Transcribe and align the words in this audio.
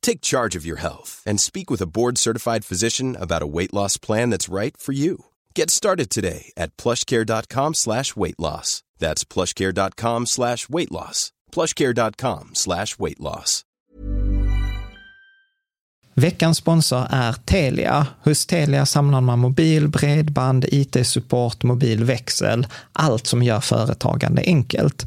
Take 0.00 0.20
charge 0.20 0.56
of 0.56 0.64
your 0.64 0.78
health 0.78 1.22
and 1.26 1.40
speak 1.40 1.70
with 1.70 1.82
a 1.82 1.86
board-certified 1.86 2.64
physician 2.64 3.16
about 3.20 3.42
a 3.42 3.46
weight 3.46 3.74
loss 3.74 3.98
plan 3.98 4.30
that's 4.30 4.48
right 4.48 4.76
for 4.76 4.92
you. 4.92 5.26
Get 5.54 5.70
started 5.70 6.08
today 6.10 6.52
at 6.56 6.76
plushcare.com 6.76 7.74
slash 7.74 8.16
weight 8.16 8.38
loss. 8.38 8.82
That's 8.98 9.24
plushcare.com 9.24 10.26
slash 10.26 10.68
weight 10.68 10.90
loss. 10.92 11.32
plushcare.com 11.52 12.50
slash 12.54 12.98
weight 12.98 13.20
loss. 13.20 13.64
Veckans 16.18 16.56
sponsor 16.56 17.06
är 17.10 17.32
Telia. 17.32 18.06
Hos 18.24 18.46
Telia 18.46 18.86
samlar 18.86 19.20
man 19.20 19.38
mobil, 19.38 19.88
bredband, 19.88 20.64
IT-support, 20.68 21.62
mobilväxel, 21.62 22.66
allt 22.92 23.26
som 23.26 23.42
gör 23.42 23.60
företagande 23.60 24.42
enkelt. 24.42 25.06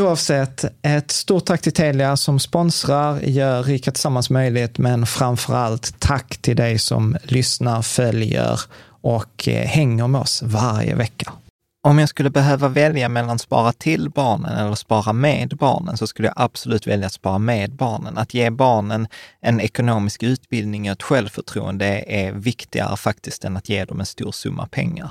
Oavsett, 0.00 0.64
ett 0.82 1.10
stort 1.10 1.44
tack 1.44 1.60
till 1.60 1.72
Telia 1.72 2.16
som 2.16 2.40
sponsrar, 2.40 3.20
gör 3.20 3.62
Rika 3.62 3.90
Tillsammans 3.90 4.30
möjligt, 4.30 4.78
men 4.78 5.06
framför 5.06 5.54
allt 5.54 6.00
tack 6.00 6.36
till 6.36 6.56
dig 6.56 6.78
som 6.78 7.16
lyssnar, 7.22 7.82
följer 7.82 8.60
och 9.00 9.48
eh, 9.48 9.66
hänger 9.66 10.08
med 10.08 10.20
oss 10.20 10.42
varje 10.42 10.94
vecka. 10.94 11.32
Om 11.86 11.98
jag 11.98 12.08
skulle 12.08 12.30
behöva 12.30 12.68
välja 12.68 13.08
mellan 13.08 13.38
spara 13.38 13.72
till 13.72 14.10
barnen 14.10 14.58
eller 14.58 14.74
spara 14.74 15.12
med 15.12 15.56
barnen 15.56 15.96
så 15.96 16.06
skulle 16.06 16.28
jag 16.28 16.34
absolut 16.36 16.86
välja 16.86 17.06
att 17.06 17.12
spara 17.12 17.38
med 17.38 17.72
barnen. 17.72 18.18
Att 18.18 18.34
ge 18.34 18.50
barnen 18.50 19.08
en 19.40 19.60
ekonomisk 19.60 20.22
utbildning 20.22 20.90
och 20.90 20.92
ett 20.92 21.02
självförtroende 21.02 22.04
är 22.06 22.32
viktigare 22.32 22.96
faktiskt 22.96 23.44
än 23.44 23.56
att 23.56 23.68
ge 23.68 23.84
dem 23.84 24.00
en 24.00 24.06
stor 24.06 24.32
summa 24.32 24.66
pengar. 24.66 25.10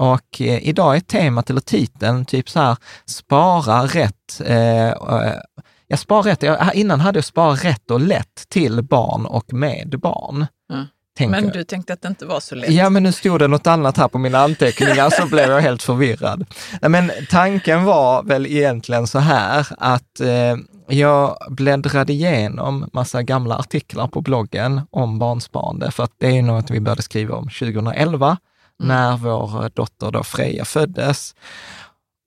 och 0.00 0.40
eh, 0.40 0.68
idag 0.68 0.96
är 0.96 1.00
temat 1.00 1.50
eller 1.50 1.60
titeln 1.60 2.24
typ 2.24 2.50
så 2.50 2.60
här, 2.60 2.76
spara 3.06 3.82
rätt. 3.86 4.40
Eh, 4.44 4.88
eh 4.88 5.34
jag 5.86 5.98
sparar 5.98 6.22
rätt, 6.22 6.42
jag, 6.42 6.74
innan 6.74 7.00
hade 7.00 7.16
jag 7.18 7.24
spara 7.24 7.54
rätt 7.54 7.90
och 7.90 8.00
lätt 8.00 8.48
till 8.48 8.82
barn 8.82 9.26
och 9.26 9.52
med 9.52 9.94
barn. 9.98 10.46
Mm. 10.72 10.86
Men 11.30 11.48
du 11.48 11.64
tänkte 11.64 11.92
att 11.92 12.02
det 12.02 12.08
inte 12.08 12.26
var 12.26 12.40
så 12.40 12.54
lätt? 12.54 12.70
Ja, 12.70 12.90
men 12.90 13.02
nu 13.02 13.12
stod 13.12 13.38
det 13.38 13.48
något 13.48 13.66
annat 13.66 13.96
här 13.96 14.08
på 14.08 14.18
mina 14.18 14.38
anteckningar, 14.38 15.10
så 15.10 15.26
blev 15.26 15.50
jag 15.50 15.60
helt 15.60 15.82
förvirrad. 15.82 16.46
Men 16.80 17.10
tanken 17.30 17.84
var 17.84 18.22
väl 18.22 18.46
egentligen 18.46 19.06
så 19.06 19.18
här 19.18 19.66
att 19.78 20.20
eh, 20.20 20.56
jag 20.88 21.38
bläddrade 21.48 22.12
igenom 22.12 22.90
massa 22.92 23.22
gamla 23.22 23.56
artiklar 23.56 24.06
på 24.06 24.20
bloggen 24.20 24.80
om 24.90 25.18
barnsparande, 25.18 25.90
för 25.90 26.04
att 26.04 26.12
det 26.18 26.38
är 26.38 26.42
något 26.42 26.70
vi 26.70 26.80
började 26.80 27.02
skriva 27.02 27.34
om 27.34 27.44
2011 27.44 28.26
mm. 28.26 28.36
När 28.86 29.16
vår 29.16 29.70
dotter 29.74 30.10
då 30.10 30.22
Freja 30.22 30.64
föddes. 30.64 31.34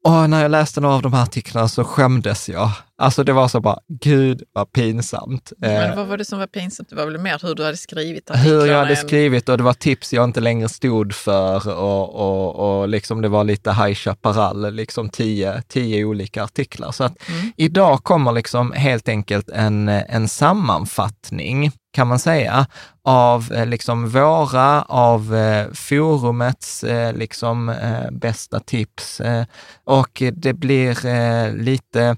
Och 0.06 0.30
när 0.30 0.41
jag 0.41 0.52
läste 0.52 0.81
några 0.81 0.96
av 0.96 1.02
de 1.02 1.14
här 1.14 1.24
artiklarna 1.24 1.68
så 1.68 1.84
skämdes 1.84 2.50
jag. 2.50 2.72
Alltså 2.97 3.24
det 3.24 3.34
var 3.34 3.47
så 3.47 3.59
bara, 3.59 3.80
gud 3.88 4.44
vad 4.53 4.72
pinsamt. 4.72 5.53
Men 5.58 5.90
eh, 5.90 5.96
vad 5.96 6.08
var 6.08 6.18
det 6.18 6.25
som 6.25 6.39
var 6.39 6.48
pinsamt? 6.48 6.89
Det 6.89 6.95
var 6.95 7.06
väl 7.06 7.18
mer 7.18 7.39
hur 7.42 7.56
du 7.56 7.66
hade 7.66 7.77
skrivit 7.77 8.31
artiklarna? 8.31 8.60
Hur 8.60 8.66
jag 8.66 8.77
hade 8.77 8.95
skrivit 8.95 9.50
och 9.50 9.57
det 9.57 9.63
var 9.63 9.74
tips 9.74 10.13
jag 10.13 10.24
inte 10.24 10.39
längre 10.39 10.69
stod 10.69 11.13
för 11.13 11.69
och, 11.69 12.16
och, 12.16 12.80
och 12.80 12.88
liksom 12.89 13.22
det 13.22 13.30
var 13.30 13.44
lite 13.44 13.74
High 13.74 13.94
Chaparral, 13.94 14.74
liksom 14.74 15.10
tio, 15.10 15.62
tio 15.68 16.06
olika 16.06 16.44
artiklar. 16.44 16.92
Så 16.92 17.04
att 17.04 17.30
mm. 17.30 17.51
idag 17.57 18.04
kommer 18.04 18.31
liksom 18.31 18.72
helt 18.72 19.10
enkelt 19.10 19.50
en, 19.50 19.89
en 19.89 20.27
sammanfattning 20.27 21.72
kan 21.94 22.07
man 22.07 22.19
säga, 22.19 22.68
av 23.04 23.51
eh, 23.54 23.66
liksom 23.66 24.10
våra, 24.10 24.81
av 24.81 25.36
eh, 25.36 25.72
forumets 25.74 26.84
eh, 26.84 27.13
liksom 27.13 27.69
eh, 27.69 28.12
bästa 28.12 28.60
tips. 28.60 29.22
Eh, 29.22 29.45
och 29.84 30.24
det 30.34 30.54
blir 30.54 31.06
eh, 31.06 31.54
lite 31.54 32.18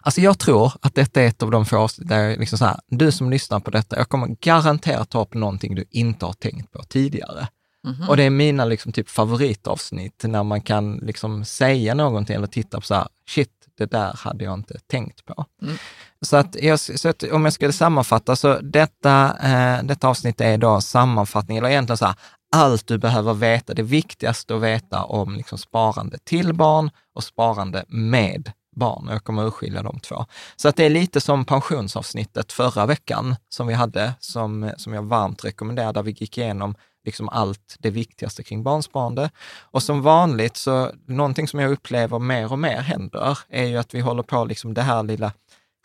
Alltså 0.00 0.20
jag 0.20 0.38
tror 0.38 0.72
att 0.80 0.94
detta 0.94 1.22
är 1.22 1.26
ett 1.26 1.42
av 1.42 1.50
de 1.50 1.66
få 1.66 1.88
där 1.98 2.36
liksom 2.36 2.58
så 2.58 2.64
här, 2.64 2.76
du 2.86 3.12
som 3.12 3.30
lyssnar 3.30 3.60
på 3.60 3.70
detta, 3.70 3.96
jag 3.96 4.08
kommer 4.08 4.36
garanterat 4.40 5.10
ta 5.10 5.22
upp 5.22 5.34
någonting 5.34 5.74
du 5.74 5.84
inte 5.90 6.26
har 6.26 6.32
tänkt 6.32 6.72
på 6.72 6.82
tidigare. 6.82 7.48
Mm 7.84 7.96
-hmm. 7.96 8.08
Och 8.08 8.16
det 8.16 8.22
är 8.22 8.30
mina 8.30 8.64
liksom 8.64 8.92
typ 8.92 9.10
favoritavsnitt 9.10 10.24
när 10.24 10.42
man 10.42 10.60
kan 10.60 10.96
liksom 10.96 11.44
säga 11.44 11.94
någonting 11.94 12.36
eller 12.36 12.46
titta 12.46 12.80
på 12.80 12.86
så 12.86 12.94
här, 12.94 13.08
shit, 13.28 13.50
det 13.78 13.90
där 13.90 14.12
hade 14.16 14.44
jag 14.44 14.54
inte 14.54 14.78
tänkt 14.86 15.24
på. 15.24 15.44
Mm. 15.62 15.76
Så, 16.24 16.36
att 16.36 16.56
jag, 16.62 16.80
så 16.80 17.08
att 17.08 17.22
om 17.22 17.44
jag 17.44 17.52
skulle 17.52 17.72
sammanfatta, 17.72 18.36
så 18.36 18.58
detta, 18.60 19.36
eh, 19.42 19.84
detta 19.84 20.08
avsnitt 20.08 20.40
är 20.40 20.58
då 20.58 20.80
sammanfattning, 20.80 21.56
eller 21.56 21.68
egentligen 21.68 21.96
så 21.96 22.06
här, 22.06 22.14
allt 22.56 22.86
du 22.86 22.98
behöver 22.98 23.34
veta, 23.34 23.74
det 23.74 23.82
viktigaste 23.82 24.56
att 24.56 24.62
veta 24.62 25.04
om 25.04 25.36
liksom 25.36 25.58
sparande 25.58 26.18
till 26.24 26.54
barn 26.54 26.90
och 27.14 27.24
sparande 27.24 27.84
med 27.88 28.52
barn. 28.76 29.08
Jag 29.10 29.24
kommer 29.24 29.46
urskilja 29.46 29.82
de 29.82 30.00
två. 30.00 30.24
Så 30.56 30.68
att 30.68 30.76
det 30.76 30.84
är 30.84 30.90
lite 30.90 31.20
som 31.20 31.44
pensionsavsnittet 31.44 32.52
förra 32.52 32.86
veckan 32.86 33.36
som 33.48 33.66
vi 33.66 33.74
hade, 33.74 34.14
som, 34.20 34.70
som 34.76 34.92
jag 34.92 35.02
varmt 35.02 35.44
rekommenderar, 35.44 35.92
där 35.92 36.02
vi 36.02 36.10
gick 36.10 36.38
igenom 36.38 36.74
liksom 37.04 37.28
allt 37.28 37.76
det 37.78 37.90
viktigaste 37.90 38.42
kring 38.42 38.62
barnsparande. 38.62 39.30
Och 39.60 39.82
som 39.82 40.02
vanligt, 40.02 40.56
så 40.56 40.90
någonting 41.06 41.48
som 41.48 41.60
jag 41.60 41.72
upplever 41.72 42.18
mer 42.18 42.52
och 42.52 42.58
mer 42.58 42.80
händer, 42.80 43.38
är 43.48 43.64
ju 43.64 43.76
att 43.76 43.94
vi 43.94 44.00
håller 44.00 44.22
på 44.22 44.44
liksom 44.44 44.74
det 44.74 44.82
här 44.82 45.02
lilla 45.02 45.32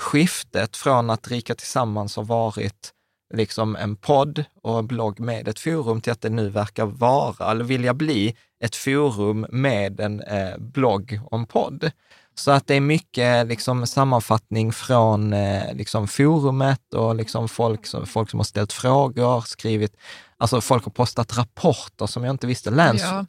skiftet 0.02 0.78
från 0.78 1.10
att 1.10 1.28
Rika 1.28 1.56
Tillsammans 1.56 2.16
har 2.16 2.24
varit 2.24 2.94
liksom 3.34 3.76
en 3.76 3.96
podd 3.96 4.44
och 4.62 4.80
en 4.80 4.88
blogg 4.88 5.20
med 5.20 5.48
ett 5.48 5.60
forum 5.60 6.02
till 6.02 6.12
att 6.12 6.22
det 6.22 6.30
nu 6.30 6.50
verkar 6.50 6.86
vara, 6.86 7.52
eller 7.52 7.64
vilja 7.64 7.94
bli, 7.94 8.36
ett 8.64 8.76
forum 8.76 9.46
med 9.50 10.00
en 10.00 10.22
eh, 10.22 10.58
blogg 10.58 11.20
och 11.26 11.38
en 11.38 11.46
podd. 11.46 11.92
Så 12.36 12.52
att 12.52 12.68
det 12.68 12.76
är 12.76 12.82
mycket 12.82 13.48
liksom, 13.48 13.88
sammanfattning 13.88 14.74
från 14.74 15.34
eh, 15.34 15.74
liksom, 15.74 16.08
forumet 16.08 16.94
och 16.94 17.16
liksom, 17.16 17.50
folk, 17.50 17.86
som, 17.86 18.06
folk 18.06 18.30
som 18.30 18.40
har 18.40 18.44
ställt 18.44 18.74
frågor, 18.74 19.42
skrivit, 19.42 19.98
alltså 20.38 20.62
folk 20.62 20.84
har 20.84 20.92
postat 20.92 21.38
rapporter 21.38 22.06
som 22.06 22.24
jag 22.24 22.34
inte 22.34 22.48
visste. 22.48 22.70
Läns, 22.72 23.02
ja. 23.02 23.26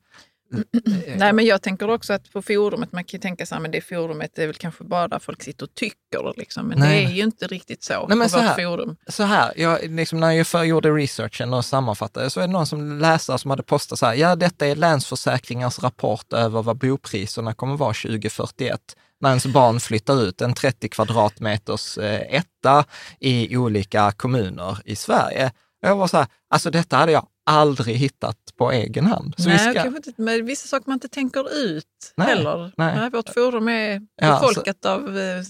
Nej, 1.17 1.32
men 1.32 1.44
jag 1.44 1.62
tänker 1.62 1.91
också 1.91 2.12
att 2.12 2.32
på 2.32 2.43
forumet, 2.43 2.93
man 2.93 3.05
kan 3.05 3.19
ju 3.19 3.23
tänka 3.23 3.47
sig 3.47 3.58
att 3.58 3.73
det 3.73 3.81
forumet 3.81 4.38
är 4.38 4.47
väl 4.47 4.56
kanske 4.56 4.85
bara 4.85 5.08
där 5.08 5.19
folk 5.19 5.43
sitter 5.43 5.64
och 5.64 5.75
tycker. 5.75 6.35
Liksom. 6.37 6.67
Men 6.67 6.79
Nej. 6.79 7.05
det 7.05 7.11
är 7.11 7.14
ju 7.14 7.23
inte 7.23 7.47
riktigt 7.47 7.85
så 7.85 8.06
Nej, 8.08 8.17
men 8.17 8.26
på 8.26 8.29
så 8.29 8.38
här, 8.38 8.55
forum. 8.55 8.97
Så 9.08 9.23
här, 9.23 9.52
jag, 9.56 9.91
liksom, 9.91 10.20
när 10.20 10.31
jag 10.31 10.47
för, 10.47 10.62
gjorde 10.62 10.91
researchen 10.91 11.55
och 11.55 11.64
sammanfattade 11.64 12.31
så 12.31 12.41
är 12.41 12.47
det 12.47 12.52
någon 12.52 12.67
som 12.67 12.99
läsare 12.99 13.38
som 13.38 13.50
hade 13.50 13.62
postat 13.62 13.99
så 13.99 14.06
här, 14.06 14.14
ja 14.14 14.37
detta 14.37 14.67
är 14.67 14.76
Länsförsäkringars 14.76 15.79
rapport 15.79 16.32
över 16.32 16.62
vad 16.62 16.76
bopriserna 16.76 17.55
kommer 17.55 17.76
vara 17.76 17.94
2041 17.94 18.96
när 19.20 19.29
ens 19.29 19.46
barn 19.46 19.81
flyttar 19.81 20.23
ut 20.23 20.41
en 20.41 20.55
30 20.55 20.88
kvadratmeters 20.88 21.99
eh, 21.99 22.20
etta 22.20 22.85
i 23.20 23.56
olika 23.56 24.12
kommuner 24.12 24.79
i 24.85 24.96
Sverige. 24.96 25.53
Jag 25.82 25.96
var 25.96 26.06
så 26.06 26.17
här, 26.17 26.26
alltså 26.50 26.70
detta 26.70 26.96
hade 26.96 27.12
jag 27.12 27.26
aldrig 27.47 27.97
hittat 27.97 28.37
på 28.57 28.73
egen 28.73 29.07
hand. 29.07 29.35
Så 29.39 29.49
nej, 29.49 29.53
vi 29.53 29.59
ska... 29.59 29.73
kanske 29.73 29.97
inte, 29.97 30.23
men 30.23 30.47
vissa 30.47 30.69
saker 30.69 30.89
man 30.89 30.95
inte 30.95 31.09
tänker 31.09 31.55
ut 31.57 31.85
nej, 32.17 32.27
heller. 32.27 32.73
Nej. 32.77 32.97
Nej, 32.97 33.11
vårt 33.11 33.29
forum 33.29 33.69
är 33.69 34.01
befolkat 34.21 34.77
ja, 34.83 34.91
av 34.91 35.19
eh, 35.19 35.43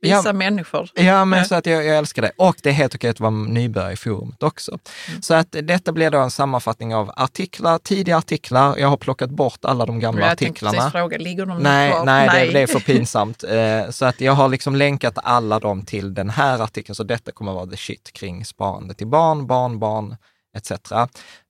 vissa 0.00 0.28
ja, 0.28 0.32
människor. 0.32 0.90
Ja, 0.94 1.24
men 1.24 1.44
så 1.44 1.54
att 1.54 1.66
jag, 1.66 1.84
jag, 1.84 1.98
älskar 1.98 2.22
det. 2.22 2.32
Och 2.36 2.56
det 2.62 2.68
är 2.68 2.72
helt 2.72 2.94
okej 2.94 3.10
att 3.10 3.20
vara 3.20 3.30
nybörjare 3.30 3.92
i 3.92 3.96
forumet 3.96 4.42
också. 4.42 4.78
Mm. 5.08 5.22
Så 5.22 5.34
att 5.34 5.56
detta 5.62 5.92
blir 5.92 6.10
då 6.10 6.18
en 6.18 6.30
sammanfattning 6.30 6.94
av 6.94 7.12
artiklar, 7.16 7.78
tidiga 7.78 8.16
artiklar. 8.16 8.76
Jag 8.78 8.88
har 8.88 8.96
plockat 8.96 9.30
bort 9.30 9.64
alla 9.64 9.86
de 9.86 10.00
gamla 10.00 10.20
jag 10.20 10.32
artiklarna. 10.32 10.76
Jag 10.76 10.92
fråga, 10.92 11.18
ligger 11.18 11.46
de 11.46 11.58
nej, 11.58 11.90
kvar? 11.90 12.04
Nej, 12.04 12.26
nej. 12.26 12.46
Det, 12.46 12.52
det, 12.52 12.60
är 12.60 12.66
för 12.66 12.80
pinsamt. 12.94 13.44
Eh, 13.44 13.90
så 13.90 14.04
att 14.04 14.20
jag 14.20 14.32
har 14.32 14.48
liksom 14.48 14.76
länkat 14.76 15.18
alla 15.22 15.60
dem 15.60 15.82
till 15.82 16.14
den 16.14 16.30
här 16.30 16.58
artikeln. 16.58 16.94
Så 16.94 17.04
detta 17.04 17.32
kommer 17.32 17.52
vara 17.52 17.66
the 17.66 17.76
shit 17.76 18.12
kring 18.12 18.44
sparande 18.44 18.94
till 18.94 19.06
barn, 19.06 19.46
barnbarn, 19.46 20.16
etc. 20.56 20.72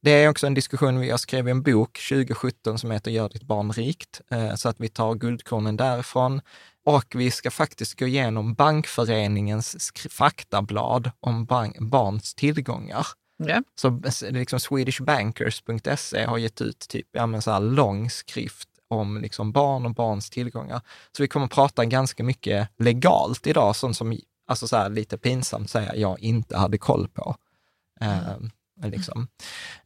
Det 0.03 0.11
är 0.11 0.29
också 0.29 0.47
en 0.47 0.55
diskussion, 0.55 1.07
jag 1.07 1.21
skrev 1.21 1.49
en 1.49 1.63
bok 1.63 1.99
2017 2.09 2.79
som 2.79 2.91
heter 2.91 3.11
Gör 3.11 3.29
ditt 3.29 3.43
barn 3.43 3.73
rikt, 3.73 4.21
eh, 4.31 4.55
så 4.55 4.69
att 4.69 4.81
vi 4.81 4.89
tar 4.89 5.15
guldkornen 5.15 5.77
därifrån. 5.77 6.41
Och 6.85 7.05
vi 7.15 7.31
ska 7.31 7.51
faktiskt 7.51 7.99
gå 7.99 8.07
igenom 8.07 8.55
Bankföreningens 8.55 9.93
faktablad 10.11 11.11
om 11.21 11.47
barns 11.79 12.35
tillgångar. 12.35 13.07
Yeah. 13.45 13.61
Så 13.81 14.01
liksom 14.31 14.61
swedishbankers.se 14.61 16.25
har 16.25 16.39
gett 16.39 16.61
ut 16.61 16.79
typ, 16.89 17.07
ja, 17.13 17.27
men 17.27 17.43
så 17.43 17.51
här 17.51 17.61
lång 17.61 18.11
skrift 18.11 18.69
om 18.89 19.21
liksom 19.21 19.53
barn 19.53 19.87
och 19.87 19.95
barns 19.95 20.31
tillgångar. 20.31 20.81
Så 21.17 21.23
vi 21.23 21.29
kommer 21.29 21.47
att 21.47 21.53
prata 21.53 21.85
ganska 21.85 22.25
mycket 22.25 22.69
legalt 22.79 23.47
idag, 23.47 23.77
sånt 23.77 23.97
som 23.97 24.19
alltså 24.47 24.69
så 24.69 24.77
här, 24.77 24.91
lite 24.91 25.19
pinsamt 25.19 25.71
säga 25.71 25.97
jag 25.97 26.21
inte 26.21 26.57
hade 26.57 26.79
koll 26.79 27.09
på. 27.09 27.37
Mm. 28.01 28.51
Mm. 28.79 28.91
Liksom. 28.91 29.29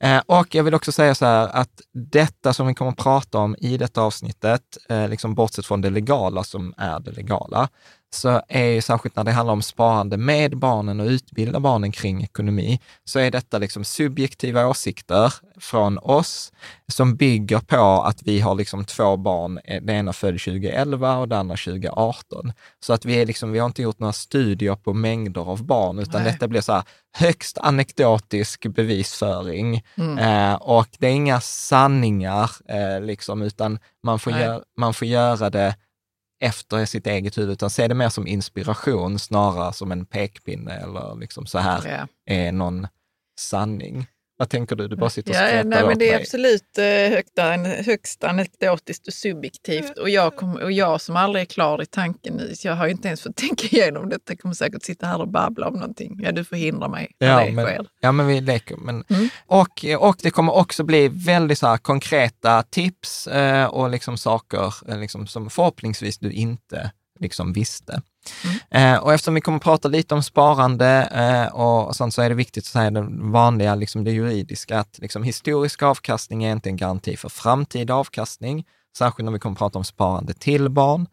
Eh, 0.00 0.22
och 0.26 0.54
jag 0.54 0.64
vill 0.64 0.74
också 0.74 0.92
säga 0.92 1.14
så 1.14 1.24
här 1.24 1.48
att 1.48 1.80
detta 1.92 2.52
som 2.52 2.66
vi 2.66 2.74
kommer 2.74 2.90
att 2.90 2.96
prata 2.96 3.38
om 3.38 3.56
i 3.58 3.76
detta 3.76 4.02
avsnittet, 4.02 4.62
eh, 4.88 5.08
liksom 5.08 5.34
bortsett 5.34 5.66
från 5.66 5.80
det 5.80 5.90
legala 5.90 6.44
som 6.44 6.74
är 6.76 7.00
det 7.00 7.10
legala, 7.10 7.68
så 8.12 8.42
är 8.48 8.64
ju 8.64 8.82
särskilt 8.82 9.16
när 9.16 9.24
det 9.24 9.32
handlar 9.32 9.52
om 9.52 9.62
sparande 9.62 10.16
med 10.16 10.56
barnen 10.56 11.00
och 11.00 11.06
utbilda 11.06 11.60
barnen 11.60 11.92
kring 11.92 12.22
ekonomi, 12.22 12.80
så 13.04 13.18
är 13.18 13.30
detta 13.30 13.58
liksom 13.58 13.84
subjektiva 13.84 14.66
åsikter 14.66 15.34
från 15.60 15.98
oss 15.98 16.52
som 16.88 17.16
bygger 17.16 17.58
på 17.58 18.02
att 18.02 18.22
vi 18.22 18.40
har 18.40 18.54
liksom 18.54 18.84
två 18.84 19.16
barn, 19.16 19.60
det 19.82 19.92
ena 19.92 20.12
född 20.12 20.40
2011 20.40 21.16
och 21.16 21.28
det 21.28 21.38
andra 21.38 21.56
2018. 21.56 22.52
Så 22.80 22.92
att 22.92 23.04
vi, 23.04 23.14
är 23.14 23.26
liksom, 23.26 23.52
vi 23.52 23.58
har 23.58 23.66
inte 23.66 23.82
gjort 23.82 23.98
några 23.98 24.12
studier 24.12 24.74
på 24.74 24.92
mängder 24.92 25.40
av 25.40 25.64
barn, 25.64 25.98
utan 25.98 26.22
Nej. 26.22 26.32
detta 26.32 26.48
blir 26.48 26.60
så 26.60 26.72
här 26.72 26.82
högst 27.12 27.58
anekdotisk 27.58 28.66
bevisföring. 28.66 29.82
Mm. 29.94 30.18
Eh, 30.18 30.54
och 30.54 30.88
det 30.98 31.06
är 31.06 31.12
inga 31.12 31.40
sanningar, 31.40 32.50
eh, 32.68 33.00
liksom, 33.00 33.42
utan 33.42 33.78
man 34.02 34.18
får, 34.18 34.32
gör, 34.32 34.62
man 34.76 34.94
får 34.94 35.08
göra 35.08 35.50
det 35.50 35.74
efter 36.40 36.84
sitt 36.84 37.06
eget 37.06 37.38
huvud, 37.38 37.52
utan 37.52 37.70
se 37.70 37.88
det 37.88 37.94
mer 37.94 38.08
som 38.08 38.26
inspiration 38.26 39.18
snarare 39.18 39.72
som 39.72 39.92
en 39.92 40.06
pekpinne 40.06 40.72
eller 40.72 41.16
liksom 41.16 41.46
så 41.46 41.58
här 41.58 41.82
ja. 41.86 42.34
är 42.34 42.52
någon 42.52 42.86
sanning. 43.38 44.06
Vad 44.40 44.48
tänker 44.48 44.76
du? 44.76 44.88
Du 44.88 44.96
bara 44.96 45.10
sitter 45.10 45.30
och 45.30 45.36
skrattar 45.36 45.56
ja, 45.56 45.62
nej, 45.64 45.84
men 45.86 45.98
Det 45.98 46.08
är 46.08 46.12
mig. 46.12 46.22
absolut 46.22 46.78
eh, 46.78 46.84
högt, 46.84 47.86
högst 47.86 48.24
anekdotiskt 48.24 49.06
och 49.06 49.12
subjektivt. 49.12 49.98
Och 49.98 50.10
jag, 50.10 50.36
kom, 50.36 50.56
och 50.56 50.72
jag 50.72 51.00
som 51.00 51.16
aldrig 51.16 51.42
är 51.42 51.46
klar 51.46 51.82
i 51.82 51.86
tanken, 51.86 52.40
jag 52.62 52.74
har 52.74 52.86
inte 52.86 53.08
ens 53.08 53.22
fått 53.22 53.36
tänka 53.48 53.66
igenom 53.66 54.08
detta, 54.08 54.22
jag 54.26 54.38
kommer 54.38 54.54
säkert 54.54 54.82
sitta 54.82 55.06
här 55.06 55.20
och 55.20 55.28
babbla 55.28 55.68
om 55.68 55.74
någonting. 55.74 56.20
Ja, 56.22 56.32
du 56.32 56.44
förhindrar 56.44 56.88
mig 56.88 57.10
när 57.20 57.28
ja, 57.28 57.46
det 57.46 57.52
men, 57.52 57.66
sker. 57.66 57.86
Ja, 58.00 58.12
men 58.12 58.26
vi 58.26 58.40
leker. 58.40 58.76
Men, 58.76 59.04
mm. 59.08 59.28
och, 59.46 59.84
och 59.98 60.16
det 60.22 60.30
kommer 60.30 60.56
också 60.56 60.84
bli 60.84 61.08
väldigt 61.08 61.58
så 61.58 61.78
konkreta 61.82 62.62
tips 62.62 63.26
eh, 63.26 63.66
och 63.66 63.90
liksom 63.90 64.16
saker 64.16 64.74
eh, 64.88 64.98
liksom, 64.98 65.26
som 65.26 65.50
förhoppningsvis 65.50 66.18
du 66.18 66.32
inte 66.32 66.90
liksom 67.20 67.52
visste. 67.52 68.02
Mm. 68.44 68.94
Eh, 68.94 69.02
och 69.02 69.12
eftersom 69.12 69.34
vi 69.34 69.40
kommer 69.40 69.56
att 69.56 69.62
prata 69.62 69.88
lite 69.88 70.14
om 70.14 70.22
sparande 70.22 71.08
eh, 71.14 71.54
och 71.54 71.96
sånt 71.96 72.14
så 72.14 72.22
är 72.22 72.28
det 72.28 72.34
viktigt 72.34 72.64
att 72.64 72.72
säga 72.72 72.90
det 72.90 73.08
vanliga, 73.10 73.74
liksom 73.74 74.04
det 74.04 74.10
juridiska, 74.10 74.78
att 74.78 74.98
liksom 74.98 75.22
historisk 75.22 75.82
avkastning 75.82 76.44
är 76.44 76.52
inte 76.52 76.68
en 76.68 76.76
garanti 76.76 77.16
för 77.16 77.28
framtida 77.28 77.94
avkastning, 77.94 78.66
särskilt 78.98 79.24
när 79.24 79.32
vi 79.32 79.38
kommer 79.38 79.54
att 79.54 79.58
prata 79.58 79.78
om 79.78 79.84
sparande 79.84 80.34
till 80.34 80.68
barn. 80.68 81.06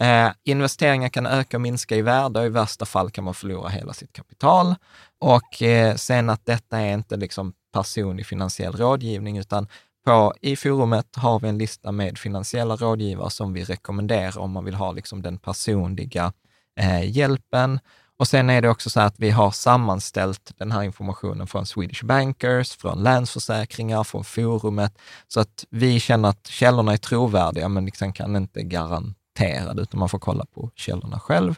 Eh, 0.00 0.30
investeringar 0.44 1.08
kan 1.08 1.26
öka 1.26 1.56
och 1.56 1.60
minska 1.60 1.96
i 1.96 2.02
värde 2.02 2.40
och 2.40 2.46
i 2.46 2.48
värsta 2.48 2.86
fall 2.86 3.10
kan 3.10 3.24
man 3.24 3.34
förlora 3.34 3.68
hela 3.68 3.92
sitt 3.92 4.12
kapital. 4.12 4.74
Och 5.18 5.62
eh, 5.62 5.96
sen 5.96 6.30
att 6.30 6.46
detta 6.46 6.78
är 6.78 6.94
inte 6.94 7.16
liksom 7.16 7.52
personlig 7.72 8.26
finansiell 8.26 8.72
rådgivning, 8.72 9.38
utan 9.38 9.68
på, 10.04 10.34
I 10.40 10.56
forumet 10.56 11.16
har 11.16 11.40
vi 11.40 11.48
en 11.48 11.58
lista 11.58 11.92
med 11.92 12.18
finansiella 12.18 12.76
rådgivare 12.76 13.30
som 13.30 13.52
vi 13.52 13.64
rekommenderar 13.64 14.38
om 14.38 14.50
man 14.50 14.64
vill 14.64 14.74
ha 14.74 14.92
liksom 14.92 15.22
den 15.22 15.38
personliga 15.38 16.32
eh, 16.80 17.10
hjälpen. 17.10 17.80
Och 18.18 18.28
sen 18.28 18.50
är 18.50 18.62
det 18.62 18.68
också 18.68 18.90
så 18.90 19.00
att 19.00 19.14
vi 19.18 19.30
har 19.30 19.50
sammanställt 19.50 20.52
den 20.58 20.72
här 20.72 20.82
informationen 20.82 21.46
från 21.46 21.66
Swedish 21.66 22.04
Bankers, 22.04 22.76
från 22.76 23.02
Länsförsäkringar, 23.02 24.04
från 24.04 24.24
forumet, 24.24 24.98
så 25.28 25.40
att 25.40 25.64
vi 25.70 26.00
känner 26.00 26.28
att 26.28 26.46
källorna 26.46 26.92
är 26.92 26.96
trovärdiga, 26.96 27.68
men 27.68 27.84
liksom 27.84 28.12
kan 28.12 28.36
inte 28.36 28.62
garantera 28.62 29.19
det, 29.32 29.82
utan 29.82 30.00
man 30.00 30.08
får 30.08 30.18
kolla 30.18 30.44
på 30.44 30.70
källorna 30.74 31.20
själv. 31.20 31.54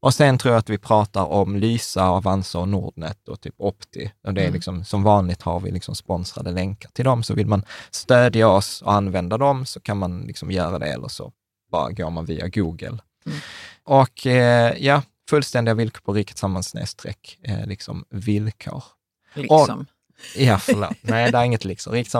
Och 0.00 0.14
sen 0.14 0.38
tror 0.38 0.54
jag 0.54 0.58
att 0.58 0.70
vi 0.70 0.78
pratar 0.78 1.24
om 1.24 1.56
Lysa, 1.56 2.08
Avanza 2.08 2.58
och 2.58 2.68
Nordnet 2.68 3.28
och 3.28 3.40
typ 3.40 3.54
Opti. 3.58 4.12
Och 4.24 4.34
det 4.34 4.40
är 4.40 4.44
mm. 4.44 4.54
liksom, 4.54 4.84
som 4.84 5.02
vanligt 5.02 5.42
har 5.42 5.60
vi 5.60 5.70
liksom 5.70 5.94
sponsrade 5.94 6.50
länkar 6.50 6.90
till 6.90 7.04
dem. 7.04 7.22
Så 7.22 7.34
vill 7.34 7.46
man 7.46 7.64
stödja 7.90 8.48
oss 8.48 8.82
och 8.82 8.92
använda 8.92 9.38
dem 9.38 9.66
så 9.66 9.80
kan 9.80 9.98
man 9.98 10.20
liksom 10.20 10.50
göra 10.50 10.78
det 10.78 10.86
eller 10.86 11.08
så 11.08 11.32
bara 11.70 11.92
går 11.92 12.10
man 12.10 12.24
via 12.24 12.48
Google. 12.48 12.98
Mm. 13.26 13.38
Och 13.84 14.26
eh, 14.26 14.74
ja, 14.78 15.02
fullständiga 15.30 15.74
villkor 15.74 16.00
på 16.00 16.12
Riket 16.12 16.38
Sammans 16.38 16.74
eh, 17.42 17.66
liksom 17.66 18.04
villkor. 18.10 18.84
Liksom. 19.34 19.80
Och, 19.80 19.86
Ja, 20.36 20.58
förlåt. 20.58 20.96
Nej, 21.00 21.32
det 21.32 21.38
är 21.38 21.44
inget 21.44 21.64
liksom. 21.64 21.92
Riket 21.92 22.12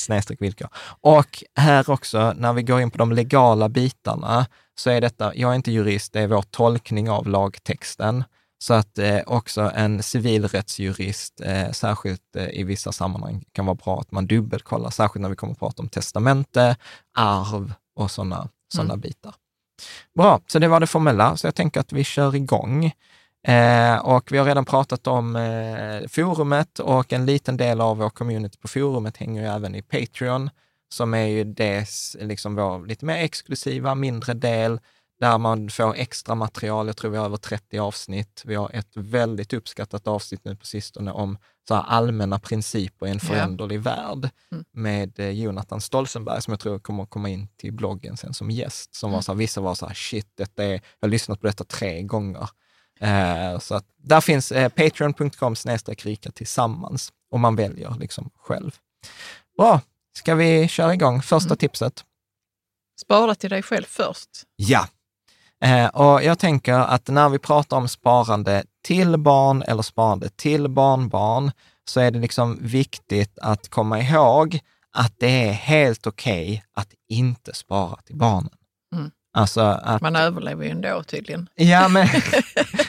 snedstreck 0.00 0.42
villkor. 0.42 0.68
Och 1.00 1.44
här 1.56 1.90
också, 1.90 2.32
när 2.36 2.52
vi 2.52 2.62
går 2.62 2.80
in 2.80 2.90
på 2.90 2.98
de 2.98 3.12
legala 3.12 3.68
bitarna, 3.68 4.46
så 4.78 4.90
är 4.90 5.00
detta, 5.00 5.34
jag 5.34 5.50
är 5.50 5.54
inte 5.54 5.72
jurist, 5.72 6.12
det 6.12 6.20
är 6.20 6.26
vår 6.26 6.42
tolkning 6.42 7.10
av 7.10 7.28
lagtexten. 7.28 8.24
Så 8.58 8.74
att 8.74 8.98
eh, 8.98 9.18
också 9.26 9.72
en 9.74 10.02
civilrättsjurist, 10.02 11.40
eh, 11.40 11.70
särskilt 11.70 12.36
eh, 12.36 12.48
i 12.48 12.64
vissa 12.64 12.92
sammanhang, 12.92 13.44
kan 13.52 13.66
vara 13.66 13.74
bra 13.74 14.00
att 14.00 14.12
man 14.12 14.26
dubbelkollar, 14.26 14.90
särskilt 14.90 15.22
när 15.22 15.28
vi 15.28 15.36
kommer 15.36 15.52
att 15.52 15.58
prata 15.58 15.82
om 15.82 15.88
testamente, 15.88 16.76
arv 17.14 17.72
och 17.94 18.10
sådana 18.10 18.48
såna 18.68 18.92
mm. 18.92 19.00
bitar. 19.00 19.34
Bra, 20.14 20.40
så 20.46 20.58
det 20.58 20.68
var 20.68 20.80
det 20.80 20.86
formella, 20.86 21.36
så 21.36 21.46
jag 21.46 21.54
tänker 21.54 21.80
att 21.80 21.92
vi 21.92 22.04
kör 22.04 22.34
igång. 22.34 22.92
Eh, 23.46 23.98
och 23.98 24.32
vi 24.32 24.38
har 24.38 24.44
redan 24.44 24.64
pratat 24.64 25.06
om 25.06 25.36
eh, 25.36 26.08
forumet 26.08 26.78
och 26.78 27.12
en 27.12 27.26
liten 27.26 27.56
del 27.56 27.80
av 27.80 27.96
vår 27.96 28.10
community 28.10 28.58
på 28.58 28.68
forumet 28.68 29.16
hänger 29.16 29.42
ju 29.42 29.48
även 29.48 29.74
i 29.74 29.82
Patreon, 29.82 30.50
som 30.88 31.14
är 31.14 31.26
ju 31.26 31.44
det, 31.44 31.86
liksom 32.20 32.54
vår 32.54 32.86
lite 32.86 33.04
mer 33.04 33.16
exklusiva, 33.16 33.94
mindre 33.94 34.34
del, 34.34 34.80
där 35.20 35.38
man 35.38 35.70
får 35.70 35.94
extra 35.96 36.34
material. 36.34 36.86
Jag 36.86 36.96
tror 36.96 37.10
vi 37.10 37.16
har 37.16 37.24
över 37.24 37.36
30 37.36 37.78
avsnitt. 37.78 38.42
Vi 38.44 38.54
har 38.54 38.70
ett 38.72 38.90
väldigt 38.94 39.52
uppskattat 39.52 40.06
avsnitt 40.06 40.44
nu 40.44 40.56
på 40.56 40.66
sistone 40.66 41.12
om 41.12 41.38
så 41.68 41.74
allmänna 41.74 42.38
principer 42.38 43.06
i 43.06 43.10
en 43.10 43.20
föränderlig 43.20 43.76
ja. 43.76 43.80
värld 43.80 44.30
mm. 44.52 44.64
med 44.72 45.20
eh, 45.20 45.30
Jonathan 45.30 45.80
Stolzenberg, 45.80 46.42
som 46.42 46.52
jag 46.52 46.60
tror 46.60 46.78
kommer 46.78 47.06
komma 47.06 47.28
in 47.28 47.48
till 47.56 47.72
bloggen 47.72 48.16
sen 48.16 48.34
som 48.34 48.50
gäst. 48.50 48.94
Som 48.94 49.08
mm. 49.08 49.14
var 49.14 49.22
så 49.22 49.32
här, 49.32 49.36
vissa 49.36 49.60
var 49.60 49.74
så 49.74 49.86
här, 49.86 49.94
shit, 49.94 50.28
detta 50.34 50.64
är, 50.64 50.72
jag 50.72 50.80
har 51.00 51.08
lyssnat 51.08 51.40
på 51.40 51.46
detta 51.46 51.64
tre 51.64 52.02
gånger. 52.02 52.48
Eh, 53.00 53.58
så 53.58 53.74
att 53.74 53.84
där 53.96 54.20
finns 54.20 54.52
eh, 54.52 54.68
patreon.com 54.68 55.54
rika 56.02 56.30
tillsammans 56.30 57.12
och 57.30 57.40
man 57.40 57.56
väljer 57.56 57.94
liksom 58.00 58.30
själv. 58.36 58.70
Bra, 59.58 59.80
ska 60.18 60.34
vi 60.34 60.68
köra 60.68 60.94
igång 60.94 61.22
första 61.22 61.48
mm. 61.48 61.56
tipset? 61.56 62.04
Spara 63.00 63.34
till 63.34 63.50
dig 63.50 63.62
själv 63.62 63.84
först. 63.84 64.30
Ja, 64.56 64.88
Eh, 65.64 65.86
och 65.86 66.22
jag 66.22 66.38
tänker 66.38 66.72
att 66.72 67.08
när 67.08 67.28
vi 67.28 67.38
pratar 67.38 67.76
om 67.76 67.88
sparande 67.88 68.64
till 68.84 69.16
barn 69.16 69.62
eller 69.62 69.82
sparande 69.82 70.28
till 70.28 70.68
barnbarn, 70.68 71.50
så 71.84 72.00
är 72.00 72.10
det 72.10 72.18
liksom 72.18 72.58
viktigt 72.60 73.38
att 73.38 73.68
komma 73.68 74.00
ihåg 74.00 74.58
att 74.92 75.14
det 75.18 75.48
är 75.48 75.52
helt 75.52 76.06
okej 76.06 76.44
okay 76.44 76.60
att 76.74 76.88
inte 77.08 77.54
spara 77.54 77.96
till 77.96 78.16
barnen. 78.16 78.52
Mm. 78.94 79.10
Alltså 79.32 79.60
att, 79.60 80.02
Man 80.02 80.16
överlever 80.16 80.64
ju 80.64 80.70
ändå 80.70 81.02
tydligen. 81.02 81.48
Ja, 81.54 81.88
men 81.88 82.08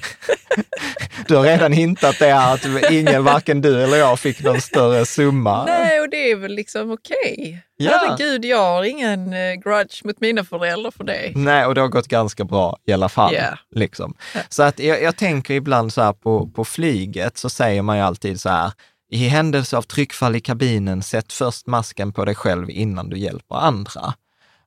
Du 1.28 1.36
har 1.36 1.44
redan 1.44 1.72
hintat 1.72 2.20
det 2.20 2.34
här 2.34 2.54
att 2.54 2.92
ingen, 2.92 3.24
varken 3.24 3.62
du 3.62 3.84
eller 3.84 3.98
jag 3.98 4.20
fick 4.20 4.44
någon 4.44 4.62
större 4.62 5.06
summa. 5.06 5.66
Nej, 5.66 6.00
och 6.00 6.10
det 6.10 6.32
är 6.32 6.36
väl 6.36 6.52
liksom 6.52 6.92
okej. 6.92 7.34
Okay. 7.34 7.58
Ja. 7.78 7.92
Herregud, 7.92 8.46
jag 8.46 8.58
har 8.58 8.84
ingen 8.84 9.34
uh, 9.34 9.54
grudge 9.54 10.06
mot 10.06 10.22
mina 10.22 10.44
föräldrar 10.44 10.92
för 10.92 11.04
det. 11.04 11.32
Nej, 11.36 11.66
och 11.66 11.76
det 11.76 11.82
har 11.82 11.88
gått 11.88 12.08
ganska 12.08 12.44
bra 12.44 12.78
i 12.86 12.94
alla 12.94 13.10
fall. 13.10 13.34
Yeah. 13.34 13.58
Liksom. 13.72 14.14
Så 14.50 14.64
att 14.64 14.80
jag, 14.80 15.02
jag, 15.02 15.16
tänker 15.16 15.54
ibland 15.54 15.94
så 15.94 16.02
här 16.02 16.14
på, 16.14 16.48
på 16.48 16.66
flyget 16.66 17.38
så 17.38 17.50
säger 17.50 17.82
man 17.82 17.98
ju 17.98 18.04
alltid 18.04 18.42
så 18.42 18.50
här, 18.50 18.72
i 19.12 19.28
händelse 19.28 19.78
av 19.78 19.82
tryckfall 19.82 20.36
i 20.36 20.40
kabinen, 20.40 21.04
sätt 21.04 21.34
först 21.34 21.68
masken 21.68 22.14
på 22.14 22.26
dig 22.26 22.36
själv 22.36 22.70
innan 22.70 23.10
du 23.10 23.18
hjälper 23.18 23.56
andra. 23.56 24.14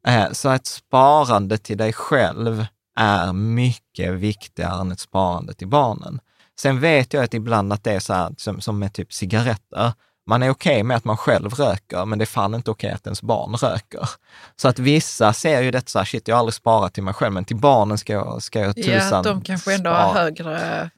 Eh, 0.06 0.30
så 0.32 0.50
ett 0.50 0.66
sparande 0.66 1.58
till 1.58 1.78
dig 1.78 1.92
själv 1.92 2.66
är 2.96 3.32
mycket 3.32 4.12
viktigare 4.12 4.80
än 4.80 4.92
ett 4.92 5.00
sparande 5.00 5.54
till 5.54 5.68
barnen. 5.68 6.20
Sen 6.60 6.80
vet 6.80 7.12
jag 7.12 7.24
att 7.24 7.34
ibland 7.34 7.72
att 7.72 7.84
det 7.84 7.92
är 7.92 8.00
så 8.00 8.12
här, 8.12 8.34
som, 8.36 8.60
som 8.60 8.78
med 8.78 8.92
typ 8.92 9.12
cigaretter. 9.12 9.92
Man 10.26 10.42
är 10.42 10.50
okej 10.50 10.72
okay 10.72 10.82
med 10.82 10.96
att 10.96 11.04
man 11.04 11.16
själv 11.16 11.50
röker, 11.50 12.04
men 12.04 12.18
det 12.18 12.24
är 12.24 12.26
fan 12.26 12.54
inte 12.54 12.70
okej 12.70 12.88
okay 12.88 12.94
att 12.94 13.06
ens 13.06 13.22
barn 13.22 13.54
röker. 13.54 14.08
Så 14.56 14.68
att 14.68 14.78
vissa 14.78 15.32
ser 15.32 15.62
ju 15.62 15.70
detta 15.70 15.86
så 15.86 15.98
här, 15.98 16.06
shit, 16.06 16.28
jag 16.28 16.34
har 16.34 16.40
aldrig 16.40 16.54
sparat 16.54 16.94
till 16.94 17.02
mig 17.02 17.14
själv, 17.14 17.32
men 17.32 17.44
till 17.44 17.56
barnen 17.56 17.98
ska 17.98 18.12
jag, 18.12 18.42
ska 18.42 18.60
jag 18.60 18.76
tusan 18.76 19.08
Ja, 19.10 19.22
de 19.22 19.42
kanske 19.42 19.74
ändå 19.74 19.90
spara. 19.90 20.02
har 20.02 20.14
högre, 20.14 20.90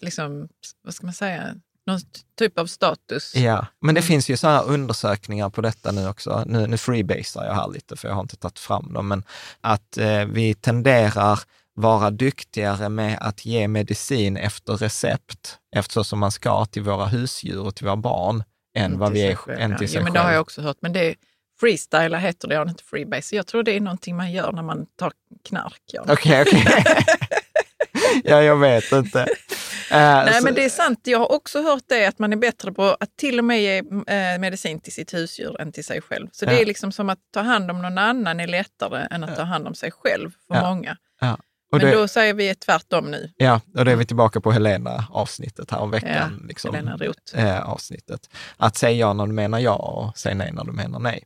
liksom, 0.00 0.48
vad 0.84 0.94
ska 0.94 1.06
man 1.06 1.14
säga, 1.14 1.54
någon 1.86 2.00
typ 2.38 2.58
av 2.58 2.66
status. 2.66 3.34
Ja, 3.36 3.66
men 3.80 3.94
det 3.94 4.00
mm. 4.00 4.08
finns 4.08 4.28
ju 4.28 4.36
sådana 4.36 4.60
undersökningar 4.60 5.50
på 5.50 5.60
detta 5.60 5.92
nu 5.92 6.08
också. 6.08 6.44
Nu, 6.46 6.66
nu 6.66 6.76
freebasar 6.76 7.44
jag 7.44 7.54
här 7.54 7.68
lite, 7.68 7.96
för 7.96 8.08
jag 8.08 8.14
har 8.14 8.22
inte 8.22 8.36
tagit 8.36 8.58
fram 8.58 8.92
dem, 8.92 9.08
men 9.08 9.24
att 9.60 9.98
eh, 9.98 10.24
vi 10.24 10.54
tenderar 10.54 11.40
vara 11.74 12.10
duktigare 12.10 12.88
med 12.88 13.18
att 13.20 13.46
ge 13.46 13.68
medicin 13.68 14.36
efter 14.36 14.72
recept, 14.72 15.58
eftersom 15.76 16.18
man 16.18 16.30
ska 16.30 16.64
till 16.64 16.82
våra 16.82 17.06
husdjur 17.06 17.60
och 17.60 17.74
till 17.74 17.86
våra 17.86 17.96
barn, 17.96 18.44
än 18.76 18.84
mm, 18.84 18.98
vad 18.98 19.12
vi 19.12 19.22
är 19.22 19.34
själv, 19.34 19.60
än 19.60 19.76
till 19.76 19.86
ja. 19.86 19.88
sig 19.88 19.98
ja, 19.98 20.04
men 20.04 20.12
Det 20.12 20.20
har 20.20 20.32
jag 20.32 20.40
också 20.40 20.62
hört, 20.62 20.76
men 20.80 20.92
det 20.92 21.00
är 21.00 21.14
freestyle 21.60 22.14
heter 22.14 22.48
det, 22.48 22.62
inte 22.68 22.84
freebase. 22.84 23.36
Jag 23.36 23.46
tror 23.46 23.62
det 23.62 23.76
är 23.76 23.80
någonting 23.80 24.16
man 24.16 24.32
gör 24.32 24.52
när 24.52 24.62
man 24.62 24.86
tar 24.98 25.12
knark. 25.48 25.82
Okej, 25.98 26.42
okej. 26.42 26.42
Okay, 26.42 26.42
okay. 26.82 28.22
ja, 28.24 28.42
jag 28.42 28.56
vet 28.56 28.92
inte. 28.92 29.18
Uh, 29.18 29.26
Nej, 29.90 30.34
så... 30.34 30.44
men 30.44 30.54
det 30.54 30.64
är 30.64 30.70
sant. 30.70 31.00
Jag 31.02 31.18
har 31.18 31.32
också 31.32 31.62
hört 31.62 31.84
det 31.86 32.06
att 32.06 32.18
man 32.18 32.32
är 32.32 32.36
bättre 32.36 32.72
på 32.72 32.82
att 33.00 33.16
till 33.16 33.38
och 33.38 33.44
med 33.44 33.62
ge 33.62 33.82
uh, 33.82 34.40
medicin 34.40 34.80
till 34.80 34.92
sitt 34.92 35.14
husdjur 35.14 35.60
än 35.60 35.72
till 35.72 35.84
sig 35.84 36.00
själv. 36.00 36.28
Så 36.32 36.44
ja. 36.44 36.50
det 36.50 36.62
är 36.62 36.66
liksom 36.66 36.92
som 36.92 37.10
att 37.10 37.18
ta 37.34 37.40
hand 37.40 37.70
om 37.70 37.82
någon 37.82 37.98
annan 37.98 38.40
är 38.40 38.46
lättare 38.46 39.06
än 39.10 39.24
att 39.24 39.36
ta 39.36 39.42
hand 39.42 39.66
om 39.66 39.74
sig 39.74 39.90
själv 39.90 40.30
för 40.48 40.54
ja. 40.54 40.70
många. 40.70 40.96
Och 41.74 41.80
Men 41.80 41.90
det, 41.90 41.96
då 41.96 42.08
säger 42.08 42.34
vi 42.34 42.54
tvärtom 42.54 43.10
nu. 43.10 43.30
Ja, 43.36 43.60
och 43.78 43.84
då 43.84 43.90
är 43.90 43.96
vi 43.96 44.04
tillbaka 44.04 44.40
på 44.40 44.52
Helena-avsnittet 44.52 45.70
här 45.70 45.78
om 45.78 45.90
veckan. 45.90 46.38
Ja, 46.40 46.46
liksom, 46.48 46.74
Helena 46.74 46.96
Roth. 46.96 47.38
Eh, 47.38 47.68
avsnittet. 47.68 48.30
Att 48.56 48.76
säga 48.76 48.92
ja 48.92 49.12
när 49.12 49.26
du 49.26 49.32
menar 49.32 49.58
ja 49.58 49.74
och 49.74 50.18
säga 50.18 50.34
nej 50.34 50.52
när 50.52 50.64
du 50.64 50.72
menar 50.72 50.98
nej. 50.98 51.24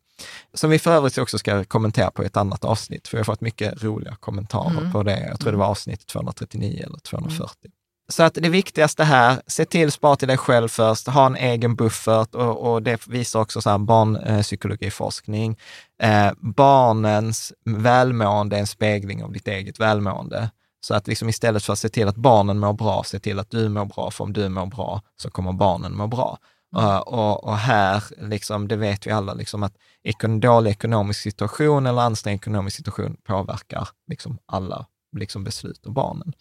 Som 0.55 0.71
vi 0.71 0.79
för 0.79 0.91
övrigt 0.91 1.19
också 1.19 1.39
ska 1.39 1.65
kommentera 1.65 2.11
på 2.11 2.23
ett 2.23 2.37
annat 2.37 2.65
avsnitt, 2.65 3.09
för 3.09 3.17
vi 3.17 3.19
har 3.19 3.25
fått 3.25 3.41
mycket 3.41 3.83
roliga 3.83 4.17
kommentarer 4.21 4.79
mm. 4.79 4.93
på 4.93 5.03
det. 5.03 5.27
Jag 5.29 5.41
tror 5.41 5.53
det 5.53 5.59
var 5.59 5.65
mm. 5.65 5.71
avsnitt 5.71 6.07
239 6.07 6.83
eller 6.87 6.99
240. 6.99 7.57
Mm. 7.65 7.73
Så 8.13 8.23
att 8.23 8.35
det 8.35 8.49
viktigaste 8.49 9.05
här, 9.05 9.43
se 9.47 9.65
till 9.65 9.93
spara 9.93 10.17
till 10.17 10.29
dig 10.29 10.37
själv 10.37 10.69
först, 10.69 11.07
ha 11.07 11.27
en 11.27 11.37
egen 11.37 11.77
buffert 11.77 12.35
och, 12.35 12.73
och 12.73 12.83
det 12.83 13.07
visar 13.07 13.41
också 13.41 13.61
så 13.61 13.71
här 13.71 13.79
barnpsykologiforskning. 13.79 15.59
Eh, 16.03 16.31
barnens 16.41 17.53
välmående 17.65 18.57
är 18.57 18.61
en 18.61 18.67
spegling 18.67 19.25
av 19.25 19.33
ditt 19.33 19.49
eget 19.49 19.81
välmående. 19.81 20.51
Så 20.81 20.95
att 20.95 21.07
liksom 21.07 21.29
istället 21.29 21.65
för 21.65 21.73
att 21.73 21.79
se 21.79 21.89
till 21.89 22.09
att 22.09 22.17
barnen 22.17 22.59
mår 22.59 22.73
bra, 22.73 23.03
se 23.05 23.19
till 23.19 23.39
att 23.39 23.51
du 23.51 23.69
mår 23.69 23.85
bra, 23.85 24.11
för 24.11 24.25
om 24.25 24.33
du 24.33 24.49
mår 24.49 24.67
bra 24.67 25.03
så 25.17 25.31
kommer 25.31 25.53
barnen 25.53 25.97
må 25.97 26.07
bra. 26.07 26.39
Mm. 26.77 26.87
Uh, 26.87 26.99
och, 26.99 27.45
och, 27.45 27.57
här, 27.57 28.05
liksom, 28.19 28.69
det 28.69 28.77
vet 28.77 29.07
vi 29.07 29.11
alla, 29.11 29.35
liksom, 29.35 29.63
att 29.63 29.75
ekon, 30.03 30.41
dålig 30.41 30.71
ekonomisk 30.71 31.21
situation 31.21 31.87
eller 31.87 32.03
ansträngd 32.03 32.37
ekonomisk 32.37 32.77
situation 32.77 33.17
påverkar 33.25 33.89
liksom, 34.07 34.39
alla 34.47 34.87
liksom, 35.17 35.45
beslut 35.45 35.87
och 35.87 35.93
barnen. 35.93 36.33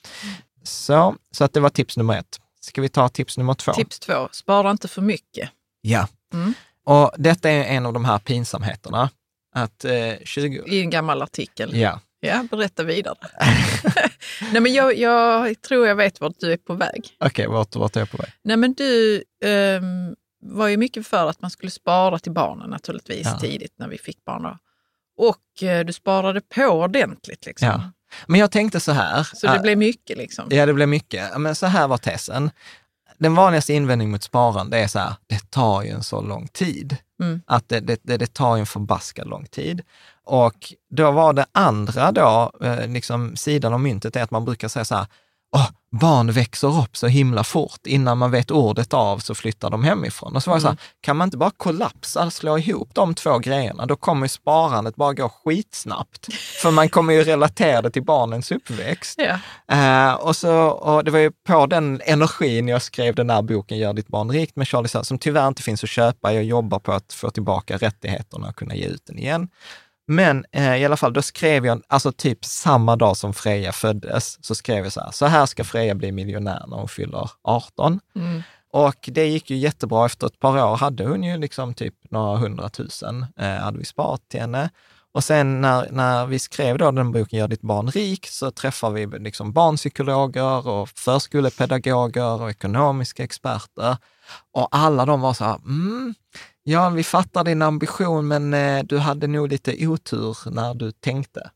Så, 0.68 1.16
så 1.32 1.44
att 1.44 1.54
det 1.54 1.60
var 1.60 1.70
tips 1.70 1.98
nummer 1.98 2.20
ett. 2.20 2.40
Ska 2.60 2.82
vi 2.82 2.90
ta 2.90 3.10
tips 3.10 3.38
nummer 3.38 3.54
två? 3.54 3.74
Tips 3.74 4.00
två, 4.00 4.30
spara 4.32 4.72
inte 4.72 4.88
för 4.88 5.02
mycket. 5.02 5.50
Ja, 5.82 6.08
mm. 6.34 6.54
och 6.84 7.12
detta 7.18 7.50
är 7.50 7.64
en 7.64 7.86
av 7.86 7.94
de 7.94 8.06
här 8.06 8.20
pinsamheterna. 8.20 9.10
Att, 9.56 9.86
eh, 9.86 10.14
20... 10.24 10.64
I 10.68 10.82
en 10.82 10.90
gammal 10.90 11.22
artikel. 11.22 11.78
Ja. 11.78 12.00
Ja, 12.20 12.46
berätta 12.52 12.84
vidare. 12.84 13.18
Nej, 14.52 14.62
men 14.62 14.74
jag, 14.74 14.98
jag, 14.98 15.62
tror 15.62 15.88
jag 15.88 15.96
vet 15.96 16.22
vart 16.22 16.40
du 16.40 16.52
är 16.52 16.58
på 16.58 16.74
väg. 16.74 17.16
Okej, 17.20 17.28
okay, 17.28 17.48
vart, 17.48 17.76
vart 17.76 17.96
är 17.96 18.00
jag 18.00 18.12
på 18.12 18.18
väg? 18.18 18.32
Nej, 18.42 18.58
men 18.58 18.74
du 18.74 19.24
um, 19.46 20.16
var 20.42 20.68
ju 20.68 20.78
mycket 20.78 21.08
för 21.08 21.30
att 21.30 21.42
man 21.42 21.52
skulle 21.52 21.72
spara 21.72 22.20
till 22.20 22.32
barnen 22.32 22.70
naturligtvis 22.70 23.28
ja. 23.28 23.40
tidigt 23.40 23.74
när 23.80 23.88
vi 23.88 23.98
fick 23.98 24.26
barn. 24.26 24.58
Och 25.18 25.64
uh, 25.64 25.86
du 25.86 25.94
sparade 25.94 26.42
på 26.42 26.64
ordentligt. 26.64 27.46
Liksom. 27.46 27.68
Ja. 27.68 27.92
Men 28.28 28.40
jag 28.40 28.52
tänkte 28.52 28.80
så 28.80 28.92
här. 28.92 29.24
Så 29.24 29.48
det 29.48 29.56
äh, 29.56 29.62
blev 29.62 29.78
mycket 29.78 30.18
liksom? 30.18 30.48
Ja, 30.50 30.66
det 30.66 30.74
blev 30.74 30.88
mycket. 30.88 31.38
Men 31.38 31.56
så 31.56 31.66
här 31.66 31.88
var 31.88 31.98
testen. 31.98 32.52
Den 33.18 33.36
vanligaste 33.36 33.74
invändningen 33.74 34.12
mot 34.12 34.24
sparande 34.24 34.80
är 34.80 34.88
så 34.88 35.00
här, 35.00 35.14
det 35.28 35.52
tar 35.52 35.84
ju 35.84 35.90
en 35.90 36.04
så 36.04 36.22
lång 36.22 36.48
tid. 36.48 36.98
Mm. 37.22 37.42
Att 37.46 37.70
det, 37.70 37.80
det, 37.80 38.00
det, 38.04 38.18
det 38.18 38.34
tar 38.34 38.56
ju 38.56 38.60
en 38.60 38.66
förbaskad 38.66 39.28
lång 39.28 39.46
tid. 39.46 39.82
Och 40.24 40.74
då 40.90 41.12
var 41.12 41.34
det 41.34 41.46
andra 41.52 42.12
då, 42.12 42.52
eh, 42.62 42.88
liksom 42.88 43.36
sidan 43.36 43.74
av 43.74 43.80
myntet 43.80 44.16
är 44.16 44.24
att 44.24 44.32
man 44.32 44.46
brukar 44.46 44.68
säga 44.68 44.86
så 44.86 44.96
här, 44.96 45.08
oh, 45.52 45.70
barn 45.92 46.32
växer 46.32 46.80
upp 46.80 46.98
så 46.98 47.08
himla 47.08 47.44
fort. 47.44 47.88
Innan 47.88 48.18
man 48.18 48.32
vet 48.32 48.52
ordet 48.52 48.94
av 48.94 49.20
så 49.20 49.36
flyttar 49.36 49.70
de 49.70 49.84
hemifrån. 49.84 50.36
Och 50.36 50.44
så 50.44 50.50
var 50.50 50.56
mm. 50.56 50.62
så 50.62 50.68
här, 50.68 50.74
mm. 50.74 50.82
kan 51.02 51.18
man 51.18 51.28
inte 51.28 51.38
bara 51.38 51.52
kollapsa, 51.58 52.32
slå 52.32 52.58
ihop 52.58 52.90
de 52.94 53.16
två 53.16 53.40
grejerna? 53.40 53.86
Då 53.86 53.96
kommer 53.96 54.26
ju 54.26 54.30
sparandet 54.30 54.96
bara 54.96 55.14
gå 55.14 55.30
skitsnabbt. 55.30 56.34
För 56.62 56.72
man 56.72 56.90
kommer 56.90 57.14
ju 57.14 57.24
relatera 57.24 57.82
det 57.82 57.92
till 57.92 58.04
barnens 58.04 58.52
uppväxt. 58.52 59.20
Ja. 59.20 59.40
Uh, 59.74 60.14
och, 60.14 60.36
så, 60.36 60.68
och 60.68 61.04
det 61.04 61.12
var 61.12 61.20
ju 61.20 61.32
på 61.32 61.66
den 61.66 62.02
energin 62.06 62.68
jag 62.68 62.82
skrev 62.82 63.16
den 63.16 63.30
här 63.30 63.42
boken 63.42 63.78
Gör 63.78 63.94
ditt 63.94 64.08
barn 64.08 64.32
rikt 64.32 64.56
med 64.56 64.68
Charlie 64.68 65.04
som 65.04 65.20
tyvärr 65.20 65.48
inte 65.48 65.64
finns 65.64 65.84
att 65.84 65.90
köpa. 65.90 66.34
Jag 66.34 66.44
jobbar 66.44 66.80
på 66.80 66.92
att 66.92 67.14
få 67.14 67.30
tillbaka 67.30 67.78
rättigheterna 67.78 68.48
och 68.48 68.56
kunna 68.56 68.76
ge 68.76 68.86
ut 68.86 69.06
den 69.06 69.18
igen. 69.18 69.50
Men 70.08 70.46
eh, 70.52 70.76
i 70.76 70.86
alla 70.86 70.98
fall, 70.98 71.14
då 71.14 71.22
skrev 71.22 71.66
jag, 71.66 71.82
alltså 71.88 72.12
typ 72.12 72.46
samma 72.46 72.96
dag 72.96 73.18
som 73.18 73.34
Freja 73.34 73.72
föddes, 73.72 74.46
så 74.46 74.56
skrev 74.56 74.84
jag 74.84 74.94
så 74.94 75.02
här, 75.02 75.12
så 75.12 75.26
här 75.26 75.46
ska 75.46 75.64
Freja 75.64 75.96
bli 75.96 76.12
miljonär 76.12 76.66
när 76.68 76.78
hon 76.78 76.88
fyller 76.88 77.30
18. 77.44 78.00
Mm. 78.16 78.44
Och 78.72 79.10
det 79.12 79.26
gick 79.28 79.50
ju 79.50 79.58
jättebra. 79.58 80.06
Efter 80.06 80.28
ett 80.28 80.40
par 80.40 80.64
år 80.64 80.78
hade 80.78 81.06
hon 81.06 81.24
ju 81.24 81.38
liksom 81.38 81.74
typ 81.74 81.94
några 82.10 82.38
hundratusen, 82.38 83.26
eh, 83.40 83.48
hade 83.48 83.78
vi 83.78 83.86
sparat 83.86 84.30
till 84.30 84.40
henne. 84.40 84.70
Och 85.12 85.24
sen 85.24 85.62
när, 85.62 85.92
när 85.92 86.26
vi 86.26 86.40
skrev 86.40 86.78
då 86.78 86.92
den 86.92 87.12
boken 87.12 87.40
Gör 87.40 87.48
ditt 87.48 87.62
barn 87.62 87.92
rik, 87.92 88.28
så 88.28 88.52
träffar 88.52 88.90
vi 88.90 89.06
liksom 89.06 89.54
barnpsykologer 89.54 90.68
och 90.68 90.90
förskolepedagoger 90.90 92.42
och 92.42 92.50
ekonomiska 92.50 93.24
experter. 93.24 93.98
Och 94.52 94.68
alla 94.72 95.06
de 95.06 95.22
var 95.22 95.34
så 95.34 95.46
här, 95.46 95.56
mm, 95.56 96.14
Ja, 96.70 96.90
vi 96.90 97.04
fattar 97.04 97.44
din 97.44 97.62
ambition, 97.62 98.28
men 98.28 98.54
eh, 98.54 98.84
du 98.84 98.98
hade 98.98 99.28
nog 99.28 99.50
lite 99.50 99.88
otur 99.88 100.38
när 100.52 100.74
du 100.74 100.92
tänkte. 100.92 101.52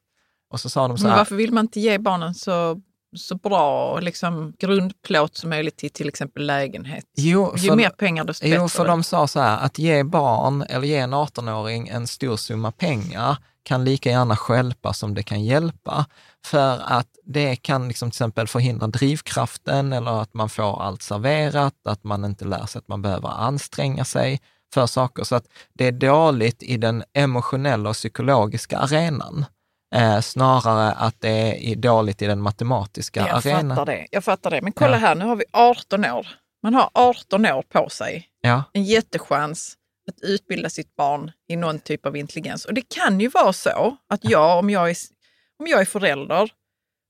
Och 0.50 0.60
så 0.60 0.70
sa 0.70 0.88
de 0.88 0.98
så 0.98 1.04
Men 1.04 1.12
här, 1.12 1.18
varför 1.18 1.36
vill 1.36 1.54
man 1.54 1.66
inte 1.66 1.80
ge 1.80 1.98
barnen 1.98 2.34
så, 2.34 2.82
så 3.16 3.36
bra 3.36 4.00
liksom, 4.00 4.54
grundplåt 4.60 5.38
som 5.38 5.50
möjligt 5.50 5.78
till 5.78 5.90
till 5.90 6.08
exempel 6.08 6.46
lägenhet? 6.46 7.06
jo, 7.18 7.54
Ju 7.58 7.70
för, 7.70 7.76
mer 7.76 7.90
pengar 7.90 8.24
desto 8.24 8.46
bättre. 8.46 8.56
jo, 8.58 8.70
för 8.70 8.86
de 8.86 9.04
sa 9.04 9.28
så 9.28 9.40
här, 9.40 9.66
att 9.66 9.80
ge 9.80 10.04
barn 10.04 10.62
eller 10.62 10.88
ge 10.88 10.98
en 10.98 11.14
18-åring 11.14 11.88
en 11.88 12.08
stor 12.08 12.36
summa 12.36 12.72
pengar 12.72 13.38
kan 13.64 13.84
lika 13.86 14.10
gärna 14.10 14.36
stjälpa 14.36 14.94
som 14.94 15.14
det 15.14 15.24
kan 15.24 15.44
hjälpa. 15.44 16.06
För 16.46 16.80
att 16.84 17.08
det 17.26 17.56
kan 17.56 17.88
liksom 17.88 18.12
till 18.12 18.16
exempel 18.16 18.48
förhindra 18.48 18.88
drivkraften 18.88 19.94
eller 19.94 20.22
att 20.22 20.34
man 20.34 20.50
får 20.50 20.82
allt 20.82 21.02
serverat, 21.02 21.74
att 21.86 22.04
man 22.04 22.26
inte 22.26 22.46
lär 22.46 22.66
sig 22.66 22.80
att 22.80 22.88
man 22.88 23.02
behöver 23.02 23.30
anstränga 23.30 24.06
sig 24.06 24.42
för 24.74 24.86
saker. 24.88 25.24
Så 25.24 25.36
att 25.36 25.46
det 25.74 25.88
är 25.88 25.92
dåligt 25.92 26.64
i 26.64 26.78
den 26.78 27.04
emotionella 27.14 27.90
och 27.90 27.96
psykologiska 27.96 28.78
arenan. 28.78 29.46
Eh, 29.96 30.20
snarare 30.22 30.92
att 30.92 31.16
det 31.22 31.72
är 31.72 31.76
dåligt 31.76 32.22
i 32.22 32.26
den 32.26 32.42
matematiska 32.42 33.20
jag 33.20 33.30
arenan. 33.30 33.70
fattar 33.70 33.86
det. 33.86 34.08
Jag 34.12 34.24
fattar 34.24 34.50
det. 34.52 34.62
Men 34.62 34.72
kolla 34.74 34.92
Ja. 34.92 34.98
här, 34.98 35.16
nu 35.16 35.26
har 35.26 35.36
vi 35.36 35.44
18 35.54 36.06
år. 36.06 36.28
Man 36.64 36.74
har 36.74 36.90
18 36.94 37.46
år 37.46 37.62
på 37.62 37.90
sig. 37.90 38.28
Ja, 38.42 38.64
En 38.74 38.84
jättechans 38.84 39.76
att 40.08 40.22
utbilda 40.22 40.70
sitt 40.70 40.96
barn 40.96 41.32
i 41.50 41.56
någon 41.56 41.80
typ 41.80 42.06
av 42.06 42.18
intelligens. 42.18 42.66
Och 42.66 42.74
det 42.74 42.82
kan 42.96 43.20
ju 43.20 43.28
vara 43.28 43.54
så 43.54 43.98
att 44.10 44.20
jag, 44.24 44.60
om 44.60 44.70
jag 44.70 44.90
är, 44.90 44.96
om 45.60 45.68
jag 45.68 45.82
är 45.82 45.86
förälder, 45.86 46.50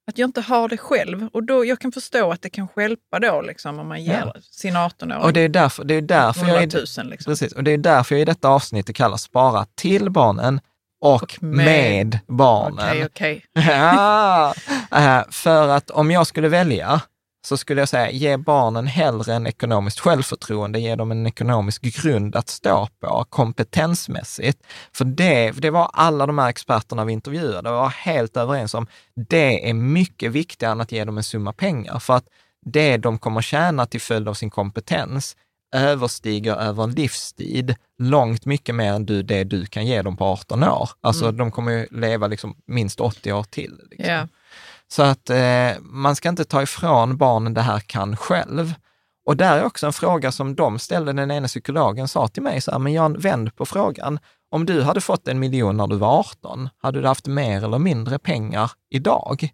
att 0.08 0.18
jag 0.18 0.28
inte 0.28 0.42
har 0.42 0.70
det 0.70 0.78
själv. 0.78 1.30
Och 1.34 1.44
då, 1.44 1.66
jag 1.66 1.80
kan 1.80 1.92
förstå 1.92 2.32
att 2.32 2.42
det 2.42 2.50
kan 2.50 2.68
stjälpa 2.68 3.20
då 3.20 3.42
liksom, 3.42 3.80
om 3.80 3.88
man 3.88 4.04
ger 4.04 4.32
Ja. 4.36 4.42
sin 4.52 4.76
18-åring 4.78 5.24
och 5.24 5.34
det 5.34 5.42
är 5.42 5.50
därför, 5.50 5.84
det 5.84 5.94
är 5.94 6.02
därför 6.02 6.48
jag 6.48 6.58
100 6.58 6.80
är, 6.80 7.02
000. 7.04 7.10
Liksom. 7.12 7.32
Precis, 7.32 7.54
och 7.54 7.64
det 7.64 7.72
är 7.72 7.78
därför 7.78 8.16
jag 8.16 8.22
i 8.22 8.26
detta 8.26 8.50
avsnittet 8.50 8.96
kallar 8.96 9.18
spara 9.18 9.66
till 9.76 10.10
barnen 10.10 10.62
och, 11.01 11.24
Och 11.24 11.43
med, 11.43 11.65
med. 11.65 12.20
barnen. 12.27 12.89
Okej, 12.89 13.05
okej. 13.05 13.46
Ja, 13.67 14.53
eh, 14.91 15.22
för 15.29 15.67
att 15.67 15.89
om 15.89 16.12
jag 16.12 16.27
skulle 16.27 16.50
välja 16.50 17.01
så 17.48 17.58
skulle 17.58 17.81
jag 17.81 17.89
säga 17.89 18.12
ge 18.12 18.38
barnen 18.38 18.88
hellre 18.88 19.34
en 19.34 19.48
ekonomiskt 19.48 20.00
självförtroende, 20.00 20.79
ge 20.79 20.96
dem 20.96 21.12
en 21.12 21.27
ekonomisk 21.27 21.81
grund 21.81 22.36
att 22.36 22.50
stå 22.50 22.88
på 23.00 23.25
kompetensmässigt. 23.29 24.63
För 24.93 25.05
det, 25.05 25.51
det 25.51 25.70
var 25.70 25.89
alla 25.93 26.25
de 26.25 26.38
här 26.38 26.50
experterna 26.50 27.05
vi 27.05 27.13
intervjuade 27.13 27.72
var 27.72 27.89
helt 27.89 28.38
överens 28.38 28.74
om, 28.74 28.88
det 29.29 29.70
är 29.70 29.74
mycket 29.74 30.31
viktigare 30.31 30.72
än 30.72 30.81
att 30.81 30.91
ge 30.91 31.05
dem 31.05 31.17
en 31.17 31.24
summa 31.24 31.53
pengar. 31.53 32.00
För 32.00 32.13
att 32.13 32.25
det 32.65 32.98
de 32.98 33.17
kommer 33.20 33.41
tjäna 33.41 33.86
till 33.86 34.01
följd 34.01 34.27
av 34.27 34.34
sin 34.34 34.50
kompetens 34.50 35.36
överstiger 35.72 36.56
över 36.56 36.84
en 36.84 36.92
livstid 36.92 37.75
långt 37.98 38.46
mycket 38.46 38.75
mer 38.75 38.94
än 38.94 39.06
du, 39.06 39.24
det 39.24 39.44
du 39.44 39.66
kan 39.66 39.86
ge 39.86 40.01
dem 40.01 40.18
på 40.18 40.25
18 40.25 40.63
år. 40.63 40.90
Alltså 41.01 41.32
de 41.32 41.51
kommer 41.51 41.72
ju 41.72 41.88
leva 41.92 42.28
liksom 42.28 42.56
minst 42.68 43.00
80 43.00 43.34
år 43.34 43.44
till. 43.44 43.80
Liksom. 43.90 44.13
Ja. 44.13 44.28
Så 44.88 45.04
att 45.04 45.30
eh, 45.30 45.72
man 45.80 46.16
ska 46.16 46.30
inte 46.30 46.46
ta 46.46 46.62
ifrån 46.62 47.18
barnen 47.18 47.54
det 47.54 47.62
här 47.62 47.80
kan 47.80 48.18
själv. 48.18 48.74
Och 49.25 49.38
där 49.38 49.58
är 49.58 49.63
också 49.63 49.86
en 49.86 49.94
fråga 49.94 50.32
som 50.32 50.56
de 50.56 50.80
ställde, 50.80 51.13
den 51.13 51.32
ena 51.32 51.48
psykologen 51.48 52.08
sa 52.08 52.28
till 52.28 52.44
mig, 52.44 52.62
så 52.62 52.72
här, 52.72 52.80
men 52.80 52.94
Jan, 52.94 53.20
vänd 53.20 53.56
på 53.56 53.66
frågan. 53.66 54.20
Om 54.51 54.66
du 54.66 54.82
hade 54.82 55.01
fått 55.01 55.28
en 55.28 55.40
miljon 55.40 55.78
när 55.78 55.88
du 55.88 55.96
var 55.96 56.20
18, 56.20 56.70
hade 56.78 57.01
du 57.01 57.08
haft 57.08 57.28
mer 57.28 57.63
eller 57.63 57.80
mindre 57.80 58.20
pengar 58.20 58.72
idag? 58.90 59.51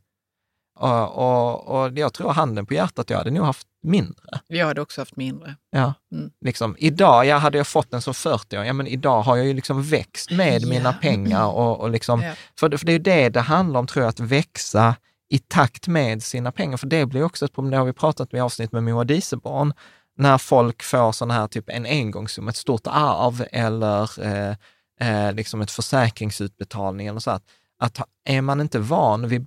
Och, 0.79 1.17
och, 1.17 1.67
och 1.83 1.97
jag 1.97 2.13
tror 2.13 2.31
handen 2.33 2.65
på 2.65 2.73
hjärtat, 2.73 3.09
jag 3.09 3.17
hade 3.17 3.31
nog 3.31 3.45
haft 3.45 3.67
mindre. 3.83 4.39
Jag 4.47 4.65
hade 4.67 4.81
också 4.81 5.01
haft 5.01 5.15
mindre. 5.15 5.55
Ja. 5.71 5.93
Mm. 6.11 6.31
Liksom, 6.45 6.75
idag, 6.79 7.25
ja, 7.25 7.37
hade 7.37 7.57
jag 7.57 7.67
fått 7.67 7.91
den 7.91 8.01
som 8.01 8.13
40 8.13 8.57
år, 8.57 8.65
ja 8.65 8.73
men 8.73 8.87
idag 8.87 9.21
har 9.21 9.37
jag 9.37 9.45
ju 9.45 9.53
liksom 9.53 9.83
växt 9.83 10.31
med 10.31 10.61
Ja. 10.61 10.67
mina 10.67 10.93
pengar 10.93 11.45
och, 11.47 11.79
och 11.79 11.89
liksom, 11.89 12.21
Ja. 12.21 12.33
för, 12.59 12.77
för 12.77 12.85
det 12.85 12.91
är 12.91 12.93
ju 12.93 12.99
det 12.99 13.29
det 13.29 13.41
handlar 13.41 13.79
om, 13.79 13.87
tror 13.87 14.03
jag, 14.03 14.09
att 14.09 14.19
växa 14.19 14.95
i 15.29 15.39
takt 15.39 15.87
med 15.87 16.23
sina 16.23 16.51
pengar. 16.51 16.77
För 16.77 16.87
det 16.87 17.05
blir 17.05 17.23
också 17.23 17.45
ett 17.45 17.53
problem, 17.53 17.71
det 17.71 17.77
har 17.77 17.85
vi 17.85 17.93
pratat 17.93 18.31
med 18.31 18.39
i 18.39 18.41
avsnitt 18.41 18.71
med 18.71 18.83
Moa 18.83 19.03
Dieselbarn, 19.03 19.73
när 20.17 20.37
folk 20.37 20.83
får 20.83 21.11
sån 21.11 21.31
här 21.31 21.47
typ 21.47 21.69
en 21.69 21.85
engångssumma, 21.85 22.49
ett 22.49 22.55
stort 22.55 22.87
arv 22.87 23.45
eller 23.51 24.23
eh, 24.25 24.55
eh, 25.01 25.33
liksom 25.33 25.61
ett 25.61 25.71
försäkringsutbetalning 25.71 27.07
eller 27.07 27.19
så. 27.19 27.31
Att, 27.31 27.43
att 27.79 27.99
är 28.29 28.41
man 28.41 28.61
inte 28.61 28.79
van 28.79 29.27
vid 29.27 29.41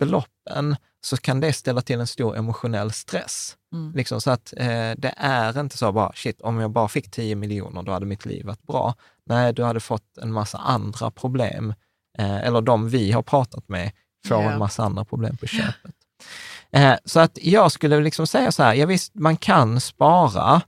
beloppen 0.51 0.77
så 1.03 1.17
kan 1.17 1.41
det 1.41 1.53
ställa 1.53 1.81
till 1.81 2.01
en 2.01 2.07
stor 2.07 2.37
emotionell 2.37 2.93
stress. 2.93 3.57
Mm. 3.73 3.93
Liksom 3.95 4.21
så 4.21 4.31
att 4.31 4.53
eh, 4.57 4.93
det 4.99 5.15
är 5.17 5.61
inte 5.61 5.79
så 5.79 5.93
bara, 5.93 6.13
shit, 6.15 6.41
om 6.41 6.59
jag 6.61 6.71
bara 6.71 6.89
fick 6.89 7.11
10 7.11 7.35
miljoner, 7.35 7.83
då 7.83 7.93
hade 7.93 8.07
mitt 8.07 8.27
liv 8.27 8.47
varit 8.47 8.63
bra. 8.63 8.95
Nej, 9.27 9.53
du 9.53 9.65
hade 9.65 9.81
fått 9.81 10.19
en 10.23 10.33
massa 10.33 10.59
andra 10.59 11.11
problem, 11.11 11.75
eh, 12.19 12.37
eller 12.47 12.61
de 12.61 12.89
vi 12.89 13.13
har 13.13 13.23
pratat 13.23 13.69
med 13.69 13.93
får 14.29 14.43
Ja. 14.43 14.51
en 14.53 14.59
massa 14.59 14.83
andra 14.85 15.05
problem 15.05 15.37
på 15.37 15.47
köpet. 15.47 15.95
Eh, 16.73 16.95
så 17.05 17.21
att 17.21 17.39
jag 17.43 17.73
skulle 17.73 18.01
liksom 18.01 18.27
säga 18.27 18.53
så 18.53 18.63
här, 18.63 18.75
ja 18.75 18.87
visst, 18.87 19.15
man 19.15 19.37
kan 19.37 19.81
spara, 19.81 20.63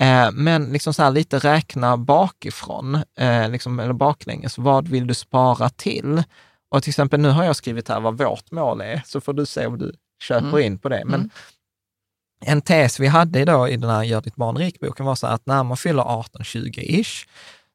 eh, 0.00 0.30
men 0.32 0.64
liksom 0.72 0.94
så 0.94 1.02
här 1.02 1.10
lite 1.10 1.38
räkna 1.38 1.96
bakifrån, 1.96 3.02
eh, 3.18 3.48
liksom, 3.50 3.80
eller 3.80 3.92
baklänges. 3.92 4.58
Vad 4.58 4.88
vill 4.88 5.06
du 5.06 5.14
spara 5.14 5.68
till? 5.68 6.22
Och 6.76 6.82
till 6.82 6.90
exempel 6.90 7.20
nu 7.20 7.28
har 7.28 7.44
jag 7.44 7.56
skrivit 7.56 7.88
här 7.88 8.00
vad 8.00 8.18
vårt 8.18 8.50
mål 8.50 8.80
är, 8.80 9.02
så 9.06 9.20
får 9.20 9.32
du 9.32 9.46
se 9.46 9.66
om 9.66 9.78
du 9.78 9.92
köper 10.22 10.48
Mm. 10.48 10.60
in 10.60 10.78
på 10.78 10.88
det. 10.88 11.02
Men 11.04 11.20
Mm. 11.20 11.30
en 12.40 12.62
tes 12.62 13.00
vi 13.00 13.06
hade 13.06 13.40
idag 13.40 13.70
i 13.72 13.76
den 13.76 13.90
här 13.90 14.02
Gör 14.02 14.20
ditt 14.20 14.36
barn 14.36 14.56
rik-boken 14.56 15.06
var 15.06 15.14
så 15.14 15.26
att 15.26 15.46
när 15.46 15.62
man 15.64 15.76
fyller 15.76 16.02
18-20-ish 16.02 17.26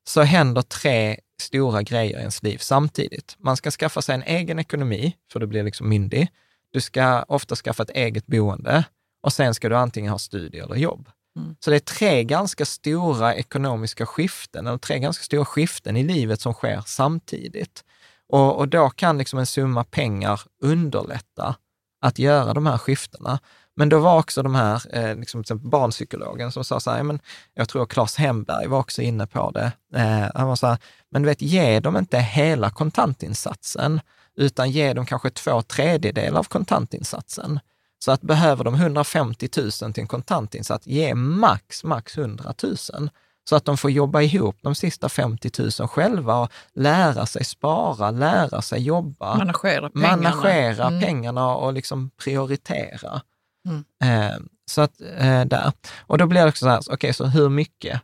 så 0.07 0.21
händer 0.21 0.61
tre 0.61 1.17
stora 1.41 1.81
grejer 1.83 2.17
i 2.17 2.19
ens 2.19 2.43
liv 2.43 2.57
samtidigt. 2.57 3.35
Man 3.39 3.57
ska 3.57 3.71
skaffa 3.71 4.01
sig 4.01 4.15
en 4.15 4.23
egen 4.23 4.59
ekonomi, 4.59 5.15
för 5.31 5.39
du 5.39 5.47
blir 5.47 5.63
liksom 5.63 5.89
myndig. 5.89 6.27
Du 6.73 6.81
ska 6.81 7.23
ofta 7.27 7.55
skaffa 7.55 7.83
ett 7.83 7.89
eget 7.89 8.27
boende 8.27 8.83
och 9.23 9.33
sen 9.33 9.53
ska 9.53 9.69
du 9.69 9.77
antingen 9.77 10.11
ha 10.11 10.19
studie 10.19 10.59
eller 10.59 10.75
jobb. 10.75 11.09
Mm. 11.35 11.55
Så 11.59 11.69
det 11.69 11.75
är 11.75 11.79
tre 11.79 12.23
ganska 12.23 12.65
stora 12.65 13.35
ekonomiska 13.35 14.05
skiften, 14.05 14.67
eller 14.67 14.77
tre 14.77 14.99
ganska 14.99 15.23
stora 15.23 15.45
skiften 15.45 15.97
i 15.97 16.03
livet 16.03 16.41
som 16.41 16.53
sker 16.53 16.83
samtidigt. 16.85 17.83
Och, 18.31 18.57
och 18.57 18.67
då 18.67 18.89
kan 18.89 19.17
liksom 19.17 19.39
en 19.39 19.45
summa 19.45 19.83
pengar 19.83 20.41
underlätta 20.63 21.55
att 22.01 22.19
göra 22.19 22.53
de 22.53 22.65
här 22.65 22.77
skiftena. 22.77 23.39
Men 23.75 23.89
då 23.89 23.99
var 23.99 24.19
också 24.19 24.43
de 24.43 24.55
här, 24.55 24.81
eh, 24.95 25.15
liksom 25.15 25.43
till 25.43 25.45
exempel 25.45 25.69
barnpsykologen 25.69 26.51
som 26.51 26.63
sa 26.63 26.79
så 26.79 26.91
här, 26.91 27.03
men 27.03 27.19
jag 27.53 27.69
tror 27.69 27.85
Claes 27.85 28.15
Hemberg 28.15 28.67
var 28.67 28.79
också 28.79 29.01
inne 29.01 29.27
på 29.27 29.51
det. 29.51 29.71
Eh, 29.95 30.29
han 30.35 30.47
var 30.47 30.55
så 30.55 30.67
här, 30.67 30.77
men 31.09 31.21
du 31.21 31.29
vet, 31.29 31.41
ge 31.41 31.79
dem 31.79 31.97
inte 31.97 32.19
hela 32.19 32.69
kontantinsatsen, 32.69 34.01
utan 34.35 34.71
ge 34.71 34.93
dem 34.93 35.05
kanske 35.05 35.29
två 35.29 35.61
tredjedelar 35.61 36.39
av 36.39 36.43
kontantinsatsen. 36.43 37.59
Så 37.99 38.11
att 38.11 38.21
behöver 38.21 38.63
de 38.63 38.75
150 38.75 39.49
000 39.57 39.71
till 39.71 40.01
en 40.01 40.07
kontantinsats, 40.07 40.87
ge 40.87 41.15
max, 41.15 41.83
max 41.83 42.17
100 42.17 42.53
000. 42.63 43.09
Så 43.49 43.56
att 43.56 43.65
de 43.65 43.77
får 43.77 43.91
jobba 43.91 44.21
ihop 44.21 44.58
de 44.62 44.75
sista 44.75 45.10
50 45.10 45.51
000 45.80 45.88
själva 45.88 46.38
och 46.39 46.51
lära 46.73 47.25
sig 47.25 47.45
spara, 47.45 48.12
lära 48.12 48.62
sig 48.62 48.82
jobba 48.82 49.36
Managera 49.38 49.89
pengarna. 49.89 50.17
managera 50.17 50.88
Mm. 50.88 51.01
pengarna 51.01 51.56
och 51.56 51.73
liksom 51.73 52.10
prioritera. 52.10 53.21
Mm. 53.67 53.84
Eh, 54.04 54.38
så 54.71 54.82
att 54.82 55.01
eh, 55.01 55.45
där. 55.45 55.71
Och 55.99 56.17
då 56.17 56.25
blir 56.25 56.41
det 56.41 56.49
också 56.49 56.65
så 56.65 56.69
här, 56.69 56.82
okej, 56.91 57.13
så 57.13 57.25
hur 57.25 57.49
mycket 57.49 58.01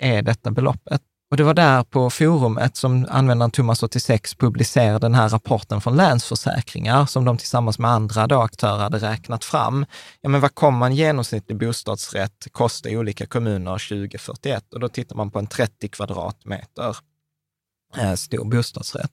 är 0.00 0.22
detta 0.22 0.50
beloppet? 0.50 1.02
Och 1.30 1.36
det 1.36 1.44
var 1.44 1.54
där 1.54 1.84
på 1.84 2.10
forumet 2.10 2.76
som 2.76 3.06
användaren 3.10 3.50
Thomas86 3.50 4.38
publicerade 4.38 4.98
den 4.98 5.14
här 5.14 5.28
rapporten 5.28 5.80
från 5.80 5.96
Länsförsäkringar 5.96 7.06
som 7.06 7.24
de 7.24 7.38
tillsammans 7.38 7.78
med 7.78 7.90
andra 7.90 8.26
då 8.26 8.40
aktörer 8.40 8.78
hade 8.78 8.98
räknat 8.98 9.44
fram. 9.44 9.86
Ja, 10.20 10.28
men 10.28 10.40
vad 10.40 10.54
kommer 10.54 10.86
en 10.86 10.94
genomsnittlig 10.94 11.58
bostadsrätt 11.58 12.46
kosta 12.52 12.88
i 12.88 12.96
olika 12.96 13.26
kommuner 13.26 13.72
2041? 13.72 14.74
Och 14.74 14.80
då 14.80 14.88
tittar 14.88 15.16
man 15.16 15.30
på 15.30 15.38
en 15.38 15.46
30 15.46 15.88
kvadratmeter 15.88 16.96
eh, 17.96 18.14
stor 18.14 18.44
bostadsrätt. 18.44 19.12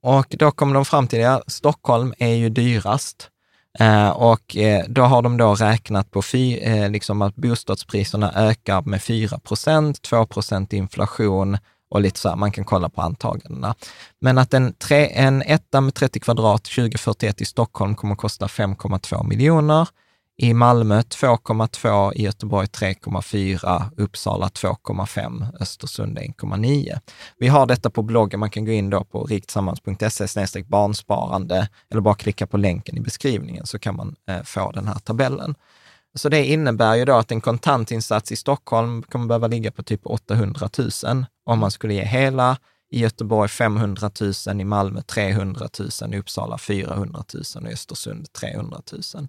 Och 0.00 0.26
då 0.38 0.50
kom 0.50 0.72
de 0.72 0.84
fram 0.84 1.08
till 1.08 1.18
det, 1.18 1.42
Stockholm 1.46 2.14
är 2.18 2.34
ju 2.34 2.48
dyrast. 2.48 3.30
Eh, 3.78 4.08
och 4.08 4.56
eh, 4.56 4.84
då 4.88 5.02
har 5.02 5.22
de 5.22 5.36
då 5.36 5.54
räknat 5.54 6.10
på 6.10 6.22
fy, 6.22 6.58
eh, 6.58 6.90
liksom 6.90 7.22
att 7.22 7.36
bostadspriserna 7.36 8.32
ökar 8.34 8.82
med 8.82 9.02
4 9.02 9.38
procent, 9.38 10.02
2 10.02 10.26
procent 10.26 10.72
inflation 10.72 11.58
och 11.90 12.00
lite 12.00 12.20
så 12.20 12.28
här, 12.28 12.36
man 12.36 12.52
kan 12.52 12.64
kolla 12.64 12.88
på 12.88 13.02
antagandena. 13.02 13.74
Men 14.20 14.38
att 14.38 14.54
en, 14.54 14.72
tre, 14.72 15.10
en 15.14 15.42
etta 15.42 15.80
med 15.80 15.94
30 15.94 16.20
kvadrat 16.20 16.64
2041 16.64 17.40
i 17.40 17.44
Stockholm 17.44 17.94
kommer 17.94 18.14
att 18.14 18.20
kosta 18.20 18.46
5,2 18.46 19.28
miljoner. 19.28 19.88
I 20.36 20.54
Malmö 20.54 21.00
2,2, 21.00 22.12
i 22.14 22.22
Göteborg 22.22 22.66
3,4, 22.66 23.90
Uppsala 23.96 24.48
2,5, 24.48 25.46
Östersund 25.60 26.18
1,9. 26.18 26.98
Vi 27.38 27.48
har 27.48 27.66
detta 27.66 27.90
på 27.90 28.02
bloggen, 28.02 28.40
man 28.40 28.50
kan 28.50 28.64
gå 28.64 28.72
in 28.72 28.90
då 28.90 29.04
på 29.04 29.24
riktsammans.se 29.24 30.62
barnsparande 30.62 31.68
eller 31.90 32.00
bara 32.00 32.14
klicka 32.14 32.46
på 32.46 32.56
länken 32.56 32.96
i 32.96 33.00
beskrivningen 33.00 33.66
så 33.66 33.78
kan 33.78 33.96
man 33.96 34.16
eh, 34.28 34.42
få 34.42 34.70
den 34.70 34.86
här 34.86 34.98
tabellen. 34.98 35.54
Så 36.14 36.28
det 36.28 36.46
innebär 36.46 36.94
ju 36.94 37.04
då 37.04 37.14
att 37.14 37.30
en 37.30 37.40
kontantinsats 37.40 38.32
i 38.32 38.36
Stockholm 38.36 39.02
kommer 39.02 39.26
behöva 39.26 39.46
ligga 39.46 39.70
på 39.70 39.82
typ 39.82 40.06
800 40.06 40.68
000 41.04 41.24
om 41.44 41.58
man 41.58 41.70
skulle 41.70 41.94
ge 41.94 42.04
hela 42.04 42.56
i 42.94 43.00
Göteborg 43.00 43.48
500 43.48 44.10
000, 44.46 44.60
i 44.60 44.64
Malmö 44.64 45.02
300 45.02 45.68
000, 46.02 46.14
i 46.14 46.18
Uppsala 46.18 46.58
400 46.58 47.24
000 47.34 47.42
och 47.64 47.70
i 47.70 47.72
Östersund 47.72 48.32
300 48.32 48.80
000. 49.14 49.28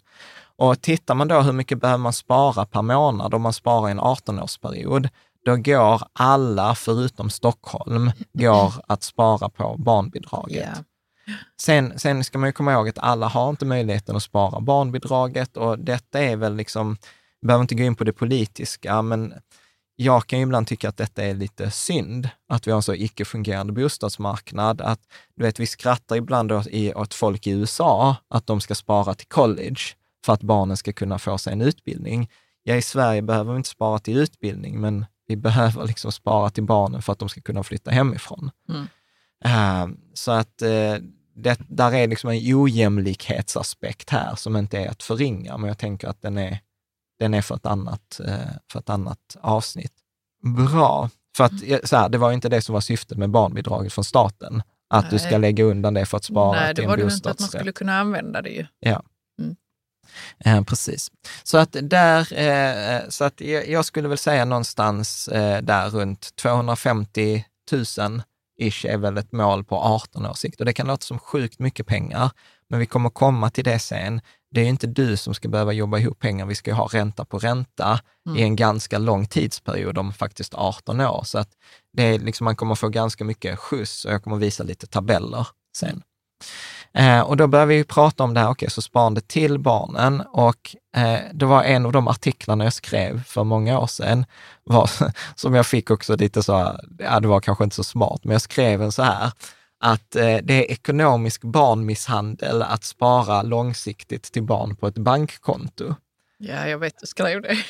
Och 0.58 0.82
tittar 0.82 1.16
man 1.16 1.28
då 1.28 1.42
hur 1.42 1.52
mycket 1.52 1.82
behöver 1.82 2.04
man 2.04 2.14
spara 2.14 2.66
per 2.66 2.82
månad 2.82 3.34
om 3.34 3.42
man 3.42 3.54
sparar 3.54 3.88
i 3.88 3.92
en 3.92 4.00
18-årsperiod, 4.00 5.10
då 5.46 5.56
går 5.56 6.02
alla 6.14 6.76
förutom 6.76 7.30
Stockholm 7.30 8.12
går 8.34 8.74
att 8.88 9.04
spara 9.04 9.50
på 9.50 9.76
barnbidraget. 9.78 10.70
Ja. 10.76 10.84
Sen, 11.62 12.00
sen 12.00 12.24
ska 12.24 12.38
man 12.38 12.50
ju 12.50 12.54
komma 12.54 12.74
ihåg 12.74 12.90
att 12.90 13.00
alla 13.00 13.28
har 13.28 13.50
inte 13.50 13.66
möjligheten 13.66 14.16
att 14.16 14.24
spara 14.24 14.60
barnbidraget 14.60 15.58
och 15.58 15.80
detta 15.80 16.20
är 16.20 16.36
väl 16.36 16.56
liksom, 16.56 16.98
behöver 17.42 17.62
inte 17.62 17.76
gå 17.76 17.84
in 17.84 17.96
på 17.96 18.04
det 18.04 18.14
politiska, 18.14 19.02
men 19.02 19.34
jag 19.96 20.28
kan 20.28 20.40
ju 20.40 20.44
ibland 20.44 20.68
tycka 20.68 20.90
att 20.90 20.98
detta 20.98 21.24
är 21.24 21.34
lite 21.34 21.72
synd, 21.72 22.30
att 22.48 22.68
vi 22.68 22.72
har 22.72 22.76
en 22.76 22.84
så 22.84 22.94
icke-fungerande 22.94 23.74
bostadsmarknad. 23.74 24.82
Att, 24.82 25.00
du 25.36 25.44
vet, 25.44 25.60
vi 25.60 25.68
skrattar 25.68 26.16
ibland 26.16 26.52
åt, 26.52 26.68
åt 26.96 27.14
folk 27.14 27.48
i 27.48 27.52
USA, 27.52 28.16
att 28.28 28.48
de 28.48 28.62
ska 28.62 28.76
spara 28.76 29.14
till 29.14 29.28
college 29.28 29.82
för 30.26 30.34
att 30.34 30.42
barnen 30.42 30.78
ska 30.78 30.94
kunna 30.94 31.20
få 31.20 31.38
sig 31.38 31.54
en 31.54 31.62
utbildning. 31.62 32.30
Ja, 32.64 32.76
i 32.76 32.82
Sverige 32.82 33.22
behöver 33.22 33.52
vi 33.52 33.58
inte 33.58 33.70
spara 33.70 34.00
till 34.00 34.18
utbildning, 34.18 34.82
men 34.82 35.06
vi 35.28 35.36
behöver 35.36 35.88
liksom 35.88 36.12
spara 36.12 36.50
till 36.50 36.64
barnen 36.64 37.02
för 37.02 37.14
att 37.14 37.20
de 37.20 37.30
ska 37.30 37.42
kunna 37.42 37.64
flytta 37.64 37.92
hemifrån. 37.92 38.52
Mm. 38.70 38.88
Uh, 39.46 39.96
så 40.14 40.32
att 40.32 40.62
uh, 40.62 40.96
det, 41.36 41.60
där 41.68 41.94
är 41.94 42.08
liksom 42.08 42.30
en 42.30 42.56
ojämlikhetsaspekt 42.56 44.10
här 44.10 44.36
som 44.36 44.58
inte 44.58 44.78
är 44.78 44.90
att 44.90 45.04
förringa, 45.04 45.58
men 45.58 45.68
jag 45.68 45.78
tänker 45.78 46.08
att 46.08 46.22
den 46.22 46.38
är, 46.38 46.60
den 47.20 47.34
är 47.34 47.42
för, 47.42 47.56
ett 47.56 47.66
annat, 47.66 48.22
uh, 48.28 48.36
för 48.72 48.80
ett 48.80 48.90
annat 48.90 49.38
avsnitt. 49.42 49.94
Bra, 50.72 51.10
för 51.38 51.44
att 51.44 51.54
så 51.84 51.98
här, 51.98 52.10
det 52.10 52.18
var 52.18 52.32
inte 52.32 52.50
det 52.50 52.62
som 52.62 52.74
var 52.74 52.82
syftet 52.82 53.18
med 53.18 53.30
barnbidraget 53.30 53.94
från 53.94 54.04
staten, 54.06 54.64
att 54.90 55.04
Nej. 55.04 55.12
du 55.12 55.20
ska 55.20 55.38
lägga 55.38 55.64
undan 55.64 55.94
det 55.94 56.06
för 56.06 56.18
att 56.18 56.24
spara 56.24 56.60
Nej, 56.60 56.76
till 56.76 56.84
det 56.84 56.88
var 56.88 56.94
en 56.94 57.00
det 57.00 57.06
väl 57.06 57.14
inte 57.14 57.30
att 57.30 57.40
man 57.40 57.46
bostadsrätt. 57.46 57.60
skulle 57.60 57.72
kunna 57.72 58.00
använda 58.00 58.42
det 58.42 58.50
ju. 58.50 58.66
Ja. 58.80 59.04
Mm. 59.42 59.56
Eh, 60.40 60.64
precis. 60.64 61.12
Så 61.44 61.58
att 61.58 61.76
där, 61.82 62.34
eh, 62.40 63.02
så 63.10 63.24
att 63.24 63.42
jag, 63.42 63.70
jag 63.70 63.86
skulle 63.86 64.08
väl 64.08 64.18
säga 64.18 64.46
någonstans 64.46 65.28
eh, 65.28 65.62
där 65.62 65.90
runt 65.90 66.36
250 66.36 67.46
000 67.72 68.22
ish 68.60 68.86
är 68.86 68.98
väl 68.98 69.18
ett 69.18 69.32
mål 69.32 69.64
på 69.64 69.76
18 69.76 70.26
års 70.26 70.38
sikt. 70.38 70.60
Och 70.60 70.66
det 70.66 70.74
kan 70.74 70.88
låta 70.88 71.02
som 71.02 71.20
sjukt 71.20 71.60
mycket 71.60 71.88
pengar, 71.88 72.32
men 72.70 72.80
vi 72.80 72.86
kommer 72.86 73.10
komma 73.10 73.50
till 73.50 73.64
det 73.64 73.80
sen. 73.80 74.22
Det 74.56 74.62
är 74.62 74.66
inte 74.66 74.88
du 74.88 75.18
som 75.18 75.34
ska 75.34 75.48
behöva 75.48 75.74
jobba 75.74 75.98
ihop 75.98 76.20
pengar, 76.20 76.46
vi 76.46 76.56
ska 76.56 76.72
ju 76.72 76.76
ha 76.76 76.88
ränta 76.88 77.26
på 77.26 77.40
ränta 77.40 78.00
i 78.38 78.42
en 78.42 78.56
ganska 78.56 78.98
lång 78.98 79.26
tidsperiod, 79.26 79.98
om 79.98 80.14
faktiskt 80.14 80.54
18 80.54 81.02
år. 81.02 81.24
Så 81.24 81.40
att 81.40 81.50
det 81.94 82.04
är 82.04 82.20
liksom, 82.20 82.46
man 82.46 82.56
kommer 82.56 82.76
få 82.76 82.90
ganska 82.90 83.24
mycket 83.24 83.60
skjuts 83.60 84.06
och 84.06 84.12
jag 84.12 84.24
kommer 84.24 84.38
visa 84.38 84.64
lite 84.64 84.88
tabeller 84.88 85.48
sen. 85.78 86.04
Eh, 86.94 87.20
och 87.20 87.38
då 87.38 87.48
börjar 87.48 87.66
vi 87.66 87.84
prata 87.84 88.24
om 88.24 88.34
det 88.34 88.40
här, 88.40 88.50
okej, 88.50 88.70
så 88.70 88.82
sparande 88.82 89.22
till 89.22 89.60
barnen. 89.60 90.22
Och 90.22 90.76
eh, 90.98 91.20
det 91.34 91.46
var 91.46 91.64
en 91.64 91.86
av 91.86 91.92
de 91.92 92.08
artiklarna 92.08 92.64
jag 92.64 92.74
skrev 92.74 93.24
för 93.24 93.44
många 93.44 93.80
år 93.80 93.88
sedan, 93.88 94.26
var, 94.64 94.90
som 95.36 95.54
jag 95.54 95.66
fick 95.66 95.92
också 95.92 96.16
lite 96.16 96.44
så, 96.44 96.80
ja 97.00 97.20
det 97.20 97.28
var 97.28 97.40
kanske 97.40 97.64
inte 97.64 97.76
så 97.76 97.84
smart, 97.84 98.20
men 98.24 98.32
jag 98.32 98.42
skrev 98.42 98.82
en 98.82 98.92
så 98.92 99.04
här, 99.04 99.32
att 99.80 100.16
eh, 100.16 100.38
det 100.44 100.54
är 100.54 100.72
ekonomisk 100.72 101.42
barnmisshandel 101.44 102.62
att 102.62 102.84
spara 102.84 103.42
långsiktigt 103.42 104.24
till 104.24 104.44
barn 104.44 104.76
på 104.76 104.88
ett 104.88 104.98
bankkonto. 104.98 105.96
Ja, 106.38 106.68
jag 106.68 106.78
vet, 106.78 106.94
du 107.00 107.08
skrev 107.08 107.42
det. 107.42 107.58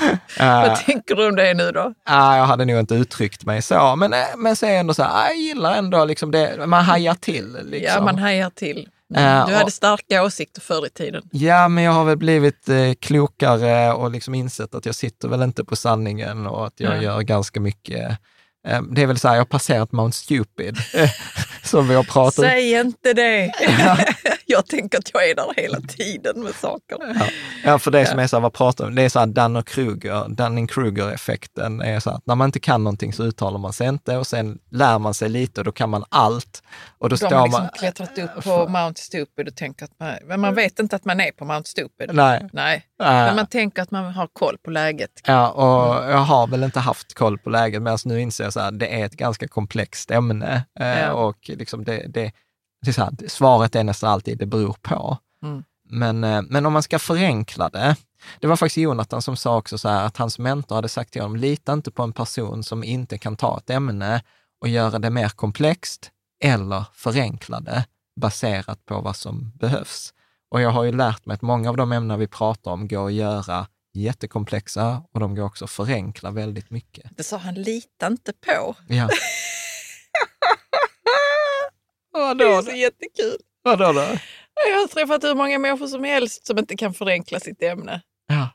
Eh, 0.40 0.60
Vad 0.68 0.76
tänker 0.76 1.14
du 1.14 1.28
om 1.28 1.36
det 1.36 1.54
nu 1.54 1.70
då? 1.72 1.94
Ja, 2.06 2.36
jag 2.36 2.44
hade 2.44 2.64
nog 2.64 2.78
inte 2.78 2.94
uttryckt 2.94 3.44
mig 3.44 3.62
så, 3.62 3.96
men, 3.96 4.12
eh, 4.12 4.18
men 4.36 4.56
så 4.56 4.66
är 4.66 4.70
jag 4.70 4.80
ändå 4.80 4.94
så 4.94 5.02
här, 5.02 5.26
jag 5.28 5.36
gillar 5.36 5.74
ändå 5.74 6.04
liksom 6.04 6.30
det, 6.30 6.66
man 6.66 6.84
hajar 6.84 7.14
till. 7.14 7.58
Liksom. 7.64 7.94
Ja, 7.98 8.04
man 8.04 8.18
hajar 8.18 8.50
till. 8.50 8.88
Eh, 9.14 9.46
Du 9.46 9.52
och- 9.52 9.58
hade 9.58 9.70
starka 9.70 10.22
åsikter 10.24 10.60
förr 10.60 10.86
i 10.86 10.90
tiden. 10.90 11.22
Ja, 11.32 11.68
men 11.68 11.84
jag 11.84 11.92
har 11.92 12.04
väl 12.04 12.16
blivit 12.16 12.68
eh, 12.68 12.92
klokare 13.00 13.92
och 13.92 14.10
liksom 14.10 14.34
insett 14.34 14.74
att 14.74 14.86
jag 14.86 14.94
sitter 14.94 15.28
väl 15.28 15.42
inte 15.42 15.64
på 15.64 15.76
sanningen 15.76 16.46
och 16.46 16.66
att 16.66 16.80
jag 16.80 16.90
Nej. 16.90 17.02
gör 17.04 17.20
ganska 17.20 17.60
mycket. 17.60 18.18
Eh, 18.66 18.82
det 18.82 19.02
är 19.02 19.06
väl 19.06 19.18
så 19.18 19.28
här, 19.28 19.34
jag 19.34 19.40
har 19.40 19.46
passerat 19.46 19.92
Mount 19.92 20.16
Stupid, 20.16 20.76
som 21.62 21.88
vi 21.88 21.94
har 21.94 22.04
pratat 22.04 22.38
om. 22.38 22.44
Säg 22.44 22.72
inte 22.80 23.12
det! 23.12 23.52
jag 24.54 24.66
tänker 24.66 24.98
att 24.98 25.10
jag 25.12 25.30
är 25.30 25.34
där 25.34 25.52
hela 25.56 25.80
tiden 25.80 26.42
med 26.42 26.54
saker. 26.54 26.98
Ja, 27.64 27.78
för 27.78 27.90
det 27.90 28.06
som 28.06 28.18
är 28.18 28.26
så 28.26 28.36
här, 28.36 28.40
vad 28.40 28.52
pratar 28.52 28.86
om? 28.86 28.94
Det 28.94 29.02
är 29.02 29.08
så 29.08 29.18
här 29.18 29.26
Dunning-Kruger, 29.26 30.28
Dunning-Kruger-effekten 30.28 31.80
är 31.80 32.00
så 32.00 32.10
här, 32.10 32.16
att 32.16 32.26
när 32.26 32.34
man 32.34 32.48
inte 32.48 32.60
kan 32.60 32.84
någonting 32.84 33.12
så 33.12 33.22
uttalar 33.24 33.58
man 33.58 33.72
sig 33.72 33.88
inte 33.88 34.16
och 34.16 34.26
sen 34.26 34.58
lär 34.70 34.98
man 34.98 35.14
sig 35.14 35.28
lite 35.28 35.60
och 35.60 35.64
då 35.64 35.72
kan 35.72 35.90
man 35.90 36.04
allt. 36.08 36.62
Och 36.98 37.08
då 37.08 37.14
De 37.14 37.16
står 37.16 37.30
har 37.36 37.46
liksom 37.46 37.62
man... 37.62 37.70
klättrat 37.78 38.18
upp 38.18 38.44
på 38.44 38.68
Mount 38.68 39.00
Stupid 39.00 39.48
och 39.48 39.56
tänker 39.56 39.84
att 39.84 39.90
man, 40.00 40.14
men 40.24 40.40
man 40.40 40.54
vet 40.54 40.78
inte 40.78 40.96
att 40.96 41.04
man 41.04 41.20
är 41.20 41.32
på 41.32 41.44
Mount 41.44 41.68
Stupid. 41.68 42.10
Nej. 42.12 42.48
Nej. 42.52 42.76
Äh, 43.02 43.06
Men 43.06 43.36
man 43.36 43.46
tänker 43.46 43.82
att 43.82 43.90
man 43.90 44.04
har 44.04 44.26
koll 44.32 44.56
på 44.64 44.70
läget. 44.70 45.10
Ja, 45.26 45.48
och 45.50 46.10
jag 46.10 46.18
har 46.18 46.46
väl 46.46 46.64
inte 46.64 46.80
haft 46.80 47.14
koll 47.14 47.38
på 47.38 47.50
läget, 47.50 47.82
men 47.82 47.92
alltså 47.92 48.08
nu 48.08 48.20
inser 48.20 48.44
jag 48.44 48.52
så 48.52 48.60
här, 48.60 48.70
det 48.72 49.00
är 49.00 49.04
ett 49.06 49.12
ganska 49.16 49.48
komplext 49.48 50.10
ämne. 50.10 50.64
Eh, 50.80 50.94
Ja. 51.00 51.12
Och 51.12 51.36
liksom 51.42 51.84
det, 51.84 52.06
det, 52.08 52.32
så 52.92 53.02
här, 53.02 53.28
svaret 53.28 53.76
är 53.76 53.84
nästan 53.84 54.10
alltid, 54.10 54.38
det 54.38 54.46
beror 54.46 54.76
på. 54.82 55.18
Mm. 55.42 55.64
Men, 55.90 56.24
eh, 56.24 56.42
men 56.42 56.66
om 56.66 56.72
man 56.72 56.82
ska 56.82 56.98
förenkla 56.98 57.68
det, 57.68 57.96
det 58.40 58.46
var 58.46 58.56
faktiskt 58.56 58.76
Jonathan 58.76 59.22
som 59.22 59.36
sa 59.36 59.56
också 59.56 59.78
så 59.78 59.88
här 59.88 60.06
att 60.06 60.16
hans 60.16 60.38
mentor 60.38 60.74
hade 60.74 60.88
sagt 60.88 61.12
till 61.12 61.22
honom, 61.22 61.36
lita 61.36 61.72
inte 61.72 61.90
på 61.90 62.02
en 62.02 62.12
person 62.12 62.62
som 62.62 62.84
inte 62.84 63.18
kan 63.18 63.36
ta 63.36 63.58
ett 63.58 63.70
ämne 63.70 64.22
och 64.60 64.68
göra 64.68 64.98
det 64.98 65.10
mer 65.10 65.28
komplext 65.28 66.10
eller 66.42 66.84
förenkla 66.92 67.60
det 67.60 67.84
baserat 68.20 68.86
på 68.86 69.00
vad 69.00 69.16
som 69.16 69.52
behövs. 69.54 70.14
Och 70.50 70.60
jag 70.60 70.70
har 70.70 70.84
ju 70.84 70.92
lärt 70.92 71.26
mig 71.26 71.34
att 71.34 71.42
många 71.42 71.70
av 71.70 71.76
de 71.76 71.92
ämnen 71.92 72.18
vi 72.18 72.26
pratar 72.26 72.70
om 72.70 72.88
går 72.88 73.06
att 73.06 73.12
göra 73.12 73.66
jättekomplexa 73.94 75.02
och 75.12 75.20
de 75.20 75.34
går 75.34 75.44
också 75.44 75.64
att 75.64 75.70
förenkla 75.70 76.30
väldigt 76.30 76.70
mycket. 76.70 77.16
Det 77.16 77.22
sa 77.22 77.36
han 77.36 77.54
lita 77.54 78.06
inte 78.06 78.32
på. 78.32 78.74
Ja. 78.88 79.08
Det 82.14 82.20
är 82.20 82.34
Vadå 82.34 82.62
så 82.62 82.70
jättekul. 82.70 83.36
Vadå 83.62 83.92
då? 83.92 84.00
Jag 84.70 84.80
har 84.80 84.86
träffat 84.86 85.24
hur 85.24 85.34
många 85.34 85.58
människor 85.58 85.86
som 85.86 86.04
helst 86.04 86.46
som 86.46 86.58
inte 86.58 86.76
kan 86.76 86.94
förenkla 86.94 87.40
sitt 87.40 87.62
ämne. 87.62 88.00
Ja. 88.28 88.48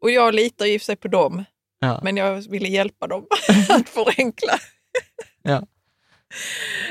Och 0.00 0.10
jag 0.10 0.34
litar 0.34 0.66
för 0.78 0.84
sig 0.84 0.96
på 0.96 1.08
dem, 1.08 1.44
Ja. 1.78 2.00
men 2.02 2.16
jag 2.16 2.50
ville 2.50 2.68
hjälpa 2.68 3.06
dem 3.06 3.26
att 3.68 3.88
förenkla. 3.88 4.58
Ja. 5.42 5.66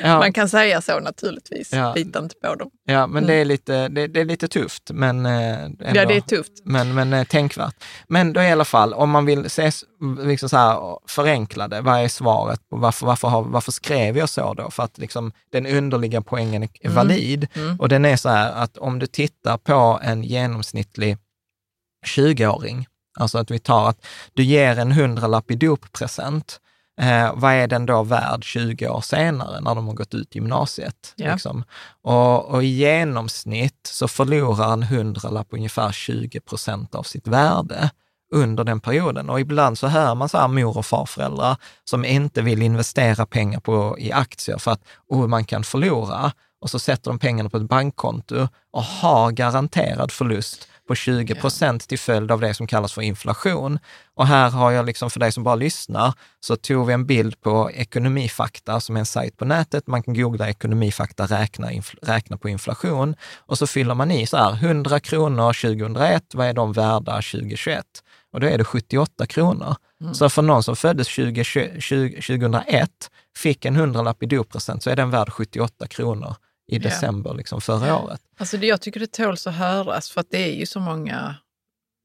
Ja. 0.04 0.20
Man 0.20 0.34
kan 0.34 0.50
säga 0.50 0.82
så 0.82 1.00
naturligtvis. 1.00 1.74
Ja. 1.74 1.94
Lita 1.94 2.20
inte 2.20 2.36
på 2.44 2.56
dem. 2.56 2.70
ja, 2.86 3.08
men 3.08 3.28
det 3.28 3.34
är 3.34 3.46
lite, 3.46 3.88
det, 3.88 4.08
det 4.08 4.22
är 4.22 4.26
lite 4.26 4.48
tufft, 4.48 4.92
men 4.94 5.26
eh, 5.26 5.64
ändå. 5.64 5.78
Ja, 5.94 6.06
det 6.06 6.16
är 6.16 6.22
tufft. 6.22 6.52
Men, 6.64 6.94
men 6.94 7.14
eh, 7.14 7.24
tänkvärt. 7.24 7.76
Men 8.08 8.34
då 8.34 8.42
i 8.42 8.52
alla 8.52 8.66
fall, 8.66 8.94
om 8.94 9.10
man 9.10 9.26
vill 9.26 9.50
se, 9.50 9.72
liksom 10.20 10.50
så 10.50 10.58
här, 10.58 10.98
förenkla 11.08 11.68
det, 11.68 11.82
vad 11.82 12.00
är 12.04 12.08
svaret? 12.08 12.70
på 12.70 12.78
Varför, 12.78 13.06
varför, 13.06 13.28
har, 13.28 13.44
varför 13.44 13.72
skrev 13.72 14.18
jag 14.18 14.30
så 14.30 14.54
då? 14.54 14.72
För 14.72 14.84
att 14.84 14.98
liksom, 14.98 15.32
den 15.52 15.66
underliggande 15.66 16.26
poängen 16.30 16.64
är 16.64 16.70
Mm. 16.84 16.96
valid. 16.96 17.48
Mm. 17.54 17.80
Och 17.80 17.90
den 17.90 18.06
är 18.06 18.16
så 18.16 18.30
här 18.30 18.52
att 18.52 18.78
om 18.78 19.00
du 19.00 19.06
tittar 19.08 19.58
på 19.58 20.00
en 20.04 20.24
genomsnittlig 20.24 21.18
20-åring, 22.06 22.88
alltså 23.20 23.38
att 23.38 23.52
vi 23.52 23.60
tar 23.60 23.90
att 23.90 24.06
du 24.34 24.44
ger 24.44 24.80
en 24.80 24.92
hundralapp 24.92 25.52
i 25.52 25.56
doppresent, 25.56 26.60
eh, 27.02 27.32
vad 27.36 27.54
är 27.54 27.68
den 27.68 27.86
då 27.86 28.04
värd 28.04 28.44
20 28.44 28.88
år 28.88 29.02
senare 29.02 29.62
när 29.62 29.76
de 29.76 29.88
har 29.88 29.94
gått 29.94 30.14
ut 30.14 30.36
gymnasiet? 30.36 31.14
Ja. 31.16 31.32
Liksom? 31.32 31.64
Och, 32.02 32.46
och 32.46 32.64
i 32.64 32.68
genomsnitt 32.68 33.88
så 33.88 34.08
förlorar 34.08 34.74
en 34.74 34.84
hundralapp 34.84 35.48
ungefär 35.50 35.92
20 35.92 36.40
procent 36.40 36.96
av 36.96 37.04
sitt 37.04 37.28
värde 37.28 37.90
under 38.34 38.64
den 38.64 38.80
perioden. 38.80 39.30
Och 39.30 39.40
ibland 39.40 39.78
så 39.78 39.88
hör 39.88 40.16
man 40.16 40.30
så 40.30 40.38
här 40.38 40.48
mor 40.48 40.78
och 40.78 40.86
farföräldrar 40.86 41.58
som 41.84 42.06
inte 42.06 42.42
vill 42.42 42.62
investera 42.62 43.26
pengar 43.26 43.60
på, 43.60 43.96
i 44.00 44.12
aktier 44.12 44.58
för 44.58 44.72
att 44.72 44.82
oh, 45.08 45.28
man 45.28 45.46
kan 45.46 45.64
förlora. 45.64 46.32
Och 46.62 46.70
så 46.70 46.80
sätter 46.80 47.12
de 47.12 47.20
pengarna 47.20 47.50
på 47.50 47.58
ett 47.58 47.64
bankkonto 47.64 48.48
och 48.72 48.84
har 48.84 49.32
garanterad 49.32 50.12
förlust 50.12 50.68
på 50.88 50.96
20 50.96 51.36
procent 51.36 51.88
till 51.88 52.00
följd 52.00 52.32
av 52.32 52.42
det 52.42 52.54
som 52.54 52.68
kallas 52.68 52.94
för 52.94 53.02
inflation. 53.02 53.80
Och 54.16 54.28
här 54.28 54.50
har 54.50 54.72
jag, 54.72 54.86
liksom 54.86 55.10
för 55.10 55.20
dig 55.20 55.32
som 55.32 55.44
bara 55.44 55.56
lyssnar, 55.56 56.14
så 56.40 56.56
tog 56.56 56.88
vi 56.88 56.94
en 56.94 57.06
bild 57.06 57.42
på 57.42 57.72
Ekonomifakta 57.72 58.80
som 58.80 58.96
är 58.96 59.00
en 59.00 59.06
sajt 59.06 59.38
på 59.38 59.46
nätet. 59.46 59.88
Man 59.88 60.04
kan 60.04 60.14
googla 60.14 60.50
Ekonomifakta, 60.50 61.26
räkna, 61.26 61.68
räkna 62.02 62.38
på 62.38 62.50
inflation 62.50 63.16
och 63.40 63.58
så 63.58 63.68
fyller 63.68 63.96
man 63.96 64.12
i 64.12 64.28
så 64.28 64.38
här, 64.38 64.54
100 64.54 65.00
kronor 65.00 65.54
2001, 65.54 66.24
vad 66.34 66.48
är 66.48 66.54
de 66.54 66.74
värda 66.74 67.14
2021? 67.14 67.86
Och 68.34 68.40
då 68.40 68.48
är 68.48 68.58
det 68.58 68.64
78 68.64 69.26
kronor. 69.26 69.76
Så 70.14 70.30
för 70.30 70.42
någon 70.42 70.64
som 70.64 70.76
föddes 70.76 71.08
20, 71.08 71.44
20, 71.44 72.22
2001, 72.22 72.90
fick 73.38 73.66
en 73.66 73.76
hundralapp 73.76 74.24
i 74.24 74.26
doppresent, 74.26 74.84
så 74.84 74.90
är 74.90 74.96
den 74.96 75.10
värd 75.10 75.30
78 75.30 75.88
kronor 75.88 76.36
i 76.68 76.80
december 76.80 77.34
liksom 77.34 77.62
förra 77.62 77.98
året. 78.00 78.22
Alltså 78.38 78.58
det, 78.58 78.68
jag 78.68 78.82
tycker 78.82 79.00
det 79.00 79.12
tåls 79.12 79.48
att 79.48 79.54
höras 79.56 80.10
för 80.10 80.22
att 80.22 80.28
det 80.32 80.38
är 80.54 80.56
ju 80.56 80.66
så 80.66 80.80
många 80.80 81.36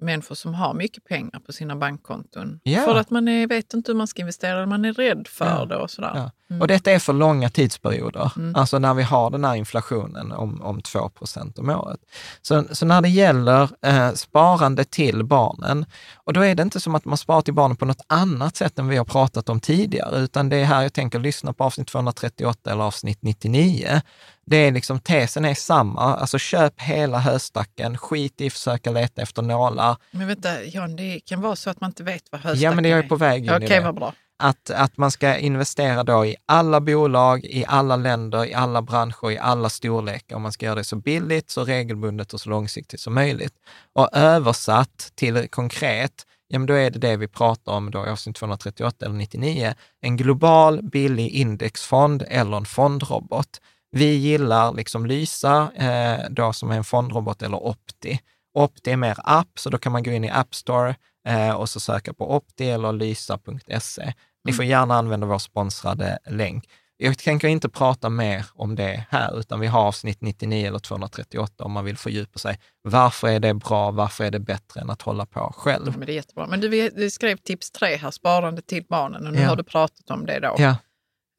människor 0.00 0.34
som 0.34 0.54
har 0.54 0.74
mycket 0.74 1.04
pengar 1.04 1.40
på 1.46 1.52
sina 1.52 1.76
bankkonton. 1.76 2.60
Ja. 2.62 2.84
För 2.84 2.94
att 2.96 3.10
man 3.10 3.28
är, 3.28 3.46
vet 3.46 3.74
inte 3.74 3.92
hur 3.92 3.96
man 3.96 4.06
ska 4.06 4.20
investera, 4.22 4.66
man 4.66 4.84
är 4.84 4.92
rädd 4.92 5.26
för 5.28 5.46
Ja. 5.46 5.64
det 5.64 5.76
och 5.76 5.90
sådär. 5.90 6.12
Ja. 6.14 6.30
Mm. 6.50 6.62
Och 6.62 6.68
detta 6.68 6.90
är 6.90 6.98
för 6.98 7.12
långa 7.12 7.50
tidsperioder, 7.50 8.32
Mm. 8.36 8.54
alltså 8.54 8.78
när 8.78 8.94
vi 8.94 9.02
har 9.02 9.30
den 9.30 9.44
här 9.44 9.54
inflationen 9.54 10.32
om, 10.32 10.62
om 10.62 10.80
2% 10.80 11.58
om 11.58 11.70
året. 11.70 12.00
Så, 12.42 12.64
så 12.72 12.86
när 12.86 13.00
det 13.00 13.08
gäller 13.08 13.70
eh, 13.82 14.12
sparande 14.12 14.84
till 14.84 15.24
barnen, 15.24 15.86
och 16.16 16.32
då 16.32 16.40
är 16.44 16.54
det 16.54 16.62
inte 16.62 16.80
som 16.80 16.94
att 16.94 17.04
man 17.04 17.18
sparar 17.18 17.42
till 17.42 17.54
barnen 17.54 17.76
på 17.76 17.84
något 17.84 18.04
annat 18.06 18.56
sätt 18.56 18.78
än 18.78 18.88
vi 18.88 18.96
har 18.96 19.04
pratat 19.04 19.48
om 19.48 19.60
tidigare, 19.60 20.18
utan 20.18 20.48
det 20.48 20.56
är 20.56 20.64
här 20.64 20.82
jag 20.82 20.92
tänker 20.92 21.18
lyssna 21.18 21.52
på 21.52 21.64
avsnitt 21.64 21.88
238 21.88 22.70
eller 22.72 22.84
avsnitt 22.84 23.18
99. 23.22 24.00
Det 24.48 24.56
är 24.56 24.72
liksom, 24.72 25.00
tesen 25.00 25.44
är 25.44 25.54
samma, 25.54 26.00
alltså 26.00 26.38
köp 26.38 26.80
hela 26.80 27.18
höstacken, 27.18 27.98
skit 27.98 28.40
i 28.40 28.46
att 28.46 28.52
försöka 28.52 28.90
leta 28.90 29.22
efter 29.22 29.42
nålar. 29.42 29.96
Men 30.10 30.26
vänta, 30.26 30.64
Jan, 30.64 30.96
det 30.96 31.20
kan 31.20 31.40
vara 31.40 31.56
så 31.56 31.70
att 31.70 31.80
man 31.80 31.90
inte 31.90 32.02
vet 32.02 32.22
vad 32.30 32.40
höstacken 32.40 32.62
Ja, 32.62 32.74
men 32.74 32.84
det 32.84 32.90
är 32.90 33.02
på 33.02 33.16
väg 33.16 33.44
in 33.44 33.50
Okej, 33.50 33.68
det. 33.68 33.80
vad 33.80 33.94
bra. 33.94 34.12
att, 34.38 34.70
att 34.70 34.96
man 34.96 35.10
ska 35.10 35.36
investera 35.36 36.04
då 36.04 36.26
i 36.26 36.36
alla 36.46 36.80
bolag, 36.80 37.44
i 37.44 37.64
alla 37.68 37.96
länder, 37.96 38.46
i 38.46 38.54
alla 38.54 38.82
branscher, 38.82 39.30
i 39.30 39.38
alla 39.38 39.68
storlekar. 39.68 40.36
Och 40.36 40.42
man 40.42 40.52
ska 40.52 40.66
göra 40.66 40.74
det 40.74 40.84
så 40.84 40.96
billigt, 40.96 41.50
så 41.50 41.64
regelbundet 41.64 42.34
och 42.34 42.40
så 42.40 42.50
långsiktigt 42.50 43.00
som 43.00 43.14
möjligt. 43.14 43.54
Och 43.92 44.08
översatt 44.12 45.12
till 45.14 45.48
konkret, 45.48 46.12
ja 46.48 46.58
men 46.58 46.66
då 46.66 46.74
är 46.74 46.90
det 46.90 46.98
det 46.98 47.16
vi 47.16 47.28
pratar 47.28 47.72
om 47.72 47.90
då 47.90 48.06
i 48.06 48.08
avsnitt 48.08 48.36
238 48.36 49.06
eller 49.06 49.16
99, 49.16 49.74
en 50.00 50.16
global 50.16 50.82
billig 50.82 51.28
indexfond 51.28 52.24
eller 52.28 52.56
en 52.56 52.64
fondrobot. 52.64 53.60
Vi 53.90 54.14
gillar 54.14 54.72
liksom 54.72 55.06
Lysa, 55.06 55.70
eh, 55.74 56.30
då 56.30 56.52
som 56.52 56.70
är 56.70 56.76
en 56.76 56.84
fondrobot, 56.84 57.42
eller 57.42 57.66
Opti. 57.66 58.20
Opti 58.54 58.90
är 58.90 58.96
mer 58.96 59.16
app, 59.24 59.48
så 59.58 59.70
då 59.70 59.78
kan 59.78 59.92
man 59.92 60.02
gå 60.02 60.10
in 60.10 60.24
i 60.24 60.30
App 60.30 60.54
Store 60.54 60.94
eh, 61.28 61.50
och 61.50 61.68
så 61.68 61.80
söka 61.80 62.14
på 62.14 62.36
Opti 62.36 62.70
eller 62.70 62.92
lysa.se. 62.92 64.12
Ni 64.44 64.52
får 64.52 64.64
gärna 64.64 64.94
använda 64.94 65.26
vår 65.26 65.38
sponsrade 65.38 66.18
länk. 66.26 66.64
Jag 66.96 67.18
tänker 67.18 67.48
inte 67.48 67.68
prata 67.68 68.08
mer 68.08 68.46
om 68.54 68.74
det 68.74 69.04
här, 69.10 69.38
utan 69.40 69.60
vi 69.60 69.66
har 69.66 69.80
avsnitt 69.80 70.20
99 70.20 70.66
eller 70.66 70.78
238 70.78 71.64
om 71.64 71.72
man 71.72 71.84
vill 71.84 71.96
fördjupa 71.98 72.38
sig. 72.38 72.58
Varför 72.82 73.28
är 73.28 73.40
det 73.40 73.54
bra? 73.54 73.90
Varför 73.90 74.24
är 74.24 74.30
det 74.30 74.38
bättre 74.40 74.80
än 74.80 74.90
att 74.90 75.02
hålla 75.02 75.26
på 75.26 75.52
själv? 75.56 75.96
Men 75.98 76.06
det 76.06 76.12
är 76.12 76.14
jättebra. 76.14 76.46
Men 76.46 76.60
du, 76.60 76.90
du 76.90 77.10
skrev 77.10 77.36
tips 77.36 77.70
tre 77.70 77.96
här, 77.96 78.10
sparande 78.10 78.62
till 78.62 78.84
barnen. 78.88 79.26
Och 79.26 79.32
nu 79.32 79.40
Ja. 79.40 79.48
har 79.48 79.56
du 79.56 79.62
pratat 79.62 80.10
om 80.10 80.26
det 80.26 80.40
då. 80.40 80.54
Ja, 80.58 80.76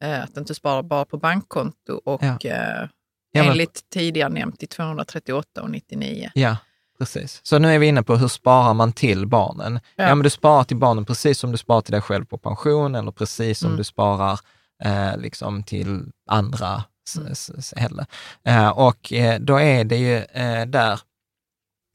Att 0.00 0.36
inte 0.36 0.54
spara 0.54 0.82
bara 0.82 1.04
på 1.04 1.16
bankkonto 1.18 2.00
och 2.04 2.22
Ja. 2.22 2.38
eh, 2.44 2.88
ja, 3.32 3.42
men, 3.42 3.48
enligt 3.50 3.90
tidigare 3.90 4.28
nämnt 4.28 4.62
i 4.62 4.66
238 4.66 5.62
och 5.62 5.70
99. 5.70 6.30
ja, 6.34 6.56
precis. 6.98 7.40
Så 7.42 7.58
nu 7.58 7.74
är 7.74 7.78
vi 7.78 7.86
inne 7.86 8.02
på 8.02 8.16
hur 8.16 8.28
sparar 8.28 8.74
man 8.74 8.92
till 8.92 9.26
barnen? 9.26 9.80
Ja, 9.96 10.04
Ja. 10.08 10.14
men 10.14 10.22
du 10.22 10.30
sparar 10.30 10.64
till 10.64 10.76
barnen 10.76 11.04
precis 11.04 11.38
som 11.38 11.52
du 11.52 11.58
sparar 11.58 11.80
till 11.80 11.92
dig 11.92 12.00
själv 12.00 12.24
på 12.24 12.38
pension 12.38 12.94
eller 12.94 13.12
precis 13.12 13.58
som 13.58 13.66
Mm. 13.66 13.76
du 13.78 13.84
sparar 13.84 14.40
eh, 14.84 15.16
liksom 15.18 15.62
till 15.62 16.02
andra 16.30 16.84
Mm. 17.18 17.32
heller. 17.76 18.06
Eh, 18.44 18.68
och 18.68 19.12
eh, 19.12 19.40
då 19.40 19.60
är 19.60 19.84
det 19.84 19.96
ju 19.96 20.16
eh, 20.16 20.66
där 20.66 21.00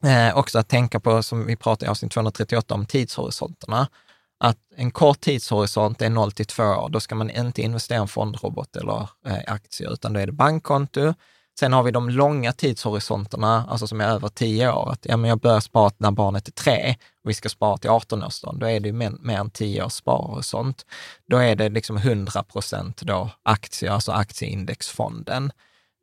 eh, 0.04 0.36
också 0.36 0.58
att 0.58 0.68
tänka 0.68 1.00
på, 1.00 1.22
som 1.22 1.46
vi 1.46 1.56
pratade 1.56 1.86
i 1.86 1.88
avsnitt 1.88 2.12
238 2.12 2.74
om 2.74 2.86
tidshorisonterna, 2.86 3.88
att 4.38 4.58
en 4.76 4.90
kort 4.90 5.20
tidshorisont 5.20 6.02
är 6.02 6.10
0 6.10 6.32
till 6.32 6.46
2 6.46 6.62
år. 6.62 6.88
Då 6.88 7.00
ska 7.00 7.14
man 7.14 7.30
inte 7.30 7.62
investera 7.62 7.98
i 7.98 8.00
en 8.00 8.08
fondrobot 8.08 8.76
eller 8.76 9.08
eh, 9.26 9.38
aktier, 9.46 9.92
utan 9.92 10.12
då 10.12 10.20
är 10.20 10.26
det 10.26 10.32
bankkonto. 10.32 11.14
Sen 11.58 11.72
har 11.72 11.82
vi 11.82 11.90
de 11.90 12.10
långa 12.10 12.52
tidshorisonterna, 12.52 13.66
alltså 13.68 13.86
som 13.86 14.00
är 14.00 14.08
över 14.08 14.28
10 14.28 14.72
år. 14.72 14.92
Att, 14.92 15.06
ja, 15.06 15.16
men 15.16 15.28
jag 15.28 15.40
börjar 15.40 15.60
spara 15.60 15.90
när 15.98 16.10
barnet 16.10 16.48
är 16.48 16.52
3 16.52 16.96
och 17.24 17.30
vi 17.30 17.34
ska 17.34 17.48
spara 17.48 17.76
till 17.76 17.90
18-årsdagen. 17.90 18.58
Då 18.58 18.66
är 18.66 18.80
det 18.80 18.88
ju 18.88 18.92
mer, 18.92 19.12
mer 19.20 19.38
än 19.38 19.50
10 19.50 19.84
års 19.84 19.92
sparhorisont. 19.92 20.86
Då 21.30 21.36
är 21.36 21.56
det 21.56 21.68
liksom 21.68 21.96
100 21.96 22.42
procent 22.42 23.02
då 23.02 23.30
aktier, 23.42 23.90
alltså 23.90 24.12
aktieindexfonden. 24.12 25.52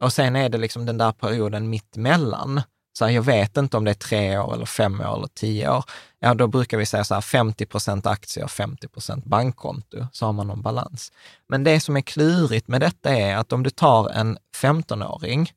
Och 0.04 0.14
sen 0.14 0.36
är 0.36 0.50
det 0.50 0.58
liksom 0.58 0.86
den 0.86 0.98
där 0.98 1.12
perioden 1.12 1.70
mittemellan. 1.70 2.62
Så 2.94 3.06
här, 3.06 3.12
jag 3.12 3.22
vet 3.22 3.58
inte 3.58 3.78
om 3.78 3.84
det 3.84 3.92
är 3.92 3.96
tre 3.96 4.38
år 4.38 4.54
eller 4.54 4.66
fem 4.66 5.02
år 5.02 5.18
eller 5.18 5.28
tio 5.28 5.70
år. 5.70 5.84
Ja, 6.20 6.34
då 6.34 6.48
brukar 6.48 6.78
vi 6.78 6.86
säga 6.86 7.04
så 7.04 7.14
här 7.14 7.22
50 7.22 7.66
procent 7.66 8.08
aktier, 8.08 8.48
50 8.48 8.88
procent 8.88 9.26
bankkonto, 9.26 10.08
så 10.12 10.26
har 10.26 10.34
man 10.34 10.48
någon 10.48 10.62
balans. 10.62 11.12
Men 11.50 11.64
det 11.64 11.80
som 11.80 11.98
är 11.98 12.02
klurigt 12.02 12.68
med 12.68 12.82
detta 12.82 13.10
är 13.10 13.36
att 13.36 13.54
om 13.54 13.64
du 13.64 13.70
tar 13.70 14.10
en 14.10 14.38
15-åring, 14.62 15.52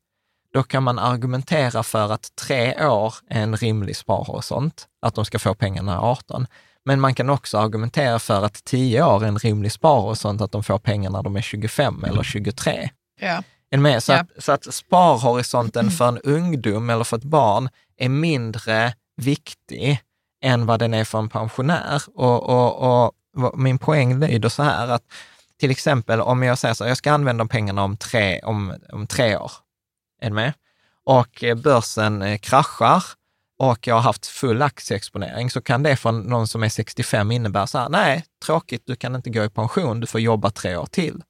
då 0.53 0.63
kan 0.63 0.83
man 0.83 0.99
argumentera 0.99 1.83
för 1.83 2.13
att 2.13 2.37
tre 2.37 2.87
år 2.87 3.15
är 3.29 3.43
en 3.43 3.57
rimlig 3.57 3.97
sparhorisont, 3.97 4.89
att 5.03 5.15
de 5.15 5.25
ska 5.25 5.39
få 5.39 5.55
pengarna 5.55 5.93
när 5.93 6.11
18. 6.11 6.47
Men 6.85 7.01
man 7.01 7.15
kan 7.15 7.31
också 7.31 7.59
argumentera 7.59 8.19
för 8.19 8.45
att 8.45 8.65
10 8.65 9.03
år 9.03 9.25
är 9.25 9.29
en 9.29 9.39
rimlig 9.39 9.73
sparhorisont, 9.73 10.41
att 10.41 10.53
de 10.53 10.63
får 10.63 10.79
pengar 10.79 11.11
när 11.11 11.23
de 11.23 11.37
är 11.37 11.41
25 11.41 12.05
eller 12.05 12.23
23. 12.23 12.91
Ja. 13.21 13.43
Är 13.71 13.79
med? 13.79 14.03
Så, 14.03 14.13
Ja. 14.13 14.19
att, 14.19 14.45
så 14.45 14.53
att 14.53 14.75
sparhorisonten 14.75 15.91
för 15.91 16.09
en 16.09 16.19
ungdom 16.19 16.91
eller 16.91 17.05
för 17.05 17.17
ett 17.17 17.25
barn 17.25 17.69
är 17.97 18.09
mindre 18.09 18.95
viktig 19.17 20.01
än 20.43 20.67
vad 20.67 20.81
den 20.81 20.95
är 20.95 21.05
för 21.05 21.19
en 21.19 21.29
pensionär. 21.29 22.03
Och, 22.15 22.43
och, 22.43 23.13
och 23.35 23.59
min 23.59 23.79
poäng 23.79 24.21
lyder 24.21 24.49
så 24.49 24.63
här 24.63 24.89
att 24.89 25.03
till 25.61 25.71
exempel 25.71 26.21
om 26.21 26.43
jag 26.43 26.59
säger 26.59 26.75
så 26.75 26.85
här, 26.85 26.89
jag 26.89 26.99
ska 26.99 27.13
använda 27.13 27.47
pengarna 27.47 27.85
om 27.85 27.97
tre, 27.97 28.41
om, 28.41 28.75
om 28.93 29.07
tre 29.07 29.37
år. 29.37 29.53
Är 30.23 30.31
ni 30.31 30.35
med? 30.35 30.53
Och 31.05 31.45
börsen 31.57 32.23
eh, 32.23 32.39
kraschar 32.39 33.05
och 33.59 33.87
jag 33.87 33.95
har 33.95 34.03
haft 34.03 34.27
full 34.27 34.63
aktieexponering, 34.63 35.51
så 35.51 35.61
kan 35.61 35.83
det 35.83 35.97
för 35.97 36.13
någon 36.13 36.49
som 36.49 36.63
är 36.63 36.69
65 36.69 37.31
innebära 37.33 37.67
så 37.67 37.79
här, 37.79 37.89
nej, 37.89 38.25
tråkigt, 38.45 38.83
du 38.87 38.97
kan 38.97 39.15
inte 39.15 39.31
gå 39.31 39.45
i 39.45 39.51
pension, 39.51 40.01
du 40.01 40.07
får 40.07 40.21
jobba 40.21 40.51
tre 40.51 40.77
år 40.77 40.87
till 40.87 41.23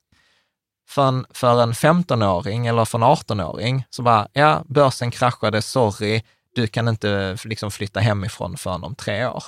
för 0.88 1.08
en, 1.08 1.26
för 1.30 1.62
en 1.62 1.72
15-åring 1.72 2.66
eller 2.66 2.84
för 2.84 2.98
en 2.98 3.04
18-åring 3.04 3.84
så 3.90 4.02
bara, 4.02 4.28
ja, 4.32 4.62
börsen 4.66 5.10
kraschade, 5.10 5.62
sorry, 5.62 6.22
du 6.54 6.66
kan 6.66 6.88
inte 6.88 7.10
eh, 7.10 7.48
liksom 7.48 7.70
flytta 7.70 8.00
hemifrån 8.00 8.56
förrän 8.56 8.84
om 8.84 8.94
tre 8.94 9.26
år. 9.26 9.44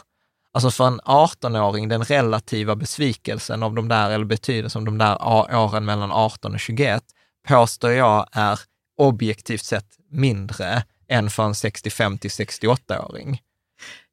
Alltså 0.52 0.70
för 0.70 0.86
en 0.86 1.00
18-åring, 1.00 1.88
den 1.88 2.04
relativa 2.04 2.76
besvikelsen 2.76 3.62
av 3.62 3.74
de 3.74 3.88
där, 3.88 4.10
eller 4.10 4.24
betydelsen 4.24 4.80
av 4.80 4.84
de 4.84 4.98
där 4.98 5.24
åren 5.56 5.84
mellan 5.84 6.12
18 6.12 6.54
och 6.54 6.60
21, 6.60 7.04
påstår 7.48 7.90
jag 7.90 8.26
är 8.32 8.60
objektivt 8.98 9.64
sett 9.64 9.86
mindre 10.10 10.82
än 11.08 11.30
för 11.30 11.42
en 11.42 11.54
65 11.54 12.18
till 12.18 12.30
68-åring. 12.30 13.40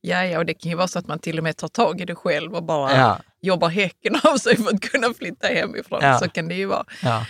Ja, 0.07 0.25
ja, 0.25 0.37
och 0.39 0.45
det 0.45 0.53
kan 0.53 0.69
ju 0.71 0.75
vara 0.77 0.87
så 0.87 0.99
att 0.99 1.07
man 1.07 1.19
till 1.19 1.37
och 1.37 1.43
med 1.43 1.57
tar 1.57 1.67
tag 1.67 2.01
i 2.01 2.05
det 2.05 2.15
själv 2.15 2.53
och 2.55 2.63
bara 2.63 2.97
Ja, 2.97 3.19
jobbar 3.41 3.69
häcken 3.69 4.15
av 4.23 4.37
sig 4.37 4.57
för 4.57 4.75
att 4.75 4.81
kunna 4.81 5.13
flytta 5.13 5.47
hemifrån. 5.47 5.99
Ja. 6.01 6.19
Så 6.19 6.29
kan 6.29 6.47
det 6.47 6.55
ju 6.55 6.65
vara. 6.65 6.85
ja. 7.03 7.25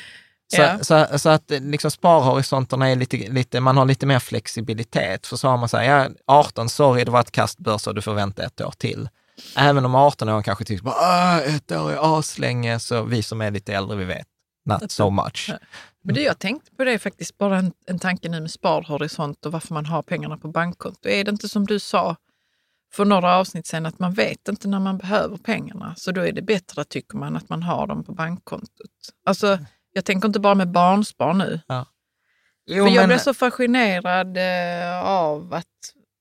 Så, 0.55 0.61
Ja. 0.61 0.79
så, 0.83 1.19
så 1.19 1.29
att 1.29 1.43
liksom 1.49 1.91
sparhorisonterna 1.91 2.89
är 2.89 2.95
lite, 2.95 3.17
lite, 3.17 3.59
man 3.59 3.77
har 3.77 3.85
lite 3.85 4.05
mer 4.05 4.19
flexibilitet. 4.19 5.27
För 5.27 5.35
så 5.38 5.47
har 5.47 5.57
man 5.57 5.69
så 5.69 5.77
här, 5.77 5.83
ja, 5.85 6.09
18, 6.27 6.69
sorry, 6.69 7.03
det 7.03 7.11
var 7.11 7.19
ett 7.19 7.31
kastbörs 7.31 7.88
och 7.88 7.95
du 7.95 8.01
får 8.01 8.13
vänta 8.13 8.43
ett 8.43 8.61
år 8.61 8.73
till. 8.77 9.09
Även 9.57 9.85
om 9.85 9.95
18 9.95 10.29
år 10.29 10.41
kanske 10.41 10.65
tycker, 10.65 10.83
bara, 10.83 10.95
"Ah, 10.95 11.41
ett 11.41 11.71
år 11.71 11.91
är 11.91 12.19
aslänge, 12.19 12.79
så 12.79 13.03
vi 13.03 13.23
som 13.23 13.41
är 13.41 13.51
lite 13.51 13.73
äldre, 13.73 13.97
vi 13.97 14.05
vet, 14.05 14.27
not 14.65 14.91
so 14.91 15.09
much. 15.09 15.51
Men 16.03 16.15
du, 16.15 16.21
jag 16.21 16.39
tänkte 16.39 16.71
på 16.75 16.83
det 16.83 16.99
faktiskt, 16.99 17.38
bara 17.38 17.57
en, 17.57 17.71
en 17.88 17.99
tanke 17.99 18.29
nu 18.29 18.41
med 18.41 18.51
sparhorisont 18.51 19.45
och 19.45 19.51
varför 19.51 19.73
man 19.73 19.85
har 19.85 20.01
pengarna 20.01 20.38
på 20.38 20.47
bankkonto. 20.47 21.09
Är 21.09 21.23
det 21.23 21.31
inte 21.31 21.49
som 21.49 21.65
du 21.65 21.79
sa 21.79 22.15
för 22.95 23.05
några 23.05 23.36
avsnitt 23.36 23.67
sedan 23.67 23.86
att 23.86 23.99
man 23.99 24.13
vet 24.13 24.47
inte 24.47 24.67
när 24.67 24.79
man 24.79 24.97
behöver 24.97 25.38
pengarna, 25.38 25.93
så 25.97 26.12
då 26.12 26.21
är 26.21 26.31
det 26.31 26.41
bättre, 26.41 26.84
tycker 26.84 27.17
man, 27.17 27.36
att 27.36 27.49
man 27.49 27.63
har 27.63 27.88
dem 27.88 28.03
på 28.03 28.12
bankkontot. 28.13 28.91
Alltså, 29.25 29.60
jag 29.93 30.05
tänker 30.05 30.27
inte 30.27 30.39
bara 30.39 30.55
med 30.55 30.71
barnspar 30.71 31.34
nu. 31.34 31.60
Jo, 32.67 32.86
för 32.86 32.91
jag 32.93 33.01
men- 33.01 33.08
blir 33.08 33.17
så 33.17 33.34
fascinerad 33.34 34.38
eh, 34.38 35.03
av 35.05 35.53
att, 35.53 35.65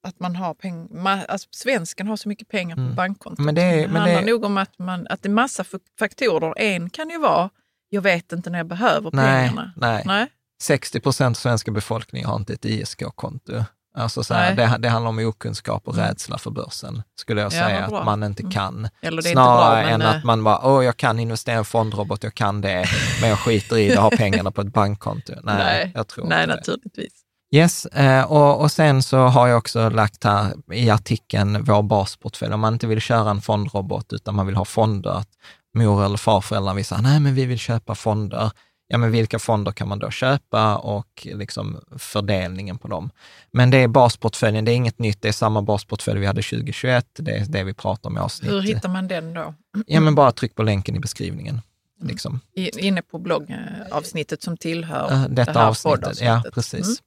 att 0.07 0.21
man 0.21 0.37
har 0.37 0.55
pengar. 0.55 1.25
Alltså, 1.29 1.49
svensken 1.51 2.07
har 2.09 2.17
så 2.17 2.29
mycket 2.29 2.49
pengar 2.49 2.77
på 2.77 2.83
Mm. 2.83 2.95
bankkontot. 2.95 3.45
Men 3.45 3.55
det 3.55 3.63
är- 3.63 3.89
men 3.89 3.97
handlar 4.03 4.21
det- 4.23 4.27
nog 4.31 4.45
om 4.45 4.59
att, 4.59 4.79
man, 4.79 5.07
att 5.11 5.23
det 5.23 5.29
är 5.29 5.31
massa 5.33 5.65
faktorer. 5.99 6.55
En 6.59 6.91
kan 6.91 7.11
ju 7.11 7.19
vara, 7.19 7.51
jag 7.89 8.03
vet 8.03 8.33
inte 8.33 8.51
när 8.51 8.59
jag 8.59 8.67
behöver 8.67 9.11
nej, 9.13 9.49
pengarna. 9.49 9.73
nej. 9.77 10.03
Nej. 10.07 10.27
60 10.63 11.01
procent 11.01 11.37
av 11.37 11.39
svenska 11.39 11.71
befolkningen 11.71 12.29
har 12.29 12.37
inte 12.37 12.53
ett 12.53 12.65
ISK-konto. 12.65 13.65
Alltså 13.99 14.25
så 14.25 14.35
här, 14.35 14.55
det, 14.55 14.77
det 14.79 14.89
handlar 14.89 15.09
om 15.09 15.19
okunskap 15.19 15.89
och 15.89 15.95
Mm. 15.95 16.07
rädsla 16.07 16.39
för 16.39 16.51
börsen, 16.51 17.03
skulle 17.21 17.41
jag 17.41 17.47
Ja, 17.53 17.59
säga, 17.67 17.89
bra. 17.89 17.99
att 17.99 18.05
man 18.05 18.23
inte 18.23 18.43
Mm. 18.43 18.53
kan. 18.53 18.89
Det 19.01 19.07
är 19.07 19.23
Snarare 19.23 19.81
inte 19.81 19.89
bra, 19.89 19.95
än 19.95 20.03
att 20.03 20.17
eh, 20.17 20.25
man 20.25 20.45
bara, 20.45 20.61
åh, 20.67 20.85
jag 20.85 20.97
kan 20.97 21.19
investera 21.19 21.55
i 21.55 21.59
en 21.59 21.65
fondrobot, 21.65 22.23
jag 22.25 22.35
kan 22.35 22.61
det, 22.61 22.85
men 23.21 23.31
jag 23.31 23.39
skiter 23.39 23.79
i 23.79 23.89
det, 23.89 24.01
har 24.01 24.11
pengarna 24.11 24.51
på 24.51 24.61
ett 24.61 24.73
bankkonto. 24.73 25.33
Nej, 25.43 25.57
Nej, 25.57 25.93
jag 25.95 26.09
tror 26.09 26.27
nej, 26.27 26.43
inte 26.43 26.53
det. 26.53 26.57
naturligtvis. 26.57 27.13
Yes, 27.55 27.87
eh, 27.87 28.25
och, 28.33 28.61
och 28.61 28.73
sen 28.73 29.03
så 29.03 29.19
har 29.19 29.49
jag 29.49 29.59
också 29.59 29.89
lagt 29.89 30.25
här 30.25 30.53
i 30.73 30.91
artikeln 30.91 31.65
vår 31.65 31.83
basportfölj, 31.83 32.55
om 32.55 32.61
man 32.61 32.73
inte 32.73 32.87
vill 32.87 33.01
köra 33.01 33.31
en 33.31 33.41
fondrobot 33.43 34.13
utan 34.13 34.35
man 34.35 34.47
vill 34.47 34.57
ha 34.57 34.65
fonder, 34.65 35.11
att 35.11 35.29
mor 35.75 36.05
eller 36.05 36.17
farföräldrar 36.17 36.75
vill 36.75 36.85
säga, 36.85 37.01
nej 37.01 37.21
men 37.21 37.35
vi 37.35 37.45
vill 37.47 37.59
köpa 37.59 37.95
fonder. 37.95 38.51
Ja 38.89 38.99
men 38.99 39.11
vilka 39.13 39.39
fonder 39.39 39.73
kan 39.73 39.89
man 39.89 39.99
då 39.99 40.11
köpa 40.11 40.77
och 40.77 41.27
liksom 41.33 41.81
fördelningen 41.99 42.79
på 42.79 42.89
dem. 42.89 43.11
Men 43.53 43.71
det 43.71 43.79
är 43.79 43.89
basportföljen, 43.89 44.65
det 44.65 44.73
är 44.73 44.77
inget 44.77 44.99
nytt, 44.99 45.23
det 45.23 45.29
är 45.29 45.33
samma 45.33 45.63
basportfölj 45.63 46.21
vi 46.21 46.27
hade 46.27 46.43
2021, 46.43 47.07
det 47.13 47.33
är 47.37 47.45
det 47.47 47.65
vi 47.65 47.75
pratar 47.75 48.11
om 48.11 48.17
i 48.17 48.21
avsnitt. 48.21 48.51
Hur 48.51 48.61
hittar 48.61 48.89
man 48.89 49.09
den 49.09 49.35
då? 49.35 49.55
Ja 49.87 50.01
men 50.01 50.15
bara 50.15 50.33
tryck 50.33 50.55
på 50.55 50.63
länken 50.63 50.97
i 50.97 50.99
beskrivningen. 50.99 51.61
Liksom. 52.03 52.41
I, 52.57 52.87
inne 52.87 53.03
på 53.03 53.19
bloggavsnittet 53.19 54.43
som 54.43 54.57
tillhör 54.57 55.29
Detta 55.29 55.53
det 55.53 55.59
här 55.61 55.69
avsnittet. 55.69 56.21
Ja, 56.21 56.43
precis. 56.55 57.03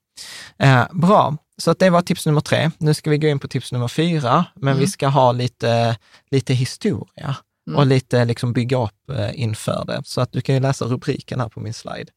Eh, 0.58 0.86
bra, 0.92 1.38
så 1.58 1.72
att 1.72 1.80
det 1.80 1.90
var 1.90 2.02
tips 2.02 2.26
nummer 2.26 2.42
tre. 2.42 2.72
Nu 2.78 2.94
ska 2.94 3.10
vi 3.10 3.18
gå 3.18 3.28
in 3.28 3.40
på 3.40 3.48
tips 3.48 3.72
nummer 3.72 3.88
fyra, 3.88 4.46
men 4.56 4.72
Mm. 4.72 4.80
vi 4.80 4.88
ska 4.88 5.08
ha 5.08 5.32
lite, 5.32 5.98
lite 6.32 6.54
historia 6.54 7.36
Mm. 7.67 7.80
och 7.80 7.88
lite 7.88 8.25
liksom 8.25 8.53
bygga 8.53 8.84
upp 8.84 9.10
eh, 9.10 9.41
inför 9.41 9.84
det. 9.88 10.01
Så 10.06 10.21
att 10.21 10.32
du 10.32 10.41
kan 10.41 10.56
ju 10.56 10.62
läsa 10.62 10.86
rubriken 10.86 11.39
här 11.39 11.49
på 11.49 11.60
min 11.60 11.73
slide. 11.73 12.12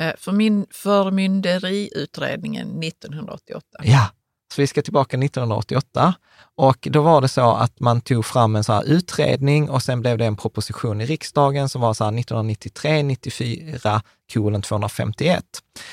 Eh, 0.00 0.12
För 0.18 0.32
min 0.32 0.66
förmynderiutredningen 0.70 2.82
1988. 2.82 3.66
Ja, 3.82 4.08
så 4.52 4.60
vi 4.60 4.66
ska 4.66 4.82
tillbaka 4.82 5.16
1988 5.16 6.14
och 6.56 6.88
då 6.90 7.02
var 7.02 7.20
det 7.20 7.28
så 7.28 7.52
att 7.52 7.80
man 7.80 8.00
tog 8.00 8.24
fram 8.24 8.56
en 8.56 8.64
så 8.64 8.72
här 8.72 8.84
utredning 8.84 9.70
och 9.70 9.82
sen 9.82 10.00
blev 10.00 10.18
det 10.18 10.24
en 10.24 10.36
proposition 10.36 11.00
i 11.00 11.06
riksdagen 11.06 11.68
som 11.68 11.80
var 11.80 11.94
så 11.94 12.04
här 12.04 12.18
1993 12.18 13.02
94 13.02 14.02
kolon 14.32 14.62
251. 14.62 15.44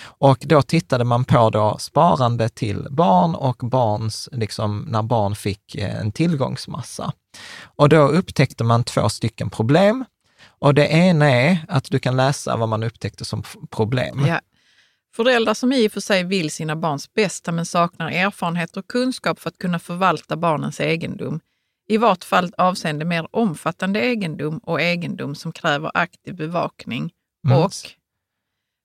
Och 0.01 0.37
då 0.41 0.61
tittade 0.61 1.03
man 1.03 1.25
på 1.25 1.49
då 1.49 1.77
sparande 1.79 2.49
till 2.49 2.87
barn 2.89 3.35
och 3.35 3.57
barns, 3.57 4.29
liksom 4.31 4.85
när 4.89 5.03
barn 5.03 5.35
fick 5.35 5.75
eh, 5.75 5.99
en 5.99 6.11
tillgångsmassa. 6.11 7.13
Och 7.63 7.89
då 7.89 8.07
upptäckte 8.07 8.63
man 8.63 8.83
två 8.83 9.09
stycken 9.09 9.49
problem. 9.49 10.05
Och 10.59 10.73
det 10.73 10.87
ena 10.87 11.31
är 11.31 11.65
att 11.67 11.83
du 11.91 11.99
kan 11.99 12.15
läsa 12.15 12.57
vad 12.57 12.69
man 12.69 12.83
upptäckte 12.83 13.25
som 13.25 13.43
problem. 13.69 14.25
Ja. 14.27 14.39
Föräldrar 15.15 15.53
som 15.53 15.73
i 15.73 15.87
och 15.87 15.91
för 15.91 15.99
sig 16.01 16.23
vill 16.23 16.51
sina 16.51 16.75
barns 16.75 17.13
bästa 17.13 17.51
men 17.51 17.65
saknar 17.65 18.11
erfarenhet 18.11 18.77
och 18.77 18.87
kunskap 18.87 19.39
för 19.39 19.49
att 19.49 19.57
kunna 19.57 19.79
förvalta 19.79 20.37
barnens 20.37 20.79
egendom, 20.79 21.39
i 21.87 21.97
vart 21.97 22.23
fall 22.23 22.53
avseende 22.57 23.05
mer 23.05 23.27
omfattande 23.31 23.99
egendom 23.99 24.57
och 24.57 24.81
egendom 24.81 25.35
som 25.35 25.51
kräver 25.51 25.91
aktiv 25.93 26.35
bevakning 26.35 27.11
Mm. 27.47 27.57
och 27.63 27.71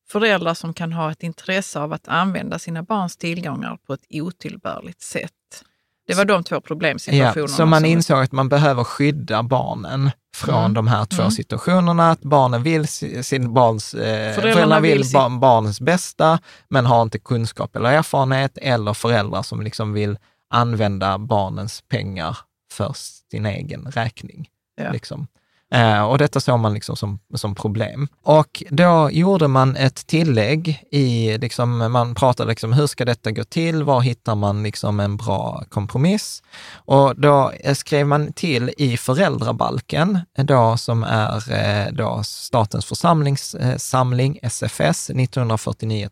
föräldrar 0.09 0.55
som 0.55 0.75
kan 0.75 0.93
ha 0.93 1.13
ett 1.13 1.23
intresse 1.23 1.81
av 1.81 1.93
att 1.93 2.09
använda 2.09 2.59
sina 2.59 2.83
barns 2.83 3.17
tillgångar 3.17 3.77
på 3.87 3.95
ett 3.95 4.07
otillbörligt 4.11 5.03
sätt. 5.03 5.65
Det 6.07 6.15
var 6.15 6.25
de 6.25 6.45
två 6.45 6.61
problemsituationerna. 6.61 7.41
Ja, 7.51 7.57
så 7.57 7.67
man 7.67 7.85
insåg 7.85 8.23
att 8.23 8.33
man 8.33 8.49
behöver 8.49 8.85
skydda 8.85 9.43
barnen 9.43 10.11
från 10.37 10.55
Mm. 10.59 10.75
de 10.75 10.87
här 10.89 11.05
två 11.05 11.23
Mm. 11.23 11.31
situationerna, 11.31 12.11
att 12.11 12.21
barnen 12.21 12.63
vill 12.63 12.89
si- 12.89 13.23
sin 13.23 13.55
barns, 13.55 13.95
eh, 13.95 14.01
Föräldrarna 14.01 14.35
föräldrarna 14.43 14.81
vill 14.81 14.93
vill 14.99 15.05
sin- 15.09 15.13
ba- 15.19 15.29
barnens 15.29 15.81
bästa, 15.81 16.39
men 16.69 16.87
har 16.87 17.03
inte 17.03 17.19
kunskap 17.19 17.77
eller 17.77 17.91
erfarenhet, 17.93 18.59
eller 18.63 18.95
föräldrar 18.95 19.43
som 19.43 19.63
liksom 19.63 19.93
vill 19.93 20.19
använda 20.51 21.19
barnens 21.19 21.83
pengar 21.89 22.39
för 22.73 22.93
sin 23.31 23.47
egen 23.47 23.85
räkning. 23.95 24.49
Ja. 24.77 24.93
Liksom. 24.93 25.27
Eh, 25.75 26.03
och 26.03 26.19
detta 26.19 26.41
såg 26.41 26.59
man 26.59 26.75
liksom 26.75 26.97
som, 26.97 27.19
som 27.35 27.55
problem. 27.55 28.09
Och 28.23 28.63
då 28.71 29.11
gjorde 29.13 29.49
man 29.49 29.77
ett 29.77 30.07
tillägg 30.07 30.83
i, 30.91 31.39
liksom, 31.39 31.93
man 31.93 32.15
pratade 32.15 32.51
liksom, 32.51 32.73
hur 32.73 32.87
ska 32.87 33.05
detta 33.05 33.31
gå 33.31 33.45
till? 33.45 33.83
Var 33.83 34.01
hittar 34.01 34.35
man 34.35 34.63
liksom 34.63 35.01
en 35.01 35.17
bra 35.17 35.65
kompromiss? 35.69 36.43
Och 36.75 37.21
då 37.21 37.51
eh, 37.61 37.75
skrev 37.75 38.07
man 38.07 38.33
till 38.33 38.71
i 38.79 38.97
föräldrabalken, 38.97 40.19
eh, 40.39 40.45
då, 40.45 40.77
som 40.77 41.03
är 41.03 41.93
då 41.93 42.23
Statens 42.25 42.87
församlingssamling, 42.87 44.39
SFS, 44.43 45.11
1949 45.11 46.09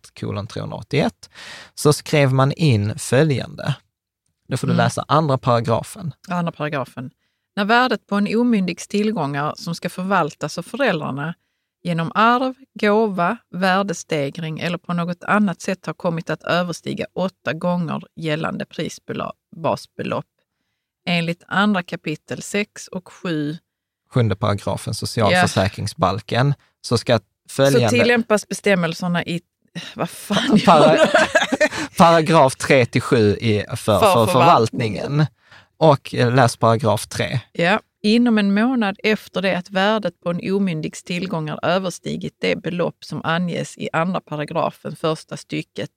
381, 0.53 1.13
så 1.75 1.93
skrev 1.93 2.33
man 2.33 2.53
in 2.53 2.99
följande. 2.99 3.75
Då 4.49 4.57
får 4.57 4.67
du 4.67 4.73
Mm. 4.73 4.85
läsa 4.85 5.05
andra 5.09 5.39
paragrafen. 5.39 6.13
Andra 6.29 6.53
paragrafen. 6.53 7.11
När 7.57 7.65
värdet 7.65 8.07
på 8.07 8.17
en 8.17 8.37
omyndigs 8.37 8.89
tillgångar 8.89 9.55
som 9.57 9.75
ska 9.75 9.89
förvaltas 9.89 10.59
av 10.59 10.63
föräldrarna 10.63 11.35
genom 11.83 12.13
arv, 12.15 12.55
gåva, 12.81 13.37
värdestegring 13.51 14.61
eller 14.61 14.79
på 14.79 14.93
något 14.93 15.25
annat 15.25 15.61
sätt 15.61 15.87
har 15.87 15.95
kommit 15.95 16.31
att 16.31 16.43
överstiga 16.43 17.07
åtta 17.15 17.53
gånger 17.53 18.03
gällande 18.17 18.65
prisbasbelopp 18.65 20.27
enligt 21.07 21.43
andra 21.47 21.83
kapitel 21.83 22.43
6 22.43 22.89
och 22.89 23.13
7 23.13 23.59
sjunde 24.13 24.37
paragrafen 24.37 24.95
socialförsäkringsbalken, 24.95 26.55
så 26.81 26.99
ska 26.99 27.19
så 27.19 27.25
följande 27.49 27.89
tillämpas 27.89 28.49
bestämmelserna 28.49 29.25
i, 29.25 29.41
vad 29.95 30.11
fan 30.11 30.59
Para- 30.59 31.09
paragraf 31.99 32.57
3 32.57 32.87
till 32.87 33.03
7 33.03 33.37
i, 33.37 33.65
för, 33.69 33.77
för, 33.77 34.01
För 34.01 34.27
förvaltningen. 34.27 35.27
Och 35.83 36.15
eh, 36.15 36.35
läs 36.35 36.57
paragraf 36.57 37.07
3. 37.07 37.41
Ja, 37.53 37.81
inom 38.03 38.39
en 38.39 38.55
månad 38.55 38.97
efter 39.03 39.43
det 39.43 39.59
att 39.59 39.71
värdet 39.71 40.21
på 40.21 40.31
en 40.31 40.53
omyndigs 40.55 41.03
tillgångar 41.03 41.59
överstigit 41.63 42.37
det 42.41 42.57
belopp 42.57 43.05
som 43.05 43.25
anges 43.25 43.79
i 43.79 43.89
andra 43.93 44.21
paragrafen 44.21 44.97
första 44.97 45.37
stycket 45.37 45.91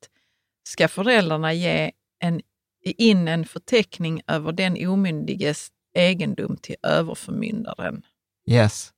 ska 0.68 0.88
föräldrarna 0.88 1.54
ge 1.54 1.92
en, 2.20 2.42
in 2.86 3.28
en 3.28 3.46
förteckning 3.46 4.22
över 4.28 4.52
den 4.52 4.88
omyndiges 4.88 5.70
egendom 5.94 6.58
till 6.58 6.76
överförmyndaren. 6.84 8.02
Yes, 8.50 8.92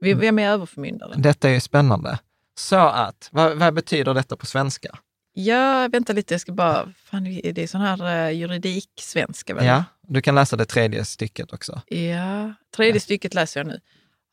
Vem 0.00 0.38
är 0.38 0.48
överförmyndaren? 0.48 1.22
detta 1.22 1.48
är 1.48 1.52
ju 1.52 1.60
spännande. 1.60 2.18
Så 2.58 2.76
att, 2.76 3.28
vad, 3.32 3.58
vad 3.58 3.74
betyder 3.74 4.14
detta 4.14 4.36
på 4.36 4.46
svenska? 4.46 4.98
Ja, 5.32 5.88
vänta 5.92 6.12
lite, 6.12 6.34
jag 6.34 6.40
ska 6.40 6.52
bara... 6.52 6.92
Fan, 7.04 7.24
det 7.24 7.58
är 7.58 7.66
sån 7.66 7.80
här 7.80 8.28
uh, 8.28 8.36
juridik-svenska 8.36 9.54
väl? 9.54 9.66
Ja, 9.66 9.84
du 10.08 10.22
kan 10.22 10.34
läsa 10.34 10.56
det 10.56 10.64
tredje 10.64 11.04
stycket 11.04 11.52
också. 11.52 11.82
Ja, 11.86 12.54
tredje 12.76 13.00
stycket 13.00 13.34
läser 13.34 13.60
jag 13.60 13.66
nu. 13.66 13.80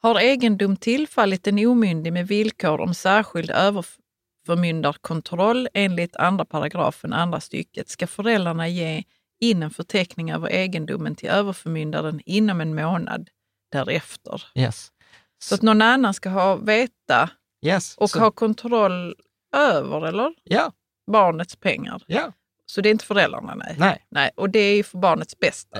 Har 0.01 0.19
egendom 0.19 0.77
tillfallit 0.77 1.47
en 1.47 1.65
omyndig 1.65 2.13
med 2.13 2.27
villkor 2.27 2.81
om 2.81 2.93
särskild 2.93 3.51
överförmyndarkontroll 3.51 5.67
enligt 5.73 6.15
andra 6.15 6.45
paragrafen, 6.45 7.13
andra 7.13 7.39
stycket, 7.39 7.89
ska 7.89 8.07
föräldrarna 8.07 8.67
ge 8.67 9.03
in 9.39 9.63
en 9.63 9.71
förteckning 9.71 10.31
över 10.31 10.49
egendomen 10.49 11.15
till 11.15 11.29
överförmyndaren 11.29 12.21
inom 12.25 12.61
en 12.61 12.75
månad 12.75 13.29
därefter. 13.71 14.43
Yes. 14.55 14.91
Så 15.39 15.55
att 15.55 15.61
någon 15.61 15.81
annan 15.81 16.13
ska 16.13 16.29
ha 16.29 16.55
veta 16.55 17.29
yes. 17.65 17.97
och 17.97 18.09
så, 18.09 18.19
ha 18.19 18.31
kontroll 18.31 19.15
över, 19.55 20.07
eller? 20.07 20.33
Ja, 20.43 20.71
Barnets 21.11 21.55
pengar. 21.55 22.03
ja, 22.07 22.33
Så 22.65 22.81
det 22.81 22.89
är 22.89 22.91
inte 22.91 23.05
föräldrarna, 23.05 23.55
nej. 23.55 23.75
nej, 23.77 24.05
nej. 24.09 24.31
Och 24.35 24.49
det 24.49 24.59
är 24.59 24.75
ju 24.75 24.83
för 24.83 24.97
barnets 24.97 25.39
bästa. 25.39 25.77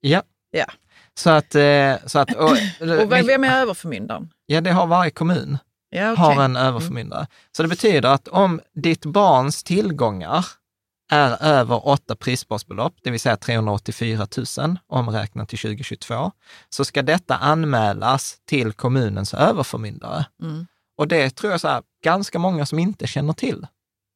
ja. 0.00 0.22
Ja. 0.50 0.66
Så 1.14 1.30
att, 1.30 1.54
eh, 1.54 1.94
så 2.06 2.18
att 2.18 2.34
och, 2.34 2.50
Och 3.00 3.12
vem, 3.12 3.44
är 3.44 3.60
överförmyndaren? 3.60 4.30
ja, 4.46 4.60
det 4.60 4.70
har 4.70 4.86
varje 4.86 5.10
kommun. 5.10 5.58
Ja, 5.90 6.12
okej. 6.12 6.24
har 6.24 6.44
en 6.44 6.56
överförmyndare. 6.56 7.26
Så 7.56 7.62
det 7.62 7.68
betyder 7.68 8.08
att 8.08 8.28
om 8.28 8.60
ditt 8.74 9.04
barns 9.06 9.62
tillgångar 9.62 10.46
är 11.10 11.42
över 11.42 11.88
åtta 11.88 12.16
prisbasbelopp, 12.16 12.94
det 13.02 13.10
vill 13.10 13.20
säga 13.20 13.36
384 13.36 14.26
000 14.58 14.78
omräknat 14.86 15.48
till 15.48 15.58
2022, 15.58 16.32
så 16.68 16.84
ska 16.84 17.02
detta 17.02 17.36
anmälas 17.36 18.36
till 18.46 18.72
kommunens 18.72 19.34
överförmyndare. 19.34 20.26
Mm. 20.42 20.66
Och 20.96 21.08
det 21.08 21.30
tror 21.30 21.52
jag 21.52 21.60
så 21.60 21.68
här, 21.68 21.82
ganska 22.04 22.38
många 22.38 22.66
som 22.66 22.78
inte 22.78 23.06
känner 23.06 23.32
till. 23.32 23.66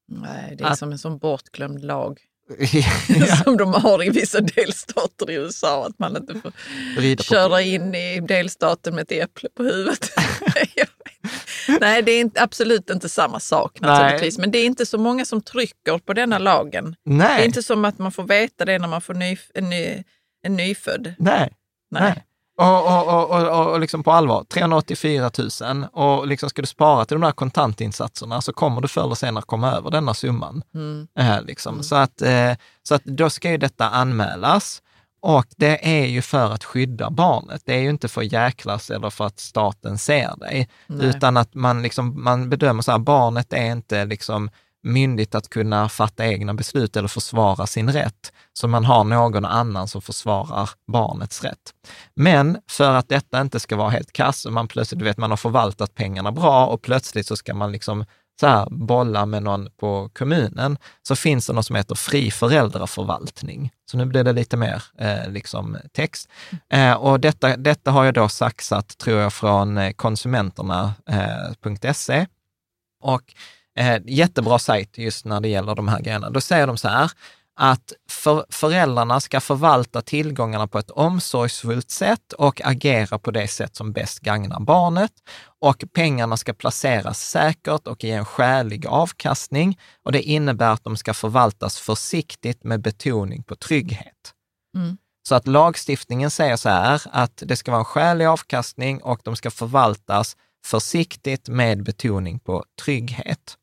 Nej, 0.09 0.55
det 0.59 0.65
är 0.65 0.69
Att- 0.69 0.79
som 0.79 0.93
en 0.93 0.99
sån 0.99 1.19
bortglömd 1.19 1.85
lag 1.85 2.21
ja, 3.09 3.37
som 3.37 3.57
de 3.57 3.75
har 3.75 4.05
i 4.05 4.11
vissa 4.11 4.41
delstater 4.41 5.31
i 5.31 5.35
USA, 5.35 5.87
att 5.87 5.99
man 5.99 6.17
inte 6.17 6.35
får 6.41 6.53
rida 7.01 7.17
på- 7.21 7.25
köra 7.25 7.63
in 7.63 7.95
i 7.95 8.21
delstaten 8.21 8.95
med 8.95 9.03
ett 9.03 9.13
äpple 9.13 9.49
på 9.57 9.63
huvudet. 9.63 10.11
Nej, 11.81 12.03
det 12.03 12.13
är 12.13 12.21
inte, 12.21 12.43
absolut 12.43 12.91
inte 12.91 13.09
samma 13.09 13.41
sak 13.41 13.81
naturligtvis, 13.81 14.39
men 14.39 14.51
det 14.51 14.59
är 14.59 14.67
inte 14.67 14.87
så 14.87 14.99
många 14.99 15.25
som 15.25 15.43
trycker 15.43 15.99
på 15.99 16.13
denna 16.13 16.39
lagen. 16.39 16.97
Det 17.05 17.11
är 17.11 17.15
Nej, 17.17 17.45
inte 17.47 17.63
som 17.63 17.85
att 17.85 17.99
man 17.99 18.13
får 18.13 18.23
veta 18.23 18.65
det 18.65 18.79
när 18.79 18.89
man 18.89 19.01
får 19.01 19.15
ny, 19.15 19.37
en, 19.55 19.71
ny, 19.71 20.05
en 20.43 20.57
nyfödd. 20.57 21.15
nej, 21.19 21.53
Nej. 21.91 22.03
nej. 22.03 22.25
Och, 22.59 22.87
och, 22.87 23.31
och, 23.31 23.49
och, 23.49 23.73
och 23.73 23.81
liksom 23.81 24.03
på 24.03 24.13
allvar, 24.13 24.45
384 24.45 25.31
000 25.63 25.87
och 25.93 26.27
liksom 26.27 26.51
ska 26.51 26.63
du 26.63 26.67
spara 26.67 27.05
till 27.05 27.15
de 27.15 27.21
där 27.21 27.33
kontantinsatserna 27.33 28.41
så 28.41 28.53
kommer 28.53 28.81
du 28.81 28.89
förr 28.89 29.05
eller 29.05 29.15
senare 29.15 29.45
komma 29.47 29.73
över 29.73 29.91
denna 29.91 30.15
summan. 30.15 30.63
Mm. 30.75 31.09
Eh, 31.19 31.43
liksom. 31.43 31.83
så, 31.83 31.97
att, 31.97 32.23
eh, 32.23 32.53
så 32.83 32.95
att 32.95 33.05
då 33.05 33.31
ska 33.31 33.51
ju 33.51 33.57
detta 33.57 33.89
anmälas 33.89 34.83
och 35.23 35.47
det 35.57 36.01
är 36.01 36.07
ju 36.07 36.23
för 36.23 36.51
att 36.51 36.65
skydda 36.65 37.11
barnet. 37.11 37.63
Det 37.65 37.75
är 37.75 37.81
ju 37.81 37.91
inte 37.91 38.09
för 38.09 38.21
att 38.21 38.33
jäklas 38.33 38.91
eller 38.91 39.11
för 39.11 39.27
att 39.27 39.41
staten 39.41 39.99
ser 39.99 40.37
dig, 40.37 40.69
Nej. 40.87 41.07
utan 41.07 41.37
att 41.37 41.55
man, 41.55 41.83
liksom, 41.83 42.25
man 42.25 42.51
bedömer 42.51 42.83
så 42.83 42.93
här, 42.93 42.99
barnet 42.99 43.53
är 43.53 43.73
inte 43.73 44.05
liksom 44.05 44.51
myndigt 44.83 45.35
att 45.35 45.49
kunna 45.49 45.89
fatta 45.89 46.27
egna 46.27 46.55
beslut 46.55 46.97
eller 46.97 47.09
försvara 47.09 47.67
sin 47.67 47.93
rätt. 47.93 48.33
Så 48.53 48.69
man 48.69 48.85
har 48.85 49.05
någon 49.05 49.45
annan 49.45 49.89
som 49.89 50.03
försvarar 50.03 50.71
barnets 50.87 51.45
rätt. 51.45 51.75
Men 52.15 52.59
för 52.71 52.95
att 52.95 53.09
detta 53.09 53.41
inte 53.41 53.61
ska 53.61 53.77
vara 53.77 53.91
helt 53.91 54.13
kass 54.13 54.47
och 54.47 54.53
man 54.53 54.69
plötsligt, 54.69 54.99
du 54.99 55.05
vet, 55.05 55.17
man 55.17 55.31
har 55.31 55.37
förvaltat 55.37 55.95
pengarna 55.95 56.33
bra 56.33 56.67
och 56.67 56.83
plötsligt 56.83 57.27
så 57.27 57.37
ska 57.37 57.55
man 57.55 57.73
liksom 57.73 58.05
så 58.41 58.47
här, 58.47 58.69
bolla 58.71 59.27
med 59.27 59.43
någon 59.43 59.71
på 59.71 60.11
kommunen, 60.13 60.79
så 61.03 61.17
finns 61.17 61.47
det 61.47 61.53
något 61.53 61.67
som 61.67 61.77
heter 61.77 61.95
fri 61.95 62.31
föräldraförvaltning. 62.31 63.71
Så 63.91 63.97
nu 63.97 64.05
blir 64.05 64.25
det 64.25 64.33
lite 64.33 64.57
mer 64.57 64.83
eh, 64.99 65.31
liksom 65.31 65.77
text. 65.93 66.29
Eh, 66.69 66.93
och 66.93 67.21
detta, 67.21 67.57
detta 67.57 67.91
har 67.91 68.05
jag 68.05 68.15
då 68.15 68.29
saxat, 68.29 68.99
tror 68.99 69.21
jag, 69.21 69.33
från 69.33 69.95
konsumenterna.se. 69.95 72.13
Eh, 72.13 72.21
eh 72.21 72.27
och 73.03 73.35
eh, 73.79 74.01
jättebra 74.05 74.59
sajt 74.59 74.99
just 74.99 75.25
när 75.25 75.41
det 75.41 75.49
gäller 75.49 75.75
de 75.75 75.89
här 75.89 76.01
grejerna. 76.01 76.31
Då 76.31 76.41
säger 76.41 76.67
de 76.67 76.77
så 76.77 76.89
här, 76.89 77.11
att 77.55 77.93
för, 78.11 78.45
föräldrarna 78.49 79.21
ska 79.21 79.41
förvalta 79.41 80.03
tillgångarna 80.03 80.67
på 80.67 80.79
ett 80.79 80.91
omsorgsfullt 80.91 81.91
sätt 81.91 82.33
och 82.33 82.61
agera 82.65 83.19
på 83.19 83.31
det 83.31 83.49
sätt 83.49 83.77
som 83.77 83.93
bäst 83.93 84.21
gagnar 84.21 84.61
barnet. 84.61 85.13
Och 85.61 85.85
pengarna 85.93 86.37
ska 86.37 86.53
placeras 86.53 87.29
säkert 87.31 87.87
och 87.87 88.05
ge 88.05 88.11
en 88.11 88.25
skälig 88.25 88.87
avkastning. 88.87 89.79
Och 90.03 90.13
det 90.13 90.23
innebär 90.23 90.71
att 90.71 90.85
de 90.85 90.97
ska 90.97 91.15
förvaltas 91.15 91.79
försiktigt 91.79 92.65
med 92.65 92.81
betoning 92.83 93.43
på 93.43 93.57
trygghet. 93.57 94.35
Mm. 94.77 94.97
Så 95.29 95.35
att 95.35 95.47
lagstiftningen 95.47 96.31
säger 96.31 96.57
så 96.57 96.69
här, 96.69 97.03
att 97.13 97.43
det 97.47 97.57
ska 97.57 97.71
vara 97.71 97.81
en 97.81 97.85
skälig 97.85 98.25
avkastning 98.25 99.03
och 99.03 99.21
de 99.25 99.37
ska 99.37 99.51
förvaltas 99.51 100.37
försiktigt 100.67 101.49
med 101.49 101.85
betoning 101.85 102.39
på 102.39 102.65
trygghet. 102.83 103.57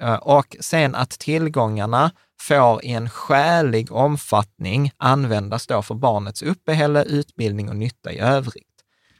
Eh, 0.00 0.14
och 0.14 0.56
sen 0.60 0.94
att 0.94 1.10
tillgångarna 1.10 2.10
får 2.40 2.84
i 2.84 2.92
en 2.92 3.10
skälig 3.10 3.92
omfattning 3.92 4.92
användas 4.96 5.66
då 5.66 5.82
för 5.82 5.94
barnets 5.94 6.42
uppehälle, 6.42 7.04
utbildning 7.04 7.68
och 7.68 7.76
nytta 7.76 8.12
i 8.12 8.18
övrigt. 8.18 8.66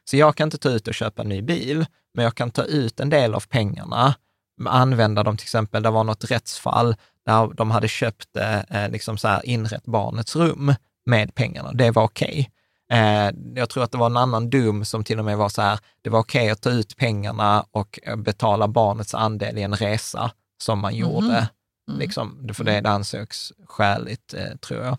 Så 0.04 0.16
jag 0.16 0.36
kan 0.36 0.46
inte 0.46 0.58
ta 0.58 0.68
ut 0.68 0.88
och 0.88 0.94
köpa 0.94 1.22
en 1.22 1.28
ny 1.28 1.42
bil, 1.42 1.86
men 2.14 2.24
jag 2.24 2.34
kan 2.34 2.50
ta 2.50 2.62
ut 2.62 3.00
en 3.00 3.10
del 3.10 3.34
av 3.34 3.44
pengarna, 3.48 4.14
använda 4.66 5.22
dem 5.22 5.36
till 5.36 5.44
exempel, 5.44 5.82
det 5.82 5.90
var 5.90 6.04
något 6.04 6.30
rättsfall 6.30 6.96
där 7.26 7.54
de 7.54 7.70
hade 7.70 7.88
köpt, 7.88 8.36
eh, 8.36 8.58
eh 8.58 8.90
liksom 8.90 9.18
så 9.18 9.28
här, 9.28 9.46
inrett 9.46 9.84
barnets 9.84 10.36
rum 10.36 10.74
med 11.06 11.34
pengarna. 11.34 11.72
Det 11.72 11.90
var 11.90 12.02
okej. 12.02 12.28
Okay. 12.28 12.46
Eh, 13.00 13.32
jag 13.54 13.70
tror 13.70 13.84
att 13.84 13.92
det 13.92 13.98
var 13.98 14.06
en 14.06 14.16
annan 14.16 14.50
dom 14.50 14.84
som 14.84 15.04
till 15.04 15.18
och 15.18 15.24
med 15.24 15.38
var 15.38 15.48
så 15.48 15.62
här, 15.62 15.78
det 16.02 16.10
var 16.10 16.20
okej 16.20 16.42
okay 16.42 16.50
att 16.50 16.60
ta 16.60 16.70
ut 16.70 16.96
pengarna 16.96 17.66
och 17.70 18.00
eh, 18.02 18.16
betala 18.16 18.68
barnets 18.68 19.14
andel 19.14 19.58
i 19.58 19.62
en 19.62 19.74
resa 19.74 20.30
som 20.58 20.78
man 20.78 20.94
gjorde. 20.94 21.26
Mm. 21.26 21.44
Mm. 21.88 22.00
Liksom, 22.00 22.48
för 22.54 22.64
det, 22.64 22.80
det 22.80 22.90
ansågs 22.90 23.52
skäligt, 23.66 24.34
eh, 24.34 24.56
tror 24.56 24.84
jag. 24.84 24.98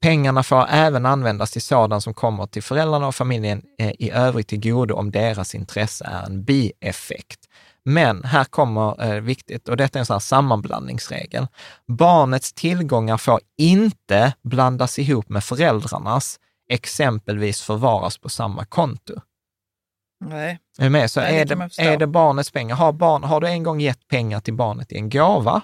Pengarna 0.00 0.42
får 0.42 0.66
även 0.70 1.06
användas 1.06 1.50
till 1.50 1.62
sådant 1.62 2.02
som 2.02 2.14
kommer 2.14 2.46
till 2.46 2.62
föräldrarna 2.62 3.06
och 3.06 3.14
familjen 3.14 3.62
eh, 3.78 3.92
i 3.98 4.10
övrigt 4.10 4.48
till 4.48 4.60
godo 4.60 4.94
om 4.94 5.10
deras 5.10 5.54
intresse 5.54 6.04
är 6.04 6.26
en 6.26 6.44
bieffekt. 6.44 7.40
Men 7.84 8.24
här 8.24 8.44
kommer 8.44 9.04
eh, 9.04 9.20
viktigt, 9.20 9.68
och 9.68 9.76
detta 9.76 9.98
är 9.98 10.00
en 10.00 10.06
sån 10.06 10.14
här 10.14 10.20
sammanblandningsregel. 10.20 11.46
Barnets 11.86 12.52
tillgångar 12.52 13.16
får 13.16 13.40
inte 13.58 14.32
blandas 14.42 14.98
ihop 14.98 15.28
med 15.28 15.44
föräldrarnas, 15.44 16.40
exempelvis 16.68 17.60
förvaras 17.62 18.18
på 18.18 18.28
samma 18.28 18.64
konto. 18.64 19.20
Nej. 20.20 20.58
Är 20.78 20.84
du 20.84 20.90
med? 20.90 21.10
Så 21.10 21.20
Nej, 21.20 21.38
är, 21.38 21.44
det, 21.44 21.68
är 21.78 21.96
det 21.96 22.06
barnets 22.06 22.50
pengar. 22.50 22.76
Har, 22.76 22.92
barn, 22.92 23.24
har 23.24 23.40
du 23.40 23.46
en 23.46 23.62
gång 23.62 23.80
gett 23.80 24.08
pengar 24.08 24.40
till 24.40 24.54
barnet 24.54 24.92
i 24.92 24.96
en 24.96 25.10
gåva, 25.10 25.62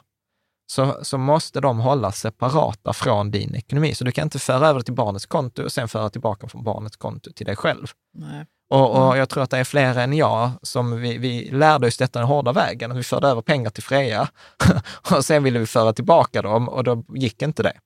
så, 0.67 0.99
så 1.03 1.19
måste 1.19 1.61
de 1.61 1.79
hållas 1.79 2.21
separata 2.21 2.93
från 2.93 3.31
din 3.31 3.55
ekonomi. 3.55 3.95
Så 3.95 4.05
du 4.05 4.13
kan 4.13 4.23
inte 4.23 4.39
föra 4.39 4.69
över 4.69 4.79
det 4.79 4.85
till 4.85 4.95
barnets 4.95 5.27
konto 5.27 5.63
och 5.63 5.73
sen 5.73 5.89
föra 5.89 6.11
tillbaka 6.11 6.49
från 6.49 6.65
barnets 6.65 6.97
konto 6.97 7.33
till 7.33 7.47
dig 7.47 7.57
själv. 7.57 7.87
Nej. 8.15 8.47
Och, 8.71 8.91
och, 8.91 9.07
mm. 9.07 9.19
jag 9.19 9.29
tror 9.29 9.43
att 9.43 9.51
det 9.51 9.59
är 9.59 9.65
fler 9.65 9.99
än 9.99 10.13
jag 10.13 10.51
som 10.63 11.01
vi, 11.01 11.19
vi 11.19 11.51
lärde 11.51 11.87
oss 11.87 11.97
detta 11.97 12.19
den 12.19 12.29
hårda 12.29 12.53
vägen. 12.53 12.97
Vi 12.97 13.03
förde 13.03 13.29
över 13.29 13.43
pengar 13.43 13.71
till 13.71 13.83
Freja 13.83 14.29
och 15.11 15.25
sen 15.25 15.43
ville 15.43 15.59
vi 15.59 15.67
föra 15.67 15.93
tillbaka 15.93 16.43
dem 16.43 16.69
och 16.69 16.85
då 16.85 17.05
gick 17.09 17.43
inte 17.43 17.63
det. 17.63 17.77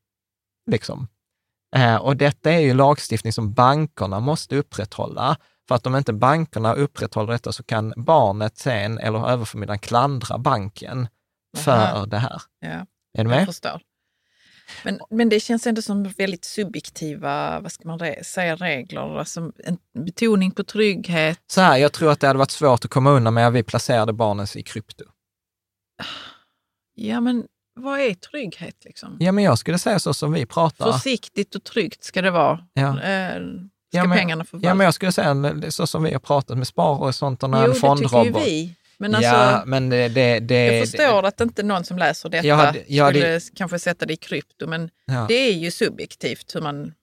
Liksom. 0.71 1.09
Eh, 1.77 1.97
och 1.97 2.17
detta 2.17 2.53
är 2.53 2.59
ju 2.59 2.75
lagstiftning 2.75 3.33
som 3.33 3.53
bankerna 3.53 4.21
måste 4.21 4.57
upprätthålla. 4.57 5.37
För 5.71 5.75
att 5.75 5.87
om 5.87 5.97
inte 5.97 6.13
bankerna 6.13 6.75
upprätthåller 6.75 7.33
detta 7.33 7.53
så 7.53 7.63
kan 7.63 7.95
barnet 7.97 8.59
sen, 8.59 8.99
eller 8.99 9.29
överförmidlaren, 9.29 9.79
klandra 9.79 10.39
banken 10.39 11.09
för 11.57 11.73
Aha. 11.73 12.07
det 12.07 12.19
här. 12.19 12.43
Ja, 12.61 12.87
är 13.19 13.25
du 13.25 13.25
med? 13.25 13.41
Jag 13.41 13.47
förstår. 13.47 13.81
Men, 14.85 15.01
men 15.11 15.29
det 15.29 15.41
känns 15.41 15.67
ändå 15.67 15.83
som 15.83 16.03
väldigt 16.03 16.45
subjektiva, 16.45 17.61
vad 17.61 17.73
ska 17.73 17.89
man 17.89 17.99
säga, 18.23 18.57
regler. 18.57 19.19
Alltså 19.19 19.53
en 19.65 19.79
betoning 20.05 20.51
på 20.51 20.65
trygghet. 20.65 21.39
Så 21.47 21.61
här, 21.61 21.77
jag 21.77 21.93
tror 21.93 22.11
att 22.11 22.21
det 22.21 22.27
hade 22.27 22.39
varit 22.39 22.51
svårt 22.51 22.85
att 22.85 22.91
komma 22.91 23.11
undan 23.11 23.35
med 23.35 23.47
att 23.47 23.55
vi 23.55 23.63
placerade 23.63 24.13
barnen 24.13 24.47
i 24.57 24.63
krypto. 24.63 25.05
Ja, 26.95 27.21
men 27.21 27.45
vad 27.75 28.01
är 28.01 28.15
trygghet 28.15 28.85
liksom? 28.85 29.17
Ja, 29.21 29.33
men 29.33 29.45
jag 29.45 29.59
skulle 29.59 29.79
säga 29.79 29.99
så 29.99 30.15
som 30.15 30.33
vi 30.33 30.47
pratar. 30.47 30.93
Försiktigt 30.93 31.55
och 31.55 31.65
tryggt 31.65 32.05
ska 32.05 32.23
det 32.23 32.31
vara. 32.31 32.67
Ja. 32.73 32.97
Ska 33.91 33.99
ja, 33.99 34.07
men, 34.07 34.19
pengarna 34.19 34.45
förvaltas? 34.45 34.69
Ja, 34.69 34.75
men 34.75 34.85
jag 34.85 34.95
skulle 34.95 35.13
säga 35.13 35.71
så 35.71 35.87
som 35.87 36.03
vi 36.03 36.13
har 36.13 36.21
pratat 36.21 36.59
med 36.59 36.67
Spar 36.67 37.03
och 37.03 37.15
sånt. 37.15 37.43
Och 37.43 37.51
jo, 37.53 37.57
en 37.57 37.75
fondrobot. 37.75 38.25
det 38.25 38.33
tycker 38.33 38.41
ju 38.41 38.47
vi. 38.47 38.75
Men 38.99 39.15
alltså, 39.15 39.31
ja, 39.31 39.63
men 39.67 39.91
det, 39.91 40.09
det, 40.09 40.41
det, 40.41 40.65
jag 40.65 40.89
förstår 40.89 41.27
att 41.27 41.41
inte 41.41 41.63
någon 41.63 41.85
som 41.85 41.99
läser 41.99 42.29
detta 42.29 42.47
jag 42.47 42.57
hade, 42.57 42.85
jag 42.87 43.09
skulle 43.09 43.27
hade, 43.27 43.41
kanske 43.55 43.79
sätta 43.79 44.07
det 44.07 44.13
i 44.13 44.17
krypto, 44.17 44.67
men 44.67 44.91
ja. 45.05 45.25
det 45.29 45.35
är 45.35 45.53
ju 45.53 45.71
subjektivt 45.71 46.55
hur 46.55 46.61
man... 46.61 46.95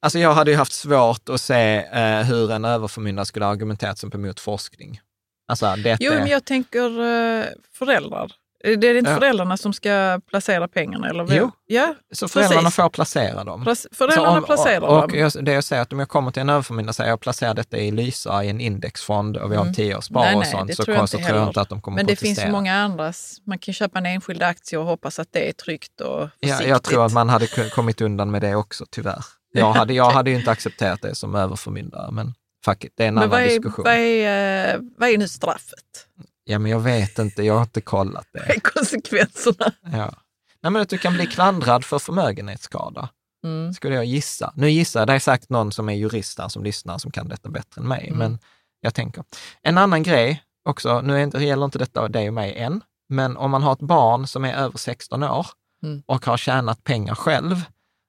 Alltså 0.00 0.18
jag 0.18 0.34
hade 0.34 0.50
ju 0.50 0.56
haft 0.56 0.72
svårt 0.72 1.28
att 1.28 1.40
se 1.40 1.84
eh, 1.92 2.22
hur 2.22 2.52
en 2.52 2.64
överförmyndare 2.64 3.26
skulle 3.26 3.46
argumenterat 3.46 3.98
sig 3.98 4.10
emot 4.14 4.40
forskning. 4.40 5.00
Alltså, 5.48 5.74
det 5.76 5.96
jo, 6.00 6.12
men 6.12 6.26
jag 6.26 6.44
tänker 6.44 6.86
eh, 6.86 7.44
föräldrar. 7.72 8.32
Det 8.74 8.88
är 8.88 8.94
inte 8.94 9.10
ja. 9.10 9.16
föräldrarna 9.18 9.56
som 9.56 9.72
ska 9.72 10.20
placera 10.30 10.68
pengarna? 10.68 11.08
Eller 11.08 11.26
jo, 11.30 11.50
ja, 11.66 11.94
så 12.12 12.28
föräldrarna 12.28 12.62
precis. 12.62 12.76
får 12.76 12.88
placera 12.88 13.44
dem. 13.44 13.64
Plas 13.64 13.86
föräldrarna 13.92 14.38
om, 14.38 14.44
placerar 14.44 14.80
och, 14.80 15.04
och 15.04 15.12
dem. 15.12 15.44
det 15.44 15.52
jag 15.52 15.64
säger 15.64 15.82
att 15.82 15.92
om 15.92 15.98
jag 15.98 16.08
kommer 16.08 16.30
till 16.30 16.42
en 16.42 16.48
överförmyndare 16.48 16.90
och 16.90 16.94
säger 16.94 17.10
jag 17.10 17.20
placerar 17.20 17.54
detta 17.54 17.76
i 17.76 17.90
Lysa 17.90 18.44
i 18.44 18.48
en 18.48 18.60
indexfond 18.60 19.36
och 19.36 19.52
vi 19.52 19.56
har 19.56 19.62
en 19.62 19.68
mm. 19.68 19.74
tioårsspar 19.74 20.36
och 20.36 20.46
sånt, 20.46 20.74
så, 20.74 20.84
tror 20.84 20.96
jag, 20.96 21.08
jag 21.12 21.48
inte 21.48 21.60
att 21.60 21.68
de 21.68 21.80
kommer 21.80 21.96
Men 21.96 22.06
det 22.06 22.16
finns 22.16 22.46
många 22.46 22.74
andra. 22.74 23.12
Man 23.44 23.58
kan 23.58 23.74
köpa 23.74 23.98
en 23.98 24.06
enskild 24.06 24.42
aktie 24.42 24.78
och 24.78 24.86
hoppas 24.86 25.18
att 25.18 25.28
det 25.32 25.48
är 25.48 25.52
tryggt 25.52 26.00
och 26.00 26.20
försiktigt. 26.20 26.60
Ja, 26.60 26.66
jag 26.66 26.82
tror 26.82 27.06
att 27.06 27.12
man 27.12 27.28
hade 27.28 27.46
kommit 27.46 28.00
undan 28.00 28.30
med 28.30 28.42
det 28.42 28.54
också, 28.54 28.86
tyvärr. 28.90 29.24
Jag 29.52 29.72
hade, 29.72 29.94
jag 29.94 30.10
hade 30.10 30.30
ju 30.30 30.36
inte 30.36 30.50
accepterat 30.50 31.02
det 31.02 31.14
som 31.14 31.34
överförmyndare, 31.34 32.10
men 32.10 32.34
fuck 32.64 32.84
it, 32.84 32.92
det 32.96 33.04
är 33.04 33.08
en 33.08 33.14
men 33.14 33.22
annan 33.22 33.30
vad 33.30 33.40
är, 33.40 33.48
diskussion. 33.48 33.84
Vad 33.84 33.94
är, 33.94 34.74
eh, 34.74 34.80
vad 34.98 35.08
är 35.08 35.18
nu 35.18 35.28
straffet? 35.28 36.06
Ja, 36.48 36.58
men 36.58 36.70
jag 36.70 36.80
vet 36.80 37.18
inte, 37.18 37.42
jag 37.42 37.54
har 37.54 37.62
inte 37.62 37.80
kollat 37.80 38.26
det. 38.32 38.60
Konsekvenserna? 38.74 39.72
Ja. 39.82 40.14
Nej, 40.62 40.72
men 40.72 40.82
att 40.82 40.88
du 40.88 40.98
kan 40.98 41.14
bli 41.14 41.26
klandrad 41.26 41.84
för 41.84 41.98
förmögenhetsskada, 41.98 43.08
mm. 43.44 43.72
skulle 43.72 43.94
jag 43.94 44.04
gissa. 44.04 44.52
Nu 44.56 44.70
gissar 44.70 45.00
jag, 45.00 45.06
det 45.06 45.12
är 45.12 45.18
säkert 45.18 45.48
någon 45.48 45.72
som 45.72 45.88
är 45.88 45.92
jurist 45.92 46.38
här 46.38 46.48
som 46.48 46.64
lyssnar 46.64 46.98
som 46.98 47.10
kan 47.10 47.28
detta 47.28 47.48
bättre 47.48 47.80
än 47.80 47.88
mig, 47.88 48.06
mm. 48.06 48.18
men 48.18 48.38
jag 48.80 48.94
tänker. 48.94 49.24
En 49.62 49.78
annan 49.78 50.02
grej 50.02 50.42
också, 50.68 51.00
nu 51.00 51.18
gäller 51.18 51.64
inte 51.64 51.78
detta 51.78 52.08
dig 52.08 52.28
och 52.28 52.34
mig 52.34 52.54
än, 52.54 52.82
men 53.08 53.36
om 53.36 53.50
man 53.50 53.62
har 53.62 53.72
ett 53.72 53.78
barn 53.78 54.26
som 54.26 54.44
är 54.44 54.54
över 54.54 54.78
16 54.78 55.22
år 55.22 55.46
mm. 55.82 56.02
och 56.06 56.26
har 56.26 56.36
tjänat 56.36 56.84
pengar 56.84 57.14
själv 57.14 57.56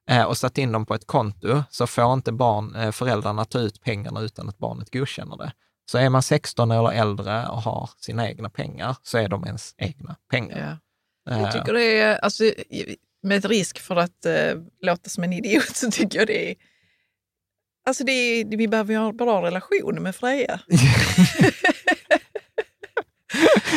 eh, 0.10 0.24
och 0.24 0.38
satt 0.38 0.58
in 0.58 0.72
dem 0.72 0.86
på 0.86 0.96
ett 0.96 1.08
konto, 1.08 1.64
så 1.70 1.88
får 1.88 2.14
inte 2.14 2.32
barn, 2.32 2.76
eh, 2.76 2.92
föräldrarna 2.92 3.46
ta 3.46 3.60
ut 3.60 3.82
pengarna 3.82 4.22
utan 4.22 4.50
att 4.50 4.58
barnet 4.58 4.94
godkänner 4.94 5.38
det. 5.38 5.52
Så 5.90 5.98
är 5.98 6.10
man 6.10 6.24
16 6.24 6.72
eller 6.72 6.92
äldre 6.92 7.48
och 7.48 7.62
har 7.62 7.90
sina 7.98 8.30
egna 8.30 8.50
pengar 8.50 8.96
så 9.04 9.18
är 9.18 9.30
de 9.30 9.46
ens 9.46 9.76
egna 9.78 10.16
pengar. 10.32 10.78
Ja. 11.26 11.40
Jag 11.40 11.52
tycker 11.52 11.74
det 11.74 12.00
är, 12.00 12.18
alltså, 12.18 12.44
med 13.24 13.46
risk 13.46 13.80
för 13.80 13.96
att 13.96 14.26
uh, 14.26 14.64
låta 14.82 15.10
som 15.10 15.24
en 15.24 15.34
idiot, 15.34 15.76
så 15.76 15.92
tycker 15.92 16.20
jag 16.20 16.28
det 16.28 16.52
är 16.52 16.56
Alltså 17.88 18.04
det 18.04 18.12
är, 18.12 18.46
vi 18.58 18.68
behöver 18.68 18.96
ha 18.96 19.10
en 19.10 19.18
bra 19.18 19.42
relation 19.42 20.04
med 20.04 20.16
Freja. 20.16 20.60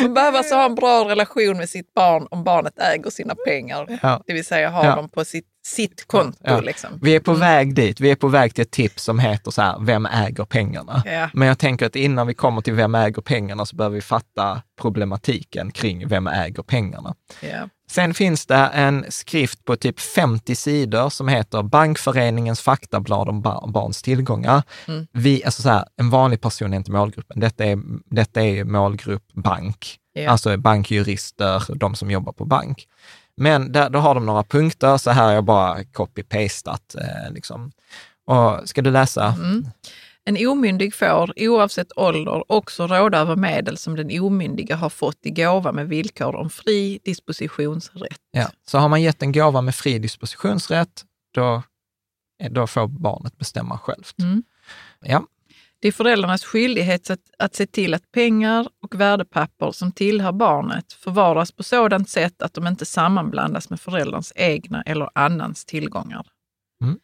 Man 0.03 0.15
behöver 0.15 0.39
alltså 0.39 0.55
ha 0.55 0.65
en 0.65 0.75
bra 0.75 1.09
relation 1.09 1.57
med 1.57 1.69
sitt 1.69 1.95
barn 1.95 2.27
om 2.31 2.45
barnet 2.45 2.79
äger 2.79 3.11
sina 3.11 3.35
pengar. 3.35 3.99
Ja. 4.03 4.23
Det 4.27 4.33
vill 4.33 4.45
säga 4.45 4.71
ha 4.71 4.85
ja. 4.85 4.97
dem 4.97 5.09
på 5.09 5.25
sitt 5.25 5.50
sitt 5.63 6.09
konto. 6.09 6.39
Ja. 6.45 6.61
Liksom. 6.61 6.91
Vi 7.03 7.15
är 7.15 7.21
på 7.21 7.35
väg 7.35 7.75
dit. 7.75 8.01
Vi 8.01 8.11
är 8.11 8.17
på 8.17 8.29
väg 8.29 8.55
till 8.55 8.63
ett 8.63 8.71
tips 8.71 9.05
som 9.05 9.19
heter 9.19 9.51
så 9.51 9.63
här, 9.63 9.77
vem 9.81 10.07
äger 10.07 10.45
pengarna? 10.45 11.03
Ja. 11.07 11.31
Men 11.35 11.49
jag 11.49 11.59
tänker 11.59 11.87
att 11.87 11.97
innan 11.97 12.27
vi 12.27 12.35
kommer 12.35 12.61
till 12.61 12.75
vem 12.75 12.95
äger 12.95 13.23
pengarna 13.23 13.67
så 13.67 13.77
behöver 13.77 13.95
vi 13.95 14.01
fatta 14.01 14.63
problematiken 14.81 15.71
kring 15.71 16.09
vem 16.09 16.27
äger 16.27 16.63
pengarna. 16.63 17.15
Ja. 17.41 17.69
Sen 17.91 18.15
finns 18.15 18.47
det 18.47 18.55
en 18.55 19.05
skrift 19.09 19.65
på 19.65 19.77
typ 19.77 20.01
50 20.01 20.55
sidor 20.55 21.09
som 21.09 21.29
heter 21.29 21.63
Bankföreningens 21.63 22.61
faktablad 22.61 23.29
om 23.29 23.43
bar 23.43 23.67
barns 23.67 24.03
tillgångar. 24.03 24.63
Mm. 24.89 25.07
Vi, 25.13 25.45
alltså 25.45 25.63
så 25.63 25.69
här, 25.69 25.85
en 25.97 26.11
vanlig 26.11 26.41
person 26.41 26.73
är 26.73 26.77
inte 26.77 26.91
målgruppen. 26.91 27.41
Detta 27.41 27.65
är, 27.65 27.79
detta 28.05 28.43
är 28.43 28.65
målgrupp 28.65 29.33
bank, 29.33 29.97
alltså 30.29 30.57
bankjurister, 30.57 31.65
de 31.75 31.95
som 31.95 32.11
jobbar 32.11 32.33
på 32.33 32.45
bank. 32.45 32.87
Men 33.41 33.73
där, 33.73 33.91
då 33.91 33.99
har 33.99 34.15
de 34.15 34.27
några 34.27 34.43
punkter, 34.43 34.97
så 34.97 35.11
här 35.11 35.25
har 35.25 35.33
jag 35.33 35.45
bara 35.45 35.83
copy-pastat. 35.83 36.95
Eh, 36.95 37.33
liksom. 37.33 37.73
Och, 38.27 38.69
ska 38.69 38.83
du 38.83 38.91
läsa? 38.91 39.27
Mm. 39.27 39.67
En 40.25 40.49
omyndig 40.49 40.95
får, 40.95 41.33
oavsett 41.37 41.99
ålder, 41.99 42.53
också 42.53 42.87
råda 42.87 43.19
över 43.19 43.37
medel 43.37 43.77
som 43.77 43.97
den 43.97 44.21
omyndiga 44.21 44.77
har 44.77 44.91
fått 44.91 45.19
i 45.23 45.31
gåva 45.31 45.73
med 45.73 45.89
villkor 45.89 46.35
om 46.35 46.51
fri 46.51 47.01
dispositionsrätt. 47.05 48.21
Ja. 48.31 48.51
Så 48.67 48.79
har 48.79 48.89
man 48.89 49.03
gett 49.03 49.23
en 49.23 49.33
gåva 49.33 49.61
med 49.61 49.75
fri 49.75 49.99
dispositionsrätt, 49.99 51.05
då, 51.35 51.63
eh, 52.43 52.51
då 52.51 52.67
får 52.67 52.87
barnet 52.87 53.39
bestämma 53.39 53.79
självt. 53.79 54.19
Mm. 54.19 54.43
Ja. 55.01 55.25
Det 55.83 55.89
är 55.89 55.93
föräldrarnas 55.93 56.45
skyldighet 56.45 57.11
att, 57.11 57.21
att 57.39 57.55
se 57.55 57.67
till 57.67 57.95
att 57.95 58.13
pengar 58.13 58.69
och 58.83 59.01
värdepapper 59.01 59.73
som 59.73 59.93
tillhör 59.93 60.33
barnet 60.33 60.93
förvaras 60.93 61.53
på 61.53 61.63
sådant 61.63 62.09
sätt 62.09 62.43
att 62.43 62.55
de 62.55 62.67
inte 62.67 62.87
sammanblandas 62.87 63.71
med 63.71 63.81
förälderns 63.81 64.33
egna 64.37 64.83
eller 64.83 65.11
annans 65.15 65.65
tillgångar. 65.65 66.27
Mm. 66.83 66.99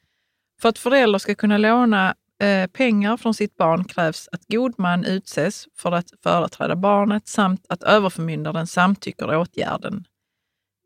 För 0.61 0.69
att 0.69 0.79
föräldrar 0.79 1.19
ska 1.19 1.35
kunna 1.35 1.59
låna 1.59 2.15
eh, 2.43 2.67
pengar 2.67 3.17
från 3.17 3.35
sitt 3.35 3.57
barn 3.57 3.85
krävs 3.85 4.29
att 4.33 4.47
god 4.49 4.75
man 4.79 5.05
utses 5.05 5.69
för 5.77 5.93
att 5.93 6.11
företräda 6.23 6.77
barnet 6.77 7.29
samt 7.29 7.67
att 7.69 7.83
överförmyndaren 7.83 8.67
samtycker 8.67 9.37
åtgärden. 9.37 10.05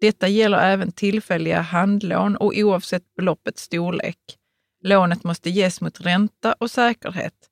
Detta 0.00 0.28
gäller 0.28 0.58
även 0.58 0.92
tillfälliga 0.92 1.60
handlån 1.60 2.36
och 2.36 2.52
oavsett 2.56 3.14
beloppets 3.14 3.62
storlek. 3.62 4.18
Lånet 4.82 5.24
måste 5.24 5.50
ges 5.50 5.80
mot 5.80 6.00
ränta 6.00 6.52
och 6.52 6.70
säkerhet. 6.70 7.49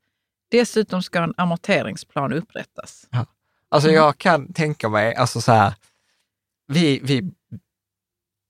Dessutom 0.51 1.03
ska 1.03 1.23
en 1.23 1.35
amorteringsplan 1.37 2.33
upprättas. 2.33 3.07
Alltså 3.71 3.89
Mm. 3.89 4.03
jag 4.03 4.19
kan 4.19 4.53
tänka 4.53 4.89
mig, 4.89 5.15
alltså 5.15 5.41
så 5.41 5.53
här, 5.53 5.75
vi, 6.67 7.01
vi, 7.03 7.33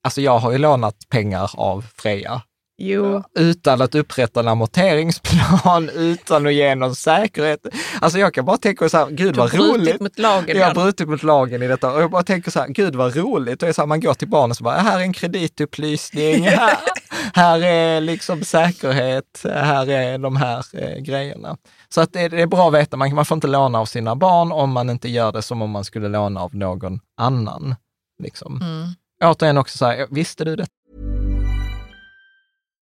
alltså 0.04 0.20
jag 0.20 0.38
har 0.38 0.52
ju 0.52 0.58
lånat 0.58 1.08
pengar 1.08 1.50
av 1.56 1.82
Freja 1.82 2.42
Jo, 2.80 3.22
utan 3.34 3.82
att 3.82 3.94
upprätta 3.94 4.40
en 4.40 4.48
amorteringsplan, 4.48 5.88
utan 5.94 6.46
att 6.46 6.54
ge 6.54 6.74
någon 6.74 6.94
säkerhet. 6.94 7.66
Alltså 8.00 8.18
jag 8.18 8.34
kan 8.34 8.44
bara 8.44 8.56
tänka 8.56 8.88
så 8.88 8.96
här, 8.96 9.10
gud 9.10 9.34
du 9.34 9.40
har 9.40 9.48
vad 9.48 9.60
roligt. 9.60 9.84
brutit 9.84 10.00
mot 10.00 10.18
lagen. 10.18 10.58
Jag 10.58 10.66
har 10.66 10.74
brutit 10.74 11.08
mot 11.08 11.22
lagen 11.22 11.62
i 11.62 11.68
detta 11.68 11.92
och 11.92 12.02
jag 12.02 12.10
bara 12.10 12.22
tänker 12.22 12.50
så 12.50 12.60
här, 12.60 12.68
gud 12.68 12.94
vad 12.94 13.16
roligt. 13.16 13.62
Och 13.62 13.74
så 13.74 13.82
här, 13.82 13.86
man 13.86 14.00
går 14.00 14.14
till 14.14 14.28
barnen 14.28 14.50
och 14.50 14.56
så 14.56 14.64
bara, 14.64 14.78
här 14.78 14.98
är 14.98 15.02
en 15.02 15.12
kreditupplysning, 15.12 16.42
här, 16.48 16.76
här 17.34 17.62
är 17.62 18.00
liksom 18.00 18.44
säkerhet, 18.44 19.44
här 19.44 19.90
är 19.90 20.18
de 20.18 20.36
här 20.36 20.64
eh, 20.72 20.98
grejerna. 20.98 21.56
Så 21.88 22.00
att 22.00 22.12
det, 22.12 22.28
det 22.28 22.42
är 22.42 22.46
bra 22.46 22.68
att 22.68 22.74
veta, 22.74 22.96
man, 22.96 23.14
man 23.14 23.24
får 23.24 23.34
inte 23.34 23.46
låna 23.46 23.78
av 23.78 23.86
sina 23.86 24.16
barn 24.16 24.52
om 24.52 24.70
man 24.70 24.90
inte 24.90 25.08
gör 25.08 25.32
det 25.32 25.42
som 25.42 25.62
om 25.62 25.70
man 25.70 25.84
skulle 25.84 26.08
låna 26.08 26.40
av 26.40 26.54
någon 26.54 27.00
annan. 27.16 27.74
Liksom. 28.22 28.60
Mm. 28.62 28.88
Återigen 29.24 29.58
också 29.58 29.78
så 29.78 29.86
här, 29.86 30.06
visste 30.10 30.44
du 30.44 30.56
det? 30.56 30.66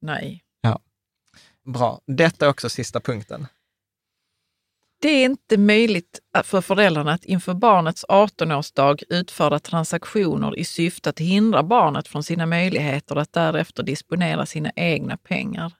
Nej. 0.00 0.42
Bra. 1.64 2.00
Detta 2.06 2.46
är 2.46 2.50
också 2.50 2.68
sista 2.68 3.00
punkten. 3.00 3.46
Det 5.00 5.08
är 5.08 5.24
inte 5.24 5.56
möjligt 5.58 6.20
för 6.44 6.60
föräldrarna 6.60 7.12
att 7.12 7.24
inför 7.24 7.54
barnets 7.54 8.04
18-årsdag 8.08 9.02
utföra 9.08 9.58
transaktioner 9.58 10.58
i 10.58 10.64
syfte 10.64 11.10
att 11.10 11.18
hindra 11.18 11.62
barnet 11.62 12.08
från 12.08 12.22
sina 12.22 12.46
möjligheter 12.46 13.16
att 13.16 13.32
därefter 13.32 13.82
disponera 13.82 14.46
sina 14.46 14.70
egna 14.76 15.16
pengar. 15.16 15.72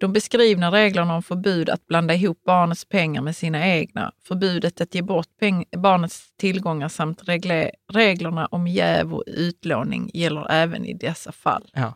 De 0.00 0.12
beskrivna 0.12 0.72
reglerna 0.72 1.14
om 1.14 1.22
förbud 1.22 1.70
att 1.70 1.86
blanda 1.86 2.14
ihop 2.14 2.42
barnets 2.44 2.84
pengar 2.84 3.22
med 3.22 3.36
sina 3.36 3.66
egna, 3.66 4.12
förbudet 4.22 4.80
att 4.80 4.94
ge 4.94 5.02
bort 5.02 5.28
barnets 5.76 6.32
tillgångar 6.36 6.88
samt 6.88 7.22
regle- 7.22 7.70
reglerna 7.92 8.46
om 8.46 8.66
jäv 8.66 9.14
och 9.14 9.24
utlåning 9.26 10.10
gäller 10.14 10.50
även 10.50 10.84
i 10.84 10.94
dessa 10.94 11.32
fall. 11.32 11.70
Ja. 11.72 11.94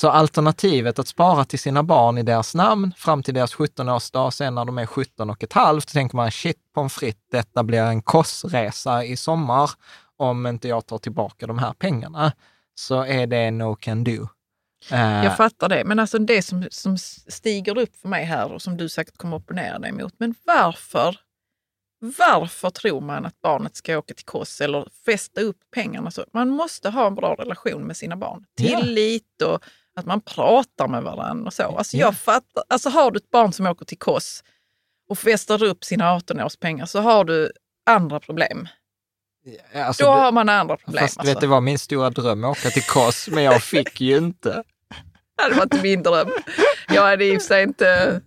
Så 0.00 0.08
alternativet 0.10 0.98
att 0.98 1.08
spara 1.08 1.44
till 1.44 1.58
sina 1.58 1.82
barn 1.82 2.18
i 2.18 2.22
deras 2.22 2.54
namn 2.54 2.92
fram 2.96 3.22
till 3.22 3.34
deras 3.34 3.54
17-årsdag, 3.54 4.30
sen 4.30 4.54
när 4.54 4.64
de 4.64 4.78
är 4.78 4.86
17 4.86 5.30
och 5.30 5.42
ett 5.42 5.52
halvt, 5.52 5.92
tänker 5.92 6.16
man 6.16 6.30
shit 6.30 6.56
pommes 6.74 6.94
frites, 6.94 7.20
detta 7.30 7.62
blir 7.62 7.82
en 7.82 8.02
korsresa 8.02 9.04
i 9.04 9.16
sommar 9.16 9.70
om 10.16 10.46
inte 10.46 10.68
jag 10.68 10.86
tar 10.86 10.98
tillbaka 10.98 11.46
de 11.46 11.58
här 11.58 11.72
pengarna. 11.72 12.32
Så 12.74 13.02
är 13.04 13.26
det 13.26 13.50
no 13.50 13.74
can 13.74 14.04
do. 14.04 14.28
Eh, 14.90 15.24
Jag 15.24 15.36
fattar 15.36 15.68
det, 15.68 15.84
men 15.84 15.98
alltså 15.98 16.18
det 16.18 16.42
som, 16.42 16.66
som 16.70 16.98
stiger 17.28 17.78
upp 17.78 17.96
för 17.96 18.08
mig 18.08 18.24
här 18.24 18.52
och 18.52 18.62
som 18.62 18.76
du 18.76 18.88
säkert 18.88 19.16
kommer 19.16 19.36
att 19.36 19.42
opponera 19.42 19.78
dig 19.78 19.90
emot, 19.90 20.14
men 20.18 20.34
varför, 20.44 21.16
varför 22.18 22.70
tror 22.70 23.00
man 23.00 23.26
att 23.26 23.40
barnet 23.40 23.76
ska 23.76 23.98
åka 23.98 24.14
till 24.14 24.24
Kos 24.24 24.60
eller 24.60 24.88
fästa 25.06 25.40
upp 25.40 25.58
pengarna? 25.74 26.10
Så 26.10 26.24
man 26.32 26.48
måste 26.48 26.90
ha 26.90 27.06
en 27.06 27.14
bra 27.14 27.34
relation 27.34 27.82
med 27.82 27.96
sina 27.96 28.16
barn. 28.16 28.44
Tillit 28.56 29.42
och 29.42 29.64
att 29.98 30.06
man 30.06 30.20
pratar 30.20 30.88
med 30.88 31.02
varandra 31.02 31.46
och 31.46 31.52
så. 31.52 31.62
Alltså 31.78 31.96
Ja. 31.96 32.06
jag 32.06 32.16
fattar, 32.16 32.62
alltså 32.68 32.88
har 32.88 33.10
du 33.10 33.16
ett 33.16 33.30
barn 33.30 33.52
som 33.52 33.66
åker 33.66 33.84
till 33.84 33.98
Kos 33.98 34.44
och 35.10 35.18
fäster 35.18 35.62
upp 35.64 35.84
sina 35.84 36.18
18-årspengar 36.18 36.86
så 36.86 37.00
har 37.00 37.24
du 37.24 37.52
andra 37.86 38.20
problem. 38.20 38.68
alltså, 39.74 40.04
Då 40.04 40.10
det- 40.14 40.20
har 40.20 40.32
man 40.32 40.48
andra 40.48 40.76
problem. 40.76 41.02
Fast 41.04 41.18
alltså. 41.18 41.34
vet 41.34 41.40
du 41.40 41.46
vad, 41.46 41.62
min 41.62 41.78
stora 41.78 42.10
dröm 42.10 42.44
att 42.44 42.50
åka 42.58 42.70
till 42.70 42.82
Kos, 42.82 43.28
men 43.28 43.42
jag 43.44 43.62
fick 43.62 44.00
ju 44.00 44.16
inte. 44.16 44.62
Det 45.36 45.42
hade 45.42 45.54
varit 45.54 45.82
min 45.82 46.02
dröm. 46.02 46.28
Jag 46.88 47.02
hade 47.02 47.24
i 47.24 47.36
och 47.36 47.40
för 47.42 47.46
sig 47.48 47.62
inte 47.62 48.20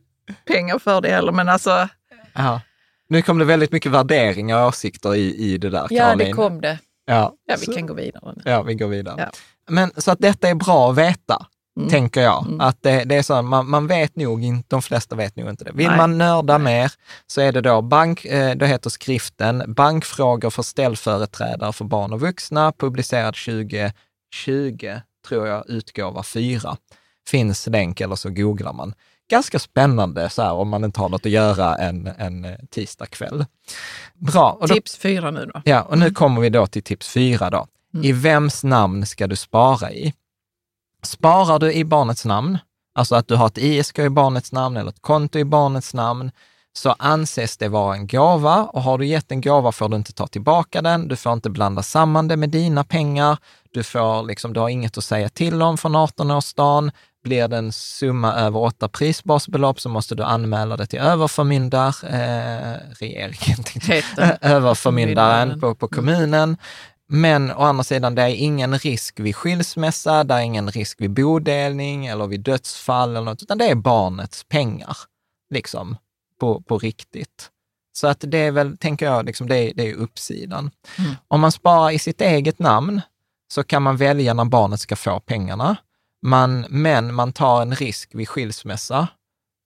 pengar 0.46 0.80
för 0.80 1.02
det 1.02 1.10
heller, 1.10 1.32
men 1.32 1.50
alltså. 1.50 1.88
Ja. 2.34 2.62
Nu 3.08 3.22
kom 3.22 3.38
det 3.40 3.46
väldigt 3.46 3.72
mycket 3.72 3.92
värderingar 3.92 4.62
och 4.62 4.68
åsikter 4.68 5.16
i, 5.16 5.36
i 5.36 5.58
det 5.58 5.70
där, 5.70 5.88
Ja, 5.90 6.04
Caroline. 6.06 6.28
det 6.28 6.34
kom 6.34 6.62
det. 6.62 6.80
Ja, 7.06 7.34
Ja, 7.46 7.56
vi 7.60 7.66
så- 7.66 7.74
kan 7.74 7.86
gå 7.88 7.94
vidare 7.94 8.34
nu. 8.36 8.42
Ja, 8.46 8.62
vi 8.62 8.76
går 8.76 8.88
vidare. 8.88 9.16
Ja. 9.18 9.32
Men 9.70 9.92
så 9.98 10.12
att 10.12 10.20
detta 10.20 10.50
är 10.50 10.56
bra 10.56 10.90
att 10.92 10.98
veta, 10.98 11.46
Mm. 11.78 11.90
tänker 11.90 12.22
jag. 12.22 12.58
Att 12.60 12.78
det, 12.82 13.04
det 13.04 13.16
är 13.16 13.22
så, 13.22 13.42
man, 13.42 13.70
man 13.70 13.88
vet 13.88 14.16
nog 14.16 14.44
inte, 14.44 14.66
de 14.70 14.82
flesta 14.82 15.16
vet 15.16 15.36
nog 15.36 15.50
inte 15.50 15.64
det. 15.64 15.72
Vill 15.74 15.88
Nej. 15.88 15.98
man 15.98 16.18
nörda 16.18 16.58
mer 16.58 16.92
så 17.28 17.42
är 17.42 17.52
det 17.52 17.62
då 17.62 17.82
bank, 17.82 18.26
eh, 18.26 18.56
då 18.56 18.66
heter 18.66 18.90
skriften 18.90 19.64
Bankfrågor 19.68 20.50
för 20.50 20.64
ställföreträdare 20.64 21.74
för 21.74 21.86
barn 21.86 22.14
och 22.14 22.20
vuxna, 22.20 22.72
publicerad 22.72 23.36
2020, 23.36 25.00
tror 25.28 25.48
jag, 25.48 25.70
utgåva 25.70 26.24
4. 26.24 26.78
Finns 27.30 27.68
länk 27.68 28.02
eller 28.02 28.16
så 28.16 28.30
googlar 28.30 28.74
man. 28.74 28.94
Ganska 29.30 29.60
spännande 29.60 30.30
så 30.30 30.42
här 30.42 30.54
om 30.54 30.70
man 30.70 30.84
inte 30.84 31.00
har 31.00 31.10
något 31.10 31.26
att 31.26 31.32
göra 31.32 31.76
en, 31.76 32.10
en 32.18 32.46
eh, 32.46 32.56
tisdagkväll. 32.70 33.46
Bra. 34.14 34.58
Då, 34.62 34.68
Tips 34.68 34.98
fyra 34.98 35.32
nu 35.32 35.46
då. 35.54 35.62
Ja, 35.66 35.82
och 35.82 35.98
nu 35.98 36.12
kommer 36.12 36.42
vi 36.42 36.50
då 36.50 36.68
till 36.68 36.84
tips 36.84 37.10
fyra 37.10 37.50
då. 37.50 37.68
Mm. 37.94 38.06
I 38.06 38.12
vems 38.12 38.64
namn 38.64 39.06
ska 39.06 39.28
du 39.28 39.36
spara 39.36 39.92
i? 39.92 40.14
Sparar 41.04 41.60
du 41.60 41.74
i 41.74 41.86
barnets 41.86 42.26
namn, 42.26 42.58
alltså 42.96 43.16
att 43.16 43.28
du 43.28 43.36
har 43.36 43.48
ett 43.48 43.58
ISK 43.58 44.00
i 44.00 44.10
barnets 44.10 44.52
namn 44.52 44.78
eller 44.78 44.90
ett 44.90 45.02
konto 45.02 45.40
i 45.40 45.46
barnets 45.46 45.94
namn, 45.94 46.32
så 46.74 46.96
anses 47.00 47.58
det 47.58 47.68
vara 47.68 47.96
en 47.96 48.08
gåva 48.08 48.64
och 48.64 48.84
har 48.84 48.98
du 48.98 49.06
gett 49.06 49.32
en 49.32 49.42
gåva 49.42 49.72
får 49.72 49.90
du 49.90 49.96
inte 49.96 50.14
ta 50.14 50.28
tillbaka 50.28 50.82
den. 50.82 51.08
Du 51.08 51.16
får 51.16 51.34
inte 51.34 51.50
blanda 51.50 51.84
samman 51.84 52.28
det 52.28 52.38
med 52.38 52.50
dina 52.50 52.84
pengar. 52.84 53.38
Du, 53.72 53.84
får 53.84 54.24
liksom, 54.24 54.54
du 54.54 54.60
har 54.60 54.70
inget 54.70 54.98
att 54.98 55.04
säga 55.04 55.30
till 55.30 55.62
om 55.62 55.78
från 55.78 55.96
18-årsdagen. 55.96 56.92
Blir 57.24 57.48
det 57.48 57.58
en 57.58 57.72
summa 57.72 58.34
över 58.34 58.60
åtta 58.60 58.88
prisbasbelopp 58.88 59.80
så 59.82 59.90
måste 59.90 60.16
du 60.16 60.24
anmäla 60.24 60.78
det 60.78 60.86
till 60.86 61.00
överförmyndar, 61.00 61.96
eh, 62.04 62.78
regeringen, 63.00 63.64
överförmyndaren 64.42 65.60
på, 65.60 65.76
på 65.76 65.88
kommunen. 65.88 66.58
Men 67.14 67.52
å 67.52 67.62
andra 67.62 67.84
sidan, 67.84 68.16
det 68.16 68.22
är 68.22 68.36
ingen 68.36 68.78
risk 68.78 69.20
vid 69.20 69.36
skilsmässa, 69.36 70.24
det 70.24 70.34
är 70.34 70.40
ingen 70.40 70.72
risk 70.72 71.02
vid 71.02 71.12
bodelning 71.12 72.06
eller 72.06 72.28
vid 72.28 72.40
dödsfall 72.40 73.10
eller 73.10 73.22
något, 73.22 73.44
utan 73.44 73.58
det 73.58 73.66
är 73.66 73.76
barnets 73.76 74.44
pengar, 74.44 74.98
liksom, 75.50 75.98
på, 76.40 76.62
på 76.62 76.78
riktigt. 76.78 77.50
Så 77.94 78.08
att 78.08 78.24
det 78.28 78.38
är 78.38 78.52
väl, 78.52 78.78
tänker 78.78 79.06
jag, 79.06 79.26
liksom, 79.26 79.48
det, 79.48 79.56
är, 79.58 79.74
det 79.74 79.90
är 79.90 79.94
uppsidan. 79.94 80.72
Mm. 80.98 81.12
Om 81.28 81.42
man 81.42 81.52
sparar 81.52 81.92
i 81.92 82.00
sitt 82.00 82.22
eget 82.22 82.60
namn 82.60 83.02
så 83.54 83.64
kan 83.64 83.82
man 83.82 83.98
välja 83.98 84.34
när 84.34 84.46
barnet 84.46 84.80
ska 84.80 84.96
få 84.96 85.20
pengarna. 85.20 85.76
Man, 86.22 86.66
men 86.70 87.14
man 87.14 87.34
tar 87.34 87.62
en 87.62 87.76
risk 87.76 88.10
vid 88.14 88.30
skilsmässa. 88.30 89.08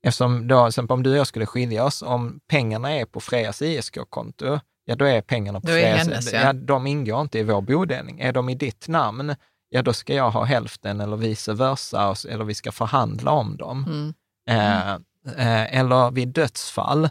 Eftersom 0.04 0.48
då, 0.48 0.64
till 0.64 0.68
exempel 0.68 0.94
om 0.94 1.04
du 1.04 1.12
och 1.12 1.18
jag 1.18 1.28
skulle 1.28 1.46
skilja 1.46 1.86
oss, 1.86 2.02
om 2.02 2.40
pengarna 2.48 2.92
är 2.92 3.06
på 3.06 3.20
Frejas 3.20 3.62
ISK-konto, 3.62 4.60
ja 4.86 4.96
då 4.96 5.06
är 5.06 5.22
pengarna 5.22 5.62
på 5.62 5.68
hennes, 5.68 6.34
ja. 6.34 6.40
ja. 6.40 6.54
De 6.54 6.88
ingår 6.88 7.22
inte 7.22 7.40
i 7.40 7.44
vår 7.44 7.62
bodelning. 7.62 8.20
Är 8.20 8.32
de 8.32 8.50
i 8.50 8.56
ditt 8.56 8.88
namn, 8.88 9.36
ja 9.70 9.82
då 9.82 9.94
ska 9.94 10.14
jag 10.14 10.32
ha 10.32 10.44
hälften 10.44 11.02
eller 11.02 11.18
vice 11.18 11.54
versa, 11.54 12.16
eller 12.30 12.46
vi 12.46 12.54
ska 12.54 12.72
förhandla 12.72 13.32
om 13.32 13.58
dem. 13.58 13.84
Mm. 13.84 14.14
Eh, 14.50 14.94
eh, 15.38 15.80
eller 15.80 16.12
vid 16.12 16.28
dödsfall, 16.28 17.10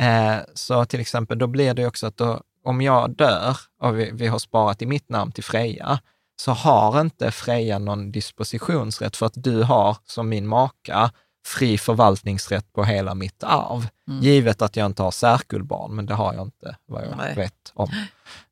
eh, 0.00 0.36
så 0.54 0.84
till 0.84 1.00
exempel, 1.00 1.38
då 1.38 1.46
blir 1.46 1.74
det 1.74 1.86
också 1.86 2.06
att 2.06 2.16
då, 2.16 2.40
om 2.64 2.82
jag 2.82 3.16
dör 3.16 3.56
och 3.80 3.98
vi, 3.98 4.10
vi 4.12 4.26
har 4.26 4.38
sparat 4.38 4.82
i 4.82 4.86
mitt 4.86 5.08
namn 5.08 5.32
till 5.32 5.44
Freja, 5.44 5.98
så 6.36 6.52
har 6.52 7.00
inte 7.00 7.30
Freja 7.30 7.78
någon 7.78 8.12
dispositionsrätt 8.12 9.16
för 9.16 9.26
att 9.26 9.32
du 9.36 9.62
har, 9.62 9.96
som 10.04 10.28
min 10.28 10.46
maka, 10.46 11.10
fri 11.46 11.78
förvaltningsrätt 11.78 12.72
på 12.72 12.84
hela 12.84 13.14
mitt 13.14 13.44
arv. 13.44 13.88
Mm. 14.08 14.22
Givet 14.22 14.62
att 14.62 14.76
jag 14.76 14.86
inte 14.86 15.02
har 15.02 15.10
särkullbarn, 15.10 15.94
men 15.94 16.06
det 16.06 16.14
har 16.14 16.34
jag 16.34 16.42
inte 16.46 16.76
vad 16.86 17.02
jag 17.04 17.16
Nej. 17.16 17.34
vet 17.34 17.72
om. 17.74 17.90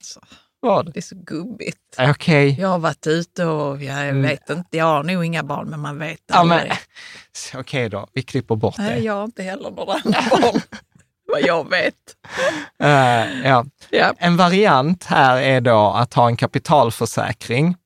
Så, 0.03 0.21
Vad? 0.61 0.93
det 0.93 0.99
är 0.99 1.03
så 1.03 1.15
gubbigt. 1.17 1.79
Okej. 1.99 2.61
Jag 2.61 2.69
har 2.69 2.79
varit 2.79 3.07
ute 3.07 3.45
och 3.45 3.83
jag 3.83 4.09
Mm. 4.09 4.23
vet 4.23 4.51
inte, 4.51 4.77
jag 4.77 4.85
har 4.85 5.03
nog 5.03 5.25
inga 5.25 5.43
barn, 5.43 5.69
men 5.71 5.81
man 5.81 5.99
vet 5.99 6.21
Ja, 6.27 6.35
aldrig. 6.37 6.73
okej 7.55 7.89
då, 7.89 8.07
vi 8.13 8.23
klipper 8.23 8.57
bort 8.57 8.77
det. 8.77 8.83
Nej, 8.83 9.05
jag 9.05 9.13
har 9.15 9.25
inte 9.25 9.43
heller 9.43 9.71
några 9.71 9.85
barn, 10.05 10.61
vad 11.33 11.41
jag 11.43 11.71
vet. 11.71 11.95
Eh, 12.83 12.89
ja. 13.49 13.65
Ja. 13.91 14.15
En 14.19 14.37
variant 14.37 15.05
här 15.05 15.37
är 15.41 15.61
då 15.61 15.91
att 15.93 16.15
ha 16.15 16.27
en 16.27 16.37
kapitalförsäkring 16.37 17.77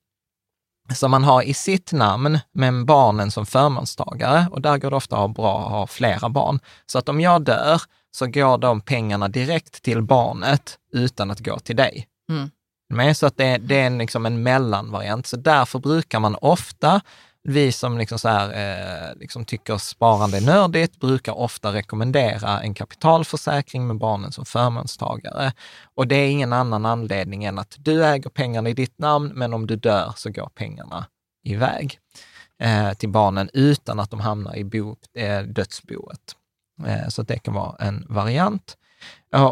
som 0.93 1.11
man 1.11 1.23
har 1.23 1.41
i 1.41 1.53
sitt 1.53 1.91
namn, 1.91 2.39
men 2.51 2.85
barnen 2.85 3.31
som 3.31 3.45
förmånstagare. 3.45 4.47
Och 4.51 4.61
där 4.61 4.77
går 4.77 4.89
det 4.89 4.95
ofta 4.95 5.15
att 5.15 5.19
ha 5.21 5.27
bra 5.27 5.65
att 5.65 5.71
ha 5.71 5.87
flera 5.87 6.29
barn. 6.29 6.59
Så 6.85 6.99
att 6.99 7.09
om 7.09 7.21
jag 7.21 7.41
dör 7.41 7.81
så 8.15 8.27
går 8.27 8.57
de 8.57 8.81
pengarna 8.81 9.27
direkt 9.27 9.81
till 9.83 10.01
barnet 10.01 10.77
utan 10.93 11.31
att 11.31 11.39
gå 11.39 11.59
till 11.59 11.75
dig. 11.75 12.07
Mm. 12.29 12.49
Men 12.89 13.15
så 13.15 13.25
att 13.25 13.37
det, 13.37 13.45
är- 13.45 13.59
det 13.59 13.75
är 13.79 13.87
en, 13.87 13.97
liksom 13.97 14.25
en 14.25 14.43
mellanvariant. 14.43 15.27
Så 15.27 15.37
därför 15.37 15.79
brukar 15.79 16.19
man 16.19 16.35
ofta, 16.35 17.01
vi 17.47 17.71
som 17.71 17.97
liksom 17.97 18.19
så 18.19 18.29
här, 18.29 18.49
eh, 19.09 19.15
liksom 19.15 19.45
tycker 19.45 19.77
sparande 19.77 20.37
är 20.37 20.41
nördigt, 20.41 20.99
brukar 20.99 21.33
ofta 21.33 21.73
rekommendera 21.73 22.61
en 22.61 22.73
kapitalförsäkring 22.73 23.87
med 23.87 23.97
barnen 23.97 24.31
som 24.31 24.45
förmånstagare. 24.45 25.53
Och 25.95 26.07
det 26.07 26.15
är 26.15 26.29
ingen 26.29 26.53
annan 26.53 26.85
anledning 26.85 27.43
än 27.43 27.59
att 27.59 27.75
du 27.79 28.05
äger 28.05 28.29
pengarna 28.29 28.69
i 28.69 28.73
ditt 28.73 28.99
namn, 28.99 29.31
men 29.35 29.53
om 29.53 29.67
du 29.67 29.75
dör 29.75 30.13
så 30.15 30.29
går 30.29 30.49
pengarna 30.55 31.05
iväg 31.43 31.99
eh, 32.59 32.93
till 32.93 33.09
barnen 33.09 33.49
utan 33.53 33.99
att 33.99 34.11
de 34.11 34.19
hamnar 34.19 34.55
i 34.55 34.63
bo, 34.63 34.95
eh, 35.17 35.41
dödsboet. 35.41 36.35
Eh, 36.85 37.07
så 37.07 37.23
det 37.23 37.39
kan 37.39 37.53
vara 37.53 37.75
en 37.79 38.05
variant. 38.09 38.77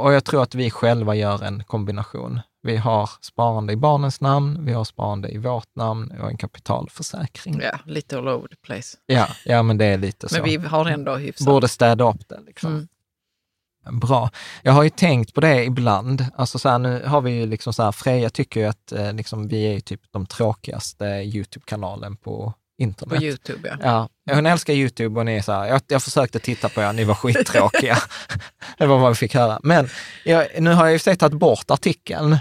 Och 0.04 0.14
jag 0.14 0.24
tror 0.24 0.44
att 0.44 0.56
vi 0.56 0.70
själva 0.72 1.16
gör 1.16 1.44
en 1.44 1.64
kombination. 1.64 2.40
Vi 2.64 2.78
har 2.78 3.10
sparande 3.22 3.74
i 3.74 3.76
barnens 3.76 4.22
namn, 4.22 4.66
vi 4.66 4.74
har 4.74 4.84
sparande 4.84 5.30
i 5.30 5.38
vårt 5.38 5.76
namn 5.76 6.12
och 6.22 6.30
en 6.30 6.38
kapitalförsäkring. 6.38 7.60
Ja, 7.62 7.70
Ja, 7.74 7.80
lite 7.86 8.18
all 8.18 8.28
over 8.28 8.48
the 8.48 8.56
place. 8.56 8.98
ja, 9.46 9.64
men 9.64 9.78
det 9.78 9.86
är 9.86 9.98
lite 9.98 10.30
så. 10.30 10.36
Men 10.36 10.44
vi 10.44 10.58
har 10.58 10.86
ändå 10.86 11.16
hyfsat. 11.16 11.48
Borde 11.48 11.68
städa 11.68 12.10
upp 12.10 12.30
det. 12.30 12.40
Liksom. 12.46 12.72
Mm. 12.72 14.00
Bra. 14.00 14.30
Jag 14.62 14.74
har 14.74 14.84
ju 14.84 14.90
tänkt 14.90 15.34
på 15.34 15.42
det 15.42 15.64
ibland. 15.64 16.26
Alltså 16.36 16.60
så 16.60 16.70
här, 16.70 16.80
nu 16.80 17.04
har 17.06 17.22
vi 17.22 17.32
ju 17.32 17.46
liksom 17.46 17.74
så 17.74 17.84
här, 17.84 17.92
Freja 17.92 18.30
tycker 18.30 18.60
ju 18.60 18.66
att 18.66 18.92
eh, 18.92 19.14
liksom, 19.14 19.48
vi 19.48 19.76
är 19.76 19.80
typ 19.80 20.02
de 20.12 20.26
tråkigaste 20.26 21.06
YouTube-kanalen 21.06 22.16
på 22.16 22.54
internet. 22.78 23.20
På 23.20 23.24
Youtube, 23.24 23.78
ja. 23.82 24.10
Ja, 24.26 24.36
hon 24.36 24.46
älskar 24.46 24.74
YouTube 24.74 25.20
och 25.20 25.26
ni 25.26 25.36
är 25.36 25.42
så 25.42 25.52
här, 25.52 25.68
jag, 25.68 25.82
jag 25.88 26.04
försökte 26.04 26.40
titta 26.40 26.70
på 26.70 26.82
er, 26.82 26.94
ni 26.94 27.04
var 27.04 27.16
skittråkiga. 27.16 27.98
det 28.78 28.86
var 28.86 28.98
vad 28.98 29.12
vi 29.12 29.16
fick 29.16 29.36
höra. 29.36 29.60
Men 29.64 29.90
jag, 30.24 30.48
nu 30.60 30.74
har 30.74 30.86
jag 30.86 30.94
ju 30.94 31.00
sett 31.00 31.20
tagit 31.20 31.40
bort 31.40 31.72
artikeln, 31.72 32.34
eh, 32.34 32.40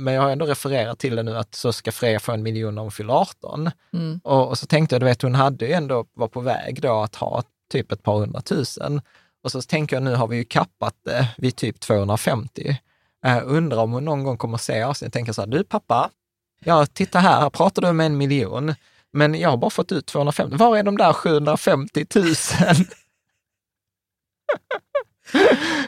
men 0.00 0.14
jag 0.14 0.22
har 0.22 0.30
ändå 0.30 0.46
refererat 0.46 0.98
till 0.98 1.16
det 1.16 1.22
nu 1.22 1.36
att 1.36 1.54
så 1.54 1.72
ska 1.72 1.92
Freja 1.92 2.20
få 2.20 2.32
en 2.32 2.42
miljon 2.42 2.74
när 2.74 2.82
hon 2.82 2.90
fyller 2.90 3.14
18. 3.14 3.70
Mm. 3.92 4.20
Och, 4.24 4.48
och 4.48 4.58
så 4.58 4.66
tänkte 4.66 4.94
jag, 4.94 5.02
du 5.02 5.06
vet 5.06 5.22
hon 5.22 5.34
hade 5.34 5.66
ju 5.66 5.72
ändå, 5.72 6.06
var 6.14 6.28
på 6.28 6.40
väg 6.40 6.82
då 6.82 7.02
att 7.02 7.14
ha 7.14 7.42
typ 7.72 7.92
ett 7.92 8.02
par 8.02 8.18
hundratusen. 8.18 9.00
Och 9.44 9.52
så 9.52 9.62
tänker 9.62 9.96
jag, 9.96 10.02
nu 10.02 10.14
har 10.14 10.28
vi 10.28 10.36
ju 10.36 10.44
kappat 10.44 10.94
det 11.04 11.28
vid 11.38 11.56
typ 11.56 11.80
250. 11.80 12.76
Eh, 13.24 13.40
undrar 13.44 13.78
om 13.78 13.92
hon 13.92 14.04
någon 14.04 14.24
gång 14.24 14.36
kommer 14.36 14.58
se 14.58 14.84
oss. 14.84 15.02
Jag 15.02 15.12
tänker 15.12 15.32
så 15.32 15.42
här, 15.42 15.48
du 15.48 15.64
pappa, 15.64 16.10
ja 16.64 16.86
titta 16.86 17.18
här, 17.18 17.40
här 17.40 17.50
pratar 17.50 17.82
du 17.82 17.92
med 17.92 18.06
en 18.06 18.16
miljon, 18.16 18.74
men 19.12 19.34
jag 19.34 19.50
har 19.50 19.56
bara 19.56 19.70
fått 19.70 19.92
ut 19.92 20.06
250. 20.06 20.56
Var 20.56 20.76
är 20.76 20.82
de 20.82 20.96
där 20.96 21.12
750 21.12 22.06
000? 22.14 22.24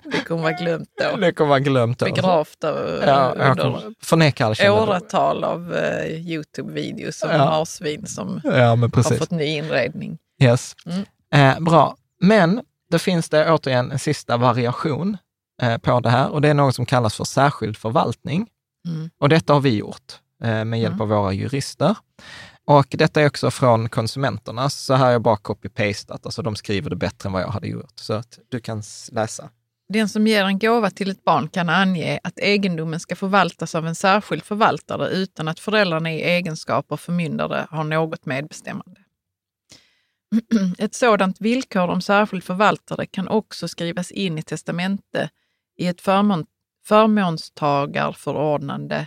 Det 0.04 0.24
kommer 0.24 0.42
vara 0.42 0.52
glömt 0.52 0.88
då. 0.98 1.16
Det 1.16 1.32
kommer 1.32 1.48
vara 1.48 1.58
glömt. 1.60 1.98
då. 1.98 2.04
Begravt 2.06 2.64
av, 2.64 3.00
Ja, 3.06 3.34
jag 3.38 3.50
under 3.50 3.94
förneka 4.02 4.46
åratal 4.72 5.44
av 5.44 5.72
uh, 5.72 6.06
Youtube-videos 6.06 7.12
som 7.12 7.30
Ja. 7.30 7.38
marsvin 7.38 8.06
som 8.06 8.40
Ja, 8.44 8.50
har 8.76 9.18
fått 9.18 9.30
ny 9.30 9.44
inredning. 9.44 10.18
Yes. 10.42 10.76
Mm. 10.86 11.04
Eh, 11.34 11.60
bra. 11.64 11.96
Men 12.20 12.60
då 12.90 12.98
finns 12.98 13.28
det 13.28 13.52
återigen 13.52 13.90
en 13.92 13.98
sista 13.98 14.36
variation 14.36 15.16
eh, 15.62 15.78
på 15.78 16.00
det 16.00 16.10
här 16.10 16.30
och 16.30 16.40
det 16.40 16.48
är 16.48 16.54
något 16.54 16.74
som 16.74 16.86
kallas 16.86 17.16
för 17.16 17.24
särskild 17.24 17.76
förvaltning. 17.76 18.46
Mm. 18.88 19.10
Och 19.18 19.28
detta 19.28 19.52
har 19.52 19.60
vi 19.60 19.76
gjort 19.76 20.12
eh, 20.44 20.64
med 20.64 20.80
hjälp 20.80 21.00
av 21.00 21.08
våra 21.08 21.32
jurister. 21.32 21.96
Och 22.70 22.86
detta 22.90 23.20
är 23.20 23.26
också 23.26 23.50
från 23.50 23.88
konsumenterna, 23.88 24.70
så 24.70 24.94
här 24.94 25.04
har 25.04 25.12
jag 25.12 25.22
bara 25.22 25.36
copy-pastat, 25.36 26.20
alltså 26.22 26.42
de 26.42 26.56
skriver 26.56 26.90
det 26.90 26.96
bättre 26.96 27.26
än 27.26 27.32
vad 27.32 27.42
jag 27.42 27.48
hade 27.48 27.68
gjort. 27.68 27.92
Så 27.94 28.12
att 28.12 28.38
du 28.48 28.60
kan 28.60 28.82
läsa. 29.12 29.50
Den 29.88 30.08
som 30.08 30.26
ger 30.26 30.44
en 30.44 30.58
gåva 30.58 30.90
till 30.90 31.10
ett 31.10 31.24
barn 31.24 31.48
kan 31.48 31.68
ange 31.68 32.20
att 32.24 32.38
egendomen 32.38 33.00
ska 33.00 33.16
förvaltas 33.16 33.74
av 33.74 33.86
en 33.86 33.94
särskild 33.94 34.42
förvaltare 34.42 35.08
utan 35.08 35.48
att 35.48 35.60
föräldrarna 35.60 36.12
i 36.12 36.22
egenskap 36.22 36.92
av 36.92 36.96
förmyndare 36.96 37.66
har 37.70 37.84
något 37.84 38.26
medbestämmande. 38.26 39.00
Ett 40.78 40.94
sådant 40.94 41.40
villkor 41.40 41.88
om 41.88 42.00
särskild 42.00 42.44
förvaltare 42.44 43.06
kan 43.06 43.28
också 43.28 43.68
skrivas 43.68 44.10
in 44.10 44.38
i 44.38 44.42
testamente 44.42 45.30
i 45.76 45.86
ett 45.86 46.00
förmån, 46.00 46.46
förmånstagarförordnande, 46.86 49.06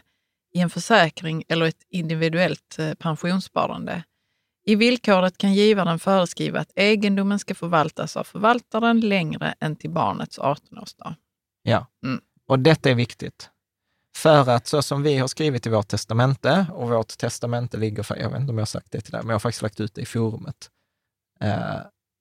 i 0.54 0.60
en 0.60 0.70
försäkring 0.70 1.44
eller 1.48 1.66
ett 1.66 1.84
individuellt 1.90 2.80
eh, 2.80 2.94
pensionssparande. 2.94 4.04
I 4.66 4.76
villkoret 4.76 5.38
kan 5.38 5.54
givaren 5.54 6.00
föreskriva 6.00 6.60
att 6.60 6.72
egendomen 6.76 7.40
ska 7.40 7.56
förvaltas 7.56 8.18
av 8.18 8.24
förvaltaren 8.24 9.00
längre 9.00 9.54
än 9.60 9.76
till 9.76 9.90
barnets 9.90 10.40
18-årsdag. 10.40 11.16
Ja, 11.64 11.88
Mm. 12.06 12.22
och 12.48 12.60
detta 12.60 12.90
är 12.90 12.96
viktigt. 12.96 13.50
För 14.18 14.50
att 14.50 14.68
så 14.68 14.82
som 14.82 15.04
vi 15.04 15.18
har 15.18 15.28
skrivit 15.28 15.66
i 15.66 15.70
vårt 15.70 15.88
testamente, 15.88 16.66
och 16.74 16.90
vårt 16.90 17.18
testamente 17.18 17.78
ligger, 17.78 18.04
för, 18.04 18.16
jag 18.16 18.30
vet 18.30 18.40
inte 18.40 18.52
om 18.52 18.58
jag 18.58 18.62
har 18.62 18.66
sagt 18.66 18.92
det 18.92 19.02
till 19.02 19.12
dig, 19.12 19.22
men 19.22 19.30
jag 19.30 19.36
har 19.36 19.40
faktiskt 19.40 19.62
lagt 19.62 19.80
ut 19.80 19.96
det 19.96 20.02
i 20.02 20.06
forumet. 20.06 20.70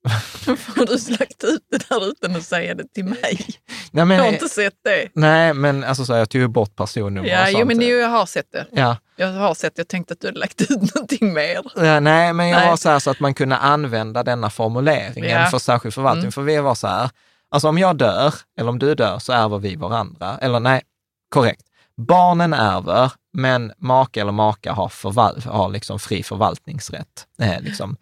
Eh, 0.08 0.12
Varför 0.46 0.72
har 0.80 0.86
du 0.86 1.16
lagt 1.18 1.44
ut 1.44 1.62
det 1.70 1.88
där 1.88 2.08
utan 2.08 2.36
att 2.36 2.42
säga 2.42 2.74
det 2.74 2.84
till 2.94 3.04
mig? 3.04 3.46
nej, 3.90 4.04
men, 4.04 4.10
Jag 4.16 4.24
har 4.24 4.32
inte 4.32 4.48
sett 4.48 4.74
det. 4.84 5.08
nej, 5.14 5.54
men 5.54 5.84
alltså 5.84 6.04
så, 6.04 6.12
jag 6.12 6.30
tog 6.30 6.40
ju 6.40 6.48
bort 6.48 6.76
personnummer 6.76 7.28
Ja, 7.28 7.48
jo, 7.50 7.66
men 7.66 7.80
jo, 7.80 7.88
jag 7.96 8.08
har 8.08 8.26
sett 8.26 8.52
det. 8.52 8.66
Ja, 8.72 8.96
Jag 9.16 9.32
har 9.32 9.54
sett. 9.54 9.72
Jag 9.78 9.88
tänkte 9.88 10.14
att 10.14 10.20
du 10.20 10.26
hade 10.28 10.38
lagt 10.38 10.60
ut 10.60 10.94
någonting 10.94 11.32
mer. 11.32 11.60
Ja, 11.76 12.00
nej, 12.00 12.32
men 12.32 12.48
jag 12.48 12.58
Nej. 12.60 12.68
var 12.68 12.76
så 12.76 12.88
här 12.90 12.98
så 12.98 13.10
att 13.10 13.20
man 13.20 13.34
kunde 13.34 13.56
använda 13.56 14.22
denna 14.22 14.50
formuleringen 14.50 15.40
Ja. 15.40 15.46
för 15.46 15.58
särskild 15.58 15.94
förvaltning. 15.94 16.22
Mm. 16.24 16.32
För 16.32 16.42
vi 16.42 16.58
var 16.58 16.74
så 16.74 16.86
här, 16.86 17.10
alltså 17.50 17.68
om 17.68 17.78
jag 17.78 17.96
dör, 17.96 18.34
eller 18.58 18.68
om 18.70 18.78
du 18.78 18.94
dör, 18.94 19.18
så 19.18 19.32
ärver 19.32 19.58
vi 19.58 19.76
varandra. 19.76 20.38
Eller 20.40 20.60
nej, 20.60 20.82
korrekt. 21.28 21.62
Barnen 21.96 22.52
ärver, 22.52 23.12
men 23.32 23.72
make 23.78 24.20
eller 24.20 24.32
maka 24.32 24.72
har, 24.72 24.88
förval- 24.88 25.46
har 25.48 25.68
liksom 25.68 25.98
fri 25.98 26.22
förvaltningsrätt. 26.22 27.26
Eh, 27.40 27.60
liksom. 27.60 27.96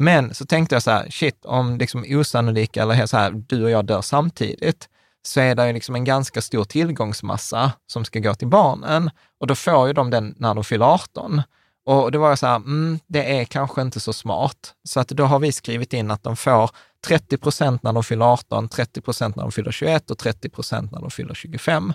Men 0.00 0.34
så 0.34 0.46
tänkte 0.46 0.74
jag 0.74 0.82
så 0.82 0.90
här, 0.90 1.10
shit, 1.10 1.44
om 1.44 1.78
liksom 1.78 2.04
osannolika, 2.08 2.82
eller 2.82 3.06
så 3.06 3.16
här, 3.16 3.30
du 3.30 3.64
och 3.64 3.70
jag 3.70 3.84
dör 3.84 4.02
samtidigt, 4.02 4.88
så 5.22 5.40
är 5.40 5.54
det 5.54 5.66
ju 5.66 5.72
liksom 5.72 5.94
en 5.94 6.04
ganska 6.04 6.40
stor 6.42 6.64
tillgångsmassa 6.64 7.72
som 7.86 8.04
ska 8.04 8.18
gå 8.18 8.34
till 8.34 8.48
barnen. 8.48 9.10
Och 9.40 9.46
då 9.46 9.54
får 9.54 9.86
ju 9.86 9.92
de 9.92 10.10
den 10.10 10.34
när 10.38 10.54
de 10.54 10.64
fyller 10.64 10.86
18. 10.86 11.42
Och 11.86 12.12
då 12.12 12.18
var 12.18 12.28
jag 12.28 12.38
så 12.38 12.46
här, 12.46 12.56
mm, 12.56 12.98
det 13.06 13.38
är 13.40 13.44
kanske 13.44 13.82
inte 13.82 14.00
så 14.00 14.12
smart. 14.12 14.74
Så 14.84 15.00
att 15.00 15.08
då 15.08 15.24
har 15.24 15.38
vi 15.38 15.52
skrivit 15.52 15.92
in 15.92 16.10
att 16.10 16.22
de 16.22 16.36
får 16.36 16.70
30 17.06 17.38
procent 17.38 17.82
när 17.82 17.92
de 17.92 18.04
fyller 18.04 18.32
18, 18.32 18.68
30 18.68 19.00
procent 19.00 19.36
när 19.36 19.42
de 19.42 19.52
fyller 19.52 19.70
21 19.70 20.10
och 20.10 20.18
30 20.18 20.48
procent 20.48 20.92
när 20.92 21.00
de 21.00 21.10
fyller 21.10 21.34
25. 21.34 21.92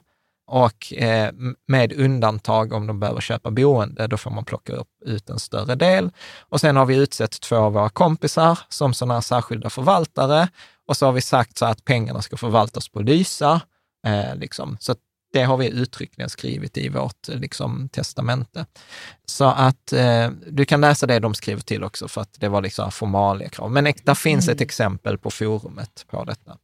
Och 0.48 0.94
eh, 0.94 1.34
med 1.68 1.94
undantag 1.94 2.74
om 2.74 2.88
de 2.88 3.00
behöver 3.00 3.22
köpa 3.22 3.52
boende, 3.52 4.08
då 4.08 4.18
får 4.18 4.32
man 4.32 4.46
plocka 4.46 4.74
upp 4.74 4.88
ut 5.06 5.30
en 5.30 5.40
större 5.40 5.76
del. 5.76 6.12
Och 6.50 6.62
sen 6.62 6.76
har 6.76 6.86
vi 6.86 6.96
utsett 6.96 7.42
två 7.42 7.56
av 7.56 7.74
våra 7.74 7.90
kompisar 7.90 8.60
som 8.70 8.94
sådana 8.94 9.14
här 9.14 9.22
särskilda 9.22 9.70
förvaltare. 9.70 10.48
Och 10.88 10.98
så 10.98 11.06
har 11.06 11.14
vi 11.14 11.22
sagt 11.22 11.58
så 11.58 11.66
att 11.66 11.86
pengarna 11.86 12.22
ska 12.22 12.38
förvaltas 12.38 12.90
på 12.90 13.00
Lysa. 13.00 13.62
Eh, 14.08 14.36
liksom. 14.36 14.78
Så 14.80 14.96
det 15.34 15.44
har 15.44 15.58
vi 15.58 15.70
uttryckligen 15.70 16.30
skrivit 16.30 16.78
i 16.78 16.90
vårt 16.90 17.30
eh, 17.30 17.36
liksom, 17.36 17.90
testamente. 17.90 18.66
Så 19.26 19.46
att 19.46 19.94
eh, 19.94 20.30
du 20.48 20.66
kan 20.66 20.82
läsa 20.82 21.06
det 21.08 21.20
de 21.20 21.34
skriver 21.34 21.62
till 21.62 21.84
också, 21.84 22.08
för 22.08 22.22
att 22.22 22.40
det 22.40 22.50
var 22.50 22.62
liksom 22.62 22.92
formalia 22.92 23.50
krav. 23.50 23.72
Men 23.72 23.94
där 24.04 24.16
finns 24.16 24.50
ett 24.50 24.62
exempel 24.62 25.18
på 25.18 25.32
forumet 25.32 26.06
på 26.08 26.24
detta. 26.24 26.58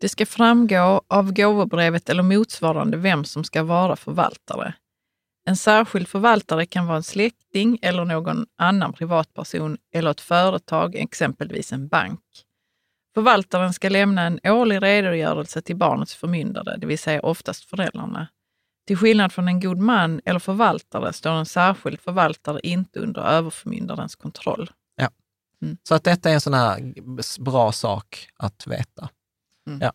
Det 0.00 0.08
ska 0.08 0.26
framgå 0.26 1.02
av 1.08 1.32
gåvobrevet 1.32 2.08
eller 2.08 2.22
motsvarande 2.22 2.96
vem 2.96 3.24
som 3.24 3.44
ska 3.44 3.62
vara 3.62 3.96
förvaltare. 3.96 4.74
En 5.48 5.56
särskild 5.56 6.08
förvaltare 6.08 6.66
kan 6.66 6.86
vara 6.86 6.96
en 6.96 7.02
släkting 7.02 7.78
eller 7.82 8.04
någon 8.04 8.46
annan 8.58 8.92
privatperson 8.92 9.78
eller 9.94 10.10
ett 10.10 10.20
företag, 10.20 10.94
exempelvis 10.94 11.72
en 11.72 11.88
bank. 11.88 12.20
Förvaltaren 13.14 13.72
ska 13.72 13.88
lämna 13.88 14.22
en 14.22 14.40
årlig 14.44 14.82
redogörelse 14.82 15.62
till 15.62 15.76
barnets 15.76 16.14
förmyndare, 16.14 16.76
det 16.76 16.86
vill 16.86 16.98
säga 16.98 17.20
oftast 17.20 17.64
föräldrarna. 17.64 18.28
Till 18.86 18.96
skillnad 18.96 19.32
från 19.32 19.48
en 19.48 19.60
god 19.60 19.78
man 19.78 20.20
eller 20.24 20.40
förvaltare 20.40 21.12
står 21.12 21.30
en 21.30 21.46
särskild 21.46 22.00
förvaltare 22.00 22.60
inte 22.62 23.00
under 23.00 23.22
överförmyndarens 23.22 24.16
kontroll. 24.16 24.70
Så 25.82 25.94
att 25.94 26.04
detta 26.04 26.30
är 26.30 26.34
en 26.34 26.40
sån 26.40 26.54
här 26.54 26.94
bra 27.40 27.72
sak 27.72 28.28
att 28.36 28.66
veta. 28.66 29.08
Mm. 29.66 29.78
Ja. 29.82 29.92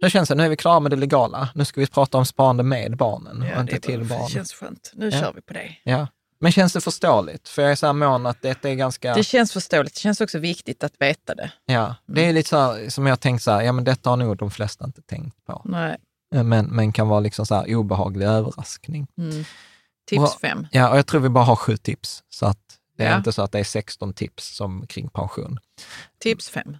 Hur 0.00 0.08
känns 0.08 0.28
det? 0.28 0.34
Nu 0.34 0.44
är 0.44 0.48
vi 0.48 0.56
klara 0.56 0.80
med 0.80 0.92
det 0.92 0.96
legala. 0.96 1.48
Nu 1.54 1.64
ska 1.64 1.80
vi 1.80 1.86
prata 1.86 2.18
om 2.18 2.26
sparande 2.26 2.62
med 2.62 2.96
barnen 2.96 3.42
och 3.42 3.60
inte 3.60 3.74
det, 3.74 3.80
till 3.80 4.04
bra, 4.04 4.18
det 4.26 4.32
känns 4.32 4.52
skönt. 4.52 4.92
Nu 4.94 5.08
Ja. 5.08 5.20
kör 5.20 5.32
vi 5.32 5.40
på 5.40 5.52
det. 5.52 5.76
Ja. 5.84 6.06
Men 6.40 6.52
känns 6.52 6.72
det 6.72 6.80
förståeligt? 6.80 7.48
För 7.48 7.62
jag 7.62 7.70
är 7.70 7.74
så 7.76 7.86
här 7.86 7.92
mån 7.92 8.26
att 8.26 8.42
detta 8.42 8.70
är 8.70 8.74
ganska... 8.74 9.14
Det 9.14 9.24
känns 9.24 9.52
förståeligt. 9.52 9.94
Det 9.94 10.00
känns 10.00 10.20
också 10.20 10.38
viktigt 10.38 10.84
att 10.84 10.92
veta 10.98 11.34
det. 11.34 11.52
Ja, 11.66 11.94
det 12.06 12.20
Mm. 12.20 12.28
är 12.30 12.32
lite 12.34 12.48
så 12.48 12.56
här, 12.58 12.88
som 12.90 13.06
jag 13.06 13.20
tänkt 13.20 13.42
så 13.42 13.50
här, 13.50 13.62
ja 13.62 13.72
men 13.72 13.84
detta 13.84 14.10
har 14.10 14.16
nog 14.16 14.36
de 14.36 14.50
flesta 14.50 14.84
inte 14.84 15.02
tänkt 15.02 15.44
på. 15.46 15.62
Nej. 15.64 15.96
Men, 16.44 16.66
men 16.66 16.92
kan 16.92 17.08
vara 17.08 17.20
liksom 17.20 17.46
så 17.46 17.54
här 17.54 17.74
obehaglig 17.74 18.26
överraskning. 18.26 19.06
Mm. 19.18 19.44
Tips 20.08 20.18
Bra. 20.40 20.50
fem. 20.50 20.66
Ja, 20.72 20.90
och 20.90 20.98
jag 20.98 21.06
tror 21.06 21.20
vi 21.20 21.28
bara 21.28 21.44
har 21.44 21.56
sju 21.56 21.76
tips. 21.76 22.22
Så 22.28 22.46
att 22.46 22.58
det 22.96 23.04
är 23.04 23.10
Ja. 23.10 23.16
inte 23.16 23.32
så 23.32 23.42
att 23.42 23.52
det 23.52 23.58
är 23.58 23.64
16 23.64 24.12
tips 24.12 24.56
som 24.56 24.86
kring 24.86 25.08
pension. 25.08 25.58
Tips 26.18 26.48
fem. 26.50 26.76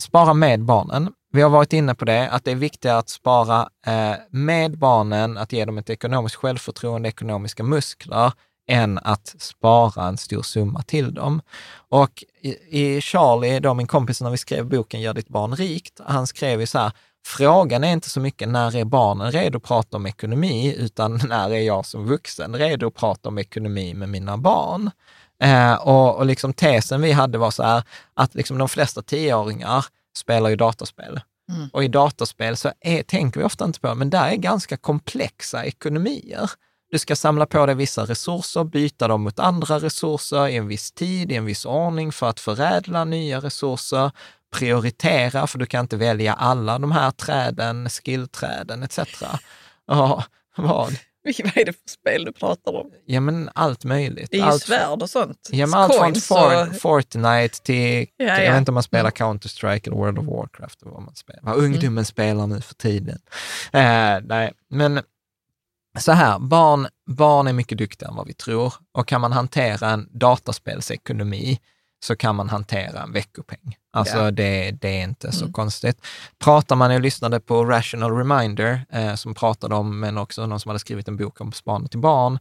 Spara 0.00 0.34
med 0.34 0.64
barnen. 0.64 1.12
Vi 1.36 1.42
har 1.42 1.50
varit 1.50 1.72
inne 1.72 1.94
på 1.94 2.04
det, 2.04 2.30
att 2.30 2.44
det 2.44 2.50
är 2.50 2.54
viktigare 2.54 2.98
att 2.98 3.08
spara 3.08 3.68
eh, 3.86 4.14
med 4.30 4.78
barnen, 4.78 5.38
att 5.38 5.52
ge 5.52 5.64
dem 5.64 5.78
ett 5.78 5.90
ekonomiskt 5.90 6.36
självförtroende, 6.36 7.08
ekonomiska 7.08 7.62
muskler, 7.62 8.32
än 8.68 8.98
att 8.98 9.34
spara 9.38 10.08
en 10.08 10.16
stor 10.16 10.42
summa 10.42 10.82
till 10.82 11.14
dem. 11.14 11.40
Och 11.88 12.24
i, 12.40 12.48
i 12.70 13.00
Charlie, 13.00 13.60
då 13.60 13.74
min 13.74 13.86
kompis 13.86 14.20
när 14.20 14.30
vi 14.30 14.36
skrev 14.36 14.66
boken 14.66 15.00
Gör 15.00 15.14
ditt 15.14 15.28
barn 15.28 15.56
rikt, 15.56 16.00
han 16.06 16.26
skrev 16.26 16.60
ju 16.60 16.66
så 16.66 16.78
här, 16.78 16.92
frågan 17.26 17.84
är 17.84 17.92
inte 17.92 18.10
så 18.10 18.20
mycket 18.20 18.48
när 18.48 18.76
är 18.76 18.84
barnen 18.84 19.32
redo 19.32 19.56
att 19.56 19.64
prata 19.64 19.96
om 19.96 20.06
ekonomi, 20.06 20.74
utan 20.78 21.20
när 21.28 21.50
är 21.50 21.60
jag 21.60 21.86
som 21.86 22.06
vuxen 22.06 22.56
redo 22.56 22.86
att 22.86 22.94
prata 22.94 23.28
om 23.28 23.38
ekonomi 23.38 23.94
med 23.94 24.08
mina 24.08 24.36
barn? 24.36 24.90
Eh, 25.42 25.74
och, 25.74 26.16
och 26.16 26.26
liksom 26.26 26.52
tesen 26.52 27.02
vi 27.02 27.12
hade 27.12 27.38
var 27.38 27.50
så 27.50 27.62
här, 27.62 27.82
att 28.14 28.34
liksom 28.34 28.58
de 28.58 28.68
flesta 28.68 29.02
tioåringar 29.02 29.84
spelar 30.16 30.50
ju 30.50 30.56
dataspel. 30.56 31.20
Mm. 31.52 31.68
Och 31.72 31.84
i 31.84 31.88
dataspel 31.88 32.56
så 32.56 32.72
är, 32.80 33.02
tänker 33.02 33.40
vi 33.40 33.46
ofta 33.46 33.64
inte 33.64 33.80
på, 33.80 33.94
men 33.94 34.10
där 34.10 34.30
är 34.30 34.36
ganska 34.36 34.76
komplexa 34.76 35.64
ekonomier. 35.64 36.50
Du 36.90 36.98
ska 36.98 37.16
samla 37.16 37.46
på 37.46 37.66
dig 37.66 37.74
vissa 37.74 38.04
resurser, 38.04 38.64
byta 38.64 39.08
dem 39.08 39.22
mot 39.22 39.38
andra 39.38 39.78
resurser 39.78 40.48
i 40.48 40.56
en 40.56 40.68
viss 40.68 40.92
tid, 40.92 41.32
i 41.32 41.34
en 41.34 41.44
viss 41.44 41.64
ordning 41.64 42.12
för 42.12 42.28
att 42.28 42.40
förädla 42.40 43.04
nya 43.04 43.40
resurser, 43.40 44.10
prioritera, 44.54 45.46
för 45.46 45.58
du 45.58 45.66
kan 45.66 45.80
inte 45.80 45.96
välja 45.96 46.34
alla 46.34 46.78
de 46.78 46.92
här 46.92 47.10
träden, 47.10 47.88
skillträden 47.88 48.82
etc. 48.82 48.98
Ja, 49.86 50.24
vad? 50.56 50.96
Vad 51.44 51.56
är 51.56 51.64
det 51.64 51.72
för 51.72 51.88
spel 51.90 52.24
du 52.24 52.32
pratar 52.32 52.72
om? 52.76 52.90
Ja, 53.06 53.20
men 53.20 53.50
allt 53.54 53.84
möjligt. 53.84 54.30
Det 54.30 54.36
är 54.36 54.40
ju 54.40 54.46
allt, 54.46 54.62
svärd 54.62 55.02
och 55.02 55.10
sånt. 55.10 55.48
Ja, 55.52 55.66
men 55.66 55.80
allt 55.80 55.92
från 55.94 56.02
Coins 56.02 56.30
och- 56.30 56.36
For, 56.38 56.72
Fortnite 56.78 57.62
till, 57.62 58.06
Ja, 58.16 58.24
jag 58.26 58.44
ja. 58.44 58.50
vet 58.50 58.58
inte 58.58 58.70
om 58.70 58.74
man 58.74 58.82
spelar 58.82 59.10
Counter-Strike 59.10 59.86
eller 59.86 59.96
World 59.96 60.18
of 60.18 60.26
Warcraft, 60.26 60.78
vad 60.82 61.02
man 61.02 61.14
spelar. 61.14 61.40
Vad 61.42 61.56
ungdomen 61.56 61.88
Mm. 61.92 62.04
spelar 62.04 62.46
nu 62.46 62.60
för 62.60 62.74
tiden. 62.74 63.18
Eh, 63.72 64.16
nej, 64.24 64.52
men 64.70 65.00
så 65.98 66.12
här, 66.12 66.38
barn, 66.38 66.86
barn 67.06 67.46
är 67.48 67.52
mycket 67.52 67.78
duktigare 67.78 68.10
än 68.10 68.16
vad 68.16 68.26
vi 68.26 68.34
tror. 68.34 68.74
Och 68.92 69.08
kan 69.08 69.20
man 69.20 69.32
hantera 69.32 69.90
en 69.90 70.08
dataspelsekonomi 70.12 71.60
så 72.04 72.16
kan 72.16 72.36
man 72.36 72.48
hantera 72.48 73.02
en 73.02 73.12
veckopeng. 73.12 73.76
Alltså 73.92 74.16
Ja. 74.18 74.30
det, 74.30 74.70
det 74.70 74.88
är 74.88 75.02
inte 75.04 75.32
så 75.32 75.44
Mm. 75.44 75.52
konstigt. 75.52 76.00
Pratar 76.38 76.76
man, 76.76 76.92
jag 76.92 77.02
lyssnade 77.02 77.40
på 77.40 77.64
Rational 77.64 78.16
Reminder, 78.16 78.84
eh, 78.90 79.14
som 79.14 79.34
pratade 79.34 79.74
om, 79.74 80.00
men 80.00 80.18
också 80.18 80.46
någon 80.46 80.60
som 80.60 80.68
hade 80.68 80.78
skrivit 80.78 81.08
en 81.08 81.16
bok 81.16 81.40
om 81.40 81.52
sparande 81.52 81.88
till 81.88 81.98
barn. 82.00 82.38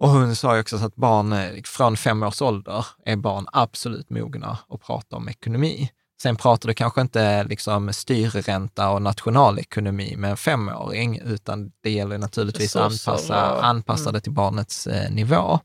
Och 0.00 0.08
hon 0.08 0.36
sa 0.36 0.54
ju 0.54 0.60
också 0.60 0.78
så 0.78 0.84
att 0.84 0.96
barn 0.96 1.32
eh, 1.32 1.62
från 1.64 1.96
fem 1.96 2.22
års 2.22 2.42
ålder 2.42 2.86
är 3.04 3.16
barn 3.16 3.46
absolut 3.52 4.10
mogna 4.10 4.58
att 4.68 4.82
prata 4.82 5.16
om 5.16 5.28
ekonomi. 5.28 5.90
Sen 6.22 6.36
pratar 6.36 6.68
du 6.68 6.74
kanske 6.74 7.00
inte 7.00 7.44
liksom 7.44 7.92
styrränta 7.92 8.90
och 8.90 9.02
nationalekonomi 9.02 10.16
med 10.16 10.30
en 10.30 10.36
femåring, 10.36 11.20
utan 11.24 11.72
det 11.82 11.90
gäller 11.90 12.18
naturligtvis 12.18 12.76
att 12.76 12.82
anpassa, 12.82 13.60
anpassa 13.60 14.02
mm. 14.02 14.12
det 14.12 14.20
till 14.20 14.32
barnets 14.32 14.86
eh, 14.86 15.10
nivå. 15.10 15.60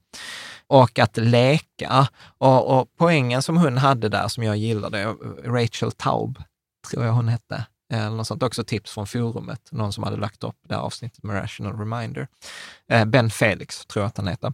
Och 0.68 1.00
att 1.00 1.18
leka. 1.18 2.08
Och, 2.38 2.80
och 2.80 2.88
poängen 2.98 3.42
som 3.42 3.58
hon 3.58 3.78
hade 3.78 4.10
där, 4.10 4.28
som 4.28 4.44
jag 4.44 4.58
gillade, 4.58 5.06
Rachel 5.44 5.92
Taub, 5.92 6.44
tror 6.92 7.06
jag 7.06 7.14
hon 7.14 7.28
hette, 7.28 7.66
eller 7.94 8.10
något 8.10 8.28
sånt, 8.28 8.44
också 8.44 8.64
tips 8.64 8.92
från 8.92 9.08
forumet, 9.08 9.72
någon 9.72 9.94
som 9.94 10.04
hade 10.04 10.18
lagt 10.18 10.44
upp 10.44 10.56
det 10.68 10.76
här 10.76 10.82
avsnittet 10.82 11.24
med 11.24 11.36
Rational 11.36 11.80
Reminder. 11.80 12.28
Eh, 12.92 13.06
ben 13.06 13.30
Felix, 13.30 13.86
tror 13.86 14.04
jag 14.04 14.08
att 14.08 14.18
han 14.18 14.28
heter. 14.28 14.54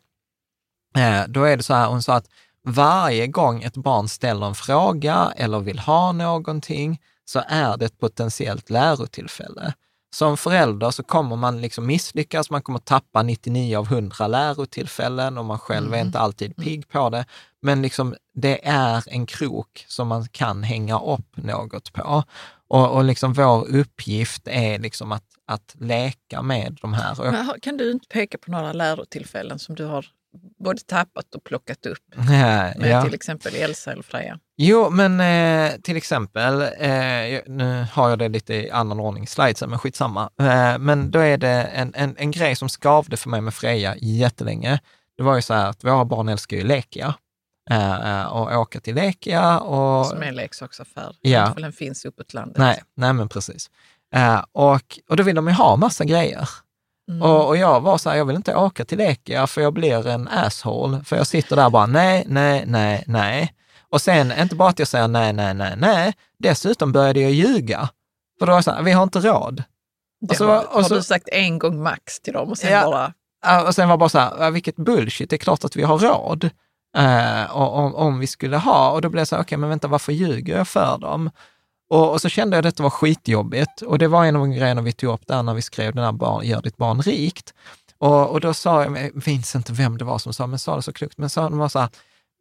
Eh, 0.98 1.24
då 1.28 1.44
är 1.44 1.58
det 1.58 1.64
så 1.64 1.74
här, 1.74 1.88
hon 1.88 2.04
sa 2.04 2.16
att 2.16 2.30
varje 2.64 3.28
gång 3.28 3.64
ett 3.64 3.78
barn 3.78 4.08
ställer 4.08 4.48
en 4.48 4.56
fråga 4.56 5.34
eller 5.36 5.60
vill 5.60 5.80
ha 5.80 6.12
någonting, 6.12 7.02
så 7.26 7.44
är 7.48 7.78
det 7.78 7.86
ett 7.86 8.00
potentiellt 8.00 8.70
lärotillfälle. 8.70 9.74
Som 10.14 10.38
förälder 10.38 10.92
så 10.92 11.04
kommer 11.04 11.36
man 11.36 11.62
liksom 11.62 11.86
misslyckas, 11.86 12.50
man 12.50 12.62
kommer 12.62 12.80
tappa 12.80 13.24
99 13.24 13.78
av 13.78 13.86
100 13.86 14.28
lärotillfällen 14.28 15.38
och 15.38 15.46
man 15.46 15.60
själv 15.60 15.94
är 15.94 15.98
Mm. 15.98 16.08
inte 16.08 16.20
alltid 16.20 16.56
pigg 16.56 16.88
på 16.90 17.10
det. 17.10 17.26
Men 17.62 17.82
liksom, 17.82 18.16
det 18.34 18.68
är 18.68 19.04
en 19.08 19.26
krok 19.26 19.86
som 19.88 20.08
man 20.08 20.28
kan 20.28 20.64
hänga 20.64 21.00
upp 21.00 21.38
något 21.38 21.94
på. 21.94 22.24
Och, 22.68 22.92
och 22.92 23.04
liksom 23.04 23.34
vår 23.34 23.76
uppgift 23.76 24.48
är 24.48 24.80
liksom 24.80 25.12
att, 25.12 25.26
att 25.48 25.76
leka 25.80 26.42
med 26.42 26.78
de 26.82 26.94
här. 26.94 27.32
Men 27.32 27.60
Kan 27.62 27.78
du 27.78 27.92
inte 27.92 28.08
peka 28.08 28.38
på 28.38 28.52
några 28.52 28.74
lärotillfällen 28.74 29.60
som 29.60 29.76
du 29.76 29.86
har 29.86 30.06
både 30.64 30.82
tappat 30.82 31.36
och 31.36 31.44
plockat 31.44 31.86
upp 31.86 32.04
med 32.28 32.76
ja. 32.80 33.04
till 33.04 33.14
exempel 33.14 33.56
Elsa 33.56 33.92
eller 33.92 34.04
Freja. 34.04 34.40
Jo, 34.58 34.90
men 34.90 35.20
eh, 35.20 35.78
till 35.82 35.98
exempel, 35.98 36.62
eh, 36.62 37.42
nu 37.48 37.86
har 37.92 38.10
jag 38.10 38.20
det 38.20 38.30
lite 38.30 38.54
i 38.54 38.72
annan 38.72 39.00
ordning 39.00 39.24
i 39.24 39.28
slidesen, 39.28 39.70
men 39.70 39.80
skitsamma. 39.80 40.30
Eh, 40.40 40.78
men 40.78 41.12
då 41.12 41.20
är 41.20 41.38
det 41.38 41.64
en, 41.64 41.94
en, 41.96 42.16
en 42.18 42.32
grej 42.32 42.56
som 42.56 42.70
skavde 42.70 43.18
för 43.18 43.30
mig 43.30 43.42
med 43.42 43.54
Freja 43.54 43.96
jättelänge. 43.98 44.80
Det 45.18 45.24
var 45.24 45.36
ju 45.36 45.42
så 45.42 45.54
här 45.54 45.70
att 45.70 45.84
våra 45.84 46.06
barn 46.06 46.30
älskar 46.30 46.58
ju 46.58 46.64
Lekia 46.64 47.16
eh, 47.70 48.22
eh, 48.22 48.26
och 48.26 48.58
åka 48.60 48.80
till 48.80 48.96
Lekia 48.96 49.60
och... 49.60 50.06
Som 50.06 50.22
är 50.22 50.28
en 50.28 50.36
leksaksaffär. 50.36 51.16
Ja. 51.22 51.54
Den 51.58 51.74
finns 51.74 52.06
uppåt 52.06 52.34
landet. 52.34 52.58
Nej, 52.58 52.84
nej 52.96 53.14
men 53.14 53.30
precis. 53.30 53.70
Eh, 54.16 54.44
och, 54.52 55.00
och 55.10 55.18
då 55.18 55.24
vill 55.24 55.36
de 55.36 55.48
ju 55.48 55.54
ha 55.54 55.76
massa 55.76 56.06
grejer. 56.06 56.50
Mm. 57.10 57.22
Och, 57.22 57.48
och 57.48 57.58
jag 57.58 57.82
var 57.82 57.98
så 57.98 58.10
här, 58.10 58.18
jag 58.18 58.26
vill 58.26 58.36
inte 58.36 58.56
åka 58.56 58.86
till 58.86 58.98
Lekia 58.98 59.48
för 59.48 59.62
jag 59.62 59.74
blir 59.74 60.08
en 60.08 60.28
asshole. 60.28 61.04
För 61.04 61.16
jag 61.16 61.28
sitter 61.28 61.56
där 61.56 61.70
bara 61.70 61.86
nej, 61.86 62.24
nej, 62.28 62.64
nej, 62.68 63.04
nej. 63.08 63.54
Och 63.90 64.02
sen, 64.02 64.32
inte 64.40 64.56
bara 64.56 64.70
att 64.70 64.80
jag 64.80 64.88
säger 64.88 65.08
nej, 65.08 65.34
nej, 65.34 65.54
nej, 65.54 65.74
nej, 65.78 66.14
dessutom 66.40 66.92
började 66.92 67.20
jag 67.20 67.32
ljuga. 67.32 67.90
För 68.40 68.46
då 68.46 68.52
var 68.52 68.58
jag 68.58 68.64
så 68.64 68.72
här, 68.72 68.82
vi 68.84 68.92
har 68.92 69.04
inte 69.04 69.20
råd. 69.20 69.64
Det 70.22 70.30
och 70.30 70.36
så 70.36 70.46
har, 70.48 70.54
var- 70.56 70.64
och 70.68 70.74
har 70.74 70.84
så- 70.84 70.96
du 70.96 71.04
sagt 71.04 71.28
en 71.32 71.60
gång 71.60 71.84
max 71.84 72.20
till 72.20 72.34
dem 72.34 72.50
och 72.50 72.58
sen 72.58 72.72
Ja. 72.72 72.86
bara... 72.86 73.14
Och 73.68 73.76
sen 73.76 73.90
var 73.90 73.98
bara 73.98 74.10
så 74.10 74.20
här, 74.20 74.52
vilket 74.52 74.76
bullshit, 74.76 75.30
det 75.30 75.36
är 75.36 75.38
klart 75.38 75.64
att 75.66 75.76
vi 75.76 75.84
har 75.84 75.98
råd. 76.00 76.50
Eh, 76.98 77.44
och, 77.58 77.76
om, 77.78 77.96
om 77.96 78.20
vi 78.20 78.28
skulle 78.28 78.58
ha, 78.58 78.92
och 78.92 79.02
då 79.02 79.10
blev 79.10 79.20
jag 79.22 79.28
så 79.28 79.36
här, 79.36 79.44
okej, 79.44 79.58
men 79.58 79.70
vänta, 79.70 79.88
varför 79.88 80.12
ljuger 80.14 80.58
jag 80.58 80.68
för 80.68 80.98
dem? 80.98 81.30
Och, 81.94 82.12
och 82.12 82.22
så 82.22 82.30
kände 82.30 82.58
jag 82.58 82.66
att 82.66 82.74
detta 82.74 82.84
var 82.84 82.90
skitjobbigt. 82.90 83.82
Och 83.82 84.00
det 84.00 84.08
var 84.08 84.26
en 84.26 84.36
av 84.36 84.48
grejerna 84.48 84.82
vi 84.82 84.92
tog 84.92 85.14
upp 85.14 85.28
där 85.28 85.44
när 85.44 85.54
vi 85.54 85.62
skrev 85.62 85.96
den 85.96 86.04
här 86.04 86.12
barn, 86.12 86.46
Gör 86.46 86.62
ditt 86.62 86.78
barn 86.78 87.02
rikt. 87.02 87.54
Och, 87.98 88.30
och 88.30 88.42
då 88.42 88.54
sa 88.54 88.84
jag, 88.84 88.98
jag 88.98 89.28
minns 89.28 89.56
inte 89.56 89.74
vem 89.74 89.98
det 89.98 90.06
var 90.06 90.18
som 90.18 90.34
sa, 90.34 90.48
men 90.48 90.60
sa 90.60 90.76
det 90.76 90.82
så 90.82 90.94
klokt, 90.94 91.18
men 91.18 91.30
sa 91.30 91.50
de 91.50 91.58
var 91.58 91.70
så 91.70 91.80
här, 91.80 91.90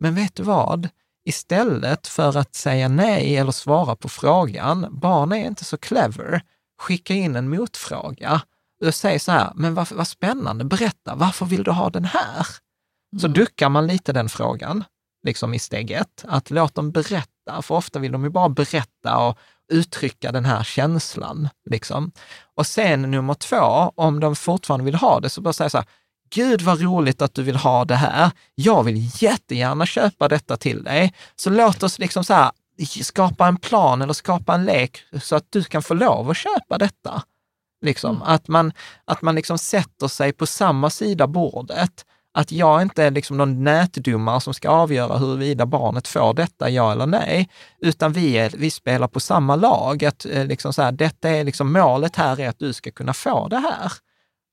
men 0.01 0.15
vet 0.15 0.35
du 0.35 0.43
vad? 0.43 0.89
Istället 1.25 2.07
för 2.07 2.37
att 2.37 2.55
säga 2.55 2.89
nej 2.89 3.37
eller 3.37 3.53
svara 3.53 3.97
på 3.97 4.09
frågan, 4.09 4.87
barn 4.91 5.33
är 5.33 5.47
inte 5.47 5.65
så 5.65 5.79
clever, 5.79 6.43
skicka 6.81 7.15
in 7.15 7.37
en 7.37 7.49
motfråga 7.49 8.41
och 8.87 8.95
säg 8.95 9.19
så 9.19 9.33
här, 9.33 9.53
men 9.55 9.75
vad, 9.75 9.93
vad 9.93 10.09
spännande, 10.09 10.65
berätta, 10.65 11.15
varför 11.15 11.47
vill 11.47 11.65
du 11.65 11.71
ha 11.71 11.91
den 11.91 12.05
här? 12.05 12.47
Så 13.21 13.29
duckar 13.29 13.69
man 13.69 13.87
lite 13.87 14.13
den 14.13 14.29
frågan, 14.29 14.85
liksom 15.27 15.55
i 15.55 15.59
steg 15.59 15.91
ett, 15.91 16.25
att 16.29 16.51
låt 16.51 16.75
dem 16.75 16.91
berätta, 16.93 17.32
för 17.63 17.75
ofta 17.75 17.99
vill 17.99 18.13
de 18.13 18.25
ju 18.25 18.31
bara 18.31 18.49
berätta 18.49 19.19
och 19.19 19.39
uttrycka 19.73 20.33
den 20.33 20.45
här 20.45 20.65
känslan. 20.65 21.49
Liksom. 21.71 22.13
Och 22.55 22.67
sen 22.67 23.03
nummer 23.03 23.35
två, 23.35 23.93
om 23.95 24.21
de 24.21 24.37
fortfarande 24.37 24.85
vill 24.85 24.95
ha 24.95 25.21
det, 25.21 25.31
så 25.31 25.41
bara 25.41 25.53
säga 25.53 25.71
så 25.71 25.79
här, 25.79 25.87
Gud 26.35 26.63
vad 26.63 26.81
roligt 26.81 27.23
att 27.23 27.35
du 27.35 27.43
vill 27.43 27.57
ha 27.57 27.85
det 27.85 27.95
här. 27.95 28.31
Jag 28.55 28.83
vill 28.83 29.11
jättegärna 29.23 29.87
köpa 29.87 30.29
detta 30.29 30.57
till 30.57 30.85
dig. 30.85 31.15
Så 31.37 31.51
låt 31.51 31.83
oss 31.83 31.99
liksom 31.99 32.25
så 32.25 32.35
här, 32.35 32.51
skapa 33.03 33.47
en 33.47 33.57
plan 33.57 34.03
eller 34.03 34.13
skapa 34.13 34.55
en 34.55 34.65
lek 34.65 35.03
så 35.23 35.37
att 35.37 35.47
du 35.51 35.65
kan 35.65 35.83
få 35.83 35.95
lov 35.95 36.31
att 36.31 36.37
köpa 36.37 36.79
detta. 36.79 37.23
Liksom. 37.85 38.23
Att 38.23 38.49
man, 38.49 38.73
att 39.05 39.23
man 39.23 39.35
liksom 39.35 39.59
sätter 39.59 40.09
sig 40.09 40.33
på 40.33 40.47
samma 40.47 40.91
sida 40.91 41.27
bordet. 41.27 42.07
Att 42.35 42.53
jag 42.53 42.83
inte 42.83 43.05
är 43.05 43.11
liksom 43.11 43.37
någon 43.37 43.65
nätdummare 43.65 44.41
som 44.41 44.55
ska 44.55 44.69
avgöra 44.71 45.19
huruvida 45.19 45.67
barnet 45.67 46.09
får 46.09 46.35
detta, 46.35 46.71
ja 46.71 46.93
eller 46.93 47.07
nej, 47.07 47.49
utan 47.79 48.13
vi, 48.13 48.39
är, 48.39 48.53
vi 48.57 48.71
spelar 48.71 49.09
på 49.09 49.21
samma 49.21 49.57
lag. 49.57 50.05
Att, 50.05 50.27
eh, 50.27 50.47
liksom 50.47 50.73
så 50.73 50.83
här, 50.83 50.93
detta 50.93 51.29
är 51.31 51.45
liksom, 51.45 51.73
målet 51.73 52.17
här 52.17 52.41
är 52.41 52.49
att 52.49 52.59
du 52.59 52.73
ska 52.73 52.91
kunna 52.91 53.13
få 53.13 53.49
det 53.49 53.59
här. 53.59 53.93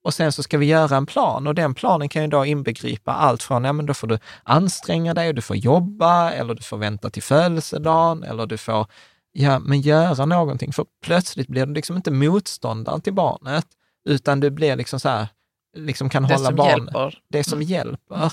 Och 0.03 0.13
sen 0.13 0.31
så 0.31 0.43
ska 0.43 0.57
vi 0.57 0.65
göra 0.65 0.97
en 0.97 1.05
plan 1.05 1.47
och 1.47 1.55
den 1.55 1.73
planen 1.73 2.09
kan 2.09 2.21
ju 2.21 2.27
då 2.27 2.45
inbegripa 2.45 3.13
allt 3.13 3.43
från, 3.43 3.63
ja 3.63 3.73
men 3.73 3.85
då 3.85 3.93
får 3.93 4.07
du 4.07 4.19
anstränga 4.43 5.13
dig, 5.13 5.33
du 5.33 5.41
får 5.41 5.55
jobba 5.55 6.31
eller 6.31 6.53
du 6.53 6.63
får 6.63 6.77
vänta 6.77 7.09
till 7.09 7.23
födelsedagen 7.23 8.23
eller 8.23 8.45
du 8.45 8.57
får, 8.57 8.87
ja 9.31 9.59
men 9.59 9.81
göra 9.81 10.25
någonting. 10.25 10.73
För 10.73 10.85
plötsligt 11.05 11.47
blir 11.47 11.65
du 11.65 11.73
liksom 11.73 11.95
inte 11.95 12.11
motståndaren 12.11 13.01
till 13.01 13.13
barnet, 13.13 13.65
utan 14.09 14.39
du 14.39 14.49
blir 14.49 14.75
liksom 14.75 14.99
så 14.99 15.09
här, 15.09 15.27
liksom 15.77 16.09
kan 16.09 16.23
Det 16.27 16.35
hålla 16.35 16.69
hjälper. 16.69 17.17
det 17.29 17.43
som 17.43 17.61
hjälper. 17.61 18.31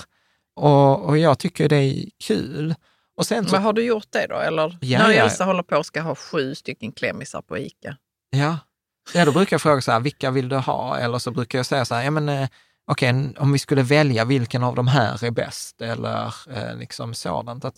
Och, 0.55 1.05
och 1.05 1.17
jag 1.17 1.39
tycker 1.39 1.69
det 1.69 1.75
är 1.75 2.05
kul. 2.23 2.75
Och 3.17 3.25
sen 3.25 3.45
så, 3.45 3.51
Men 3.55 3.63
har 3.63 3.73
du 3.73 3.83
gjort 3.83 4.07
det 4.09 4.27
då? 4.29 4.35
Eller 4.35 4.77
Ja, 4.81 4.99
när 4.99 5.11
ja. 5.11 5.23
Elsa 5.23 5.45
håller 5.45 5.63
på 5.63 5.77
och 5.77 5.85
ska 5.85 6.01
ha 6.01 6.15
sju 6.15 6.55
stycken 6.55 6.91
klämmisar 6.91 7.41
på 7.41 7.57
ICA. 7.57 7.97
ja. 8.29 8.57
ja, 9.13 9.25
då 9.25 9.31
brukar 9.31 9.53
jag 9.53 9.61
fråga 9.61 9.81
så 9.81 9.91
här, 9.91 9.99
vilka 9.99 10.31
vill 10.31 10.49
du 10.49 10.55
ha? 10.55 10.97
Eller 10.97 11.17
så 11.19 11.31
brukar 11.31 11.59
jag 11.59 11.65
säga 11.65 11.85
så 11.85 11.95
här, 11.95 12.03
ja 12.03 12.11
men 12.11 12.29
eh, 12.29 12.47
okej, 12.91 13.09
n- 13.09 13.35
om 13.39 13.51
vi 13.53 13.59
skulle 13.59 13.81
välja, 13.83 14.25
vilken 14.25 14.63
av 14.63 14.75
de 14.75 14.87
här 14.87 15.23
är 15.23 15.31
bäst? 15.31 15.81
Eller 15.81 16.33
eh, 16.55 16.75
liksom 16.77 17.13
sådant. 17.13 17.65
Att, 17.65 17.75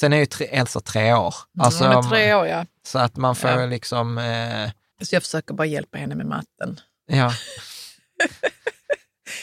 sen 0.00 0.12
är 0.12 0.16
ju 0.16 0.26
tre, 0.26 0.46
Elsa 0.46 0.80
tre 0.80 1.14
år. 1.14 1.34
Alltså, 1.58 1.84
Hon 1.86 2.04
är 2.04 2.10
tre 2.10 2.34
år, 2.34 2.46
ja. 2.46 2.66
Så 2.86 2.98
att 2.98 3.16
man 3.16 3.36
får 3.36 3.50
Ja. 3.50 3.66
liksom, 3.66 4.18
eh, 4.18 4.70
Så 5.02 5.14
jag 5.14 5.22
försöker 5.22 5.54
bara 5.54 5.66
hjälpa 5.66 5.98
henne 5.98 6.14
med 6.14 6.26
matten. 6.26 6.80
ja, 7.06 7.32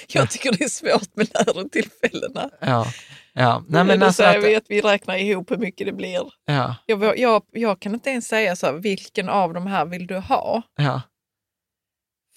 Jag 0.07 0.31
tycker 0.31 0.51
det 0.51 0.63
är 0.63 0.69
svårt 0.69 1.15
med 1.15 1.27
lärotillfällena. 1.33 2.49
ja, 2.59 2.85
ja. 3.33 3.63
Nej, 3.67 3.83
men 3.83 4.03
alltså 4.03 4.23
säger 4.23 4.39
att, 4.39 4.45
vi 4.45 4.55
att 4.55 4.65
vi 4.69 4.81
räknar 4.81 5.17
ihop 5.17 5.51
hur 5.51 5.57
mycket 5.57 5.87
det 5.87 5.93
blir. 5.93 6.31
ja, 6.45 6.75
Jag, 6.85 7.19
jag, 7.19 7.43
jag 7.51 7.79
kan 7.79 7.93
inte 7.93 8.09
ens 8.09 8.27
säga 8.27 8.55
så 8.55 8.65
här, 8.65 8.73
vilken 8.73 9.29
av 9.29 9.53
de 9.53 9.67
här 9.67 9.85
vill 9.85 10.07
du 10.07 10.17
ha? 10.17 10.61
ja, 10.75 11.01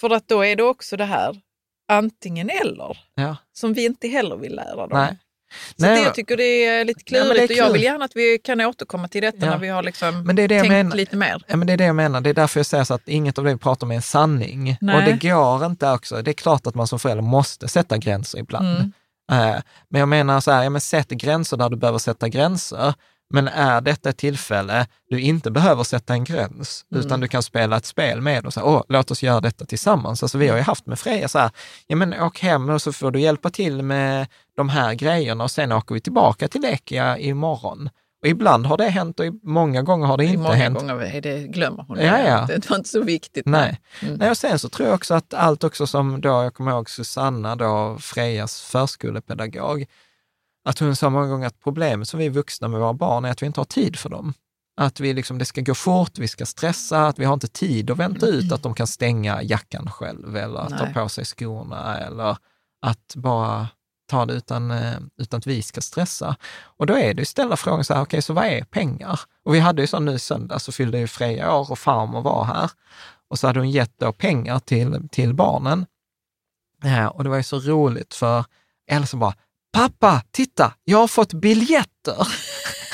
För 0.01 0.11
att 0.11 0.29
då 0.29 0.45
är 0.45 0.57
det 0.57 0.63
också 0.63 0.97
det 0.97 1.05
här 1.05 1.41
antingen 1.89 2.51
eller, 2.51 2.99
ja, 3.15 3.37
som 3.53 3.73
vi 3.73 3.85
inte 3.85 4.09
heller 4.09 4.37
vill 4.37 4.55
lära 4.55 4.87
dem. 4.87 4.99
nej. 4.99 5.19
Så 5.77 5.87
Nej, 5.87 5.97
det, 5.97 6.03
jag 6.03 6.15
tycker 6.15 6.37
det 6.37 6.65
är 6.67 6.85
lite 6.85 7.05
klurigt 7.05 7.39
är 7.51 7.55
och 7.55 7.67
jag 7.67 7.73
vill 7.73 7.83
gärna 7.83 8.05
att 8.05 8.17
vi 8.17 8.39
kan 8.45 8.61
återkomma 8.61 9.09
till 9.09 9.23
detta 9.23 9.37
Ja. 9.47 9.51
när 9.51 9.59
vi 9.59 9.69
har 9.69 9.83
liksom 9.83 10.23
Men 10.25 10.37
det 10.37 10.43
är 10.43 10.49
det 10.49 10.61
tänkt 10.61 10.71
menar. 10.73 10.97
lite 10.97 11.17
mer. 11.17 11.43
Ja, 11.47 11.57
men 11.57 11.67
det 11.67 11.73
är 11.73 11.77
det 11.77 11.85
jag 11.85 11.97
menar. 11.97 12.21
Det 12.21 12.31
är 12.31 12.35
därför 12.35 12.61
jag 12.61 12.67
säger 12.67 12.85
så 12.85 12.95
att 12.95 13.09
inget 13.09 13.39
av 13.39 13.45
det 13.45 13.53
vi 13.53 13.59
pratar 13.59 13.87
om 13.87 13.91
är 13.91 13.97
en 13.97 14.03
sanning. 14.03 14.77
Nej. 14.81 14.97
Och 14.97 15.03
det 15.03 15.29
går 15.29 15.67
inte 15.67 15.91
också. 15.91 16.23
Det 16.23 16.31
är 16.31 16.33
klart 16.35 16.67
att 16.67 16.75
man 16.75 16.87
som 16.87 16.99
förälder 16.99 17.23
måste 17.23 17.69
sätta 17.69 17.99
gränser 17.99 18.39
ibland. 18.39 18.67
Mm. 18.77 18.93
Eh, 19.33 19.61
Men 19.91 19.99
jag 19.99 20.09
menar 20.09 20.41
så 20.41 20.51
här, 20.51 20.63
ja, 20.63 20.71
men 20.71 20.81
sätt 20.81 21.09
gränser 21.09 21.57
där 21.57 21.69
du 21.71 21.77
behöver 21.77 21.99
sätta 21.99 22.29
gränser. 22.29 22.95
Men 23.35 23.49
är 23.49 23.81
detta 23.81 24.09
ett 24.11 24.17
tillfälle 24.17 24.87
du 25.11 25.21
inte 25.21 25.51
behöver 25.51 25.85
sätta 25.85 26.13
en 26.13 26.25
gräns, 26.25 26.85
Mm. 26.93 27.07
utan 27.07 27.21
du 27.21 27.29
kan 27.29 27.43
spela 27.43 27.77
ett 27.77 27.87
spel 27.87 28.21
med 28.21 28.47
och 28.47 28.55
säga, 28.55 28.65
åh, 28.67 28.83
låt 28.89 29.11
oss 29.11 29.23
göra 29.23 29.41
detta 29.41 29.65
tillsammans. 29.65 30.23
Alltså 30.23 30.39
vi 30.39 30.49
har 30.49 30.57
ju 30.57 30.63
haft 30.63 30.87
med 30.87 30.99
Freja 30.99 31.29
så 31.29 31.39
här, 31.39 31.51
ja 31.87 31.97
men 31.97 32.15
åk 32.23 32.41
hem 32.41 32.71
och 32.71 32.83
så 32.83 32.93
får 32.93 33.11
du 33.11 33.21
hjälpa 33.21 33.51
till 33.51 33.83
med 33.83 34.27
de 34.57 34.69
här 34.69 34.95
grejerna 34.95 35.45
och 35.45 35.51
sen 35.51 35.73
åker 35.73 35.95
vi 35.95 36.01
tillbaka 36.01 36.49
till 36.49 36.61
Lekia 36.61 37.19
imorgon. 37.19 37.91
Och 38.23 38.29
ibland 38.29 38.67
har 38.67 38.77
det 38.77 38.89
hänt 38.89 39.21
och 39.21 39.27
många 39.43 39.83
gånger 39.83 40.07
har 40.07 40.17
det 40.17 40.25
inte 40.25 40.39
många 40.39 40.55
hänt. 40.55 40.79
gånger 40.79 41.01
är 41.01 41.21
det, 41.21 41.39
glömmer 41.39 41.85
hon 41.89 41.99
Ja, 41.99 42.19
ja. 42.19 42.47
Det 42.47 42.71
var 42.71 42.77
inte 42.77 42.89
så 42.89 43.03
viktigt. 43.03 43.47
Nej. 43.47 43.81
Mm. 44.03 44.15
Nej, 44.15 44.31
och 44.31 44.37
sen 44.37 44.59
så 44.59 44.69
tror 44.69 44.89
jag 44.89 44.95
också 44.95 45.15
att 45.15 45.35
allt 45.35 45.65
också 45.65 45.87
som 45.87 46.21
då, 46.21 46.29
jag 46.29 46.55
kommer 46.55 46.71
ihåg 46.71 46.91
Susanna 46.91 47.57
då, 47.57 47.97
Frejas 48.01 48.61
förskolepedagog, 48.61 49.87
att 50.65 50.79
hon 50.79 50.97
sa 50.97 51.11
många 51.11 51.27
gånger 51.27 51.47
att 51.47 51.61
problemet 51.61 52.09
som 52.09 52.21
vi 52.21 52.29
vuxna 52.29 52.69
med 52.69 52.81
våra 52.81 52.93
barn 52.93 53.25
är 53.25 53.31
att 53.31 53.43
vi 53.43 53.47
inte 53.47 53.61
har 53.61 53.65
tid 53.65 53.97
för 53.97 54.09
dem. 54.09 54.35
Att 54.77 55.01
vi 55.01 55.15
liksom, 55.15 55.39
det 55.39 55.45
ska 55.45 55.61
gå 55.61 55.75
fort, 55.75 56.19
vi 56.19 56.29
ska 56.29 56.47
stressa, 56.47 57.07
att 57.07 57.19
vi 57.19 57.25
har 57.25 57.35
inte 57.35 57.49
tid 57.49 57.91
att 57.91 57.99
vänta 57.99 58.27
ut 58.27 58.53
att 58.53 58.63
de 58.63 58.75
kan 58.75 58.87
stänga 58.87 59.43
jackan 59.43 59.91
själv 59.91 60.37
eller 60.37 60.61
att 60.61 60.79
ta 60.79 60.87
på 60.87 61.09
sig 61.09 61.25
skorna 61.25 61.99
eller 61.99 62.37
att 62.87 63.15
bara 63.15 63.69
ta 64.13 64.27
det 64.27 64.35
utan, 64.35 64.71
eh, 64.71 64.99
utan 65.19 65.39
att 65.39 65.47
vi 65.47 65.63
ska 65.63 65.81
stressa. 65.81 66.37
Och 66.79 66.87
då 66.87 66.99
är 66.99 67.15
det 67.15 67.23
ju 67.23 67.25
ställa 67.25 67.57
frågan 67.57 67.85
så 67.85 67.95
här, 67.95 68.03
okej, 68.03 68.23
så 68.23 68.33
vad 68.33 68.45
är 68.45 68.65
pengar? 68.65 69.21
Och 69.45 69.55
vi 69.55 69.61
hade 69.61 69.83
ju 69.83 69.87
så 69.87 69.99
nu 70.01 70.13
i 70.13 70.19
söndag 70.19 70.59
så 70.59 70.73
fyllde 70.73 70.99
ju 70.99 71.07
Freja 71.07 71.55
år 71.55 71.71
och 71.71 71.79
farmor 71.79 72.23
var 72.23 72.45
här. 72.45 72.71
Och 73.29 73.39
så 73.39 73.47
hade 73.47 73.61
hon 73.61 73.71
gett 73.71 73.99
då 73.99 74.13
pengar 74.13 74.59
till, 74.59 75.09
till 75.09 75.35
barnen. 75.35 75.87
Ja, 76.83 77.11
och 77.11 77.25
det 77.25 77.31
var 77.31 77.37
ju 77.37 77.43
så 77.43 77.59
roligt 77.59 78.15
för 78.15 78.45
Elsa 78.91 79.17
bara, 79.17 79.35
pappa, 79.73 80.23
titta, 80.31 80.75
jag 80.85 80.99
har 80.99 81.09
fått 81.09 81.33
biljetter. 81.33 82.17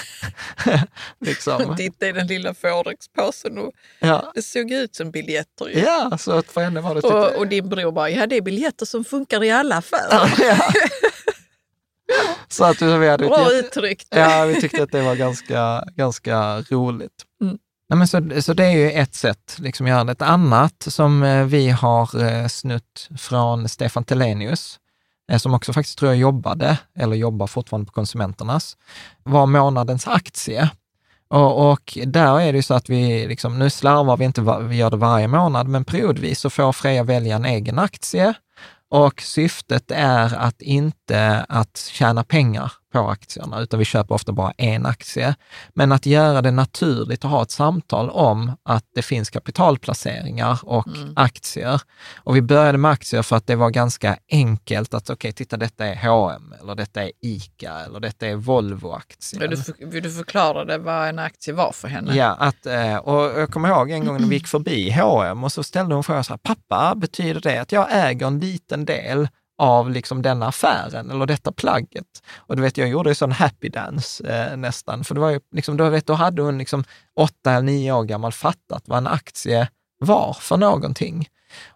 liksom. 1.21 1.77
Titta 1.77 2.09
i 2.09 2.13
den 2.13 2.27
lilla 2.27 2.55
Forex-påsen 2.55 3.59
och 3.59 3.73
Ja. 4.01 4.33
det 4.35 4.43
såg 4.43 4.71
ut 4.71 4.95
som 4.95 5.11
biljetter. 5.11 5.69
ju. 5.69 5.79
ja, 5.81 6.19
så 6.19 6.33
att 6.33 6.47
för 6.47 6.61
henne 6.61 6.81
var 6.81 6.95
det 6.95 7.03
typ... 7.03 7.11
Och, 7.13 7.37
och 7.37 7.47
din 7.47 7.69
bror 7.69 7.93
bara, 7.93 8.11
ja 8.11 8.27
det 8.27 8.37
är 8.37 8.41
biljetter 8.43 8.87
som 8.87 9.05
funkar 9.05 9.45
i 9.45 9.51
alla 9.51 9.77
affärer. 9.77 10.33
ja. 10.39 10.73
Så 12.49 12.65
att 12.65 12.83
vi 12.83 13.09
hade 13.09 13.27
Bra 13.27 13.53
uttryckt. 13.53 14.07
Ja, 14.11 14.45
vi 14.45 14.61
tyckte 14.61 14.83
att 14.83 14.93
det 14.93 15.03
var 15.03 15.15
ganska, 15.15 15.85
ganska 15.97 16.61
roligt. 16.61 17.25
Mm. 17.43 17.59
Nej, 17.91 17.99
men 17.99 18.09
så, 18.09 18.43
så 18.43 18.55
det 18.55 18.65
är 18.65 18.71
ju 18.71 18.91
ett 18.93 19.15
sätt 19.15 19.57
liksom 19.59 19.87
att 19.87 19.91
göra 19.91 20.05
det. 20.05 20.13
Ett 20.13 20.23
annat 20.23 20.85
som 20.89 21.23
eh, 21.23 21.45
vi 21.45 21.69
har 21.71 22.23
eh, 22.25 22.47
snutt 22.47 23.09
från 23.19 23.69
Stefan 23.69 24.05
Telenius, 24.05 24.79
Eh, 25.29 25.39
som 25.39 25.55
också 25.55 25.73
faktiskt 25.73 25.99
tror 25.99 26.11
jag 26.11 26.19
jobbade, 26.19 26.79
eller 26.95 27.17
jobbar 27.17 27.47
fortfarande 27.47 27.87
på 27.87 27.93
Konsumenternas, 27.93 28.77
var 29.23 29.47
månadens 29.47 30.07
aktie. 30.07 30.71
Och, 31.29 31.71
och 31.71 31.99
där 32.07 32.41
är 32.41 32.53
det 32.53 32.59
ju 32.59 32.63
så 32.63 32.75
att 32.75 32.89
vi, 32.91 33.29
liksom, 33.29 33.59
nu 33.59 33.71
slarvar 33.71 34.17
vi 34.17 34.25
inte, 34.25 34.59
vi 34.61 34.77
gör 34.77 34.91
det 34.91 34.97
varje 34.97 35.29
månad, 35.29 35.69
men 35.69 35.85
periodvis 35.85 36.41
så 36.41 36.51
får 36.51 36.73
Freja 36.73 37.03
välja 37.03 37.37
en 37.37 37.45
egen 37.45 37.79
aktie 37.79 38.35
Och 38.91 39.21
syftet 39.23 39.91
är 39.91 40.35
att 40.35 40.63
inte 40.63 41.47
att 41.49 41.77
tjäna 41.77 42.25
pengar 42.25 42.73
på 42.93 42.99
aktierna, 42.99 43.61
utan 43.61 43.79
vi 43.79 43.85
köper 43.85 44.15
ofta 44.15 44.33
bara 44.33 44.53
en 44.57 44.87
aktie. 44.87 45.35
Men 45.75 45.93
att 45.93 46.07
göra 46.07 46.43
det 46.43 46.51
naturligt 46.51 47.25
och 47.25 47.31
ha 47.31 47.43
ett 47.43 47.51
samtal 47.51 48.11
om 48.11 48.53
att 48.63 48.85
det 48.95 49.03
finns 49.03 49.31
kapitalplaceringar 49.31 50.59
och 50.63 50.89
Mm. 50.89 51.13
aktier. 51.17 51.81
Och 52.17 52.37
vi 52.37 52.43
började 52.43 52.79
med 52.79 52.91
aktier 52.91 53.23
för 53.23 53.37
att 53.37 53.47
det 53.47 53.57
var 53.57 53.71
ganska 53.71 54.17
enkelt 54.31 54.95
att, 54.95 55.11
okej, 55.11 55.33
titta 55.33 55.57
detta 55.57 55.87
är 55.87 55.97
H&M 56.09 56.55
eller 56.61 56.75
detta 56.75 57.03
är 57.03 57.13
ICA 57.21 57.73
eller 57.87 58.01
detta 58.01 58.27
är 58.27 58.37
Volvo-aktien. 58.37 59.51
Du, 59.51 59.57
för, 59.57 60.01
du 60.01 60.11
förklara 60.11 60.65
det 60.65 60.79
vad 60.79 61.09
en 61.09 61.19
aktie 61.19 61.55
var 61.55 61.73
för 61.73 61.89
henne? 61.89 62.17
Ja, 62.17 62.37
att, 62.39 62.67
eh, 62.67 62.97
och 62.97 63.41
jag 63.41 63.51
kommer 63.51 63.69
ihåg 63.69 63.91
en 63.91 64.05
gång 64.05 64.21
när 64.21 64.29
vi 64.29 64.35
gick 64.35 64.47
förbi 64.47 64.91
H&M 64.91 65.45
och 65.45 65.53
så 65.53 65.63
ställde 65.63 65.95
hon 65.95 66.05
frågan 66.05 66.25
så 66.25 66.33
här, 66.33 66.39
pappa, 66.39 66.95
betyder 66.95 67.41
det 67.41 67.59
att 67.59 67.73
jag 67.73 67.87
äger 67.91 68.27
en 68.27 68.39
liten 68.39 68.85
del 68.85 69.29
av 69.59 69.91
liksom 69.91 70.23
denna 70.23 70.47
affären 70.49 71.11
eller 71.11 71.27
detta 71.27 71.53
plagget? 71.53 72.23
Och 72.37 72.57
du 72.57 72.63
vet, 72.63 72.77
jag 72.77 72.89
gjorde 72.89 73.11
ju 73.11 73.15
sån 73.15 73.33
happy 73.33 73.69
dance 73.69 74.29
eh, 74.29 74.57
nästan, 74.57 75.05
för 75.05 75.15
det 75.15 75.21
var 75.21 75.31
ju 75.31 75.41
liksom, 75.53 75.77
då, 75.77 75.89
vet, 75.89 76.07
då 76.07 76.15
hade 76.15 76.43
hon 76.43 76.59
liksom 76.59 76.85
åtta 77.17 77.53
eller 77.53 77.63
nio 77.63 77.93
år 77.93 78.05
gammal 78.05 78.33
fattat 78.33 78.83
vad 78.87 78.99
en 78.99 79.07
aktie 79.07 79.69
var 79.99 80.37
för 80.41 80.57
någonting. 80.57 81.29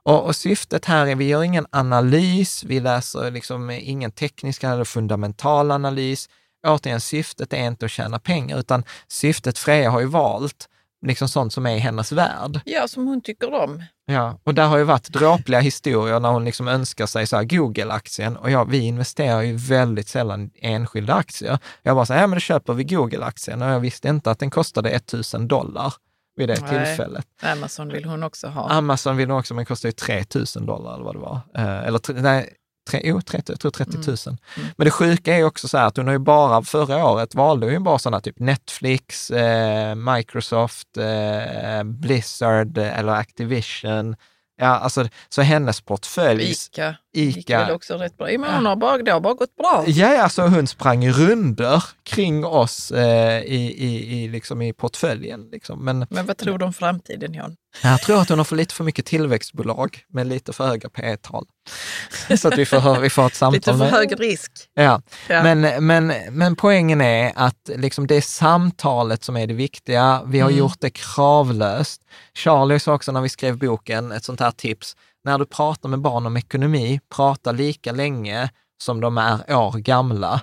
Och, 0.03 0.25
och 0.25 0.37
syftet 0.37 0.85
här 0.85 1.07
är, 1.07 1.15
vi 1.15 1.29
gör 1.29 1.43
ingen 1.43 1.67
analys, 1.71 2.65
vi 2.65 2.81
läser 2.81 3.31
liksom 3.31 3.71
ingen 3.71 4.11
teknisk 4.11 4.65
eller 4.65 4.85
fundamental 4.85 5.71
analys. 5.71 6.29
Återigen, 6.67 7.01
syftet 7.01 7.53
är 7.53 7.67
inte 7.67 7.85
att 7.85 7.91
tjäna 7.91 8.19
pengar, 8.19 8.59
utan 8.59 8.85
syftet 9.09 9.59
Freja 9.59 9.91
har 9.91 10.01
ju 10.01 10.07
valt 10.07 10.69
liksom 11.03 11.29
sånt 11.29 11.53
som 11.53 11.67
är 11.67 11.77
i 11.77 11.79
hennes 11.79 12.13
värld. 12.13 12.61
Ja, 12.65 12.89
som 12.89 13.07
hon 13.07 13.21
tycker 13.21 13.55
om. 13.55 13.83
Ja, 14.07 14.39
och 14.45 14.55
där 14.55 14.67
har 14.67 14.79
ju 14.79 14.85
varit 14.85 15.09
dråpliga 15.09 15.61
historier 15.61 16.21
när 16.21 16.29
hon 16.29 16.45
liksom 16.45 16.69
önskar 16.69 17.07
sig 17.07 17.27
så 17.27 17.43
Google-aktien 17.43 18.37
och 18.37 18.51
ja, 18.51 18.65
vi 18.65 18.79
investerar 18.79 19.43
ju 19.43 19.57
väldigt 19.57 20.09
sällan 20.09 20.43
i 20.45 20.51
enskilda 20.67 21.15
aktier. 21.15 21.59
Jag 21.83 21.97
bara 21.97 22.07
så 22.07 22.13
här, 22.13 22.21
ja 22.21 22.27
men 22.27 22.37
då 22.37 22.41
köper 22.41 22.73
vi 22.73 22.85
Google-aktien 22.85 23.63
och 23.63 23.69
jag 23.69 23.81
visste 23.81 24.09
inte 24.09 24.31
att 24.31 24.39
den 24.39 24.51
kostade 24.51 24.91
1000 24.91 25.49
dollar 25.49 25.95
vid 26.37 26.49
det 26.49 26.61
Nej. 26.61 26.87
tillfället. 26.87 27.27
Amazon 27.43 27.89
vill 27.89 28.05
hon 28.05 28.23
också 28.23 28.47
ha. 28.47 28.71
Amazon 28.71 29.17
vill 29.17 29.29
nog 29.29 29.39
också, 29.39 29.55
men 29.55 29.65
kostar 29.65 29.89
ju 29.89 29.93
3000 29.93 30.67
dollar 30.67 30.95
eller 30.95 31.05
vad 31.05 31.15
det 31.15 31.19
var. 31.19 31.41
Eh, 31.55 31.87
eller 31.87 32.23
nej, 32.23 32.55
tre, 32.91 33.01
jo, 33.05 33.21
30, 33.21 33.53
jag 33.53 33.61
tror 33.61 33.71
30 33.71 33.99
000. 34.29 34.37
Men 34.77 34.85
det 34.85 34.91
sjuka 34.91 35.37
är 35.37 35.45
också 35.45 35.69
så 35.69 35.79
här 35.79 35.87
att 35.87 35.97
hon 35.97 36.07
har 36.07 36.13
ju 36.13 36.19
bara, 36.19 36.63
förra 36.63 37.07
året 37.07 37.35
valde 37.35 37.67
hon 37.67 37.73
ju 37.73 37.79
bara 37.79 37.99
sådana 37.99 38.21
typ 38.21 38.39
Netflix, 38.39 39.31
eh, 39.31 39.95
Microsoft, 39.95 40.97
eh, 40.97 41.85
Blizzard 41.85 42.79
eh, 42.79 42.99
eller 42.99 43.13
Activision. 43.13 44.17
Ja, 44.57 44.67
alltså, 44.67 45.09
så 45.29 45.43
hennes 45.43 45.81
portfölj... 45.81 46.51
Ica. 46.51 46.97
Gick 47.21 47.37
Ica. 47.37 47.59
väl 47.59 47.71
också 47.75 47.95
rätt 47.97 48.17
bra. 48.19 48.27
Men 48.39 48.55
hon 48.55 48.67
har 48.67 48.77
bara, 48.77 48.99
det 48.99 49.11
har 49.13 49.21
bara 49.21 49.35
gått 49.35 49.57
bra. 49.57 49.85
Ja, 49.87 50.23
alltså 50.23 50.43
hon 50.43 50.67
sprang 50.67 51.09
runder 51.11 51.85
kring 52.03 52.45
oss 52.45 52.91
eh, 52.91 53.41
i, 53.43 53.75
i, 53.79 54.23
i, 54.25 54.29
liksom 54.29 54.63
i 54.63 54.73
portföljen. 54.73 55.49
Liksom. 55.53 55.85
Men 55.85 56.07
Men 56.11 56.27
vad 56.27 56.37
tror 56.37 56.59
du 56.59 56.65
om 56.65 56.73
framtiden, 56.73 57.35
Jan? 57.35 57.57
jag 57.83 58.01
tror 58.03 58.21
att 58.21 58.29
hon 58.29 58.39
har 58.39 58.45
för 58.45 58.57
lite 58.57 58.75
för 58.75 58.85
mycket 58.85 59.07
tillväxtbolag 59.07 59.99
med 60.09 60.27
lite 60.27 60.53
för 60.53 60.67
höga 60.67 60.89
P 60.89 61.17
tal 61.17 61.45
Så 62.39 62.49
att 62.49 62.59
vi 62.59 62.67
får, 62.67 63.01
vi 63.01 63.11
får 63.11 63.27
ett 63.27 63.35
samtal 63.35 63.53
Lite 63.55 63.71
för 63.73 63.79
med... 63.79 63.91
hög 63.91 64.21
risk. 64.21 64.53
Ja, 64.75 65.03
Ja. 65.29 65.43
Men, 65.43 65.87
men, 65.87 66.13
men 66.31 66.57
poängen 66.57 67.01
är 67.01 67.33
att 67.37 67.71
liksom 67.77 68.07
det 68.07 68.15
är 68.15 68.21
samtalet 68.21 69.25
som 69.25 69.37
är 69.37 69.47
det 69.47 69.55
viktiga. 69.55 70.23
Vi 70.27 70.41
har 70.41 70.49
Mm. 70.49 70.59
gjort 70.59 70.81
det 70.81 70.91
kravlöst. 70.91 72.03
Charlie 72.35 72.81
sa 72.81 72.95
också 72.95 73.13
när 73.13 73.21
vi 73.21 73.29
skrev 73.29 73.59
boken, 73.59 74.13
ett 74.13 74.25
sånt 74.25 74.41
här 74.41 74.51
tips, 74.51 74.97
när 75.25 75.39
du 75.39 75.47
pratar 75.47 75.89
med 75.89 76.01
barn 76.01 76.27
om 76.27 76.37
ekonomi, 76.37 77.01
prata 77.09 77.53
lika 77.53 77.93
länge 77.93 78.51
som 78.83 79.01
de 79.01 79.19
är 79.19 79.57
år 79.57 79.73
gamla. 79.73 80.43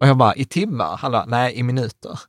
Och 0.00 0.06
jag 0.06 0.16
bara, 0.16 0.34
i 0.34 0.44
timmar? 0.44 0.96
Hallå, 0.96 1.24
nej, 1.26 1.54
i 1.54 1.62
minuter. 1.62 2.20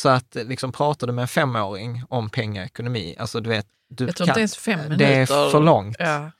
Så 0.00 0.08
att 0.08 0.34
liksom 0.34 0.72
pratar 0.72 1.06
du 1.06 1.12
med 1.12 1.22
en 1.22 1.28
femåring 1.28 2.02
om 2.08 2.30
pengar 2.30 2.62
och 2.62 2.66
ekonomi, 2.66 3.16
alltså 3.18 3.40
du 3.40 3.50
vet, 3.50 3.66
du 3.88 4.04
Jag 4.06 4.16
tror 4.16 4.28
inte 4.28 4.40
ens 4.40 4.56
fem 4.56 4.80
minuter. 4.80 5.06
Det 5.06 5.14
är 5.14 5.26
för 5.26 5.60
långt. 5.60 5.96
Ja. 5.98 6.30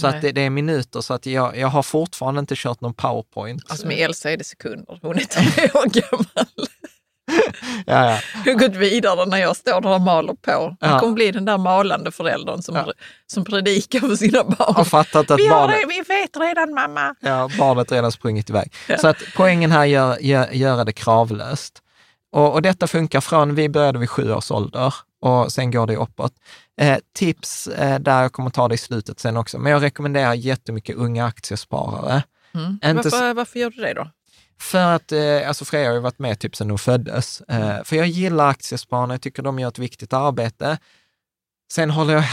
Så 0.00 0.06
Nej. 0.06 0.16
att 0.16 0.22
det, 0.22 0.32
det 0.32 0.40
är 0.40 0.50
minuter, 0.50 1.00
så 1.00 1.14
att 1.14 1.26
jag, 1.26 1.56
jag 1.56 1.68
har 1.68 1.82
fortfarande 1.82 2.40
inte 2.40 2.54
kört 2.56 2.80
någon 2.80 2.94
powerpoint. 2.94 3.62
Alltså 3.68 3.86
med 3.86 3.98
Elsa 3.98 4.30
är 4.30 4.36
det 4.36 4.44
sekunder. 4.44 4.98
Hon 5.02 5.18
är 5.18 5.24
tre 5.24 5.64
år 5.64 5.86
gammal. 5.86 6.46
ja, 7.86 8.10
ja. 8.10 8.18
Jag 8.44 8.52
har 8.52 8.58
gått 8.68 8.76
vidare 8.76 9.26
när 9.26 9.38
jag 9.38 9.56
står 9.56 9.80
där 9.80 9.90
och 9.94 10.00
maler 10.00 10.34
på. 10.34 10.52
Hon 10.52 10.76
Ja. 10.80 10.98
kommer 11.00 11.14
bli 11.14 11.30
den 11.30 11.44
där 11.44 11.58
malande 11.58 12.10
föräldern 12.12 12.62
som, 12.62 12.74
Ja. 12.76 12.92
som 13.26 13.44
predikar 13.44 14.00
för 14.00 14.16
sina 14.16 14.44
barn. 14.44 14.74
har 14.74 14.84
fattat 14.84 15.30
att 15.30 15.38
vi, 15.40 15.46
har 15.46 15.60
barnet, 15.60 15.76
det, 15.80 15.86
vi 15.88 16.00
vet 16.00 16.36
redan 16.36 16.74
mamma. 16.74 17.14
ja, 17.20 17.50
barnet 17.58 17.92
redan 17.92 18.12
sprungit 18.12 18.50
iväg. 18.50 18.72
Ja. 18.88 18.98
Så 18.98 19.08
att 19.08 19.16
poängen 19.36 19.70
här 19.72 19.84
gör, 19.84 20.18
gör, 20.20 20.48
göra 20.52 20.84
det 20.84 20.92
kravlöst. 20.92 21.80
Och, 22.32 22.52
och 22.52 22.62
detta 22.62 22.86
funkar 22.86 23.20
från, 23.20 23.54
vi 23.54 23.68
började 23.68 23.98
vid 23.98 24.10
sju 24.10 24.32
års 24.32 24.50
ålder 24.50 24.94
och 25.20 25.52
sen 25.52 25.70
går 25.70 25.86
det 25.86 25.96
uppåt. 25.96 26.32
Eh, 26.80 26.98
tips 27.16 27.66
eh, 27.66 27.98
där, 27.98 28.22
jag 28.22 28.32
kommer 28.32 28.50
ta 28.50 28.68
det 28.68 28.74
i 28.74 28.78
slutet 28.78 29.20
sen 29.20 29.36
också, 29.36 29.58
men 29.58 29.72
jag 29.72 29.82
rekommenderar 29.82 30.34
jättemycket 30.34 30.96
unga 30.96 31.26
aktiesparare. 31.26 32.22
Mm. 32.54 32.70
Inte 32.96 33.08
Varför, 33.10 33.34
varför 33.34 33.58
gör 33.58 33.70
du 33.70 33.82
det 33.82 33.94
då? 33.94 34.10
För 34.60 34.94
att, 34.94 35.12
eh, 35.12 35.48
alltså 35.48 35.64
Freja 35.64 35.88
har 35.88 35.94
ju 35.94 36.00
varit 36.00 36.18
med 36.18 36.38
typ 36.38 36.56
sedan 36.56 36.70
hon 36.70 36.78
föddes. 36.78 37.40
Eh, 37.40 37.82
för 37.84 37.96
jag 37.96 38.06
gillar 38.06 38.48
aktiespararna, 38.48 39.14
jag 39.14 39.20
tycker 39.22 39.42
de 39.42 39.58
gör 39.58 39.68
ett 39.68 39.78
viktigt 39.78 40.12
arbete. 40.12 40.78
Sen 41.72 41.90
håller 41.90 42.14
jag 42.14 42.24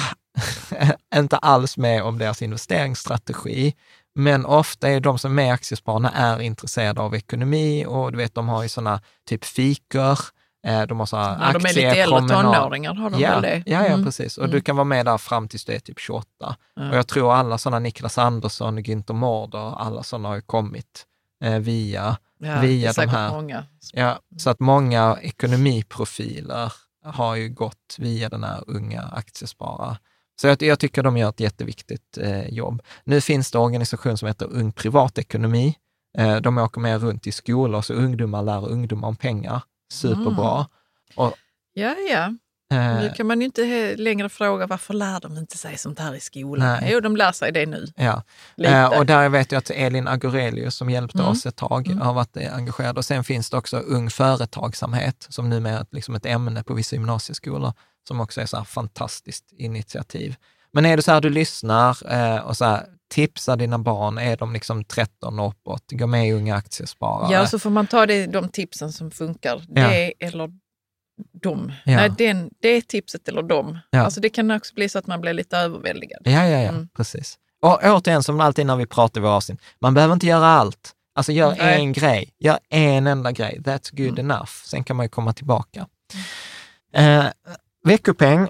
inte 1.16 1.38
alls 1.38 1.78
med 1.78 2.04
om 2.04 2.18
deras 2.18 2.42
investeringsstrategi, 2.42 3.76
men 4.16 4.46
ofta 4.46 4.90
är 4.90 5.00
de 5.00 5.20
som 5.20 5.32
är 5.32 5.36
med 5.36 5.48
i 5.48 5.50
aktiespararna 5.50 6.12
är 6.12 6.42
intresserade 6.42 7.02
av 7.02 7.16
ekonomi 7.16 7.86
och 7.88 8.12
du 8.12 8.18
vet, 8.18 8.36
de 8.36 8.50
har 8.50 8.64
ju 8.64 8.70
sådana 8.70 9.02
typ 9.30 9.46
fikor, 9.46 10.20
eh, 10.68 10.82
de 10.82 11.00
har 11.00 11.06
sådana 11.06 11.38
När 11.38 11.54
de 11.54 11.66
är 11.66 11.74
lite 11.74 11.88
äldre 11.88 12.20
tonåringar 12.20 12.94
har 12.94 13.10
de 13.10 13.20
ja, 13.22 13.30
väl 13.32 13.42
det? 13.42 13.64
Ja, 13.66 13.80
ja, 13.82 13.86
Mm. 13.94 14.06
precis. 14.06 14.38
Och 14.38 14.44
Mm. 14.44 14.56
du 14.56 14.62
kan 14.62 14.76
vara 14.76 14.86
med 14.86 15.06
där 15.06 15.18
fram 15.18 15.48
tills 15.48 15.66
du 15.66 15.74
är 15.74 15.80
typ 15.80 16.00
28. 16.00 16.56
Ja. 16.76 16.90
Och 16.90 16.98
jag 16.98 17.08
tror 17.08 17.34
alla 17.34 17.58
sådana, 17.58 17.80
Niklas 17.80 18.18
Andersson, 18.18 18.80
Günther 18.80 19.14
Mårder, 19.14 19.80
alla 19.80 20.04
sådana 20.04 20.28
har 20.30 20.36
ju 20.36 20.42
kommit 20.42 21.06
eh, 21.42 21.60
via, 21.60 22.18
Ja, 22.38 22.62
via 22.62 22.94
de 22.94 23.08
här. 23.08 23.32
Många. 23.32 23.66
Ja, 23.94 24.20
så 24.38 24.50
att 24.50 24.60
många 24.60 25.18
ekonomiprofiler 25.22 26.74
har 27.04 27.36
ju 27.36 27.50
gått 27.50 27.96
via 27.98 28.30
den 28.30 28.44
här 28.44 28.64
unga 28.68 29.02
aktiesparare. 29.02 29.98
Så 30.42 30.48
jag, 30.48 30.62
jag 30.62 30.80
tycker 30.80 31.04
de 31.04 31.18
gör 31.18 31.30
ett 31.30 31.40
jätteviktigt 31.40 32.18
eh, 32.18 32.48
jobb. 32.48 32.82
Nu 33.04 33.22
finns 33.22 33.52
det 33.52 33.58
en 33.58 33.62
organisation 33.62 34.18
som 34.18 34.28
heter 34.28 34.48
Ung 34.52 34.72
Privatekonomi. 34.72 35.76
Eh, 36.18 36.36
de 36.36 36.58
åker 36.58 36.82
med 36.82 37.02
runt 37.02 37.28
i 37.28 37.32
skolor, 37.32 37.82
så 37.82 37.94
ungdomar 37.94 38.44
lär 38.44 38.70
ungdomar 38.70 39.08
om 39.08 39.16
pengar. 39.16 39.64
Superbra. 39.94 40.68
Ja, 41.74 41.96
ja. 42.10 42.34
Eh, 42.72 42.96
Nu 43.02 43.12
kan 43.16 43.28
man 43.28 43.40
ju 43.42 43.46
inte 43.46 43.96
längre 43.96 44.30
fråga 44.30 44.68
varför 44.68 44.94
lär 44.94 45.20
de 45.20 45.38
inte 45.38 45.58
sig 45.58 45.78
sånt 45.78 46.00
här 46.00 46.16
i 46.16 46.20
skolan? 46.20 46.68
Nej. 46.68 46.90
Jo, 46.94 47.00
de 47.00 47.16
lär 47.18 47.32
sig 47.32 47.52
det 47.52 47.66
nu. 47.66 47.88
Ja, 47.96 48.24
Lite. 48.56 48.72
Eh, 48.74 48.98
och 49.00 49.06
där 49.06 49.30
vet 49.30 49.52
jag 49.52 49.60
att 49.60 49.70
Elin 49.70 50.08
Agurelius 50.08 50.76
som 50.76 50.90
hjälpte 50.90 51.18
Mm. 51.18 51.32
oss 51.32 51.46
ett 51.46 51.56
tag 51.56 51.88
Mm. 51.88 52.02
har 52.02 52.14
varit 52.14 52.38
engagerad. 52.38 52.98
Och 52.98 53.06
sen 53.06 53.24
finns 53.24 53.50
det 53.50 53.58
också 53.58 53.78
Ung 53.78 54.10
Företagsamhet 54.10 55.28
som 55.30 55.50
numera 55.50 55.80
är 55.80 55.86
liksom 55.92 56.16
ett 56.16 56.26
ämne 56.26 56.64
på 56.64 56.74
vissa 56.74 56.96
gymnasieskolor 56.96 57.74
som 58.08 58.20
också 58.22 58.42
är 58.42 58.46
så 58.46 58.58
här 58.58 58.64
fantastiskt 58.64 59.52
initiativ. 59.58 60.36
Men 60.74 60.86
är 60.86 60.98
det 60.98 61.04
så 61.04 61.12
här 61.12 61.22
du 61.22 61.30
lyssnar 61.30 62.14
eh, 62.14 62.38
och 62.42 62.58
så 62.58 62.66
här, 62.66 62.86
tipsa 63.14 63.56
dina 63.56 63.80
barn, 63.80 64.18
är 64.18 64.38
de 64.38 64.54
liksom 64.54 64.84
13 64.84 65.40
och 65.40 65.48
uppåt, 65.50 65.84
gå 65.92 66.08
med 66.08 66.28
i 66.28 66.32
Unga 66.32 66.56
Aktiesparare. 66.56 67.34
Ja, 67.34 67.46
så 67.48 67.60
får 67.60 67.70
man 67.70 67.88
ta 67.88 68.06
det, 68.06 68.26
de 68.28 68.50
tipsen 68.50 68.92
som 68.92 69.12
funkar. 69.12 69.64
Ja. 69.68 69.88
Det 69.88 70.14
eller 70.20 70.50
de. 71.42 71.72
Ja. 71.86 71.96
Nej, 71.96 72.12
den, 72.18 72.50
det 72.62 72.82
tipset 72.82 73.28
eller 73.28 73.42
de. 73.44 73.80
Ja. 73.90 74.00
Alltså 74.02 74.20
det 74.22 74.30
kan 74.30 74.52
också 74.52 74.74
bli 74.76 74.90
så 74.90 75.00
att 75.00 75.08
man 75.08 75.22
blir 75.22 75.34
lite 75.34 75.58
överväldigad. 75.58 76.22
Ja, 76.24 76.32
ja, 76.48 76.60
ja, 76.62 76.70
Mm. 76.70 76.88
precis. 76.98 77.38
Och 77.62 77.80
återigen, 77.84 78.24
som 78.24 78.42
alltid 78.42 78.66
när 78.66 78.76
vi 78.76 78.86
pratar 78.86 79.22
i 79.22 79.24
våra 79.24 79.34
avsnitt, 79.34 79.60
man 79.82 79.94
behöver 79.94 80.14
inte 80.14 80.28
göra 80.28 80.46
allt. 80.48 80.92
Alltså 81.16 81.32
gör 81.32 81.56
Nej. 81.58 81.76
en 81.82 81.94
grej, 81.94 82.30
gör 82.40 82.60
en 82.70 83.08
enda 83.08 83.32
grej. 83.32 83.60
That's 83.64 83.96
good 83.98 84.20
Mm. 84.20 84.32
enough. 84.32 84.52
Sen 84.66 84.84
kan 84.84 84.96
man 84.96 85.06
ju 85.06 85.10
komma 85.10 85.34
tillbaka. 85.34 85.88
Eh, 86.96 87.26
veckopeng 87.88 88.48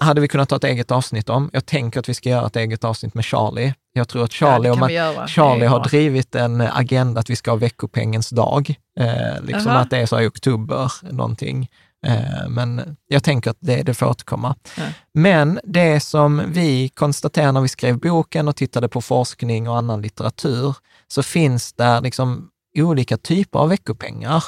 hade 0.00 0.20
vi 0.20 0.28
kunnat 0.28 0.48
ta 0.48 0.56
ett 0.56 0.64
eget 0.64 0.90
avsnitt 0.90 1.28
om. 1.28 1.50
Jag 1.52 1.66
tänker 1.66 2.00
att 2.00 2.08
vi 2.08 2.14
ska 2.14 2.28
göra 2.28 2.46
ett 2.46 2.56
eget 2.56 2.84
avsnitt 2.84 3.14
med 3.14 3.24
Charlie. 3.24 3.74
Jag 3.92 4.08
tror 4.08 4.24
att 4.24 4.32
Charlie, 4.32 4.68
ja, 4.68 4.90
göra. 4.90 5.26
Charlie 5.28 5.66
har 5.66 5.84
drivit 5.84 6.34
en 6.34 6.60
agenda 6.60 7.20
att 7.20 7.30
vi 7.30 7.36
ska 7.36 7.50
ha 7.50 7.56
veckopengens 7.56 8.30
dag. 8.30 8.74
Eh, 9.00 9.42
liksom 9.42 9.70
Aha. 9.72 9.80
att 9.80 9.90
det 9.90 9.98
är 9.98 10.06
så 10.06 10.20
i 10.20 10.26
oktober 10.26 10.92
någonting. 11.12 11.68
Eh, 12.06 12.48
men 12.48 12.96
jag 13.08 13.24
tänker 13.24 13.50
att 13.50 13.56
det, 13.60 13.82
det 13.82 13.94
får 13.94 14.06
återkomma. 14.06 14.56
Ja. 14.76 14.82
Men 15.14 15.60
det 15.64 16.00
som 16.00 16.42
vi 16.46 16.88
konstaterade 16.88 17.52
när 17.52 17.60
vi 17.60 17.68
skrev 17.68 17.98
boken 17.98 18.48
och 18.48 18.56
tittade 18.56 18.88
på 18.88 19.00
forskning 19.02 19.68
och 19.68 19.76
annan 19.76 20.02
litteratur, 20.02 20.76
så 21.08 21.22
finns 21.22 21.72
där 21.72 22.00
liksom 22.00 22.48
olika 22.78 23.16
typer 23.16 23.58
av 23.58 23.68
veckopengar 23.68 24.44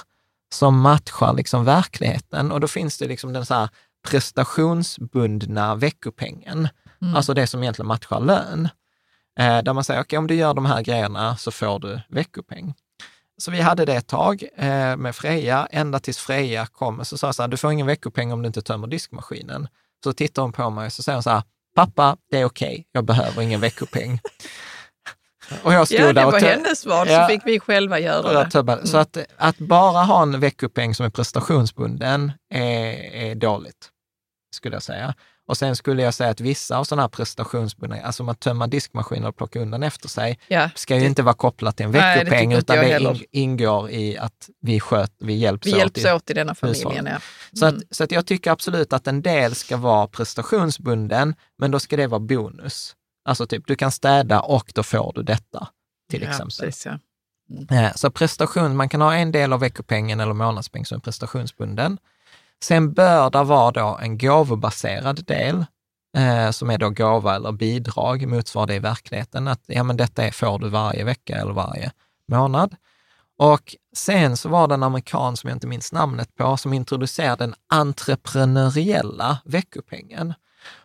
som 0.55 0.81
matchar 0.81 1.33
liksom 1.35 1.65
verkligheten. 1.65 2.53
Och 2.53 2.61
då 2.61 2.69
finns 2.69 2.99
det 2.99 3.07
liksom 3.09 3.33
den 3.33 3.47
så 3.47 3.55
här 3.55 3.69
prestationsbundna 4.11 5.75
veckopengen, 5.75 6.69
Mm. 7.03 7.17
alltså 7.17 7.35
det 7.35 7.47
som 7.47 7.63
egentligen 7.63 7.87
matchar 7.89 8.21
lön. 8.21 8.69
eh, 9.39 9.63
där 9.63 9.73
man 9.73 9.85
säger, 9.85 10.01
okej, 10.01 10.07
okay, 10.07 10.19
om 10.19 10.27
du 10.27 10.35
gör 10.35 10.55
de 10.55 10.67
här 10.67 10.83
grejerna 10.83 11.37
så 11.37 11.51
får 11.51 11.79
du 11.79 12.01
veckopeng. 12.09 12.75
Så 13.39 13.51
vi 13.51 13.61
hade 13.61 13.85
det 13.85 13.95
ett 13.95 14.07
tag 14.07 14.45
eh, 14.57 14.97
med 14.97 15.17
Freja, 15.17 15.69
ända 15.71 15.99
tills 15.99 16.19
Freja 16.19 16.67
kom 16.67 17.01
och 17.01 17.07
så 17.07 17.19
sa 17.19 17.33
så 17.33 17.43
här, 17.43 17.49
du 17.49 17.57
får 17.57 17.73
ingen 17.73 17.87
veckopeng 17.87 18.33
om 18.33 18.43
du 18.43 18.47
inte 18.47 18.63
tömmer 18.63 18.87
diskmaskinen. 18.87 19.69
Så 20.05 20.13
tittar 20.13 20.43
hon 20.43 20.53
på 20.53 20.71
mig 20.71 20.87
och 20.87 20.93
så 20.93 21.03
säger 21.03 21.17
hon 21.17 21.23
så 21.23 21.31
här, 21.31 21.43
pappa, 21.75 22.17
det 22.31 22.41
är 22.41 22.45
okej, 22.45 22.73
okay. 22.73 22.85
jag 22.93 23.05
behöver 23.05 23.43
ingen 23.43 23.61
veckopeng. 23.61 24.21
Och 25.63 25.73
jag 25.73 25.87
stod 25.87 26.01
ja, 26.01 26.13
det 26.13 26.25
var 26.25 26.41
hennes 26.41 26.87
val, 26.87 27.09
ja, 27.09 27.23
så 27.23 27.33
fick 27.33 27.47
vi 27.47 27.61
själva 27.61 27.99
göra 27.99 28.45
det. 28.45 28.61
Mm. 28.61 28.87
Så 28.87 28.97
att, 28.97 29.17
att 29.37 29.59
bara 29.59 30.03
ha 30.03 30.23
en 30.23 30.41
veckopeng 30.41 30.95
som 30.95 31.07
är 31.07 31.11
prestationsbunden 31.11 32.33
är, 32.51 33.15
är 33.15 33.35
dåligt, 33.35 33.91
skulle 34.55 34.77
jag 34.77 34.83
säga. 34.83 35.15
Och 35.47 35.57
sen 35.57 35.77
skulle 35.77 36.03
jag 36.03 36.15
säga 36.15 36.31
att 36.31 36.41
vissa 36.41 36.79
av 36.79 36.85
sådana 36.85 37.03
här 37.03 37.09
prestationsbundna, 37.09 38.03
alltså 38.03 38.23
man 38.23 38.35
tömmer 38.35 38.67
diskmaskiner 38.67 39.29
och 39.29 39.37
plockar 39.37 39.61
undan 39.61 39.83
efter 39.83 40.09
sig, 40.09 40.39
ja, 40.49 40.71
ska 40.75 40.95
ju 40.95 41.01
det, 41.01 41.07
inte 41.07 41.23
vara 41.23 41.35
kopplat 41.35 41.77
till 41.77 41.87
en 41.87 41.93
veckopeng, 41.93 42.49
nej, 42.49 42.59
utan 42.59 42.77
det 42.77 43.01
in, 43.01 43.25
ingår 43.31 43.91
i 43.91 44.19
att 44.19 44.51
vi, 44.61 44.81
sköt, 44.81 45.13
vi 45.19 45.35
hjälps 45.35 45.67
vi 45.67 45.73
åt. 45.73 45.79
Hjälps 45.79 46.05
åt 46.05 46.31
i 46.31 46.35
denna 46.35 46.55
familjen, 46.55 47.07
ja. 47.07 47.11
Mm. 47.11 47.21
Så, 47.53 47.67
att, 47.67 47.75
så 47.91 48.05
att 48.05 48.11
jag 48.11 48.27
tycker 48.27 48.51
absolut 48.51 48.93
att 48.93 49.07
en 49.07 49.23
del 49.23 49.55
ska 49.55 49.77
vara 49.77 50.07
prestationsbunden, 50.07 51.35
men 51.59 51.71
då 51.71 51.81
ska 51.81 51.97
det 51.97 52.07
vara 52.07 52.21
bonus. 52.21 52.97
Alltså 53.25 53.47
typ, 53.47 53.67
du 53.67 53.77
kan 53.77 53.93
städa 53.93 54.41
och 54.41 54.73
då 54.75 54.83
får 54.83 55.13
du 55.15 55.23
detta, 55.23 55.69
till 56.11 56.23
ja, 56.23 56.29
exempel. 56.29 56.67
Precis. 56.67 56.87
Mm. 56.87 57.93
Så 57.95 58.11
prestation, 58.11 58.77
man 58.77 58.89
kan 58.89 59.01
ha 59.01 59.15
en 59.15 59.33
del 59.33 59.53
av 59.53 59.61
veckopengen 59.61 60.21
eller 60.21 60.33
månadspeng 60.33 60.85
som 60.85 60.97
är 60.97 61.01
prestationsbunden. 61.01 61.99
Sen 62.65 62.93
bör 62.93 63.31
det 63.31 63.45
vara 63.45 63.71
då 63.71 63.99
en 64.03 64.19
gåvobaserad 64.19 65.25
del, 65.25 65.65
eh, 66.17 66.51
som 66.51 66.71
är 66.71 66.79
då 66.79 66.91
gåva 66.91 67.35
eller 67.35 67.53
bidrag, 67.53 68.29
motsvarar 68.29 68.67
det 68.67 68.75
i 68.75 68.79
verkligheten, 68.79 69.49
att 69.49 69.63
ja, 69.67 69.83
men 69.83 69.97
detta 69.97 70.33
får 70.33 70.59
du 70.59 70.69
varje 70.69 71.05
vecka 71.05 71.37
eller 71.37 71.53
varje 71.53 71.93
månad. 72.29 72.77
Och 73.39 73.77
sen 73.97 74.37
så 74.37 74.49
var 74.49 74.69
det 74.69 74.75
en 74.75 74.83
amerikan, 74.83 75.37
som 75.37 75.49
jag 75.49 75.57
inte 75.57 75.67
minns 75.67 75.93
namnet 75.93 76.35
på, 76.35 76.57
som 76.57 76.73
introducerade 76.73 77.45
den 77.45 77.55
entreprenöriella 77.69 79.39
veckopengen. 79.45 80.35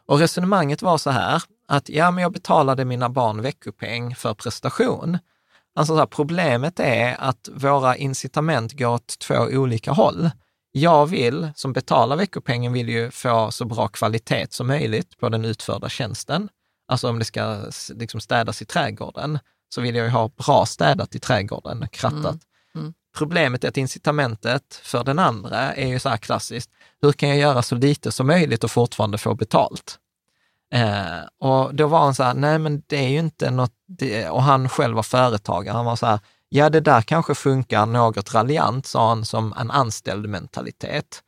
Och 0.06 0.20
resonemanget 0.20 0.82
var 0.82 0.98
så 0.98 1.10
här, 1.10 1.44
att 1.68 1.90
ja, 1.90 2.12
men 2.12 2.22
jag 2.22 2.32
betalade 2.32 2.86
mina 2.86 3.10
barn 3.10 3.42
veckopeng 3.42 4.16
för 4.16 4.34
prestation. 4.34 5.18
Alltså 5.76 5.94
så 5.94 6.00
här, 6.00 6.06
problemet 6.06 6.80
är 6.80 7.16
att 7.20 7.50
våra 7.54 7.96
incitament 7.96 8.80
går 8.80 8.94
åt 8.94 9.20
två 9.20 9.36
olika 9.36 9.92
håll. 9.92 10.30
Jag 10.72 11.06
vill, 11.06 11.52
som 11.56 11.74
betalar 11.74 12.16
veckopengen, 12.16 12.74
vill 12.74 12.90
ju 12.90 13.12
få 13.12 13.52
så 13.52 13.66
bra 13.66 13.88
kvalitet 13.88 14.48
som 14.50 14.68
möjligt 14.68 15.18
på 15.18 15.30
den 15.30 15.46
utförda 15.46 15.90
tjänsten. 15.90 16.50
Alltså 16.88 17.10
om 17.10 17.20
det 17.20 17.26
ska 17.26 17.58
liksom 17.96 18.22
städas 18.22 18.62
i 18.62 18.66
trädgården, 18.66 19.40
så 19.70 19.82
vill 19.82 19.96
jag 19.96 20.06
ju 20.06 20.12
ha 20.12 20.28
bra 20.28 20.66
städat 20.66 21.16
i 21.16 21.20
trädgården, 21.20 21.88
krattat. 21.92 22.26
Mm. 22.26 22.40
Mm. 22.76 22.94
Problemet 23.18 23.64
är 23.64 23.68
att 23.68 23.78
incitamentet 23.78 24.82
för 24.84 25.04
den 25.04 25.20
andra 25.20 25.74
är 25.74 25.88
ju 25.88 26.00
så 26.00 26.10
här 26.10 26.18
klassiskt, 26.18 26.72
hur 27.02 27.12
kan 27.12 27.30
jag 27.30 27.38
göra 27.38 27.62
så 27.62 27.76
lite 27.76 28.12
som 28.12 28.28
möjligt 28.28 28.64
och 28.64 28.72
fortfarande 28.72 29.18
få 29.18 29.36
betalt? 29.36 30.00
Eh, 30.74 31.48
och 31.50 31.76
då 31.76 31.88
var 31.88 32.00
han 32.00 32.16
så 32.16 32.24
här, 32.24 32.34
nej 32.34 32.60
men 32.60 32.84
det 32.88 32.98
är 32.98 33.10
ju 33.10 33.20
inte 33.20 33.52
något, 33.52 33.74
det, 33.88 34.30
och 34.30 34.44
han 34.44 34.70
själv 34.70 34.96
var 34.96 35.04
företagare, 35.04 35.76
han 35.76 35.86
var 35.86 35.96
så 35.96 36.06
här, 36.06 36.20
ja 36.50 36.70
det 36.70 36.80
där 36.80 37.02
kanske 37.02 37.36
funkar 37.36 37.86
något 37.86 38.34
raljant, 38.34 38.86
sa 38.86 39.10
han, 39.10 39.26
som 39.26 39.54
en 39.58 39.72
anställd 39.72 40.30
mentalitet. 40.30 41.24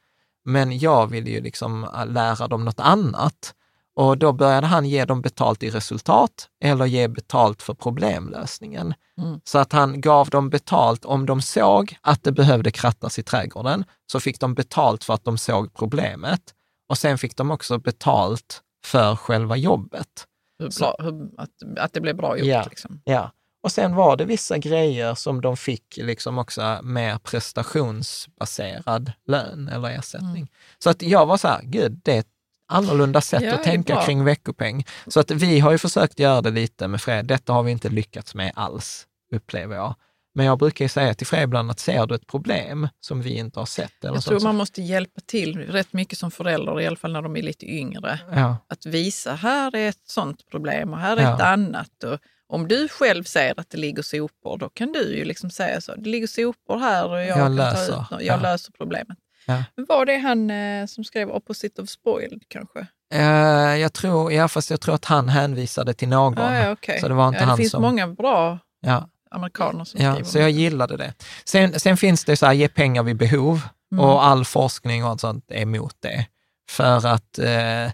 Men 0.45 0.79
jag 0.79 1.07
vill 1.07 1.27
ju 1.27 1.41
liksom 1.41 1.87
lära 2.07 2.47
dem 2.47 2.65
något 2.65 2.79
annat. 2.79 3.53
Och 3.95 4.17
då 4.17 4.33
började 4.33 4.67
han 4.67 4.85
ge 4.85 5.05
dem 5.05 5.21
betalt 5.21 5.63
i 5.63 5.69
resultat 5.69 6.49
eller 6.63 6.85
ge 6.85 7.07
betalt 7.07 7.61
för 7.61 7.73
problemlösningen. 7.73 8.93
Mm. 9.21 9.39
Så 9.43 9.57
att 9.57 9.71
han 9.71 10.01
gav 10.01 10.29
dem 10.29 10.49
betalt 10.49 11.05
om 11.05 11.25
de 11.25 11.41
såg 11.41 11.95
att 12.01 12.23
det 12.23 12.31
behövde 12.31 12.71
krattas 12.71 13.19
i 13.19 13.23
trädgården, 13.23 13.85
så 14.11 14.19
fick 14.19 14.39
de 14.39 14.53
betalt 14.53 15.03
för 15.03 15.13
att 15.13 15.23
de 15.23 15.37
såg 15.37 15.73
problemet. 15.73 16.41
Och 16.89 16.97
sen 16.97 17.17
fick 17.17 17.37
de 17.37 17.51
också 17.51 17.77
betalt 17.77 18.61
för 18.85 19.15
själva 19.15 19.55
jobbet. 19.55 20.27
Hur 20.59 20.79
bra, 20.79 20.95
hur, 20.99 21.29
att, 21.37 21.49
att 21.79 21.93
det 21.93 22.01
blev 22.01 22.15
bra 22.15 22.37
gjort. 22.37 22.47
Ja, 22.47 22.65
liksom. 22.69 23.01
ja. 23.03 23.31
Och 23.63 23.71
sen 23.71 23.95
var 23.95 24.17
det 24.17 24.25
vissa 24.25 24.57
grejer 24.57 25.15
som 25.15 25.41
de 25.41 25.57
fick 25.57 25.97
liksom 25.97 26.37
också 26.37 26.79
mer 26.83 27.17
prestationsbaserad 27.17 29.11
lön 29.27 29.67
eller 29.67 29.89
ersättning. 29.89 30.35
Mm. 30.35 30.47
Så 30.79 30.89
att 30.89 31.01
jag 31.01 31.25
var 31.25 31.37
så 31.37 31.47
här, 31.47 31.61
gud, 31.63 32.01
det 32.03 32.15
är 32.15 32.19
ett 32.19 32.27
annorlunda 32.67 33.21
sätt 33.21 33.43
ja, 33.43 33.53
att 33.53 33.63
tänka 33.63 34.01
kring 34.01 34.23
veckopeng. 34.23 34.85
Så 35.07 35.19
att 35.19 35.31
vi 35.31 35.59
har 35.59 35.71
ju 35.71 35.77
försökt 35.77 36.19
göra 36.19 36.41
det 36.41 36.51
lite 36.51 36.87
med 36.87 37.01
Fred. 37.01 37.25
Detta 37.25 37.53
har 37.53 37.63
vi 37.63 37.71
inte 37.71 37.89
lyckats 37.89 38.35
med 38.35 38.51
alls, 38.55 39.07
upplever 39.35 39.75
jag. 39.75 39.95
Men 40.33 40.45
jag 40.45 40.59
brukar 40.59 40.85
ju 40.85 40.89
säga 40.89 41.13
till 41.13 41.27
Fred 41.27 41.43
ibland 41.43 41.71
att 41.71 41.79
ser 41.79 42.07
du 42.07 42.15
ett 42.15 42.27
problem 42.27 42.87
som 42.99 43.21
vi 43.21 43.37
inte 43.37 43.59
har 43.59 43.65
sett? 43.65 44.03
Eller 44.03 44.15
jag 44.15 44.23
tror 44.23 44.39
man 44.39 44.55
måste 44.55 44.81
hjälpa 44.81 45.21
till 45.25 45.57
rätt 45.57 45.93
mycket 45.93 46.17
som 46.17 46.31
förälder, 46.31 46.81
i 46.81 46.87
alla 46.87 46.95
fall 46.95 47.11
när 47.11 47.21
de 47.21 47.35
är 47.35 47.41
lite 47.41 47.65
yngre. 47.65 48.19
Ja. 48.31 48.57
Att 48.67 48.85
visa, 48.85 49.35
här 49.35 49.75
är 49.75 49.89
ett 49.89 50.03
sånt 50.07 50.47
problem 50.51 50.93
och 50.93 50.99
här 50.99 51.17
är 51.17 51.21
ja. 51.21 51.35
ett 51.35 51.41
annat. 51.41 52.03
Och 52.03 52.19
om 52.51 52.67
du 52.67 52.87
själv 52.87 53.23
ser 53.23 53.59
att 53.59 53.69
det 53.69 53.77
ligger 53.77 54.03
sopor, 54.03 54.57
då 54.57 54.69
kan 54.69 54.91
du 54.91 55.15
ju 55.15 55.25
liksom 55.25 55.49
säga 55.49 55.81
så. 55.81 55.95
Det 55.95 56.09
ligger 56.09 56.27
sopor 56.27 56.77
här 56.77 57.09
och 57.09 57.23
jag, 57.23 57.37
jag 57.37 57.51
löser, 57.51 58.05
ta 58.09 58.15
ut, 58.15 58.25
jag 58.25 58.37
ja. 58.37 58.41
löser 58.41 58.71
problemet. 58.71 59.17
Ja. 59.45 59.63
Var 59.75 60.05
det 60.05 60.17
han 60.17 60.49
eh, 60.49 60.85
som 60.85 61.03
skrev 61.03 61.29
Opposite 61.29 61.81
of 61.81 61.89
Spoiled 61.89 62.41
kanske? 62.47 62.79
Uh, 63.13 63.77
jag 63.79 63.93
tror, 63.93 64.33
ja, 64.33 64.47
fast 64.47 64.69
jag 64.69 64.81
tror 64.81 64.95
att 64.95 65.05
han 65.05 65.29
hänvisade 65.29 65.93
till 65.93 66.09
någon. 66.09 66.37
Ah, 66.37 66.63
ja, 66.63 66.71
okay. 66.71 66.99
Så 66.99 67.07
det 67.07 67.13
var 67.13 67.27
inte 67.27 67.37
ja, 67.37 67.41
det 67.41 67.49
han 67.49 67.57
finns 67.57 67.71
som... 67.71 67.81
många 67.81 68.07
bra 68.07 68.59
ja 68.81 69.09
amerikaner 69.31 69.83
som 69.83 70.01
ja, 70.01 70.13
skriver. 70.13 70.29
Så 70.29 70.39
jag 70.39 70.49
gillade 70.49 70.97
det. 70.97 71.13
Sen, 71.45 71.79
sen 71.79 71.97
finns 71.97 72.25
det 72.25 72.37
så 72.37 72.45
här, 72.45 72.53
ge 72.53 72.67
pengar 72.67 73.03
vid 73.03 73.17
behov 73.17 73.61
mm. 73.91 74.05
och 74.05 74.25
all 74.25 74.45
forskning 74.45 75.03
och 75.03 75.09
allt 75.09 75.21
sånt 75.21 75.45
är 75.51 75.61
emot 75.61 75.95
det. 75.99 76.27
För 76.69 77.07
att 77.07 77.39
eh, 77.39 77.91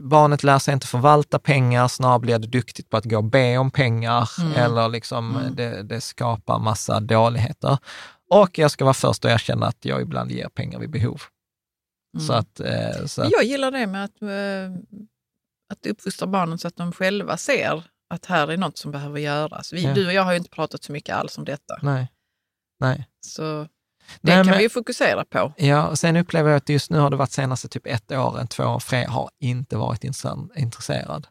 barnet 0.00 0.42
lär 0.42 0.58
sig 0.58 0.74
inte 0.74 0.86
förvalta 0.86 1.38
pengar, 1.38 1.88
snarare 1.88 2.18
blir 2.18 2.38
det 2.38 2.46
duktigt 2.46 2.90
på 2.90 2.96
att 2.96 3.04
gå 3.04 3.16
och 3.16 3.24
be 3.24 3.58
om 3.58 3.70
pengar 3.70 4.30
mm. 4.40 4.52
eller 4.52 4.88
liksom 4.88 5.36
mm. 5.36 5.54
det, 5.54 5.82
det 5.82 6.00
skapar 6.00 6.58
massa 6.58 7.00
dåligheter. 7.00 7.78
Och 8.30 8.58
jag 8.58 8.70
ska 8.70 8.84
vara 8.84 8.94
först 8.94 9.24
och 9.24 9.30
erkänna 9.30 9.66
att 9.66 9.84
jag 9.84 10.02
ibland 10.02 10.30
ger 10.30 10.48
pengar 10.48 10.78
vid 10.78 10.90
behov. 10.90 11.22
Mm. 12.14 12.26
Så 12.26 12.32
att, 12.32 12.60
eh, 12.60 13.06
så 13.06 13.22
att, 13.22 13.30
jag 13.30 13.44
gillar 13.44 13.70
det 13.70 13.86
med 13.86 14.04
att, 14.04 14.22
eh, 14.22 14.98
att 15.72 15.86
uppfostra 15.86 16.26
barnen 16.26 16.58
så 16.58 16.68
att 16.68 16.76
de 16.76 16.92
själva 16.92 17.36
ser 17.36 17.84
att 18.14 18.26
här 18.26 18.48
är 18.48 18.56
något 18.56 18.78
som 18.78 18.92
behöver 18.92 19.20
göras. 19.20 19.72
Vi, 19.72 19.82
ja. 19.82 19.94
Du 19.94 20.06
och 20.06 20.12
jag 20.12 20.22
har 20.22 20.32
ju 20.32 20.38
inte 20.38 20.50
pratat 20.50 20.84
så 20.84 20.92
mycket 20.92 21.14
alls 21.14 21.38
om 21.38 21.44
detta. 21.44 21.78
Nej. 21.82 22.08
Nej. 22.80 23.08
Så 23.20 23.68
det 24.20 24.34
Nej, 24.34 24.44
kan 24.44 24.46
men, 24.46 24.58
vi 24.58 24.68
fokusera 24.68 25.24
på. 25.24 25.52
Ja, 25.56 25.88
och 25.88 25.98
sen 25.98 26.16
upplever 26.16 26.50
jag 26.50 26.56
att 26.56 26.68
just 26.68 26.90
nu 26.90 26.98
har 26.98 27.10
det 27.10 27.16
varit 27.16 27.32
senaste 27.32 27.68
typ 27.68 27.86
ett 27.86 28.12
år, 28.12 28.46
två 28.46 28.64
år, 28.64 28.80
Fred 28.80 29.06
har 29.08 29.30
inte 29.40 29.76
varit 29.76 30.04
intresserad. 30.56 31.26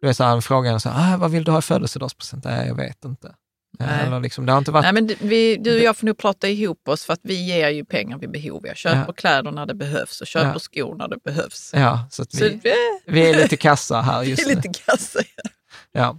Du 0.00 0.06
vet, 0.06 0.16
så 0.16 0.24
här, 0.24 0.40
frågan 0.40 0.80
så 0.80 0.88
här, 0.88 1.14
ah, 1.14 1.16
vad 1.16 1.30
vill 1.30 1.44
du 1.44 1.50
ha 1.50 1.58
i 1.58 1.62
födelsedagspresent? 1.62 2.44
Nej, 2.44 2.66
jag 2.68 2.74
vet 2.74 3.04
inte. 3.04 3.34
Nej. 3.78 4.06
Eller 4.06 4.20
liksom, 4.20 4.46
det 4.46 4.52
har 4.52 4.58
inte 4.58 4.70
varit... 4.70 4.82
Nej, 4.82 4.92
men 4.92 5.10
vi, 5.20 5.56
du 5.56 5.76
och 5.76 5.82
jag 5.82 5.96
får 5.96 6.06
nog 6.06 6.18
prata 6.18 6.48
ihop 6.48 6.88
oss 6.88 7.04
för 7.04 7.12
att 7.12 7.20
vi 7.22 7.34
ger 7.34 7.68
ju 7.68 7.84
pengar 7.84 8.18
vid 8.18 8.30
behov. 8.30 8.66
Jag 8.66 8.76
köper 8.76 9.04
ja. 9.06 9.12
kläder 9.12 9.50
när 9.50 9.66
det 9.66 9.74
behövs 9.74 10.20
och 10.20 10.26
köper 10.26 10.52
ja. 10.52 10.58
skor 10.58 10.94
när 10.94 11.08
det 11.08 11.16
behövs. 11.24 11.70
Ja, 11.74 12.08
så, 12.10 12.24
vi, 12.32 12.38
så 12.38 12.70
vi, 13.06 13.30
är 13.30 13.34
lite 13.34 13.56
kassa 13.56 14.00
här 14.00 14.22
just 14.22 14.46
nu. 14.46 14.54
lite 14.54 14.68
kassa, 14.68 15.18
ja. 15.36 15.50
Ja. 15.96 16.18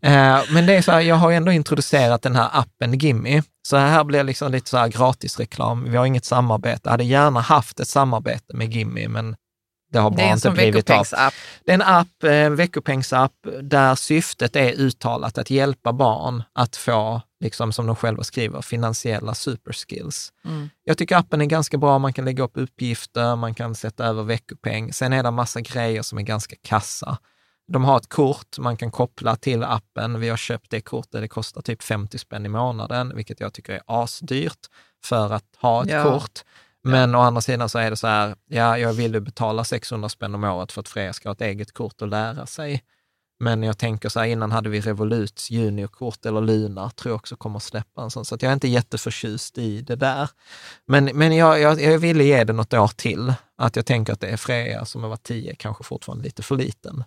Eh, 0.00 0.40
men 0.50 0.66
det 0.66 0.74
är 0.74 0.82
så 0.82 0.92
här, 0.92 1.00
jag 1.00 1.16
har 1.16 1.32
ändå 1.32 1.52
introducerat 1.52 2.22
den 2.22 2.36
här 2.36 2.50
appen 2.52 2.98
Gimme. 2.98 3.42
Så 3.68 3.76
här 3.76 4.04
blir 4.04 4.24
liksom 4.24 4.52
lite 4.52 4.70
så 4.70 4.76
här 4.76 4.88
gratisreklam. 4.88 5.90
Vi 5.90 5.96
har 5.96 6.06
inget 6.06 6.24
samarbete. 6.24 6.80
Jag 6.84 6.90
hade 6.90 7.04
gärna 7.04 7.40
haft 7.40 7.80
ett 7.80 7.88
samarbete 7.88 8.56
med 8.56 8.72
Gimme, 8.72 9.08
men 9.08 9.36
det 9.92 9.98
har 9.98 10.10
bara 10.10 10.26
det 10.26 10.32
inte 10.32 10.50
blivit 10.50 10.90
av. 10.90 11.06
Det 11.64 11.70
är 11.70 11.74
en 11.74 11.82
app, 11.82 12.24
en 12.24 12.56
veckopengsapp, 12.56 13.32
där 13.62 13.94
syftet 13.94 14.56
är 14.56 14.72
uttalat 14.72 15.38
att 15.38 15.50
hjälpa 15.50 15.92
barn 15.92 16.42
att 16.52 16.76
få, 16.76 17.22
liksom 17.40 17.72
som 17.72 17.86
de 17.86 17.96
själva 17.96 18.24
skriver, 18.24 18.62
finansiella 18.62 19.34
superskills. 19.34 20.32
Mm. 20.44 20.70
Jag 20.84 20.98
tycker 20.98 21.16
appen 21.16 21.40
är 21.40 21.46
ganska 21.46 21.78
bra. 21.78 21.98
Man 21.98 22.12
kan 22.12 22.24
lägga 22.24 22.44
upp 22.44 22.52
uppgifter, 22.54 23.36
man 23.36 23.54
kan 23.54 23.74
sätta 23.74 24.04
över 24.04 24.22
veckopeng. 24.22 24.92
Sen 24.92 25.12
är 25.12 25.22
det 25.22 25.28
en 25.28 25.34
massa 25.34 25.60
grejer 25.60 26.02
som 26.02 26.18
är 26.18 26.22
ganska 26.22 26.56
kassa. 26.62 27.18
De 27.68 27.84
har 27.84 27.96
ett 27.96 28.08
kort 28.08 28.58
man 28.58 28.76
kan 28.76 28.90
koppla 28.90 29.36
till 29.36 29.62
appen. 29.62 30.20
Vi 30.20 30.28
har 30.28 30.36
köpt 30.36 30.70
det 30.70 30.80
kortet, 30.80 31.20
det 31.20 31.28
kostar 31.28 31.62
typ 31.62 31.82
50 31.82 32.18
spänn 32.18 32.46
i 32.46 32.48
månaden, 32.48 33.12
vilket 33.16 33.40
jag 33.40 33.52
tycker 33.52 33.72
är 33.72 33.82
asdyrt 33.86 34.66
för 35.04 35.32
att 35.32 35.44
ha 35.60 35.82
ett 35.82 35.90
ja. 35.90 36.02
kort. 36.02 36.44
Men 36.84 37.12
ja. 37.12 37.18
å 37.18 37.20
andra 37.20 37.40
sidan 37.40 37.68
så 37.68 37.78
är 37.78 37.90
det 37.90 37.96
så 37.96 38.06
här, 38.06 38.36
ja, 38.48 38.78
jag 38.78 38.92
vill 38.92 39.14
ju 39.14 39.20
betala 39.20 39.64
600 39.64 40.08
spänn 40.08 40.34
om 40.34 40.44
året 40.44 40.72
för 40.72 40.80
att 40.80 40.88
Freja 40.88 41.12
ska 41.12 41.28
ha 41.28 41.34
ett 41.34 41.40
eget 41.40 41.72
kort 41.72 42.02
och 42.02 42.08
lära 42.08 42.46
sig. 42.46 42.82
Men 43.38 43.62
jag 43.62 43.78
tänker 43.78 44.08
så 44.08 44.20
här, 44.20 44.26
innan 44.26 44.52
hade 44.52 44.68
vi 44.68 44.80
Revoluts 44.80 45.50
juniorkort 45.50 46.26
eller 46.26 46.40
Luna, 46.40 46.90
tror 46.90 47.10
jag 47.10 47.16
också 47.16 47.36
kommer 47.36 47.56
att 47.56 47.62
släppa 47.62 48.02
en 48.02 48.10
sån, 48.10 48.24
så 48.24 48.36
jag 48.40 48.48
är 48.48 48.52
inte 48.52 48.68
jätteförtjust 48.68 49.58
i 49.58 49.80
det 49.80 49.96
där. 49.96 50.30
Men, 50.86 51.04
men 51.04 51.36
jag, 51.36 51.60
jag, 51.60 51.80
jag 51.80 51.98
ville 51.98 52.24
ge 52.24 52.44
det 52.44 52.52
något 52.52 52.74
år 52.74 52.90
till, 52.96 53.34
att 53.56 53.76
jag 53.76 53.86
tänker 53.86 54.12
att 54.12 54.20
det 54.20 54.28
är 54.28 54.36
Freja 54.36 54.84
som 54.84 55.02
har 55.02 55.08
varit 55.08 55.22
tio, 55.22 55.54
kanske 55.54 55.84
fortfarande 55.84 56.24
lite 56.24 56.42
för 56.42 56.56
liten 56.56 57.04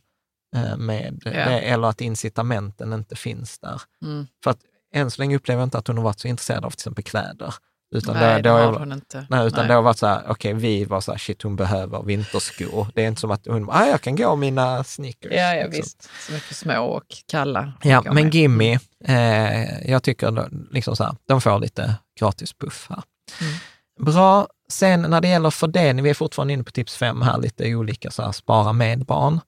eh, 0.56 0.78
med 0.78 1.22
Ja. 1.26 1.32
det, 1.32 1.60
eller 1.60 1.88
att 1.88 2.02
incitamenten 2.02 2.94
inte 2.94 3.16
finns 3.16 3.60
där. 3.60 3.82
Mm. 4.02 4.28
För 4.44 4.52
att 4.52 4.60
än 4.94 5.12
så 5.12 5.22
länge 5.22 5.36
upplever 5.36 5.62
jag 5.62 5.66
inte 5.68 5.78
att 5.78 5.88
hon 5.88 5.98
har 5.98 6.04
varit 6.04 6.20
så 6.20 6.28
intresserad 6.28 6.66
av 6.66 6.70
till 6.70 6.76
exempel 6.76 7.04
kläder. 7.04 7.54
Utan 7.96 8.16
Nej, 8.16 8.36
det, 8.36 8.42
det 8.42 8.50
har 8.50 8.80
hon 8.80 8.92
inte. 8.92 9.26
Nej, 9.30 9.48
utan 9.48 9.60
Nej. 9.60 9.68
det 9.68 9.74
har 9.74 9.82
varit 9.82 9.98
så 9.98 10.08
här, 10.08 10.24
okej, 10.28 10.54
vi 10.54 10.86
var 10.86 11.02
så 11.02 11.12
här, 11.12 11.18
shit, 11.18 11.42
hon 11.42 11.56
behöver 11.56 12.04
vinterskor. 12.04 12.88
Det 12.96 13.04
är 13.04 13.08
inte 13.08 13.22
som 13.22 13.32
att 13.32 13.46
hon, 13.46 13.70
ah, 13.70 13.86
jag 13.86 14.02
kan 14.02 14.16
gå 14.16 14.36
mina 14.36 14.84
sneakers. 14.84 15.32
Ja, 15.32 15.56
ja 15.56 15.66
liksom. 15.66 15.72
visst. 15.72 16.10
Som 16.26 16.36
är 16.36 16.40
för 16.40 16.54
små 16.54 16.84
och 16.84 17.04
kalla. 17.28 17.74
Ja, 17.84 18.02
men 18.02 18.14
med. 18.16 18.34
Gimme, 18.34 18.80
eh, 19.06 19.90
jag 19.90 20.04
tycker 20.04 20.32
då, 20.32 20.48
liksom 20.72 20.96
så 20.96 21.04
här, 21.04 21.16
de 21.28 21.42
får 21.42 21.60
lite 21.60 21.96
gratis 22.20 22.54
puff 22.54 22.88
här. 22.90 23.04
Mm. 23.42 23.54
Bra. 24.00 24.48
Sen 24.70 25.02
när 25.02 25.22
det 25.22 25.28
gäller 25.28 25.50
fördelning, 25.50 26.04
vi 26.04 26.10
är 26.10 26.14
fortfarande 26.14 26.54
inne 26.54 26.64
på 26.64 26.72
tips 26.72 26.98
fem 26.98 27.22
här, 27.22 27.38
lite 27.38 27.76
olika 27.76 28.12
så 28.12 28.24
här, 28.24 28.32
spara 28.32 28.74
med 28.74 29.06
barn. 29.06 29.40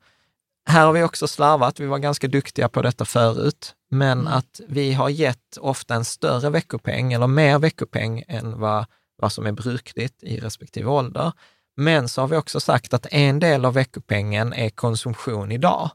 Här 0.66 0.86
har 0.86 0.94
vi 0.94 1.04
också 1.04 1.28
slarvat, 1.28 1.80
vi 1.80 1.86
var 1.86 1.98
ganska 2.00 2.28
duktiga 2.28 2.70
på 2.70 2.82
detta 2.82 3.06
förut, 3.06 3.76
men 3.90 4.20
Mm. 4.20 4.34
att 4.34 4.62
vi 4.68 4.94
har 4.94 5.10
gett 5.10 5.58
ofta 5.58 5.96
en 5.96 6.06
större 6.06 6.50
veckopeng 6.50 7.14
eller 7.14 7.28
mer 7.28 7.60
veckopeng 7.60 8.24
än 8.28 8.60
vad, 8.60 8.86
vad 9.16 9.32
som 9.32 9.46
är 9.46 9.52
brukligt 9.52 10.24
i 10.24 10.40
respektive 10.40 10.90
ålder. 10.90 11.32
Men 11.78 12.10
så 12.10 12.22
har 12.22 12.28
vi 12.28 12.38
också 12.38 12.60
sagt 12.60 12.94
att 12.94 13.06
en 13.12 13.40
del 13.40 13.66
av 13.66 13.74
veckopengen 13.74 14.54
är 14.54 14.70
konsumtion 14.70 15.52
idag. 15.52 15.90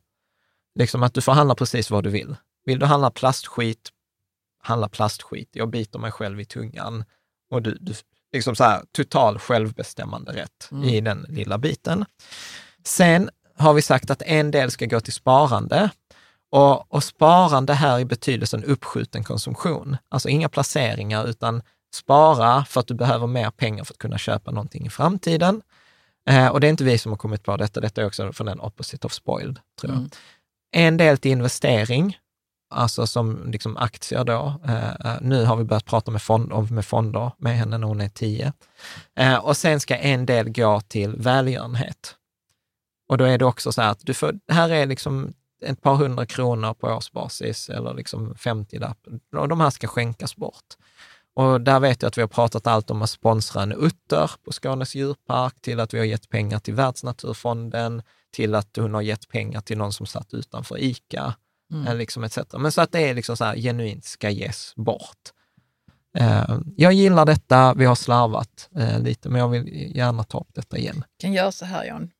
Liksom 0.78 1.02
att 1.02 1.14
du 1.14 1.20
får 1.20 1.32
handla 1.32 1.54
precis 1.54 1.90
vad 1.90 2.04
du 2.04 2.10
vill. 2.10 2.36
Vill 2.64 2.78
du 2.78 2.86
handla 2.86 3.10
plastskit, 3.10 3.88
handla 4.62 4.88
plastskit. 4.88 5.48
Jag 5.52 5.70
biter 5.70 5.98
mig 5.98 6.12
själv 6.12 6.40
i 6.40 6.44
tungan. 6.44 7.04
Och 7.50 7.62
du, 7.62 7.76
du 7.80 7.94
liksom 8.32 8.56
så 8.56 8.64
här, 8.64 8.82
total 8.92 9.38
självbestämmande 9.38 10.32
rätt 10.32 10.68
Mm. 10.72 10.84
i 10.84 11.00
den 11.00 11.26
lilla 11.28 11.58
biten. 11.58 12.04
Sen 12.84 13.30
har 13.58 13.74
vi 13.74 13.82
sagt 13.82 14.10
att 14.10 14.22
en 14.22 14.50
del 14.50 14.70
ska 14.70 14.86
gå 14.86 15.00
till 15.00 15.12
sparande. 15.12 15.90
Och, 16.50 16.94
och 16.94 17.04
sparande 17.04 17.74
här 17.74 17.98
i 17.98 18.04
betydelsen 18.04 18.64
uppskjuten 18.64 19.24
konsumtion. 19.24 19.96
Alltså 20.08 20.28
inga 20.28 20.48
placeringar, 20.48 21.26
utan 21.26 21.62
spara 21.94 22.64
för 22.64 22.80
att 22.80 22.86
du 22.86 22.94
behöver 22.94 23.26
mer 23.26 23.50
pengar 23.50 23.84
för 23.84 23.94
att 23.94 23.98
kunna 23.98 24.18
köpa 24.18 24.50
någonting 24.50 24.86
i 24.86 24.90
framtiden. 24.90 25.62
Eh, 26.30 26.46
och 26.48 26.60
det 26.60 26.66
är 26.66 26.68
inte 26.68 26.84
vi 26.84 26.98
som 26.98 27.12
har 27.12 27.16
kommit 27.16 27.42
på 27.42 27.56
detta, 27.56 27.80
detta 27.80 28.00
är 28.02 28.06
också 28.06 28.32
från 28.32 28.46
den 28.46 28.60
opposite 28.60 29.06
of 29.06 29.12
spoiled, 29.12 29.58
tror 29.80 29.92
jag. 29.92 29.98
Mm. 29.98 30.10
En 30.72 30.96
del 30.96 31.18
till 31.18 31.30
investering, 31.30 32.16
alltså 32.70 33.06
som 33.06 33.50
liksom 33.50 33.76
aktier 33.76 34.24
då. 34.24 34.60
Eh, 34.68 34.90
eh, 34.90 35.16
nu 35.20 35.44
har 35.44 35.56
vi 35.56 35.64
börjat 35.64 35.84
prata 35.84 36.10
med, 36.10 36.22
fond, 36.22 36.52
om- 36.52 36.66
med 36.74 36.84
fonder 36.86 37.30
med 37.38 37.56
henne 37.58 37.78
när 37.78 37.86
hon 37.86 38.00
är 38.00 38.08
10. 38.08 38.52
Eh, 39.18 39.34
och 39.36 39.56
sen 39.56 39.80
ska 39.80 39.96
en 39.96 40.26
del 40.26 40.48
gå 40.48 40.80
till 40.80 41.16
välgörenhet. 41.16 42.15
Och 43.08 43.18
då 43.18 43.24
är 43.24 43.38
det 43.38 43.44
också 43.44 43.72
så 43.72 43.82
här 43.82 43.90
att 43.90 44.00
du 44.02 44.14
får, 44.14 44.34
här 44.52 44.68
är 44.70 44.86
liksom 44.86 45.32
ett 45.64 45.82
par 45.82 45.94
hundra 45.94 46.26
kronor 46.26 46.74
på 46.74 46.86
årsbasis 46.86 47.68
eller 47.68 47.94
liksom 47.94 48.34
50 48.34 48.78
lapp. 48.78 48.98
Och 49.36 49.48
de 49.48 49.60
här 49.60 49.70
ska 49.70 49.86
skänkas 49.86 50.36
bort. 50.36 50.64
Och 51.34 51.60
där 51.60 51.80
vet 51.80 52.02
jag 52.02 52.08
att 52.08 52.18
vi 52.18 52.22
har 52.22 52.28
pratat 52.28 52.66
allt 52.66 52.90
om 52.90 53.02
att 53.02 53.10
sponsra 53.10 53.62
en 53.62 53.72
utter 53.72 54.30
på 54.44 54.52
Skånes 54.52 54.94
djurpark, 54.94 55.60
till 55.60 55.80
att 55.80 55.94
vi 55.94 55.98
har 55.98 56.04
gett 56.04 56.28
pengar 56.28 56.58
till 56.58 56.74
Världsnaturfonden, 56.74 58.02
till 58.30 58.54
att 58.54 58.76
hon 58.76 58.94
har 58.94 59.02
gett 59.02 59.28
pengar 59.28 59.60
till 59.60 59.78
någon 59.78 59.92
som 59.92 60.06
satt 60.06 60.34
utanför 60.34 60.78
ICA, 60.82 61.34
Mm. 61.72 61.86
eh, 61.86 61.94
liksom 61.96 62.24
etc. 62.24 62.38
Men 62.58 62.72
så 62.72 62.80
att 62.80 62.92
det 62.92 63.08
är 63.08 63.14
liksom 63.14 63.36
så 63.36 63.44
här 63.44 63.56
genuint 63.56 64.04
ska 64.04 64.30
ges 64.30 64.72
bort. 64.76 65.32
Eh, 66.18 66.58
jag 66.76 66.92
gillar 66.92 67.26
detta, 67.26 67.74
vi 67.74 67.84
har 67.84 67.94
slarvat 67.94 68.68
eh, 68.76 69.00
lite, 69.00 69.28
men 69.28 69.40
jag 69.40 69.48
vill 69.48 69.96
gärna 69.96 70.22
ta 70.24 70.40
upp 70.40 70.54
detta 70.54 70.78
igen. 70.78 71.04
kan 71.18 71.32
göra 71.32 71.52
så 71.52 71.64
här, 71.64 71.84
Jan. 71.84 72.10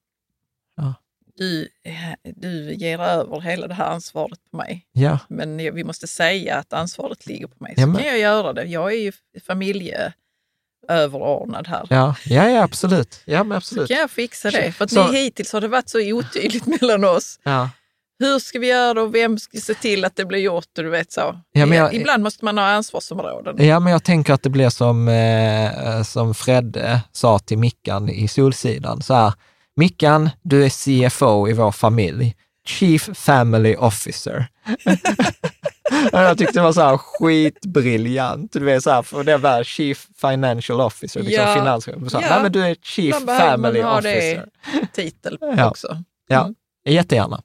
Du, 1.39 1.69
eh, 1.85 1.93
du 2.37 2.75
ger 2.75 2.99
över 2.99 3.41
hela 3.41 3.67
det 3.67 3.75
här 3.75 3.87
ansvaret 3.91 4.39
på 4.51 4.57
mig. 4.57 4.87
Ja, 4.93 5.19
Men 5.29 5.57
vi 5.57 5.85
måste 5.85 6.07
säga 6.07 6.57
att 6.57 6.73
ansvaret 6.73 7.27
ligger 7.27 7.47
på 7.47 7.55
mig. 7.59 7.75
Så 7.75 7.81
Ja, 7.81 7.87
men- 7.87 7.97
kan 7.97 8.07
jag 8.07 8.19
göra 8.19 8.53
det. 8.53 8.65
Jag 8.65 8.93
är 8.93 8.97
ju 8.97 9.13
familjeöverordnad 9.47 11.69
här. 11.69 11.87
ja, 11.91 12.15
ja, 12.25 12.49
ja 12.51 12.63
absolut. 12.63 13.21
Ja, 13.25 13.45
men 13.45 13.51
Så 13.51 13.57
absolut. 13.57 13.89
kan 13.89 13.97
jag 13.97 14.11
fixa 14.11 14.51
det. 14.51 14.73
För 14.73 14.85
att 14.85 14.91
Så- 14.91 15.09
ni, 15.11 15.19
hittills 15.19 15.53
har 15.53 15.61
det 15.61 15.69
varit 15.69 15.89
så 15.89 15.99
otydligt 16.13 16.67
mellan 16.81 17.05
oss. 17.05 17.39
Ja. 17.43 17.71
Hur 18.19 18.39
ska 18.39 18.59
vi 18.59 18.67
göra 18.67 19.03
och 19.03 19.15
vem 19.15 19.39
ska 19.39 19.59
se 19.59 19.75
till 19.75 20.05
att 20.05 20.17
det 20.17 20.25
blir 20.25 20.39
gjort? 20.39 20.67
Du 20.73 20.89
vet 20.91 21.13
så. 21.13 21.41
Ja, 21.53 21.67
men 21.67 21.79
jag- 21.79 21.95
Ibland 21.95 22.23
måste 22.23 22.45
man 22.45 22.59
ha 22.59 22.65
ansvarsområden. 22.65 23.67
Ja, 23.67 23.81
men 23.81 23.93
jag 23.93 24.05
tänker 24.05 24.33
att 24.33 24.43
det 24.43 24.51
blir 24.51 24.69
som, 24.71 25.09
eh, 25.09 26.03
som 26.03 26.35
Fredde 26.35 27.01
sa 27.13 27.39
till 27.39 27.59
Mickan 27.59 28.09
i 28.09 28.29
Solsidan. 28.29 29.03
Så 29.03 29.15
här, 29.15 29.33
Mickan, 29.77 30.31
du 30.43 30.65
är 30.65 30.69
CFO 31.09 31.49
i 31.49 31.53
vår 31.53 31.73
familj. 31.73 32.35
Chief 32.67 33.11
Family 33.15 33.77
Officer. 33.77 34.47
jag 36.13 36.39
tyckte 36.39 36.59
det 36.59 36.63
var 36.63 36.73
så 36.73 36.81
här 36.81 36.97
skitbriljant. 36.99 38.53
Du 38.53 38.65
vet 38.65 38.83
så 38.83 38.91
här, 38.91 39.03
för 39.03 39.25
det 39.25 39.37
var 39.39 39.65
Chief 39.65 40.07
Financial 40.21 40.81
Officer, 40.81 41.21
liksom 41.23 41.45
Ja. 41.45 41.55
finanschef. 41.55 41.95
Så, 42.11 42.19
här, 42.19 42.27
Ja. 42.29 42.35
Nej, 42.35 42.43
men 42.43 42.53
du 42.53 42.65
är 42.67 42.75
Chief 42.83 43.25
behöver 43.27 43.51
Family 43.51 43.83
man 43.83 43.91
ha 43.93 43.99
Officer. 43.99 44.47
det 44.73 44.87
titel 44.93 45.39
Ja. 45.57 45.71
också. 45.71 46.03
Ja, 46.29 46.41
Mm. 46.43 46.55
jättegärna. 46.89 47.43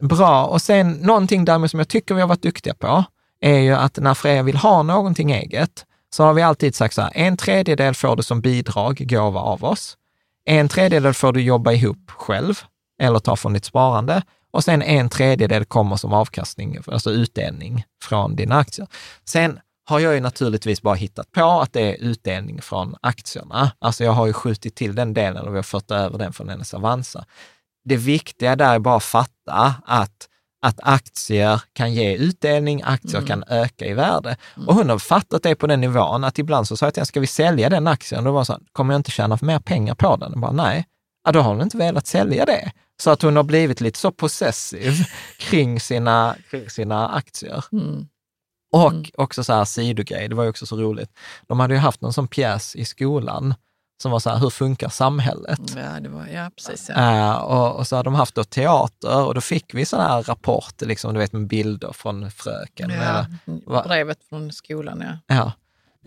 Bra. 0.00 0.44
Och 0.46 0.62
sen 0.62 0.92
någonting 0.92 1.44
därmed 1.44 1.70
som 1.70 1.78
jag 1.80 1.88
tycker 1.88 2.14
vi 2.14 2.20
har 2.20 2.28
varit 2.28 2.42
duktiga 2.42 2.74
på, 2.74 3.04
är 3.40 3.58
ju 3.58 3.72
att 3.74 3.96
när 3.98 4.14
Freja 4.14 4.42
vill 4.42 4.56
ha 4.56 4.82
någonting 4.82 5.32
eget, 5.32 5.84
så 6.14 6.24
har 6.24 6.34
vi 6.34 6.42
alltid 6.42 6.74
sagt 6.74 6.94
så 6.94 7.02
här, 7.02 7.10
en 7.14 7.36
tredjedel 7.36 7.94
får 7.94 8.16
du 8.16 8.22
som 8.22 8.40
bidrag, 8.40 9.02
gåva 9.08 9.40
av 9.40 9.64
oss. 9.64 9.96
En 10.44 10.68
tredjedel 10.68 11.14
får 11.14 11.32
du 11.32 11.42
jobba 11.42 11.72
ihop 11.72 12.10
själv, 12.10 12.54
eller 13.02 13.18
ta 13.18 13.36
från 13.36 13.52
ditt 13.52 13.64
sparande. 13.64 14.22
Och 14.50 14.64
sen 14.64 14.82
en 14.82 15.08
tredjedel 15.08 15.64
kommer 15.64 15.96
som 15.96 16.12
avkastning, 16.12 16.78
alltså 16.86 17.10
utdelning 17.10 17.84
från 18.02 18.36
dina 18.36 18.56
aktier. 18.56 18.86
Sen 19.24 19.60
har 19.84 20.00
jag 20.00 20.14
ju 20.14 20.20
naturligtvis 20.20 20.82
bara 20.82 20.94
hittat 20.94 21.32
på 21.32 21.60
att 21.60 21.72
det 21.72 21.80
är 21.80 21.94
utdelning 21.94 22.62
från 22.62 22.94
aktierna. 23.02 23.72
Alltså 23.78 24.04
jag 24.04 24.12
har 24.12 24.26
ju 24.26 24.32
skjutit 24.32 24.74
till 24.74 24.94
den 24.94 25.14
delen 25.14 25.46
och 25.46 25.52
vi 25.52 25.58
har 25.58 25.62
fört 25.62 25.90
över 25.90 26.18
den 26.18 26.32
från 26.32 26.48
hennes 26.48 26.74
Avanza. 26.74 27.24
Det 27.84 27.96
viktiga 27.96 28.56
där 28.56 28.74
är 28.74 28.78
bara 28.78 28.96
att 28.96 29.04
fatta 29.04 29.74
att, 29.86 30.28
att 30.62 30.80
aktier 30.82 31.62
kan 31.72 31.92
ge 31.94 32.16
utdelning, 32.16 32.82
aktier 32.84 33.16
Mm. 33.16 33.26
kan 33.28 33.44
öka 33.48 33.86
i 33.86 33.94
värde. 33.94 34.36
Och 34.66 34.74
hon 34.74 34.90
har 34.90 34.98
fattat 34.98 35.42
det 35.42 35.54
på 35.54 35.66
den 35.66 35.80
nivån 35.80 36.24
att 36.24 36.38
ibland 36.38 36.68
så 36.68 36.76
sa 36.76 36.86
jag 36.86 36.94
till 36.94 37.00
henne, 37.00 37.06
ska 37.06 37.20
vi 37.20 37.26
sälja 37.26 37.68
den 37.68 37.86
aktien? 37.86 38.18
Och 38.18 38.24
då 38.24 38.32
var 38.32 38.44
så 38.44 38.52
här, 38.52 38.62
kommer 38.72 38.94
jag 38.94 38.98
inte 38.98 39.10
tjäna 39.10 39.38
mer 39.42 39.58
pengar 39.58 39.94
på 39.94 40.16
den? 40.16 40.32
Och 40.32 40.38
bara, 40.40 40.52
nej. 40.52 40.86
Ja, 41.24 41.32
då 41.32 41.40
har 41.40 41.52
hon 41.54 41.62
inte 41.62 41.76
velat 41.76 42.06
sälja 42.06 42.44
det. 42.46 42.72
Så 43.02 43.10
att 43.10 43.22
hon 43.22 43.36
har 43.36 43.42
blivit 43.42 43.80
lite 43.80 43.98
så 43.98 44.10
possessiv 44.12 45.04
kring 45.38 45.80
sina, 45.80 46.36
kring 46.50 46.70
sina 46.70 47.08
aktier. 47.08 47.64
Mm. 47.72 48.06
Och 48.72 48.90
Mm. 48.92 49.04
också 49.16 49.44
så 49.44 49.52
här 49.52 49.64
sidogrej, 49.64 50.28
det 50.28 50.34
var 50.34 50.44
ju 50.44 50.50
också 50.50 50.66
så 50.66 50.76
roligt. 50.76 51.10
De 51.48 51.60
hade 51.60 51.74
ju 51.74 51.80
haft 51.80 52.00
någon 52.00 52.12
sån 52.12 52.28
pjäs 52.28 52.76
i 52.76 52.84
skolan 52.84 53.54
som 54.02 54.10
var 54.12 54.18
så 54.18 54.30
här, 54.30 54.38
hur 54.38 54.50
funkar 54.50 54.88
samhället? 54.88 55.60
Ja, 55.76 56.00
det 56.00 56.08
var, 56.08 56.26
ja, 56.34 56.50
precis. 56.56 56.90
Ja. 56.94 56.94
Eh, 57.30 57.32
och, 57.36 57.76
och 57.76 57.86
så 57.86 57.96
hade 57.96 58.06
de 58.06 58.14
haft 58.14 58.34
då 58.34 58.44
teater 58.44 59.24
och 59.26 59.34
då 59.34 59.40
fick 59.40 59.74
vi 59.74 59.84
sådana 59.86 60.08
här 60.08 60.22
rapporter, 60.22 60.86
liksom, 60.86 61.14
du 61.14 61.20
vet 61.20 61.32
med 61.32 61.46
bilder 61.46 61.92
från 61.92 62.30
fröken. 62.30 62.90
Ja, 62.90 63.26
Eller- 63.46 63.82
brevet 63.88 64.18
från 64.28 64.52
skolan, 64.52 65.04
ja. 65.26 65.34
Ja. 65.36 65.52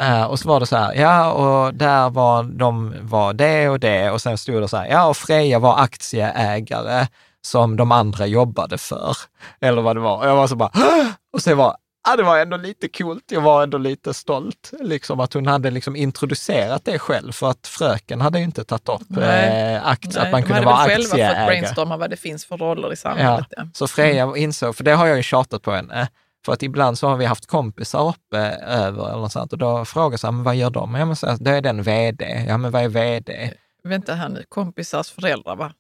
Eh, 0.06 0.24
och 0.24 0.40
så 0.40 0.48
var 0.50 0.60
det 0.60 0.66
så 0.66 0.76
här, 0.78 0.94
ja 0.94 1.32
och 1.32 1.74
där 1.74 2.10
var 2.10 2.44
de 2.44 2.96
var 3.02 3.34
det 3.34 3.70
och 3.70 3.80
det 3.80 4.12
och 4.12 4.22
sen 4.22 4.38
stod 4.38 4.62
det 4.62 4.68
så 4.68 4.78
här, 4.78 4.86
ja 4.88 5.08
och 5.08 5.18
Freja 5.18 5.60
var 5.60 5.78
aktieägare 5.80 7.08
som 7.42 7.76
de 7.78 7.92
andra 7.92 8.26
jobbade 8.26 8.78
för. 8.78 9.16
Eller 9.62 9.82
vad 9.82 9.96
det 9.96 10.00
var. 10.00 10.18
Och 10.18 10.28
jag 10.28 10.36
var 10.36 10.48
så 10.48 10.56
bara, 10.56 10.70
"Hå!" 10.74 11.12
och 11.34 11.42
så 11.42 11.56
var 11.56 11.78
Ja, 12.06 12.16
det 12.16 12.24
var 12.24 12.38
ändå 12.40 12.58
lite 12.58 12.88
coolt. 12.88 13.24
Jag 13.32 13.42
var 13.42 13.64
ändå 13.64 13.78
lite 13.78 14.14
stolt, 14.14 14.72
liksom 14.80 15.20
att 15.20 15.34
hon 15.34 15.48
hade 15.48 15.72
liksom 15.72 15.96
introducerat 15.96 16.86
det 16.86 17.00
själv, 17.00 17.32
för 17.32 17.50
att 17.50 17.68
fröken 17.68 18.22
hade 18.22 18.38
ju 18.40 18.44
inte 18.46 18.64
tagit 18.64 18.90
upp 18.90 19.02
Nej. 19.08 19.76
eh, 19.76 19.82
Nej, 19.82 19.98
att 20.18 20.32
man 20.32 20.42
de 20.42 20.42
kunde 20.42 20.54
hade 20.54 20.66
vara 20.66 20.78
väl 20.78 20.90
själva 20.90 21.04
fått 21.04 21.14
aktieägare. 21.14 21.46
brainstorma 21.46 21.98
vad 21.98 22.10
det 22.10 22.18
finns 22.18 22.46
för 22.46 22.58
roller 22.58 22.94
i 22.94 22.96
samhället. 22.96 23.48
Ja. 23.50 23.68
Så 23.74 23.88
Freja 23.88 24.34
insåg, 24.38 24.76
för 24.76 24.84
det 24.84 24.92
har 24.92 25.08
jag 25.08 25.18
ju 25.18 25.24
tjatat 25.24 25.62
på 25.62 25.72
henne, 25.72 26.08
för 26.46 26.54
att 26.54 26.64
ibland 26.64 26.98
så 26.98 27.08
har 27.08 27.18
vi 27.18 27.26
haft 27.26 27.46
kompisar 27.48 28.08
uppe 28.10 28.38
över 28.68 29.10
eller 29.10 29.22
något 29.22 29.32
sånt 29.32 29.54
och 29.54 29.60
då 29.60 29.86
frågar 29.86 30.20
jag 30.24 30.34
men 30.34 30.44
vad 30.44 30.56
gör 30.56 30.70
de? 30.70 30.96
Ja, 30.96 31.06
men 31.06 31.16
så 31.16 31.38
då 31.40 31.52
är 31.52 31.62
den 31.62 31.84
vd. 31.84 32.46
Ja, 32.48 32.58
men 32.58 32.72
vad 32.72 32.84
är 32.84 32.90
vd? 32.90 33.52
Vänta 33.84 34.14
här 34.14 34.30
nu, 34.30 34.44
kompisars 34.50 35.12
föräldrar 35.12 35.56
va? 35.56 35.72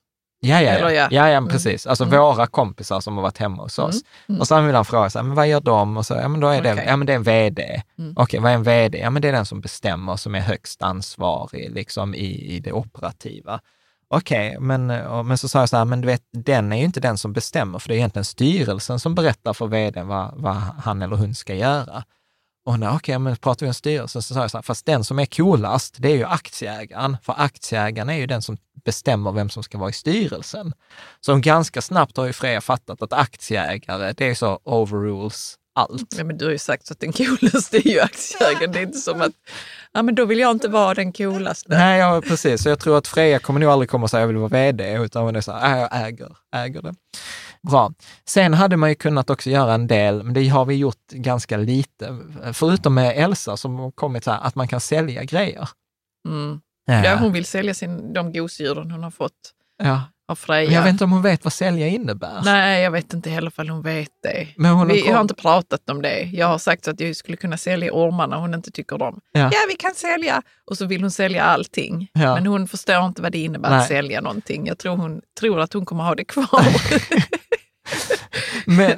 Ja, 0.48 0.62
ja, 0.62 0.72
Eller 0.72 0.90
ja. 0.90 1.08
ja. 1.12 1.30
ja, 1.30 1.38
Mm. 1.38 1.50
precis. 1.50 1.88
Alltså 1.88 2.04
Mm. 2.04 2.20
våra 2.20 2.48
kompisar 2.48 3.00
som 3.00 3.16
har 3.16 3.22
varit 3.24 3.38
hemma 3.38 3.64
hos 3.64 3.80
oss. 3.80 3.96
Mm. 3.96 4.04
Mm. 4.30 4.42
Och 4.42 4.48
så 4.48 4.62
vill 4.62 4.76
han 4.76 4.86
fråga, 4.86 5.10
så 5.10 5.20
här, 5.20 5.24
men 5.24 5.36
vad 5.36 5.48
gör 5.48 5.60
de? 5.62 5.98
Och 5.98 6.06
så, 6.06 6.14
ja, 6.14 6.28
men 6.28 6.40
då 6.40 6.48
är 6.48 6.62
det, 6.62 6.74
Okej. 6.74 6.86
ja, 6.88 6.96
men 6.98 7.08
det 7.08 7.14
är 7.14 7.18
en 7.18 7.24
vd. 7.24 7.82
Mm. 8.00 8.14
Okej, 8.18 8.40
vad 8.40 8.52
är 8.52 8.56
en 8.56 8.64
vd? 8.64 8.98
Ja, 8.98 9.10
men 9.10 9.22
det 9.22 9.28
är 9.28 9.32
den 9.34 9.46
som 9.46 9.62
bestämmer, 9.62 10.16
som 10.16 10.36
är 10.36 10.40
högst 10.40 10.82
ansvarig 10.82 11.72
liksom, 11.72 12.16
i, 12.16 12.56
i 12.56 12.60
det 12.60 12.72
operativa. 12.72 13.60
Okej, 14.08 14.58
men, 14.60 14.90
och- 14.92 15.26
men 15.26 15.38
så 15.38 15.48
sa 15.50 15.60
jag 15.60 15.70
så 15.70 15.78
här, 15.78 15.86
men 15.86 16.02
du 16.02 16.08
vet, 16.08 16.22
den 16.34 16.74
är 16.74 16.78
ju 16.78 16.84
inte 16.84 17.00
den 17.00 17.18
som 17.18 17.34
bestämmer, 17.34 17.80
för 17.80 17.90
det 17.90 17.94
är 17.96 17.98
egentligen 17.98 18.26
styrelsen 18.26 19.00
som 19.00 19.16
berättar 19.16 19.54
för 19.54 19.68
vdn 19.68 20.08
vad, 20.08 20.34
vad 20.36 20.56
han 20.56 21.02
eller 21.02 21.16
hon 21.16 21.36
ska 21.36 21.56
göra. 21.56 22.04
Och 22.66 22.72
hon 22.72 22.84
okej, 22.84 22.96
okay, 22.96 23.18
men 23.18 23.36
pratar 23.36 23.66
vi 23.66 23.70
om 23.70 23.74
styrelsen 23.74 24.22
så 24.22 24.34
sa 24.34 24.42
jag 24.42 24.52
så 24.52 24.58
här, 24.58 24.62
fast 24.62 24.86
den 24.86 25.04
som 25.04 25.20
är 25.20 25.26
coolast, 25.26 25.96
det 26.00 26.12
är 26.12 26.16
ju 26.16 26.26
aktieägaren. 26.26 27.18
För 27.24 27.34
aktieägaren 27.38 28.10
är 28.10 28.18
ju 28.18 28.28
den 28.28 28.42
som 28.42 28.58
bestämmer 28.86 29.32
vem 29.32 29.50
som 29.50 29.64
ska 29.64 29.78
vara 29.78 29.90
i 29.90 29.94
styrelsen. 29.94 30.74
Så 31.22 31.36
ganska 31.36 31.82
snabbt 31.82 32.18
har 32.18 32.26
ju 32.26 32.34
Freja 32.34 32.62
fattat 32.62 33.02
att 33.02 33.14
aktieägare, 33.14 34.14
det 34.14 34.26
är 34.26 34.36
så 34.36 34.60
overrules 34.64 35.56
allt. 35.76 36.16
Ja, 36.18 36.24
men 36.24 36.38
du 36.38 36.46
har 36.46 36.52
ju 36.52 36.58
sagt 36.58 36.92
att 36.92 37.00
den 37.00 37.14
coolaste 37.14 37.78
är 37.78 37.88
ju 37.88 38.00
aktieägaren. 38.00 38.72
Det 38.72 38.80
är 38.80 38.84
inte 38.84 38.98
som 38.98 39.22
att, 39.22 39.32
ja 39.94 40.04
men 40.04 40.16
då 40.16 40.26
vill 40.26 40.40
jag 40.40 40.52
inte 40.52 40.68
vara 40.68 40.94
den 40.94 41.14
coolaste. 41.14 41.70
Nej, 41.70 42.00
ja, 42.00 42.22
precis. 42.22 42.64
Så 42.64 42.70
jag 42.70 42.80
tror 42.80 42.98
att 42.98 43.08
Freja 43.08 43.40
kommer 43.40 43.60
nog 43.60 43.70
aldrig 43.70 43.90
komma 43.90 44.04
och 44.04 44.10
säga 44.10 44.22
jag 44.22 44.28
vill 44.28 44.38
vara 44.38 44.50
vd, 44.50 44.94
utan 44.94 45.24
hon 45.24 45.36
är 45.36 45.42
så 45.42 45.52
här, 45.52 45.80
jag 45.80 46.08
äger, 46.08 46.38
äger 46.56 46.82
det. 46.82 46.94
Bra. 47.66 47.94
Sen 48.26 48.54
hade 48.54 48.78
man 48.78 48.90
ju 48.90 48.96
kunnat 48.96 49.30
också 49.30 49.50
göra 49.50 49.74
en 49.74 49.88
del, 49.88 50.24
men 50.24 50.34
det 50.34 50.48
har 50.48 50.66
vi 50.66 50.76
gjort 50.76 51.12
ganska 51.12 51.58
lite, 51.58 52.18
förutom 52.54 52.94
med 52.94 53.14
Elsa 53.18 53.58
som 53.58 53.76
har 53.76 53.92
kommit 53.92 54.24
så 54.24 54.32
här, 54.32 54.40
att 54.42 54.56
man 54.56 54.68
kan 54.68 54.80
sälja 54.80 55.24
grejer. 55.24 55.70
Mm. 56.28 56.62
Ja, 56.86 57.16
hon 57.16 57.34
vill 57.34 57.46
sälja 57.46 57.74
sin, 57.74 58.14
de 58.14 58.34
gosedjuren 58.34 58.92
hon 58.92 59.04
har 59.04 59.12
fått. 59.12 59.54
Ja, 59.84 60.02
av 60.28 60.36
Freja. 60.36 60.72
Jag 60.72 60.82
vet 60.82 60.92
inte 60.92 61.04
om 61.04 61.12
hon 61.12 61.22
vet 61.22 61.44
vad 61.44 61.54
sälja 61.54 61.88
innebär. 61.88 62.42
Nej, 62.44 62.84
jag 62.84 62.92
vet 62.92 63.14
inte 63.14 63.30
heller 63.30 63.60
om 63.60 63.70
hon 63.70 63.82
vet 63.82 64.10
det. 64.24 64.48
Men 64.58 64.72
hon 64.72 64.88
vi 64.88 65.12
har 65.12 65.22
inte 65.22 65.34
pratat 65.34 65.90
om 65.90 66.02
det. 66.02 66.22
Jag 66.22 66.48
har 66.48 66.58
sagt 66.58 66.88
att 66.88 67.00
jag 67.00 67.16
skulle 67.16 67.38
kunna 67.38 67.58
sälja 67.58 67.92
ormarna 67.94 68.38
hon 68.38 68.54
inte 68.54 68.72
tycker 68.72 69.02
om. 69.02 69.20
Ja. 69.32 69.40
ja, 69.40 69.60
vi 69.70 69.76
kan 69.76 69.94
sälja. 69.96 70.42
Och 70.66 70.78
så 70.78 70.86
vill 70.86 71.02
hon 71.02 71.12
sälja 71.12 71.44
allting. 71.44 72.10
Ja. 72.14 72.36
Men 72.36 72.46
hon 72.46 72.68
förstår 72.68 73.06
inte 73.06 73.22
vad 73.22 73.32
det 73.32 73.38
innebär 73.38 73.70
Nej. 73.70 73.80
att 73.80 73.88
sälja 73.88 74.22
någonting. 74.22 74.68
Jag 74.68 74.78
tror, 74.78 74.96
hon 74.96 75.22
tror 75.40 75.60
att 75.60 75.74
hon 75.74 75.86
kommer 75.86 76.04
ha 76.04 76.16
det 76.16 76.26
kvar. 76.26 76.48
men, 78.66 78.96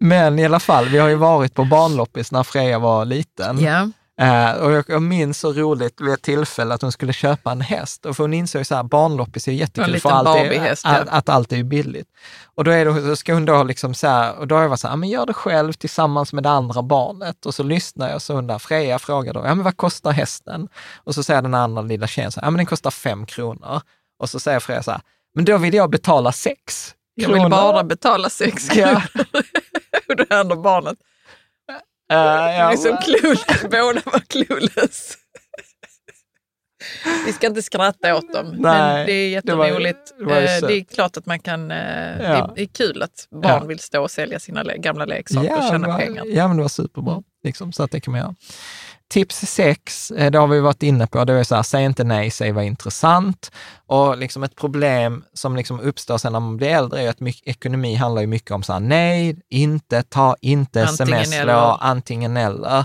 men 0.00 0.38
i 0.38 0.44
alla 0.44 0.60
fall, 0.60 0.88
vi 0.88 0.98
har 0.98 1.08
ju 1.08 1.14
varit 1.14 1.54
på 1.54 1.64
barnloppis 1.64 2.32
när 2.32 2.42
Freja 2.42 2.78
var 2.78 3.04
liten. 3.04 3.60
Ja. 3.60 3.88
Uh, 4.22 4.50
och 4.50 4.72
jag, 4.72 4.84
jag 4.88 5.02
minns 5.02 5.38
så 5.38 5.52
roligt 5.52 6.00
vid 6.00 6.12
ett 6.12 6.22
tillfälle 6.22 6.74
att 6.74 6.82
hon 6.82 6.92
skulle 6.92 7.12
köpa 7.12 7.52
en 7.52 7.60
häst. 7.60 8.06
Och 8.06 8.16
för 8.16 8.24
hon 8.24 8.34
insåg 8.34 8.66
så 8.66 8.74
här, 8.74 8.82
barnloppis 8.82 9.48
är 9.48 9.52
jättekul 9.52 10.00
för 10.00 10.10
allt 10.10 10.28
är, 10.28 10.72
att, 10.72 10.80
ja. 10.84 11.04
att 11.08 11.28
allt 11.28 11.52
är 11.52 11.62
billigt. 11.62 12.08
Och 12.54 12.64
då, 12.64 12.70
är 12.70 12.84
det, 12.84 13.02
så 13.02 13.16
ska 13.16 13.34
hon 13.34 13.44
då 13.44 13.62
liksom 13.62 13.94
så 13.94 14.06
här, 14.06 14.38
och 14.38 14.46
då 14.46 14.54
har 14.54 14.62
jag 14.62 14.68
varit 14.68 14.80
så 14.80 14.88
här, 14.88 14.96
men 14.96 15.08
gör 15.08 15.26
det 15.26 15.32
själv 15.32 15.72
tillsammans 15.72 16.32
med 16.32 16.42
det 16.42 16.50
andra 16.50 16.82
barnet. 16.82 17.46
Och 17.46 17.54
så 17.54 17.62
lyssnar 17.62 18.10
jag 18.10 18.22
så 18.22 18.34
undrar, 18.34 18.58
Freja 18.58 18.98
frågar 18.98 19.34
då, 19.34 19.40
ja 19.40 19.54
men 19.54 19.64
vad 19.64 19.76
kostar 19.76 20.12
hästen? 20.12 20.68
Och 20.96 21.14
så 21.14 21.22
säger 21.22 21.42
den 21.42 21.54
andra 21.54 21.82
lilla 21.82 22.06
tjejen 22.06 22.32
så 22.32 22.40
här, 22.40 22.46
ja 22.46 22.50
men 22.50 22.56
den 22.56 22.66
kostar 22.66 22.90
fem 22.90 23.26
kronor. 23.26 23.80
Och 24.18 24.30
så 24.30 24.40
säger 24.40 24.60
Freja 24.60 24.82
så 24.82 24.90
här, 24.90 25.00
men 25.34 25.44
då 25.44 25.58
vill 25.58 25.74
jag 25.74 25.90
betala 25.90 26.32
sex. 26.32 26.94
Jag 27.20 27.32
vill 27.32 27.50
bara 27.50 27.84
betala 27.84 28.30
sex 28.30 28.68
kronor. 28.68 29.02
Och 30.08 30.16
det 30.16 30.30
andra 30.30 30.56
barnet, 30.56 30.98
Uh, 32.12 32.18
ja, 32.18 32.70
liksom 32.70 32.96
clueless. 32.96 33.62
Båda 33.62 34.00
var 34.04 34.20
clueless. 34.20 35.18
Vi 37.26 37.32
ska 37.32 37.46
inte 37.46 37.62
skratta 37.62 38.16
åt 38.16 38.32
dem, 38.32 38.46
Nej, 38.46 38.96
men 38.96 39.06
det 39.06 39.12
är 39.12 39.28
jätteroligt. 39.28 40.14
Det, 40.18 40.24
var, 40.24 40.34
det, 40.34 40.60
var 40.60 40.68
det, 40.68 40.74
är 40.74 40.84
klart 40.84 41.16
att 41.16 41.26
man 41.26 41.38
kan... 41.38 41.70
Ja. 41.70 42.52
Det 42.56 42.62
är 42.62 42.66
kul 42.66 43.02
att 43.02 43.28
barn 43.30 43.42
ja. 43.62 43.64
vill 43.64 43.78
stå 43.78 44.02
och 44.02 44.10
sälja 44.10 44.40
sina 44.40 44.62
gamla 44.62 45.04
leksaker 45.04 45.48
ja, 45.48 45.56
och 45.56 45.70
tjäna 45.70 45.88
var, 45.88 45.98
pengar. 45.98 46.24
Ja, 46.26 46.48
men 46.48 46.56
det 46.56 46.62
var 46.62 46.68
superbra. 46.68 47.22
Liksom, 47.44 47.72
så 47.72 47.82
att 47.82 47.90
det 47.90 48.00
kan 48.00 48.12
man 48.12 48.20
göra. 48.20 48.34
Tips 49.10 49.36
sex, 49.36 50.10
eh, 50.10 50.30
det 50.30 50.38
har 50.38 50.46
vi 50.46 50.60
varit 50.60 50.82
inne 50.82 51.06
på, 51.06 51.24
det 51.24 51.32
är 51.32 51.44
så 51.44 51.54
här, 51.54 51.62
säg 51.62 51.84
inte 51.84 52.04
nej, 52.04 52.30
säg 52.30 52.52
vad 52.52 52.64
intressant. 52.64 53.50
Och 53.86 54.18
liksom 54.18 54.42
ett 54.42 54.56
problem 54.56 55.24
som 55.32 55.56
liksom 55.56 55.80
uppstår 55.80 56.18
sen 56.18 56.32
när 56.32 56.40
man 56.40 56.56
blir 56.56 56.68
äldre 56.68 57.02
är 57.02 57.10
att 57.10 57.20
mycket, 57.20 57.48
ekonomi 57.48 57.94
handlar 57.94 58.20
ju 58.20 58.26
mycket 58.26 58.50
om 58.50 58.62
så 58.62 58.72
här, 58.72 58.80
nej, 58.80 59.36
inte, 59.50 60.02
ta 60.02 60.36
inte 60.40 60.82
sms-lån, 60.82 61.76
antingen 61.80 62.36
eller. 62.36 62.84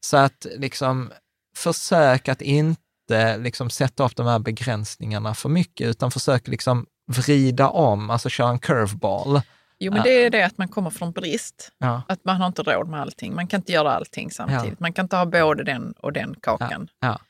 Så 0.00 0.16
att 0.16 0.46
liksom 0.56 1.10
försök 1.56 2.28
att 2.28 2.42
inte 2.42 3.36
liksom 3.38 3.70
sätta 3.70 4.04
upp 4.04 4.16
de 4.16 4.26
här 4.26 4.38
begränsningarna 4.38 5.34
för 5.34 5.48
mycket, 5.48 5.88
utan 5.88 6.10
försök 6.10 6.48
liksom 6.48 6.86
vrida 7.12 7.68
om, 7.68 8.10
alltså 8.10 8.28
köra 8.28 8.50
en 8.50 8.58
curveball. 8.58 9.40
Jo, 9.84 9.92
men 9.92 10.02
det 10.02 10.10
är 10.10 10.30
det 10.30 10.42
att 10.42 10.58
man 10.58 10.68
kommer 10.68 10.90
från 10.90 11.12
brist. 11.12 11.72
Ja. 11.78 12.02
Att 12.08 12.24
man 12.24 12.36
har 12.36 12.46
inte 12.46 12.62
råd 12.62 12.88
med 12.88 13.00
allting. 13.00 13.34
Man 13.34 13.46
kan 13.46 13.60
inte 13.60 13.72
göra 13.72 13.92
allting 13.92 14.30
samtidigt. 14.30 14.64
Ja. 14.68 14.76
Man 14.78 14.92
kan 14.92 15.04
inte 15.04 15.16
ha 15.16 15.26
både 15.26 15.64
den 15.64 15.92
och 15.92 16.12
den 16.12 16.34
kakan. 16.42 16.88
Ja. 17.00 17.20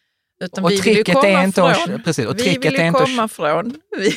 Utan 0.42 0.64
och 0.64 0.70
vi 0.70 0.80
vill 0.80 0.96
ju 0.96 1.04
komma 1.04 1.28
är 1.28 1.44
inte 1.44 1.74
från, 1.74 2.02
precis, 2.02 2.26
och 2.26 2.38
vi 2.38 2.58
vill 2.58 2.72
ju 2.72 2.92
komma 2.92 3.28
från, 3.28 3.80
vi, 3.98 4.12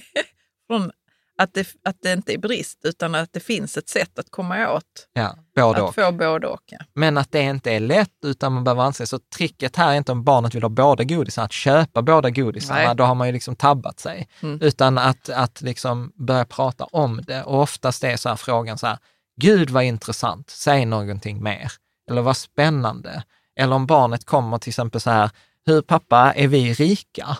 från 0.66 0.92
att 1.38 1.54
det, 1.54 1.66
att 1.84 1.96
det 2.02 2.12
inte 2.12 2.32
är 2.32 2.38
brist, 2.38 2.80
utan 2.84 3.14
att 3.14 3.32
det 3.32 3.40
finns 3.40 3.76
ett 3.76 3.88
sätt 3.88 4.18
att 4.18 4.30
komma 4.30 4.70
åt. 4.72 5.08
Ja, 5.12 5.36
både 5.56 5.82
att 5.82 5.88
och. 5.88 5.94
få 5.94 6.12
både 6.12 6.46
och. 6.46 6.62
Ja. 6.66 6.78
Men 6.94 7.18
att 7.18 7.32
det 7.32 7.40
inte 7.40 7.70
är 7.70 7.80
lätt, 7.80 8.24
utan 8.24 8.52
man 8.52 8.64
behöver 8.64 8.82
anse. 8.82 9.06
Så 9.06 9.18
tricket 9.36 9.76
här 9.76 9.92
är 9.92 9.96
inte 9.96 10.12
om 10.12 10.24
barnet 10.24 10.54
vill 10.54 10.62
ha 10.62 10.68
båda 10.68 11.04
godisarna, 11.04 11.44
att 11.44 11.52
köpa 11.52 12.02
båda 12.02 12.30
godisarna, 12.30 12.80
Nej. 12.80 12.96
då 12.96 13.04
har 13.04 13.14
man 13.14 13.26
ju 13.26 13.32
liksom 13.32 13.56
tabbat 13.56 14.00
sig. 14.00 14.28
Mm. 14.42 14.60
Utan 14.62 14.98
att, 14.98 15.28
att 15.28 15.62
liksom 15.62 16.12
börja 16.14 16.44
prata 16.44 16.84
om 16.84 17.20
det. 17.26 17.42
Och 17.42 17.62
oftast 17.62 18.04
är 18.04 18.16
så 18.16 18.28
här 18.28 18.36
frågan 18.36 18.78
så 18.78 18.86
här, 18.86 18.98
Gud 19.40 19.70
vad 19.70 19.84
intressant, 19.84 20.50
säg 20.50 20.84
någonting 20.86 21.42
mer. 21.42 21.72
Eller 22.10 22.22
vad 22.22 22.36
spännande. 22.36 23.22
Eller 23.56 23.76
om 23.76 23.86
barnet 23.86 24.24
kommer 24.24 24.58
till 24.58 24.70
exempel 24.70 25.00
så 25.00 25.10
här, 25.10 25.30
hur 25.66 25.82
pappa, 25.82 26.32
är 26.32 26.48
vi 26.48 26.72
rika? 26.72 27.36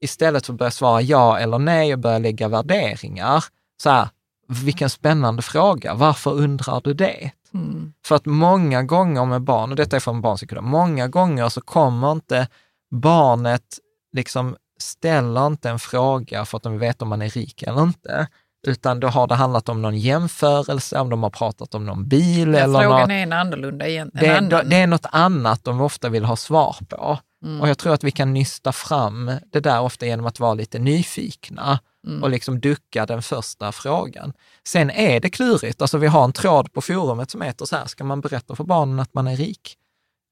Istället 0.00 0.46
för 0.46 0.52
att 0.52 0.58
börja 0.58 0.70
svara 0.70 1.00
ja 1.02 1.38
eller 1.38 1.58
nej 1.58 1.92
och 1.92 1.98
börja 1.98 2.18
lägga 2.18 2.48
värderingar, 2.48 3.44
så 3.82 3.90
här, 3.90 4.08
vilken 4.48 4.90
spännande 4.90 5.42
fråga, 5.42 5.94
varför 5.94 6.30
undrar 6.30 6.80
du 6.80 6.94
det? 6.94 7.30
Mm. 7.54 7.92
För 8.06 8.16
att 8.16 8.26
många 8.26 8.82
gånger 8.82 9.24
med 9.24 9.42
barn, 9.42 9.70
och 9.70 9.76
detta 9.76 9.96
är 9.96 10.00
från 10.00 10.20
barnpsykolog, 10.20 10.64
många 10.64 11.08
gånger 11.08 11.48
så 11.48 11.60
kommer 11.60 12.12
inte 12.12 12.48
barnet, 12.90 13.78
liksom 14.12 14.56
ställer 14.80 15.46
inte 15.46 15.70
en 15.70 15.78
fråga 15.78 16.44
för 16.44 16.56
att 16.56 16.62
de 16.62 16.78
vet 16.78 17.02
om 17.02 17.08
man 17.08 17.22
är 17.22 17.28
rik 17.28 17.62
eller 17.62 17.82
inte, 17.82 18.28
utan 18.66 19.00
då 19.00 19.08
har 19.08 19.26
det 19.26 19.34
handlat 19.34 19.68
om 19.68 19.82
någon 19.82 19.98
jämförelse, 19.98 20.98
om 21.00 21.10
de 21.10 21.22
har 21.22 21.30
pratat 21.30 21.74
om 21.74 21.86
någon 21.86 22.08
bil. 22.08 22.52
Ja, 22.52 22.58
eller 22.58 22.80
frågan 22.80 23.00
något. 23.00 23.10
är 23.10 23.22
en 23.22 23.32
annorlunda. 23.32 23.88
En 23.88 24.10
det, 24.14 24.36
annan. 24.38 24.68
det 24.68 24.76
är 24.76 24.86
något 24.86 25.06
annat 25.10 25.64
de 25.64 25.80
ofta 25.80 26.08
vill 26.08 26.24
ha 26.24 26.36
svar 26.36 26.76
på. 26.88 27.18
Mm. 27.44 27.60
Och 27.60 27.68
jag 27.68 27.78
tror 27.78 27.94
att 27.94 28.04
vi 28.04 28.10
kan 28.10 28.32
nysta 28.32 28.72
fram 28.72 29.30
det 29.52 29.60
där 29.60 29.80
ofta 29.80 30.06
genom 30.06 30.26
att 30.26 30.40
vara 30.40 30.54
lite 30.54 30.78
nyfikna 30.78 31.80
mm. 32.06 32.22
och 32.22 32.30
liksom 32.30 32.60
ducka 32.60 33.06
den 33.06 33.22
första 33.22 33.72
frågan. 33.72 34.32
Sen 34.66 34.90
är 34.90 35.20
det 35.20 35.30
klurigt, 35.30 35.82
alltså 35.82 35.98
vi 35.98 36.06
har 36.06 36.24
en 36.24 36.32
tråd 36.32 36.72
på 36.72 36.80
forumet 36.80 37.30
som 37.30 37.42
heter 37.42 37.64
så 37.64 37.76
här, 37.76 37.86
ska 37.86 38.04
man 38.04 38.20
berätta 38.20 38.56
för 38.56 38.64
barnen 38.64 39.00
att 39.00 39.14
man 39.14 39.26
är 39.26 39.36
rik? 39.36 39.76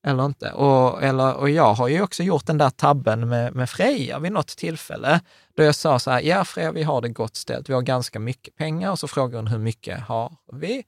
Eller 0.07 0.24
inte? 0.24 0.53
Och, 0.53 1.03
eller, 1.03 1.35
och 1.35 1.51
jag 1.51 1.74
har 1.74 1.89
ju 1.89 2.03
också 2.03 2.23
gjort 2.23 2.47
den 2.47 2.59
där 2.59 2.70
tabben 2.70 3.28
med, 3.28 3.55
med 3.55 3.70
Freja 3.70 4.19
vid 4.19 4.33
något 4.33 4.49
tillfälle, 4.49 5.20
då 5.57 5.62
jag 5.62 5.74
sa 5.74 5.99
så 5.99 6.11
här, 6.11 6.20
ja 6.20 6.45
Freja, 6.45 6.73
vi 6.73 6.83
har 6.83 7.01
det 7.01 7.09
gott 7.09 7.37
ställt, 7.37 7.69
vi 7.69 7.74
har 7.74 7.83
ganska 7.83 8.19
mycket 8.19 8.57
pengar, 8.57 8.91
och 8.91 8.99
så 8.99 9.09
frågar 9.09 9.39
hon 9.39 9.47
hur 9.47 9.59
mycket 9.59 10.01
har 10.01 10.33
vi? 10.53 10.85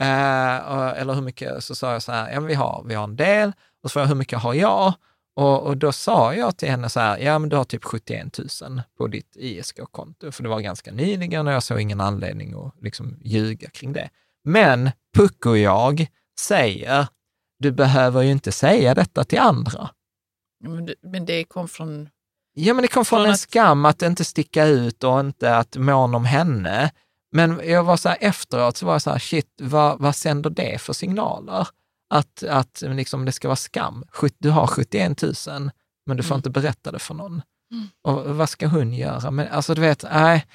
Eh, 0.00 1.00
eller 1.00 1.14
hur 1.14 1.22
mycket, 1.22 1.64
så 1.64 1.74
sa 1.74 1.92
jag 1.92 2.02
så 2.02 2.12
här, 2.12 2.32
ja 2.32 2.40
vi 2.40 2.54
har, 2.54 2.84
vi 2.86 2.94
har 2.94 3.04
en 3.04 3.16
del, 3.16 3.52
och 3.82 3.90
så 3.90 3.92
frågade 3.92 4.06
jag 4.06 4.14
hur 4.14 4.18
mycket 4.18 4.38
har 4.38 4.54
jag? 4.54 4.94
Och, 5.36 5.62
och, 5.62 5.76
då 5.76 5.92
sa 5.92 6.34
jag 6.34 6.56
till 6.56 6.70
henne 6.70 6.88
så 6.88 7.00
här, 7.00 7.18
ja 7.18 7.38
men 7.38 7.48
du 7.48 7.56
har 7.56 7.64
typ 7.64 7.84
71 7.84 8.38
000 8.38 8.82
på 8.98 9.06
ditt 9.06 9.36
ISK-konto, 9.36 10.32
för 10.32 10.42
det 10.42 10.48
var 10.48 10.60
ganska 10.60 10.92
nyligen 10.92 11.46
och 11.46 11.52
jag 11.52 11.62
såg 11.62 11.80
ingen 11.80 12.00
anledning 12.00 12.54
att 12.54 12.82
liksom 12.82 13.18
ljuga 13.22 13.70
kring 13.70 13.92
det. 13.92 14.10
Men 14.44 14.90
Pucko 15.16 15.50
och 15.50 15.58
jag 15.58 16.06
säger, 16.40 17.06
du 17.58 17.72
behöver 17.72 18.22
ju 18.22 18.30
inte 18.30 18.52
säga 18.52 18.94
detta 18.94 19.24
till 19.24 19.38
andra. 19.38 19.90
Men 20.64 20.86
det, 20.86 20.94
men 21.02 21.26
det 21.26 21.44
kom 21.44 21.68
från... 21.68 22.08
Ja, 22.54 22.74
men 22.74 22.82
det 22.82 22.88
kom 22.88 23.04
från, 23.04 23.18
från 23.18 23.26
en 23.26 23.32
att... 23.32 23.40
skam 23.40 23.84
att 23.84 24.02
inte 24.02 24.24
sticka 24.24 24.66
ut 24.66 25.04
och 25.04 25.20
inte 25.20 25.56
att 25.56 25.76
måna 25.76 26.16
om 26.16 26.24
henne. 26.24 26.90
Men 27.32 27.60
jag 27.64 27.84
var 27.84 27.96
så 27.96 28.08
här 28.08 28.18
efteråt, 28.20 28.76
så 28.76 28.86
var 28.86 28.92
jag 28.92 29.02
så 29.02 29.10
här, 29.10 29.18
shit, 29.18 29.46
vad, 29.60 30.00
vad 30.00 30.16
sänder 30.16 30.50
det 30.50 30.80
för 30.80 30.92
signaler? 30.92 31.68
Att, 32.10 32.42
att 32.42 32.82
liksom 32.86 33.24
det 33.24 33.32
ska 33.32 33.48
vara 33.48 33.56
skam. 33.56 34.04
Du 34.38 34.50
har 34.50 34.66
71 34.66 35.22
000, 35.22 35.70
men 36.06 36.16
du 36.16 36.22
får 36.22 36.34
mm. 36.34 36.38
inte 36.38 36.50
berätta 36.50 36.92
det 36.92 36.98
för 36.98 37.14
någon. 37.14 37.42
Mm. 37.72 37.88
Och 38.02 38.36
vad 38.36 38.48
ska 38.48 38.66
hon 38.66 38.92
göra? 38.92 39.30
Men 39.30 39.48
alltså 39.48 39.74
du 39.74 39.80
vet, 39.80 40.04
nej. 40.12 40.46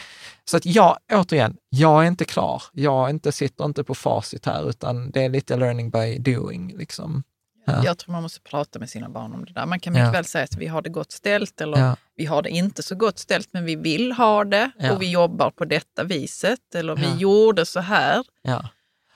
Så 0.46 0.58
att 0.58 0.66
jag, 0.66 0.98
återigen, 1.14 1.58
jag 1.70 2.04
är 2.04 2.08
inte 2.08 2.26
klar. 2.26 2.64
Jag 2.72 3.10
inte, 3.10 3.32
sitter 3.32 3.66
inte 3.66 3.84
på 3.84 3.96
facit 3.96 4.46
här, 4.46 4.70
utan 4.70 5.12
det 5.12 5.24
är 5.24 5.30
lite 5.30 5.58
learning 5.58 5.90
by 5.90 6.18
doing. 6.18 6.78
Liksom. 6.78 7.24
Ja. 7.66 7.84
Jag 7.84 7.98
tror 7.98 8.12
man 8.12 8.24
måste 8.24 8.42
prata 8.42 8.80
med 8.80 8.90
sina 8.90 9.10
barn 9.10 9.34
om 9.34 9.46
det 9.46 9.54
där. 9.54 9.66
Man 9.66 9.80
kan 9.80 9.94
mycket 9.94 10.06
ja. 10.06 10.12
väl 10.12 10.26
säga 10.26 10.44
att 10.44 10.58
vi 10.58 10.68
har 10.68 10.82
det 10.82 10.90
gott 10.90 11.12
ställt 11.12 11.62
eller 11.62 11.78
ja. 11.78 11.96
vi 12.16 12.26
har 12.26 12.42
det 12.42 12.50
inte 12.50 12.84
så 12.84 12.96
gott 12.96 13.20
ställt, 13.20 13.50
men 13.52 13.66
vi 13.66 13.76
vill 13.76 14.12
ha 14.12 14.44
det 14.44 14.72
och 14.92 15.02
vi 15.02 15.12
jobbar 15.12 15.52
på 15.52 15.66
detta 15.66 16.04
viset 16.04 16.76
eller 16.76 16.96
vi 16.96 17.16
gjorde 17.16 17.66
så 17.66 17.80
här. 17.80 18.24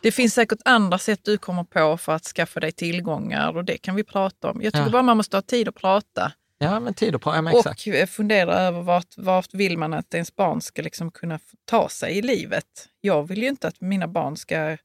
Det 0.02 0.12
finns 0.12 0.34
säkert 0.34 0.60
andra 0.66 0.98
sätt 0.98 1.20
du 1.24 1.38
kommer 1.38 1.64
på 1.64 1.98
för 1.98 2.12
att 2.12 2.26
skaffa 2.26 2.60
dig 2.60 2.72
tillgångar 2.72 3.58
och 3.58 3.66
det 3.66 3.78
kan 3.78 3.96
vi 3.96 4.04
prata 4.04 4.52
om. 4.52 4.62
Jag 4.62 4.74
tycker 4.74 4.86
ja. 4.86 4.92
bara 4.92 5.02
man 5.02 5.18
måste 5.18 5.38
ha 5.38 5.42
tid 5.42 5.68
att 5.68 5.76
prata. 5.76 6.32
Ja, 6.58 6.80
men 6.80 6.94
tid 6.94 7.16
att 7.16 7.22
prata, 7.22 7.44
ja, 7.44 7.60
exakt. 7.60 7.88
Och 8.04 8.10
fundera 8.10 8.54
över 8.54 8.82
vart, 8.82 9.18
vart 9.18 9.54
vill 9.54 9.78
man 9.78 9.94
att 9.94 10.14
ens 10.14 10.36
barn 10.36 10.62
ska 10.62 10.82
liksom 10.82 11.12
kunna 11.12 11.40
ta 11.66 11.90
sig 11.90 12.18
i 12.18 12.22
livet. 12.22 12.66
Jag 13.02 13.28
vill 13.28 13.42
ju 13.42 13.48
inte 13.48 13.68
att 13.68 13.82
mina 13.82 14.08
barn 14.08 14.38
ska 14.38 14.78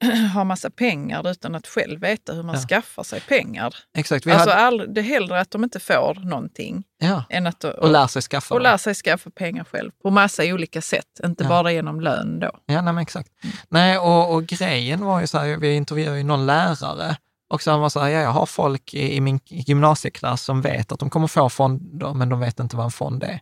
ha 0.34 0.44
massa 0.44 0.70
pengar 0.70 1.30
utan 1.30 1.54
att 1.54 1.66
själv 1.66 2.00
veta 2.00 2.32
hur 2.32 2.42
man 2.42 2.54
Ja. 2.54 2.60
skaffar 2.68 3.02
sig 3.02 3.20
pengar. 3.20 3.74
Exakt, 3.98 4.26
vi 4.26 4.32
Alltså 4.32 4.50
hade, 4.50 4.62
all, 4.62 4.94
det 4.94 5.00
är 5.00 5.02
hellre 5.04 5.40
att 5.40 5.50
de 5.50 5.64
inte 5.64 5.80
får 5.80 6.14
någonting 6.24 6.84
ja, 6.98 7.24
än 7.30 7.46
att 7.46 7.64
och 7.64 7.90
lär 7.90 8.06
sig 8.06 8.22
skaffa 8.22 8.54
och 8.54 8.60
lär 8.60 8.76
sig 8.76 8.94
skaffa 8.94 9.30
pengar 9.30 9.64
själv 9.64 9.90
på 10.02 10.10
massa 10.10 10.42
olika 10.44 10.80
sätt, 10.82 11.20
inte 11.24 11.44
Ja. 11.44 11.48
bara 11.48 11.72
genom 11.72 12.00
lön 12.00 12.40
då. 12.40 12.50
Ja, 12.66 12.82
nej, 12.82 13.02
exakt. 13.02 13.28
Nej, 13.68 13.98
och, 13.98 14.34
och 14.34 14.46
grejen 14.46 15.04
var 15.04 15.20
ju 15.20 15.26
så 15.26 15.38
här, 15.38 15.56
vi 15.56 15.74
intervjuade 15.74 16.18
ju 16.18 16.24
någon 16.24 16.46
lärare 16.46 17.16
och 17.50 17.62
så 17.62 17.70
han 17.70 17.80
var 17.80 17.88
så 17.88 18.00
här, 18.00 18.08
ja, 18.08 18.20
jag 18.20 18.30
har 18.30 18.46
folk 18.46 18.94
i, 18.94 19.16
i 19.16 19.20
min 19.20 19.40
gymnasieklass 19.44 20.42
som 20.42 20.60
vet 20.62 20.92
att 20.92 20.98
de 21.00 21.10
kommer 21.10 21.26
få 21.26 21.48
fonder, 21.48 22.14
men 22.14 22.28
de 22.28 22.40
vet 22.40 22.60
inte 22.60 22.76
vad 22.76 22.84
en 22.84 22.90
fond 22.90 23.22
är. 23.22 23.40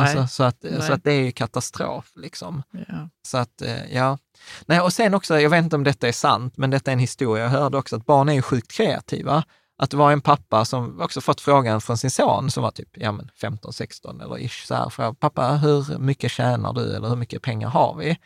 Alltså, 0.00 0.26
så, 0.26 0.42
att, 0.42 0.56
Nej. 0.60 0.82
så 0.82 0.92
att 0.92 1.04
det 1.04 1.12
är 1.12 1.22
ju 1.22 1.32
katastrof. 1.32 2.12
Liksom. 2.16 2.62
Ja. 2.88 3.08
Så 3.26 3.38
att, 3.38 3.62
eh, 3.62 3.94
ja. 3.94 4.18
Nej, 4.66 4.80
och 4.80 4.92
sen 4.92 5.14
också, 5.14 5.40
jag 5.40 5.50
vet 5.50 5.64
inte 5.64 5.76
om 5.76 5.84
detta 5.84 6.08
är 6.08 6.12
sant, 6.12 6.56
men 6.56 6.70
detta 6.70 6.90
är 6.90 6.92
en 6.92 6.98
historia. 6.98 7.44
Jag 7.44 7.50
hörde 7.50 7.78
också 7.78 7.96
att 7.96 8.06
barn 8.06 8.28
är 8.28 8.32
ju 8.32 8.42
sjukt 8.42 8.72
kreativa. 8.72 9.44
Att 9.78 9.90
det 9.90 9.96
var 9.96 10.12
en 10.12 10.20
pappa 10.20 10.64
som 10.64 11.00
också 11.00 11.20
fått 11.20 11.40
frågan 11.40 11.80
från 11.80 11.98
sin 11.98 12.10
son 12.10 12.50
som 12.50 12.62
var 12.62 12.70
typ 12.70 12.88
ja, 12.92 13.12
men 13.12 13.30
15, 13.40 13.72
16 13.72 14.20
eller 14.20 14.38
ish, 14.38 14.66
så 14.66 14.74
här, 14.74 14.90
frågade, 14.90 15.14
pappa, 15.14 15.48
hur 15.56 15.98
mycket 15.98 16.30
tjänar 16.30 16.72
du 16.72 16.96
eller 16.96 17.08
hur 17.08 17.16
mycket 17.16 17.42
pengar 17.42 17.68
har 17.68 17.94
vi? 17.94 18.18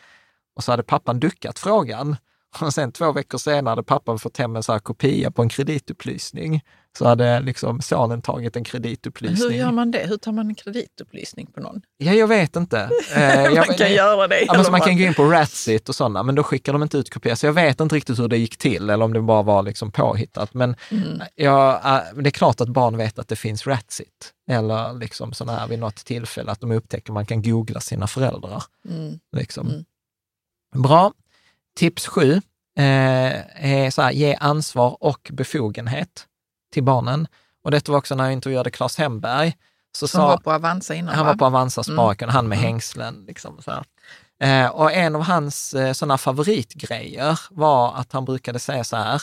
Och 0.57 0.65
så 0.65 0.73
hade 0.73 0.83
pappan 0.83 1.21
duckat 1.21 1.59
frågan. 1.59 2.17
Och 2.61 2.75
sen 2.75 2.93
två 2.93 3.13
veckor 3.13 3.39
senare 3.39 3.73
hade 3.73 3.83
pappan 3.83 4.19
fått 4.19 4.37
hem 4.37 4.57
en 4.57 4.63
så 4.63 4.73
här 4.73 4.79
kopia 4.79 5.31
på 5.31 5.43
en 5.43 5.49
kreditupplysning. 5.49 6.63
Så 6.99 7.09
hade 7.09 7.41
liksom 7.41 7.81
sonen 7.81 8.23
tagit 8.23 8.57
en 8.57 8.65
kreditupplysning. 8.65 9.51
hur 9.51 9.57
gör 9.59 9.73
man 9.73 9.91
det? 9.91 10.07
Hur 10.09 10.17
tar 10.17 10.33
man 10.33 10.49
en 10.49 10.55
kreditupplysning 10.55 11.47
på 11.47 11.61
någon? 11.61 11.83
Ja, 11.97 12.13
jag 12.13 12.27
vet 12.27 12.57
inte. 12.57 12.91
Eh, 13.15 13.35
jag, 13.45 13.55
man 13.67 13.77
kan 13.77 13.93
göra 13.93 14.29
det. 14.29 14.41
Ja, 14.41 14.55
eller 14.55 14.71
man 14.71 14.81
kan 14.81 14.97
gå 14.97 15.03
in 15.03 15.15
på 15.15 15.25
Ratsit 15.25 15.89
och 15.89 15.95
sådana, 15.95 16.23
men 16.23 16.35
då 16.35 16.43
skickar 16.43 16.73
de 16.73 16.83
inte 16.83 16.99
ut 16.99 17.11
kopior. 17.11 17.35
Så 17.35 17.47
jag 17.47 17.53
vet 17.53 17.81
inte 17.81 17.95
riktigt 17.95 18.19
hur 18.19 18.29
det 18.29 18.37
gick 18.37 18.57
till 18.57 18.91
eller 18.91 19.05
om 19.05 19.13
det 19.13 19.21
bara 19.23 19.43
var 19.43 19.63
liksom 19.63 19.93
påhittat. 19.93 20.55
Men 20.55 20.77
Mm. 20.91 21.23
ja, 21.35 21.81
äh, 22.15 22.17
det 22.23 22.29
är 22.29 22.31
klart 22.31 22.61
att 22.61 22.69
barn 22.69 22.97
vet 22.97 23.19
att 23.19 23.29
det 23.29 23.37
finns 23.37 23.67
Ratsit. 23.67 24.33
Eller 24.51 24.93
liksom 24.93 25.33
sådana 25.33 25.59
här 25.59 25.69
vid 25.69 25.79
något 25.79 25.97
tillfälle 25.97 26.51
att 26.53 26.61
de 26.61 26.71
upptäcker 26.73 27.13
man 27.13 27.27
kan 27.27 27.43
googla 27.43 27.81
sina 27.81 28.07
föräldrar. 28.07 28.63
Mm. 28.89 29.19
Liksom. 29.37 29.69
Mm. 29.69 29.85
Bra. 30.83 31.13
Tips 31.77 32.07
sju 32.07 32.33
eh, 32.79 32.85
är 33.85 33.91
så 33.91 34.03
här, 34.03 34.11
ge 34.13 34.35
ansvar 34.35 34.97
och 35.01 35.31
befogenhet 35.33 36.27
till 36.71 36.83
barnen. 36.85 37.27
Och 37.65 37.71
detta 37.71 37.93
var 37.93 37.99
också 37.99 38.15
när 38.15 38.25
jag 38.25 38.33
intervjuade 38.33 38.71
Claes 38.71 38.99
Hemberg. 38.99 39.57
Så 39.99 40.09
Som 40.09 40.19
sa, 40.21 40.27
var 40.29 40.37
på 40.39 40.53
Avanza 40.53 40.95
innan 40.95 41.15
han 41.15 41.27
va? 41.27 41.33
var 41.33 41.39
på 41.39 41.45
Avanza 41.47 41.83
Mm. 41.89 41.97
Sparken, 41.97 42.29
han 42.29 42.49
med 42.49 42.59
Mm. 42.59 42.65
hängslen. 42.67 43.25
Liksom, 43.27 43.63
så. 43.63 43.85
Eh, 44.45 44.67
och 44.67 44.93
en 44.93 45.17
av 45.17 45.23
hans 45.23 45.75
eh, 45.75 45.93
sådana 45.93 46.19
favoritgrejer 46.19 47.41
var 47.51 47.95
att 47.97 48.13
han 48.13 48.25
brukade 48.25 48.59
säga 48.59 48.85
så 48.85 48.97
här, 48.97 49.23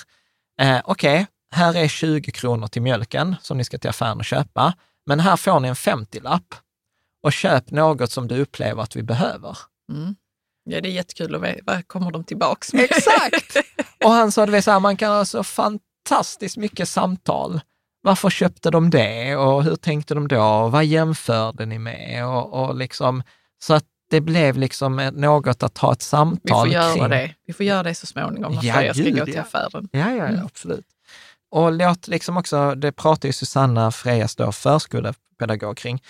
eh, 0.61 0.79
okej, 0.83 1.27
här 1.51 1.77
är 1.77 1.87
20 1.87 2.31
kronor 2.31 2.67
till 2.67 2.81
mjölken 2.81 3.35
som 3.41 3.57
ni 3.57 3.63
ska 3.65 3.77
till 3.77 3.89
affären 3.89 4.17
och 4.17 4.25
köpa, 4.25 4.73
men 5.05 5.19
här 5.19 5.35
får 5.37 5.59
ni 5.59 5.67
en 5.67 5.75
50-lapp 5.75 6.55
och 7.23 7.33
köp 7.33 7.71
något 7.71 8.11
som 8.11 8.27
du 8.27 8.41
upplever 8.41 8.83
att 8.83 8.95
vi 8.95 9.03
behöver. 9.03 9.57
Mm. 9.91 10.15
Ja, 10.63 10.81
det 10.81 10.89
är 10.89 10.93
jättekul 10.93 11.35
att 11.35 11.41
veta. 11.41 11.61
Vad 11.65 11.87
kommer 11.87 12.11
de 12.11 12.23
tillbaks 12.23 12.73
med? 12.73 12.83
Exakt! 12.83 13.57
Och 14.03 14.11
han 14.11 14.31
sa, 14.31 14.45
det 14.45 14.61
så 14.61 14.71
här, 14.71 14.79
man 14.79 14.97
kan 14.97 15.11
ha 15.11 15.25
så 15.25 15.43
fantastiskt 16.07 16.57
mycket 16.57 16.89
samtal. 16.89 17.59
Varför 18.01 18.29
köpte 18.29 18.71
de 18.71 18.89
det 18.89 19.35
och 19.35 19.63
hur 19.63 19.75
tänkte 19.75 20.13
de 20.15 20.27
då? 20.27 20.41
Och 20.43 20.71
vad 20.71 20.85
jämförde 20.85 21.65
ni 21.65 21.79
med? 21.79 22.27
Och, 22.27 22.53
och 22.63 22.75
liksom, 22.75 23.23
så 23.63 23.73
att 23.73 23.83
det 24.09 24.21
blev 24.21 24.57
liksom 24.57 25.11
något 25.13 25.63
att 25.63 25.77
ha 25.77 25.93
ett 25.93 25.99
Vi 26.01 26.03
samtal 26.05 26.57
får 26.65 26.67
göra 26.73 26.93
kring. 26.93 27.09
det. 27.09 27.33
Vi 27.47 27.53
får 27.53 27.65
göra 27.65 27.83
det 27.83 27.95
så 27.95 28.05
småningom 28.05 28.53
när 28.53 28.63
Ja, 28.63 28.73
Freja 28.73 28.93
ska 28.93 29.03
gud, 29.03 29.19
gå 29.19 29.25
till 29.25 29.33
ja. 29.35 29.41
affären. 29.41 29.89
Ja, 29.91 29.99
ja, 29.99 30.15
ja 30.15 30.25
Mm. 30.27 30.45
absolut. 30.45 30.85
Och 31.51 31.71
låt 31.71 32.07
liksom 32.07 32.37
också, 32.37 32.75
det 32.75 32.91
pratar 32.91 33.29
ju 33.29 33.33
Susanna 33.33 33.91
Frejas 33.91 34.35
då, 34.35 34.51
förskolepedagog 34.51 35.77
kring, 35.77 36.01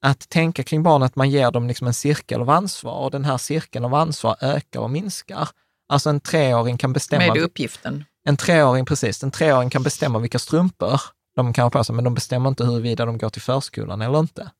att 0.00 0.28
tänka 0.28 0.62
kring 0.62 0.82
barn 0.82 1.02
att 1.02 1.16
man 1.16 1.30
ger 1.30 1.50
dem 1.50 1.68
liksom 1.68 1.86
en 1.86 1.94
cirkel 1.94 2.40
av 2.40 2.50
ansvar 2.50 2.92
och 3.04 3.10
den 3.10 3.24
här 3.24 3.38
cirkeln 3.38 3.84
av 3.84 3.94
ansvar 3.94 4.36
ökar 4.40 4.80
och 4.80 4.90
minskar. 4.90 5.48
Alltså 5.88 6.10
en 6.10 6.20
treåring 6.20 6.78
kan 6.78 6.92
bestämma... 6.92 7.34
Med 7.34 7.42
uppgiften. 7.42 8.04
En 8.28 8.36
treåring, 8.36 8.84
precis, 8.84 9.22
en 9.22 9.30
treåring 9.30 9.70
kan 9.70 9.82
bestämma 9.82 10.18
vilka 10.18 10.38
strumpor 10.38 11.00
de 11.36 11.52
kan 11.52 11.62
ha 11.62 11.70
på 11.70 11.84
sig, 11.84 11.94
men 11.94 12.04
de 12.04 12.14
bestämmer 12.14 12.48
inte 12.48 12.64
huruvida 12.64 13.06
de 13.06 13.18
går 13.18 13.28
till 13.28 13.42
förskolan 13.42 14.02
eller 14.02 14.18
inte. 14.18 14.50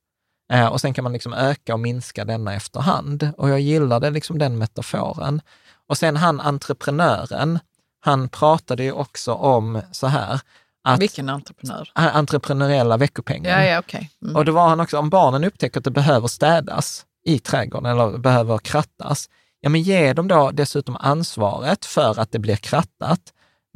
Eh, 0.53 0.67
och 0.67 0.81
sen 0.81 0.95
kan 0.95 1.05
man 1.05 1.13
liksom 1.13 1.33
öka 1.33 1.73
och 1.73 1.81
minska 1.81 2.25
denna 2.25 2.55
efterhand. 2.55 3.31
Och 3.37 3.49
jag 3.49 3.61
gillade 3.61 4.11
liksom 4.11 4.39
den 4.39 4.59
metaforen. 4.59 5.41
Och 5.89 5.99
sen 5.99 6.17
han 6.17 6.41
entreprenören, 6.41 7.59
han 8.01 8.29
pratade 8.29 8.83
ju 8.83 8.93
också 8.93 9.33
om 9.33 9.83
så 9.93 10.07
här, 10.07 10.41
att 10.85 11.01
Vilken 11.01 11.29
entreprenör? 11.29 11.93
eh, 11.99 12.17
entreprenöriella 12.17 12.97
veckopengen. 12.97 13.53
Ja, 13.53 13.65
ja, 13.65 13.79
okej. 13.79 14.11
Mm. 14.23 14.37
Och 14.37 14.45
då 14.45 14.53
var 14.53 14.69
han 14.69 14.81
också, 14.81 14.99
om 14.99 15.11
barnen 15.11 15.45
upptäcker 15.45 15.81
att 15.81 15.85
det 15.85 15.91
behöver 15.91 16.29
städas 16.29 17.05
i 17.25 17.39
trädgården 17.39 17.91
eller 17.91 18.19
behöver 18.19 18.59
krattas, 18.59 19.29
ja 19.61 19.69
men 19.69 19.83
ge 19.83 20.13
dem 20.13 20.29
då 20.29 20.51
dessutom 20.51 20.97
ansvaret 21.01 21.85
för 21.85 22.21
att 22.21 22.33
det 22.33 22.39
blir 22.39 22.57
krattat, 22.57 23.21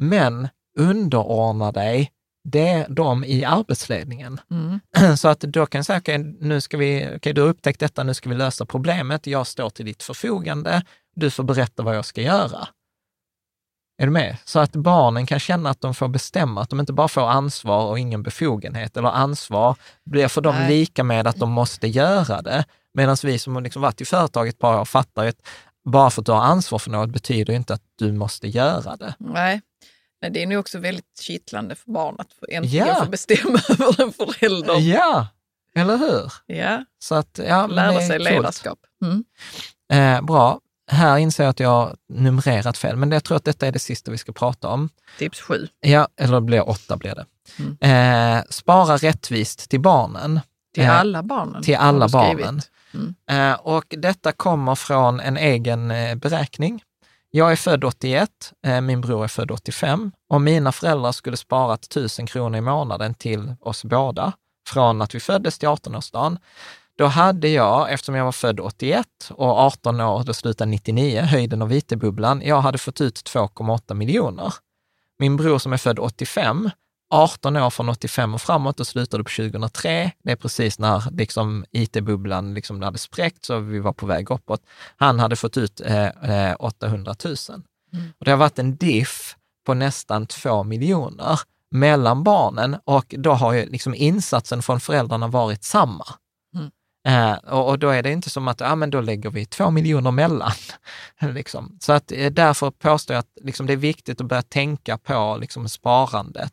men 0.03 0.49
underordna 0.79 1.73
dig 1.73 2.13
det, 2.45 2.87
dem 2.89 3.25
i 3.25 3.45
arbetsledningen. 3.45 4.41
Mm. 4.51 4.81
Så 5.17 5.29
att 5.29 5.41
då 5.41 5.67
kan 5.67 5.79
jag 5.79 5.87
säga, 5.87 5.99
okej, 5.99 6.19
nu 6.19 6.61
ska 6.61 6.77
vi, 6.77 7.09
okej, 7.17 7.33
du 7.33 7.41
har 7.41 7.49
upptäckt 7.49 7.81
detta, 7.81 8.03
nu 8.03 8.15
ska 8.15 8.29
vi 8.29 8.35
lösa 8.35 8.67
problemet, 8.67 9.27
jag 9.27 9.47
står 9.47 9.71
till 9.71 9.87
ditt 9.87 10.03
förfogande, 10.03 10.83
du 11.15 11.31
får 11.31 11.45
berätta 11.45 11.83
vad 11.83 11.97
jag 11.97 12.05
ska 12.05 12.21
göra. 12.23 12.69
Är 13.99 14.07
du 14.07 14.13
med? 14.13 14.37
Så 14.45 14.59
att 14.59 14.73
barnen 14.73 15.27
kan 15.27 15.41
känna 15.41 15.71
att 15.71 15.81
de 15.81 15.95
får 15.95 16.09
bestämma, 16.09 16.63
att 16.63 16.71
de 16.71 16.81
inte 16.81 16.93
bara 16.93 17.09
får 17.09 17.31
ansvar 17.31 17.87
och 17.87 17.99
ingen 17.99 18.23
befogenhet, 18.23 18.97
eller 18.97 19.09
ansvar 19.09 19.77
blir 20.05 20.29
för 20.29 20.41
dem 20.41 20.55
Nej. 20.55 20.69
lika 20.69 21.05
med 21.05 21.27
att 21.27 21.37
de 21.37 21.51
måste 21.51 21.87
göra 21.87 22.43
det. 22.43 22.65
Medan 22.95 23.17
vi 23.25 23.39
som 23.39 23.55
har 23.55 23.63
liksom 23.63 23.83
varit 23.83 24.01
i 24.01 24.05
företaget 24.05 24.55
ett 24.55 24.61
par 24.61 24.81
år 24.81 24.85
fattar 24.85 25.27
att 25.27 25.49
bara 25.85 26.11
för 26.11 26.23
att 26.23 26.27
du 26.27 26.33
har 26.33 26.43
ansvar 26.43 26.79
för 26.79 26.91
något 26.91 27.11
betyder 27.11 27.53
inte 27.53 27.75
att 27.75 27.83
du 27.99 28.13
måste 28.13 28.49
göra 28.49 28.97
det. 28.97 29.15
Nej. 29.19 29.61
Men 30.23 30.33
det 30.33 30.43
är 30.43 30.47
nog 30.47 30.59
också 30.61 30.79
väldigt 30.79 31.21
kittlande 31.21 31.75
för 31.75 31.91
barn 31.93 32.17
att 32.19 32.29
äntligen 32.49 32.87
Ja. 32.87 33.05
få 33.05 33.11
bestämma 33.11 33.59
över 33.69 34.03
en 34.03 34.13
förälder. 34.13 34.79
Ja, 34.81 35.27
eller 35.77 35.97
hur? 35.97 36.33
Ja, 36.47 36.85
Så 36.99 37.15
att, 37.15 37.41
ja, 37.49 37.67
lära 37.67 38.01
sig 38.01 38.19
coolt. 38.19 38.31
ledarskap. 38.31 38.79
Mm. 39.05 39.25
Eh, 39.93 40.23
bra. 40.27 40.59
Här 40.91 41.17
inser 41.19 41.45
jag 41.45 41.51
att 41.51 41.61
jag 41.61 41.69
har 41.69 41.97
numrerat 42.09 42.79
fel, 42.79 42.97
men 42.97 43.11
jag 43.13 43.25
tror 43.25 43.37
att 43.37 43.45
detta 43.45 43.67
är 43.67 43.73
det 43.73 43.79
sista 43.79 44.11
vi 44.11 44.19
ska 44.19 44.33
prata 44.33 44.69
om. 44.69 44.89
Tips 45.19 45.41
sju. 45.41 45.69
Ja, 45.81 46.09
eller 46.21 46.35
det 46.35 46.41
blir 46.41 46.69
åtta 46.69 46.97
blir 46.97 47.15
det. 47.15 47.27
Mm. 47.59 48.37
Eh, 48.39 48.43
spara 48.51 48.97
rättvist 48.97 49.71
till 49.71 49.81
barnen. 49.81 50.41
Till 50.75 50.83
Eh, 50.83 51.01
alla 51.01 51.23
barnen. 51.23 51.63
till 51.63 51.77
alla 51.77 52.09
barnen. 52.09 52.61
Mm. 52.95 53.15
Eh, 53.31 53.55
och 53.61 53.85
detta 53.89 54.33
kommer 54.33 54.75
från 54.75 55.21
en 55.21 55.37
egen 55.37 55.91
eh, 55.91 56.15
beräkning. 56.15 56.83
Jag 57.35 57.53
är 57.53 57.57
född 57.57 57.85
81, 57.85 58.53
eh, 58.67 58.81
min 58.81 59.01
bror 59.01 59.25
är 59.25 59.29
född 59.29 59.51
85 59.51 60.13
och 60.29 60.41
mina 60.41 60.73
föräldrar 60.73 61.13
skulle 61.13 61.37
sparat 61.37 61.85
1000 61.85 62.27
kronor 62.27 62.59
i 62.59 62.61
månaden 62.61 63.15
till 63.15 63.55
oss 63.61 63.85
båda 63.85 64.33
från 64.69 65.03
att 65.03 65.15
vi 65.15 65.21
föddes 65.21 65.59
till 65.59 65.69
18-årsdagen. 65.69 66.39
Då 66.99 67.07
hade 67.07 67.49
jag, 67.49 67.93
eftersom 67.93 68.15
jag 68.15 68.25
var 68.25 68.33
född 68.33 68.61
81 68.61 69.07
och 69.31 69.59
18 69.59 70.01
år, 70.01 70.25
då 70.25 70.35
slutade 70.35 70.71
99, 70.71 71.21
höjden 71.21 71.63
av 71.63 71.69
vitebubblan, 71.69 72.43
jag 72.45 72.61
hade 72.61 72.79
fått 72.79 73.01
ut 73.01 73.15
2,8 73.15 73.95
miljoner. 73.95 74.55
Min 75.19 75.37
bror 75.37 75.59
som 75.59 75.73
är 75.73 75.77
född 75.77 75.99
85, 75.99 76.71
18 77.13 77.57
år 77.57 77.71
från 77.71 77.89
85 77.89 78.35
och 78.35 78.41
framåt 78.41 78.81
och 78.81 78.87
slutade 78.87 79.25
på 79.25 79.31
2003. 79.31 80.13
Det 80.25 80.33
är 80.33 80.37
precis 80.37 80.79
när 80.79 81.11
liksom 81.11 81.65
IT-bubblan 81.73 82.55
liksom 82.55 82.83
hade 82.83 82.99
spräckt 82.99 83.45
så 83.45 83.59
vi 83.59 83.79
var 83.79 83.93
på 83.93 84.07
väg 84.07 84.31
uppåt. 84.31 84.61
Han 84.97 85.19
hade 85.21 85.37
fått 85.37 85.57
ut 85.57 85.81
eh, 85.81 86.07
eh, 86.07 86.57
800 86.59 87.15
000. 87.25 87.37
Mm. 87.93 88.13
Och 88.19 88.25
det 88.25 88.31
har 88.31 88.39
varit 88.39 88.59
en 88.59 88.77
diff 88.77 89.37
på 89.67 89.75
nästan 89.75 90.27
2 90.27 90.65
miljoner 90.65 91.41
mellan 91.71 92.23
barnen 92.23 92.77
och 92.85 93.15
då 93.19 93.33
har 93.33 93.53
ju 93.53 93.67
liksom 93.67 93.95
insatsen 93.95 94.63
från 94.63 94.81
föräldrarna 94.81 95.29
varit 95.29 95.65
samma. 95.65 96.05
Eh, 97.05 97.33
och, 97.33 97.69
och 97.69 97.79
då 97.79 97.89
är 97.89 98.03
det 98.03 98.13
inte 98.13 98.31
som 98.31 98.49
att, 98.49 98.61
ja 98.61 98.75
men 98.75 98.91
då 98.91 99.01
lägger 99.01 99.31
vi 99.31 99.47
två 99.47 99.71
miljoner 99.71 100.11
mellan. 100.11 100.53
liksom. 101.21 101.79
Så 101.81 101.93
att 101.93 102.13
eh, 102.13 102.31
därför 102.31 102.71
påstår 102.71 103.15
jag 103.15 103.21
att 103.21 103.39
liksom, 103.41 103.67
det 103.67 103.73
är 103.73 103.77
viktigt 103.77 104.21
att 104.21 104.27
börja 104.27 104.43
tänka 104.43 104.99
på 104.99 105.39
liksom, 105.41 105.69
sparandet. 105.69 106.53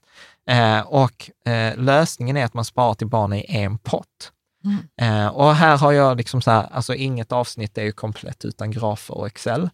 Eh, 0.49 0.79
och 0.79 1.31
eh, 1.45 1.77
lösningen 1.77 2.37
är 2.37 2.45
att 2.45 2.53
man 2.53 2.65
sparar 2.65 2.93
till 2.93 3.07
barnen 3.07 3.39
i 3.39 3.45
en 3.47 3.77
pott. 3.77 4.31
Mm. 4.65 4.77
Eh, 5.01 5.27
och 5.27 5.55
här 5.55 5.77
har 5.77 5.91
jag 5.91 6.17
liksom 6.17 6.41
så 6.41 6.51
här, 6.51 6.67
alltså 6.71 6.95
inget 6.95 7.31
avsnitt 7.31 7.77
är 7.77 7.83
ju 7.83 7.91
komplett 7.91 8.45
utan 8.45 8.71
grafer 8.71 9.17
och 9.17 9.27
Excel. 9.27 9.69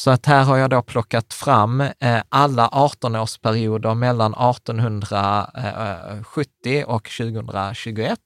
Så 0.00 0.10
att 0.10 0.26
här 0.26 0.44
har 0.44 0.56
jag 0.56 0.70
då 0.70 0.82
plockat 0.82 1.34
fram 1.34 1.80
eh, 1.80 2.22
alla 2.28 2.68
18-årsperioder 2.68 3.94
mellan 3.94 4.34
1870 4.34 6.84
och 6.86 7.10
2021. 7.18 8.18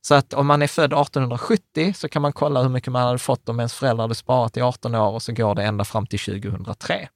Så 0.00 0.14
att 0.14 0.34
om 0.34 0.46
man 0.46 0.62
är 0.62 0.66
född 0.66 0.92
1870 0.92 1.92
så 1.96 2.08
kan 2.08 2.22
man 2.22 2.32
kolla 2.32 2.62
hur 2.62 2.68
mycket 2.68 2.92
man 2.92 3.02
hade 3.02 3.18
fått 3.18 3.48
om 3.48 3.60
ens 3.60 3.74
föräldrar 3.74 4.04
hade 4.04 4.14
sparat 4.14 4.56
i 4.56 4.60
18 4.60 4.94
år 4.94 5.10
och 5.10 5.22
så 5.22 5.32
går 5.32 5.54
det 5.54 5.62
ända 5.62 5.84
fram 5.84 6.06
till 6.06 6.18
2003. 6.18 7.08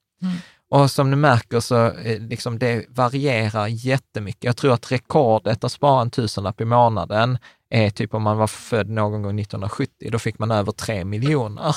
Och 0.71 0.91
som 0.91 1.11
du 1.11 1.17
märker 1.17 1.61
så 1.61 1.87
eh, 1.87 2.21
liksom 2.21 2.59
det 2.59 2.85
varierar 2.89 3.67
jättemycket. 3.67 4.45
Jag 4.45 4.57
tror 4.57 4.73
att 4.73 4.93
rekordet 4.93 5.65
att 5.65 5.73
spara 5.73 6.03
en 6.03 6.11
tusenlapp 6.11 6.61
i 6.61 6.65
månaden 6.65 7.39
är 7.71 7.91
typ 7.91 8.15
om 8.15 8.23
man 8.23 8.37
var 8.37 8.47
född 8.47 8.89
någon 8.89 9.23
gång 9.23 9.41
1970, 9.41 10.11
då 10.11 10.19
fick 10.19 10.39
man 10.39 10.51
över 10.51 10.73
tre 10.73 11.05
miljoner. 11.05 11.77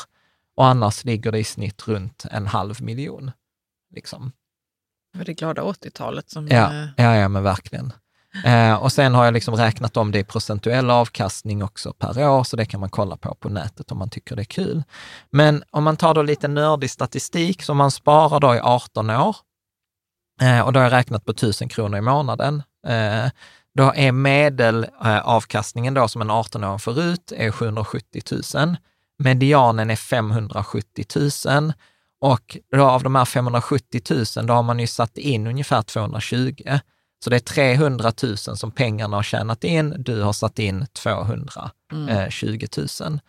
Och 0.56 0.66
annars 0.66 1.06
ligger 1.06 1.32
det 1.32 1.40
i 1.40 1.44
snitt 1.44 1.88
runt 1.88 2.26
en 2.32 2.48
halv 2.48 2.82
miljon. 2.82 3.32
Liksom. 3.96 4.32
Det 5.12 5.18
var 5.18 5.26
det 5.26 5.34
glada 5.34 5.62
80-talet 5.62 6.30
som... 6.30 6.48
Ja, 6.48 6.74
eh, 6.74 6.88
ja, 6.98 7.16
ja 7.16 7.28
men 7.30 7.44
verkligen. 7.44 7.94
Eh, 8.44 8.74
och 8.74 8.92
sen 8.92 9.14
har 9.14 9.26
jag 9.26 9.34
liksom 9.34 9.56
räknat 9.56 9.98
om 9.98 10.12
det 10.12 10.20
i 10.20 10.24
procentuell 10.24 10.90
avkastning 10.90 11.64
också 11.64 11.94
per 11.94 12.30
år, 12.30 12.44
så 12.44 12.56
det 12.56 12.66
kan 12.66 12.80
man 12.80 12.90
kolla 12.90 13.18
på 13.18 13.36
på 13.36 13.50
nätet 13.50 13.92
om 13.92 13.98
man 13.98 14.10
tycker 14.10 14.36
det 14.36 14.42
är 14.42 14.44
kul. 14.44 14.84
Men 15.30 15.64
om 15.72 15.84
man 15.84 15.98
tar 15.98 16.14
då 16.14 16.22
lite 16.22 16.48
nördig 16.48 16.92
statistik, 16.92 17.64
som 17.64 17.78
man 17.78 17.92
sparar 17.92 18.40
då 18.40 18.56
i 18.56 18.60
18 18.60 19.10
år, 19.10 19.36
eh, 20.42 20.60
och 20.60 20.74
då 20.74 20.80
har 20.80 20.84
jag 20.84 20.94
räknat 20.94 21.26
på 21.26 21.32
1000 21.32 21.70
kronor 21.70 21.98
i 21.98 22.02
månaden, 22.02 22.64
eh, 22.88 23.32
då 23.76 23.94
är 23.96 24.12
medelavkastningen 24.12 25.94
då 25.94 26.08
som 26.08 26.22
en 26.22 26.32
18-åring 26.32 26.80
får 26.80 27.00
ut 27.00 27.32
är 27.32 27.52
770 27.52 28.22
000. 28.56 28.78
Medianen 29.18 29.90
är 29.90 29.96
570 29.96 31.06
000 31.46 31.74
och 32.22 32.58
då 32.72 32.84
av 32.84 33.04
de 33.04 33.16
här 33.16 33.26
570 33.26 34.02
000, 34.10 34.48
då 34.48 34.54
har 34.54 34.64
man 34.64 34.80
ju 34.80 34.88
satt 34.88 35.18
in 35.18 35.48
ungefär 35.48 35.82
220. 35.82 36.80
Så 37.24 37.30
det 37.30 37.36
är 37.36 37.40
300 37.40 38.12
000 38.24 38.38
som 38.38 38.72
pengarna 38.72 39.16
har 39.16 39.24
tjänat 39.24 39.64
in, 39.64 39.96
du 39.98 40.22
har 40.22 40.34
satt 40.34 40.60
in 40.60 40.86
220 40.94 42.68
000. 42.78 43.20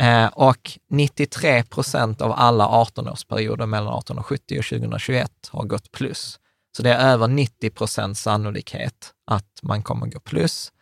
Mm. 0.00 0.30
och 0.34 0.78
93 0.90 1.62
procent 1.62 2.20
av 2.20 2.32
alla 2.32 2.66
18-årsperioder 2.66 3.66
mellan 3.66 3.98
1870 3.98 4.58
och 4.58 4.64
2021 4.64 5.30
har 5.50 5.64
gått 5.64 5.92
plus. 5.92 6.38
Så 6.76 6.82
det 6.82 6.92
är 6.92 7.12
över 7.12 7.28
90 7.28 7.70
procents 7.70 8.22
sannolikhet 8.22 9.12
att 9.26 9.60
man 9.62 9.82
kommer 9.82 10.06
gå 10.06 10.20
plus. 10.20 10.72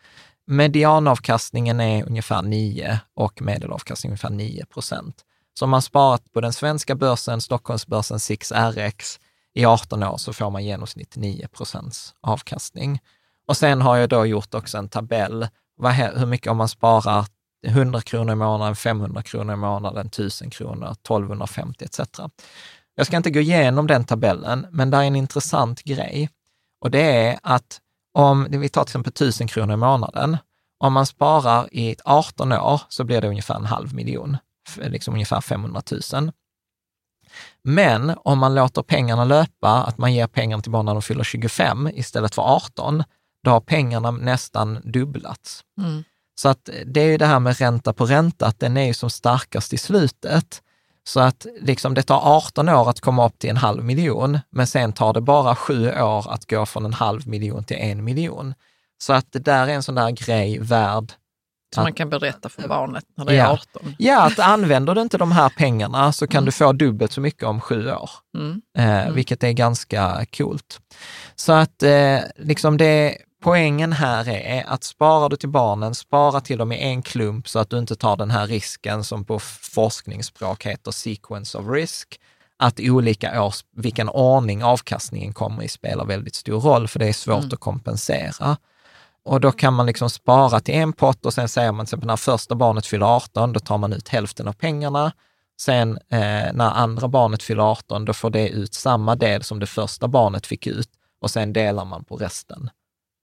Medianavkastningen 0.47 1.81
är 1.81 2.07
ungefär 2.07 2.43
9 2.43 3.01
och 3.15 3.43
medelavkastningen 3.43 4.13
ungefär 4.13 4.31
9 4.31 4.65
procent. 4.67 5.25
Så 5.55 5.65
om 5.65 5.71
man 5.71 5.83
sparat 5.83 6.33
på 6.33 6.41
den 6.41 6.53
svenska 6.53 6.95
börsen, 6.95 7.41
Stockholmsbörsen 7.41 8.19
6RX, 8.19 9.19
i 9.55 9.65
18 9.65 10.03
år 10.03 10.17
så 10.17 10.33
får 10.33 10.51
man 10.51 10.65
genomsnitt 10.65 11.17
9 11.17 11.49
procents 11.49 12.15
avkastning. 12.21 13.01
Och 13.47 13.57
sen 13.57 13.83
har 13.83 13.97
jag 13.97 14.09
då 14.09 14.27
gjort 14.27 14.55
också 14.55 14.79
en 14.79 14.89
tabell, 14.89 15.49
vad, 15.77 15.93
hur 15.93 16.27
mycket 16.27 16.51
om 16.51 16.57
man 16.57 16.69
sparar 16.69 17.27
100 17.67 18.01
kronor 18.01 18.33
i 18.33 18.37
månaden, 18.37 18.77
500 18.77 19.23
kronor 19.23 19.55
i 19.55 19.57
månaden, 19.57 20.07
1000 20.07 20.51
kronor, 20.51 20.93
1250 20.93 21.85
etc. 21.85 22.01
Jag 22.95 23.07
ska 23.07 23.17
inte 23.17 23.31
gå 23.31 23.41
igenom 23.41 23.87
den 23.87 24.05
tabellen, 24.05 24.67
men 24.71 24.91
det 24.91 24.97
är 24.97 25.03
en 25.03 25.17
intressant 25.17 25.83
grej. 25.83 26.31
Och 26.81 26.91
det 26.91 27.01
är 27.01 27.39
att 27.43 27.81
om, 28.13 28.47
vi 28.51 28.69
tar 28.69 28.85
till 28.85 28.91
exempel 28.91 29.11
1000 29.11 29.49
kronor 29.49 29.75
i 29.75 29.77
månaden, 29.77 30.37
om 30.79 30.93
man 30.93 31.07
sparar 31.07 31.75
i 31.75 31.97
18 32.05 32.53
år 32.53 32.81
så 32.89 33.05
blir 33.05 33.21
det 33.21 33.29
ungefär 33.29 33.55
en 33.55 33.67
halv 33.67 33.95
miljon, 33.95 34.37
liksom 34.77 35.15
ungefär 35.15 35.41
500 35.41 35.83
000. 36.13 36.33
Men 37.63 38.15
om 38.25 38.39
man 38.39 38.55
låter 38.55 38.83
pengarna 38.83 39.25
löpa, 39.25 39.85
att 39.85 39.99
man 39.99 40.15
ger 40.15 40.27
pengarna 40.27 40.63
till 40.63 40.73
barn 40.73 40.87
när 40.87 40.93
de 40.93 41.03
fyller 41.03 41.25
25 41.25 41.89
istället 41.95 42.35
för 42.35 42.43
18, 42.43 43.05
då 43.45 43.51
har 43.51 43.61
pengarna 43.61 44.11
nästan 44.11 44.81
dubblats. 44.85 45.65
Mm. 45.79 46.05
Så 46.35 46.49
att 46.49 46.69
det 46.87 47.01
är 47.01 47.07
ju 47.07 47.17
det 47.17 47.27
här 47.27 47.41
med 47.41 47.59
ränta 47.59 47.93
på 47.93 48.07
ränta, 48.07 48.47
att 48.47 48.61
den 48.61 48.77
är 48.77 48.87
ju 48.87 48.95
som 48.95 49.11
starkast 49.11 49.73
i 49.73 49.79
slutet. 49.79 50.63
Så 51.05 51.21
att 51.21 51.47
liksom 51.61 51.95
det 51.95 52.03
tar 52.03 52.21
18 52.37 52.69
år 52.69 52.91
att 52.91 53.01
komma 53.01 53.27
upp 53.27 53.39
till 53.39 53.51
en 53.51 53.57
halv 53.57 53.85
miljon, 53.85 54.39
men 54.51 54.67
sen 54.67 54.93
tar 54.93 55.13
det 55.13 55.21
bara 55.21 55.57
sju 55.57 55.89
år 56.03 56.33
att 56.33 56.51
gå 56.51 56.67
från 56.67 56.85
en 56.85 56.93
halv 56.93 57.29
miljon 57.29 57.65
till 57.65 57.77
en 57.77 58.05
miljon. 58.05 58.55
Så 58.99 59.13
att 59.13 59.33
det 59.33 59.39
där 59.39 59.67
är 59.69 59.73
en 59.73 59.83
sån 59.83 59.95
där 59.95 60.11
grej 60.11 60.59
värd 60.59 61.13
Som 61.75 61.83
man 61.83 61.93
kan 61.93 62.11
berätta 62.11 62.49
för 62.49 62.69
barnet 62.69 63.05
när 63.17 63.25
det 63.25 63.33
är 63.33 63.37
Ja. 63.37 63.53
18. 63.53 63.95
Ja, 63.99 64.27
att 64.27 64.39
använder 64.39 64.95
du 64.95 65.01
inte 65.01 65.19
de 65.19 65.33
här 65.33 65.49
pengarna 65.49 66.13
så 66.13 66.27
kan 66.27 66.45
du 66.45 66.53
få 66.53 66.73
dubbelt 66.73 67.13
så 67.13 67.21
mycket 67.21 67.43
om 67.43 67.61
sju 67.61 67.91
år, 67.91 68.11
Mm. 68.39 68.63
eh, 68.79 69.13
vilket 69.13 69.45
är 69.45 69.53
ganska 69.53 70.27
coolt. 70.37 70.81
Så 71.37 71.53
att 71.53 71.83
eh, 71.83 72.19
liksom 72.37 72.77
det, 72.77 73.17
poängen 73.43 73.93
här 73.93 74.29
är 74.29 74.65
att 74.67 74.85
sparar 74.85 75.29
du 75.29 75.37
till 75.37 75.49
barnen, 75.49 75.95
spara 75.95 76.41
till 76.41 76.59
dem 76.59 76.73
i 76.73 76.83
en 76.83 77.03
klump 77.03 77.49
så 77.49 77.59
att 77.59 77.71
du 77.71 77.79
inte 77.79 77.97
tar 77.97 78.17
den 78.17 78.31
här 78.31 78.47
risken 78.47 79.05
som 79.05 79.25
på 79.25 79.39
forskningsspråk 79.75 80.67
heter 80.67 80.91
sequence 80.91 81.59
of 81.59 81.69
risk, 81.69 82.21
att 82.57 82.81
olika 82.81 83.43
års, 83.43 83.65
vilken 83.77 84.09
ordning 84.09 84.65
avkastningen 84.65 85.33
kommer 85.33 85.63
i 85.63 85.69
spelar 85.69 86.05
väldigt 86.05 86.35
stor 86.35 86.61
roll, 86.61 86.89
för 86.89 86.99
det 86.99 87.09
är 87.09 87.13
svårt 87.13 87.53
att 87.53 87.61
kompensera. 87.61 88.57
Och 89.25 89.41
då 89.41 89.53
kan 89.53 89.75
man 89.75 89.87
liksom 89.87 90.11
spara 90.11 90.61
till 90.61 90.75
en 90.75 90.93
pott 90.93 91.27
och 91.27 91.35
sen 91.35 91.49
säger 91.49 91.73
man 91.73 91.87
till 91.87 91.89
exempel 91.89 92.07
när 92.07 92.17
första 92.17 92.55
barnet 92.55 92.87
fyller 92.87 93.07
18, 93.07 93.53
då 93.53 93.61
tar 93.61 93.79
man 93.79 93.93
ut 93.93 94.09
hälften 94.09 94.49
av 94.49 94.53
pengarna. 94.53 95.13
Sen 95.61 95.97
eh, 95.97 96.53
när 96.53 96.71
andra 96.71 97.09
barnet 97.09 97.43
fyller 97.43 97.63
18, 97.63 98.05
då 98.05 98.13
får 98.13 98.31
det 98.31 98.49
ut 98.49 98.75
samma 98.75 99.17
del 99.17 99.43
som 99.43 99.59
det 99.59 99.67
första 99.67 100.09
barnet 100.09 100.47
fick 100.47 100.67
ut 100.67 100.89
och 101.21 101.31
sen 101.31 101.53
delar 101.53 101.85
man 101.85 102.05
på 102.05 102.17
resten. 102.17 102.71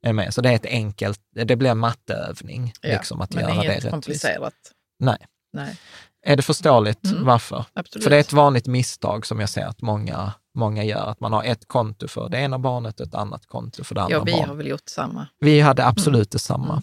Är 0.01 0.13
med? 0.13 0.33
Så 0.33 0.41
det 0.41 0.49
är 0.49 0.53
ett 0.55 0.65
enkelt, 0.65 1.19
det 1.45 1.55
blir 1.55 1.69
en 1.69 1.77
matteövning, 1.77 2.73
Ja, 2.81 2.89
liksom 2.89 3.21
att 3.21 3.33
men 3.33 3.41
göra 3.43 3.51
det 3.53 3.55
inget 3.55 3.69
rättvist. 3.75 3.91
komplicerat. 3.91 4.53
Nej. 4.99 5.17
Nej, 5.53 5.77
Är 6.25 6.35
det 6.35 6.41
förståeligt 6.43 7.05
Mm. 7.05 7.25
varför? 7.25 7.65
absolut. 7.73 8.03
För 8.03 8.09
det 8.09 8.15
är 8.15 8.19
ett 8.19 8.33
vanligt 8.33 8.67
misstag 8.67 9.25
som 9.25 9.39
jag 9.39 9.49
ser 9.49 9.65
att 9.65 9.81
många, 9.81 10.33
många 10.55 10.83
gör, 10.83 11.05
att 11.11 11.19
man 11.19 11.33
har 11.33 11.43
ett 11.43 11.67
konto 11.67 12.07
för 12.07 12.29
det 12.29 12.37
ena 12.37 12.59
barnet 12.59 12.99
och 12.99 13.07
ett 13.07 13.15
annat 13.15 13.45
konto 13.45 13.83
för 13.83 13.95
det 13.95 14.01
andra 14.01 14.15
ja, 14.17 14.23
vi 14.23 14.31
barnet. 14.31 14.47
har 14.47 14.55
väl 14.55 14.67
gjort 14.67 14.89
samma. 14.89 15.27
Vi 15.39 15.59
hade 15.61 15.85
absolut 15.85 16.31
detsamma. 16.31 16.71
Mm. 16.73 16.81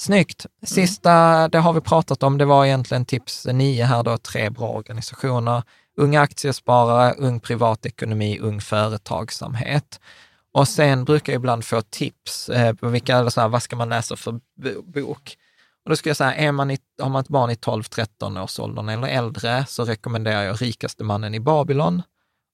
Snyggt. 0.00 0.46
Sista, 0.62 1.48
det 1.48 1.58
har 1.58 1.72
vi 1.72 1.80
pratat 1.80 2.22
om, 2.22 2.38
det 2.38 2.44
var 2.44 2.66
egentligen 2.66 3.04
tips 3.04 3.46
nio 3.46 3.84
här 3.84 4.02
då, 4.02 4.18
tre 4.18 4.50
bra 4.50 4.68
organisationer. 4.68 5.62
Unga 5.96 6.20
aktiesparare, 6.20 7.12
ung 7.18 7.40
privatekonomi, 7.40 8.38
ung 8.40 8.60
företagsamhet. 8.60 10.00
Och 10.52 10.68
sen 10.68 11.04
brukar 11.04 11.32
jag 11.32 11.40
ibland 11.40 11.64
få 11.64 11.82
tips 11.82 12.48
eh, 12.48 12.74
på 12.74 12.88
vilka, 12.88 13.16
eller 13.16 13.30
så 13.30 13.40
här, 13.40 13.48
vad 13.48 13.62
ska 13.62 13.76
man 13.76 13.88
läsa 13.88 14.16
för 14.16 14.40
bok? 14.82 15.36
Och 15.84 15.90
då 15.90 15.96
skulle 15.96 16.10
jag 16.10 16.16
säga, 16.16 16.34
är 16.34 16.52
man 16.52 16.70
i, 16.70 16.78
har 17.02 17.08
man 17.08 17.20
ett 17.20 17.28
barn 17.28 17.50
i 17.50 17.54
12-13-årsåldern 17.54 18.88
eller 18.88 19.08
äldre 19.08 19.66
så 19.68 19.84
rekommenderar 19.84 20.42
jag 20.42 20.62
Rikaste 20.62 21.04
mannen 21.04 21.34
i 21.34 21.40
Babylon 21.40 22.02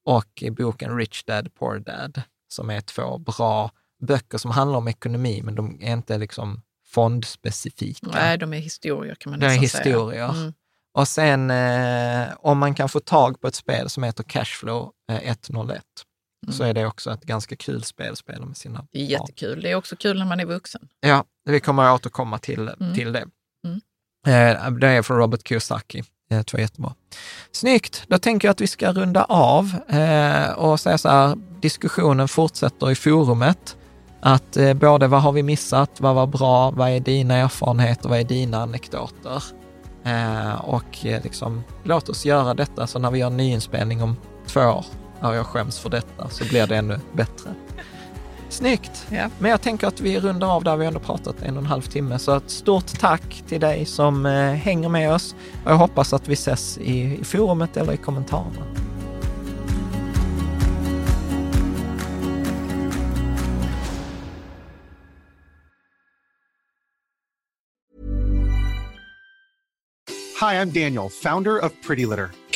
och 0.05 0.45
boken 0.51 0.97
Rich 0.97 1.25
Dad 1.25 1.55
Poor 1.55 1.79
Dad, 1.79 2.23
som 2.49 2.71
är 2.71 2.81
två 2.81 3.19
bra 3.19 3.71
böcker 4.01 4.39
som 4.39 4.51
handlar 4.51 4.79
om 4.79 4.89
ekonomi, 4.89 5.43
men 5.45 5.55
de 5.55 5.79
är 5.83 5.93
inte 5.93 6.19
liksom 6.19 6.63
fondspecifika. 6.87 8.07
Nej, 8.13 8.39
de 8.39 8.53
är 8.53 8.59
historier 8.59 9.15
kan 9.15 9.31
man 9.31 9.41
nästan 9.41 9.69
säga. 9.69 9.85
De 9.85 9.91
är 9.91 10.03
historier. 10.03 10.31
Mm. 10.31 10.53
Och 10.93 11.09
sen 11.09 11.51
eh, 11.51 12.29
om 12.39 12.59
man 12.59 12.75
kan 12.75 12.89
få 12.89 13.01
tag 13.01 13.41
på 13.41 13.49
ett 13.49 13.55
spel 13.55 13.89
som 13.89 14.03
heter 14.03 14.25
Cashflow 14.25 14.93
eh, 15.11 15.31
101 15.31 15.83
Mm. 16.47 16.53
så 16.53 16.65
är 16.65 16.75
det 16.75 16.87
också 16.87 17.11
ett 17.11 17.25
ganska 17.25 17.57
kul 17.57 17.83
spel 17.85 18.13
att 18.13 18.19
spela 18.19 18.47
med 18.47 18.57
sina 18.57 18.79
barn. 18.79 18.89
Det 18.93 18.99
är 18.99 19.05
jättekul. 19.05 19.55
Barn. 19.55 19.63
Det 19.63 19.71
är 19.71 19.75
också 19.75 19.97
kul 19.97 20.19
när 20.19 20.27
man 20.27 20.41
är 20.41 20.45
vuxen. 20.45 20.89
Ja, 21.01 21.25
vi 21.45 21.61
kommer 21.61 21.83
att 21.83 21.95
återkomma 21.95 22.39
till, 22.39 22.71
mm. 22.81 22.95
till 22.95 23.13
det. 23.13 23.27
Mm. 23.67 23.81
Eh, 24.27 24.71
det 24.71 24.89
är 24.89 25.03
från 25.03 25.17
Robert 25.17 25.49
Kiyosaki. 25.49 25.99
Eh, 25.99 26.05
det 26.39 26.53
var 26.53 26.61
jättebra. 26.61 26.95
Snyggt, 27.53 28.05
då 28.09 28.19
tänker 28.19 28.49
jag 28.49 28.53
att 28.53 28.61
vi 28.61 28.67
ska 28.67 28.93
runda 28.93 29.25
av 29.25 29.75
eh, 29.89 30.51
och 30.51 30.81
säga 30.81 30.99
så 30.99 31.09
här, 31.09 31.37
diskussionen 31.61 32.29
fortsätter 32.29 32.91
i 32.91 32.95
forumet. 32.95 33.77
Att 34.21 34.57
både 34.75 35.07
vad 35.07 35.23
har 35.23 35.33
vi 35.33 35.43
missat, 35.43 36.01
vad 36.01 36.15
var 36.15 36.27
bra, 36.27 36.71
vad 36.71 36.89
är 36.89 37.01
dina 37.01 37.35
erfarenheter, 37.35 38.09
vad 38.09 38.19
är 38.19 38.25
dina 38.25 38.63
anekdoter? 38.63 39.43
och 40.61 40.99
liksom, 41.03 41.65
låt 41.85 42.09
oss 42.09 42.27
göra 42.27 42.55
detta, 42.55 42.87
så 42.87 42.99
när 42.99 43.11
vi 43.11 43.19
gör 43.19 43.31
nyinspelning 43.31 44.03
om 44.03 44.17
två 44.47 44.61
år 44.61 44.85
när 45.23 45.33
jag 45.33 45.47
skäms 45.47 45.79
för 45.79 45.91
detta, 45.91 46.29
så 46.29 46.45
blir 46.45 46.67
det 46.67 46.77
ännu 46.77 46.99
bättre. 47.13 47.55
Snyggt! 48.49 49.07
Ja. 49.11 49.31
Men 49.39 49.51
jag 49.51 49.61
tänker 49.61 49.87
att 49.87 50.01
vi 50.01 50.21
rundar 50.21 50.49
av 50.49 50.65
där 50.65 50.77
vi 50.77 50.87
ändå 50.87 51.01
pratat 51.01 51.43
en 51.43 51.57
och 51.57 51.63
en 51.63 51.67
halv 51.67 51.83
timme. 51.83 52.19
Så 52.19 52.37
ett 52.37 52.51
stort 52.51 52.99
tack 52.99 53.43
till 53.49 53.61
dig 53.61 53.85
som 53.85 54.27
eh, 54.27 54.53
hänger 54.53 54.89
med 54.89 55.13
oss. 55.13 55.35
Och 55.65 55.71
jag 55.71 55.77
hoppas 55.77 56.13
att 56.13 56.29
vi 56.29 56.33
ses 56.33 56.79
i, 56.79 57.19
i 57.21 57.25
forumet 57.25 57.77
eller 57.77 57.93
i 57.93 57.97
kommentarerna. 57.97 58.65
Hi, 70.41 70.55
I'm 70.55 70.71
Daniel, 70.71 71.09
founder 71.11 71.65
of 71.65 71.73
Pretty 71.87 72.07
Litter. 72.07 72.31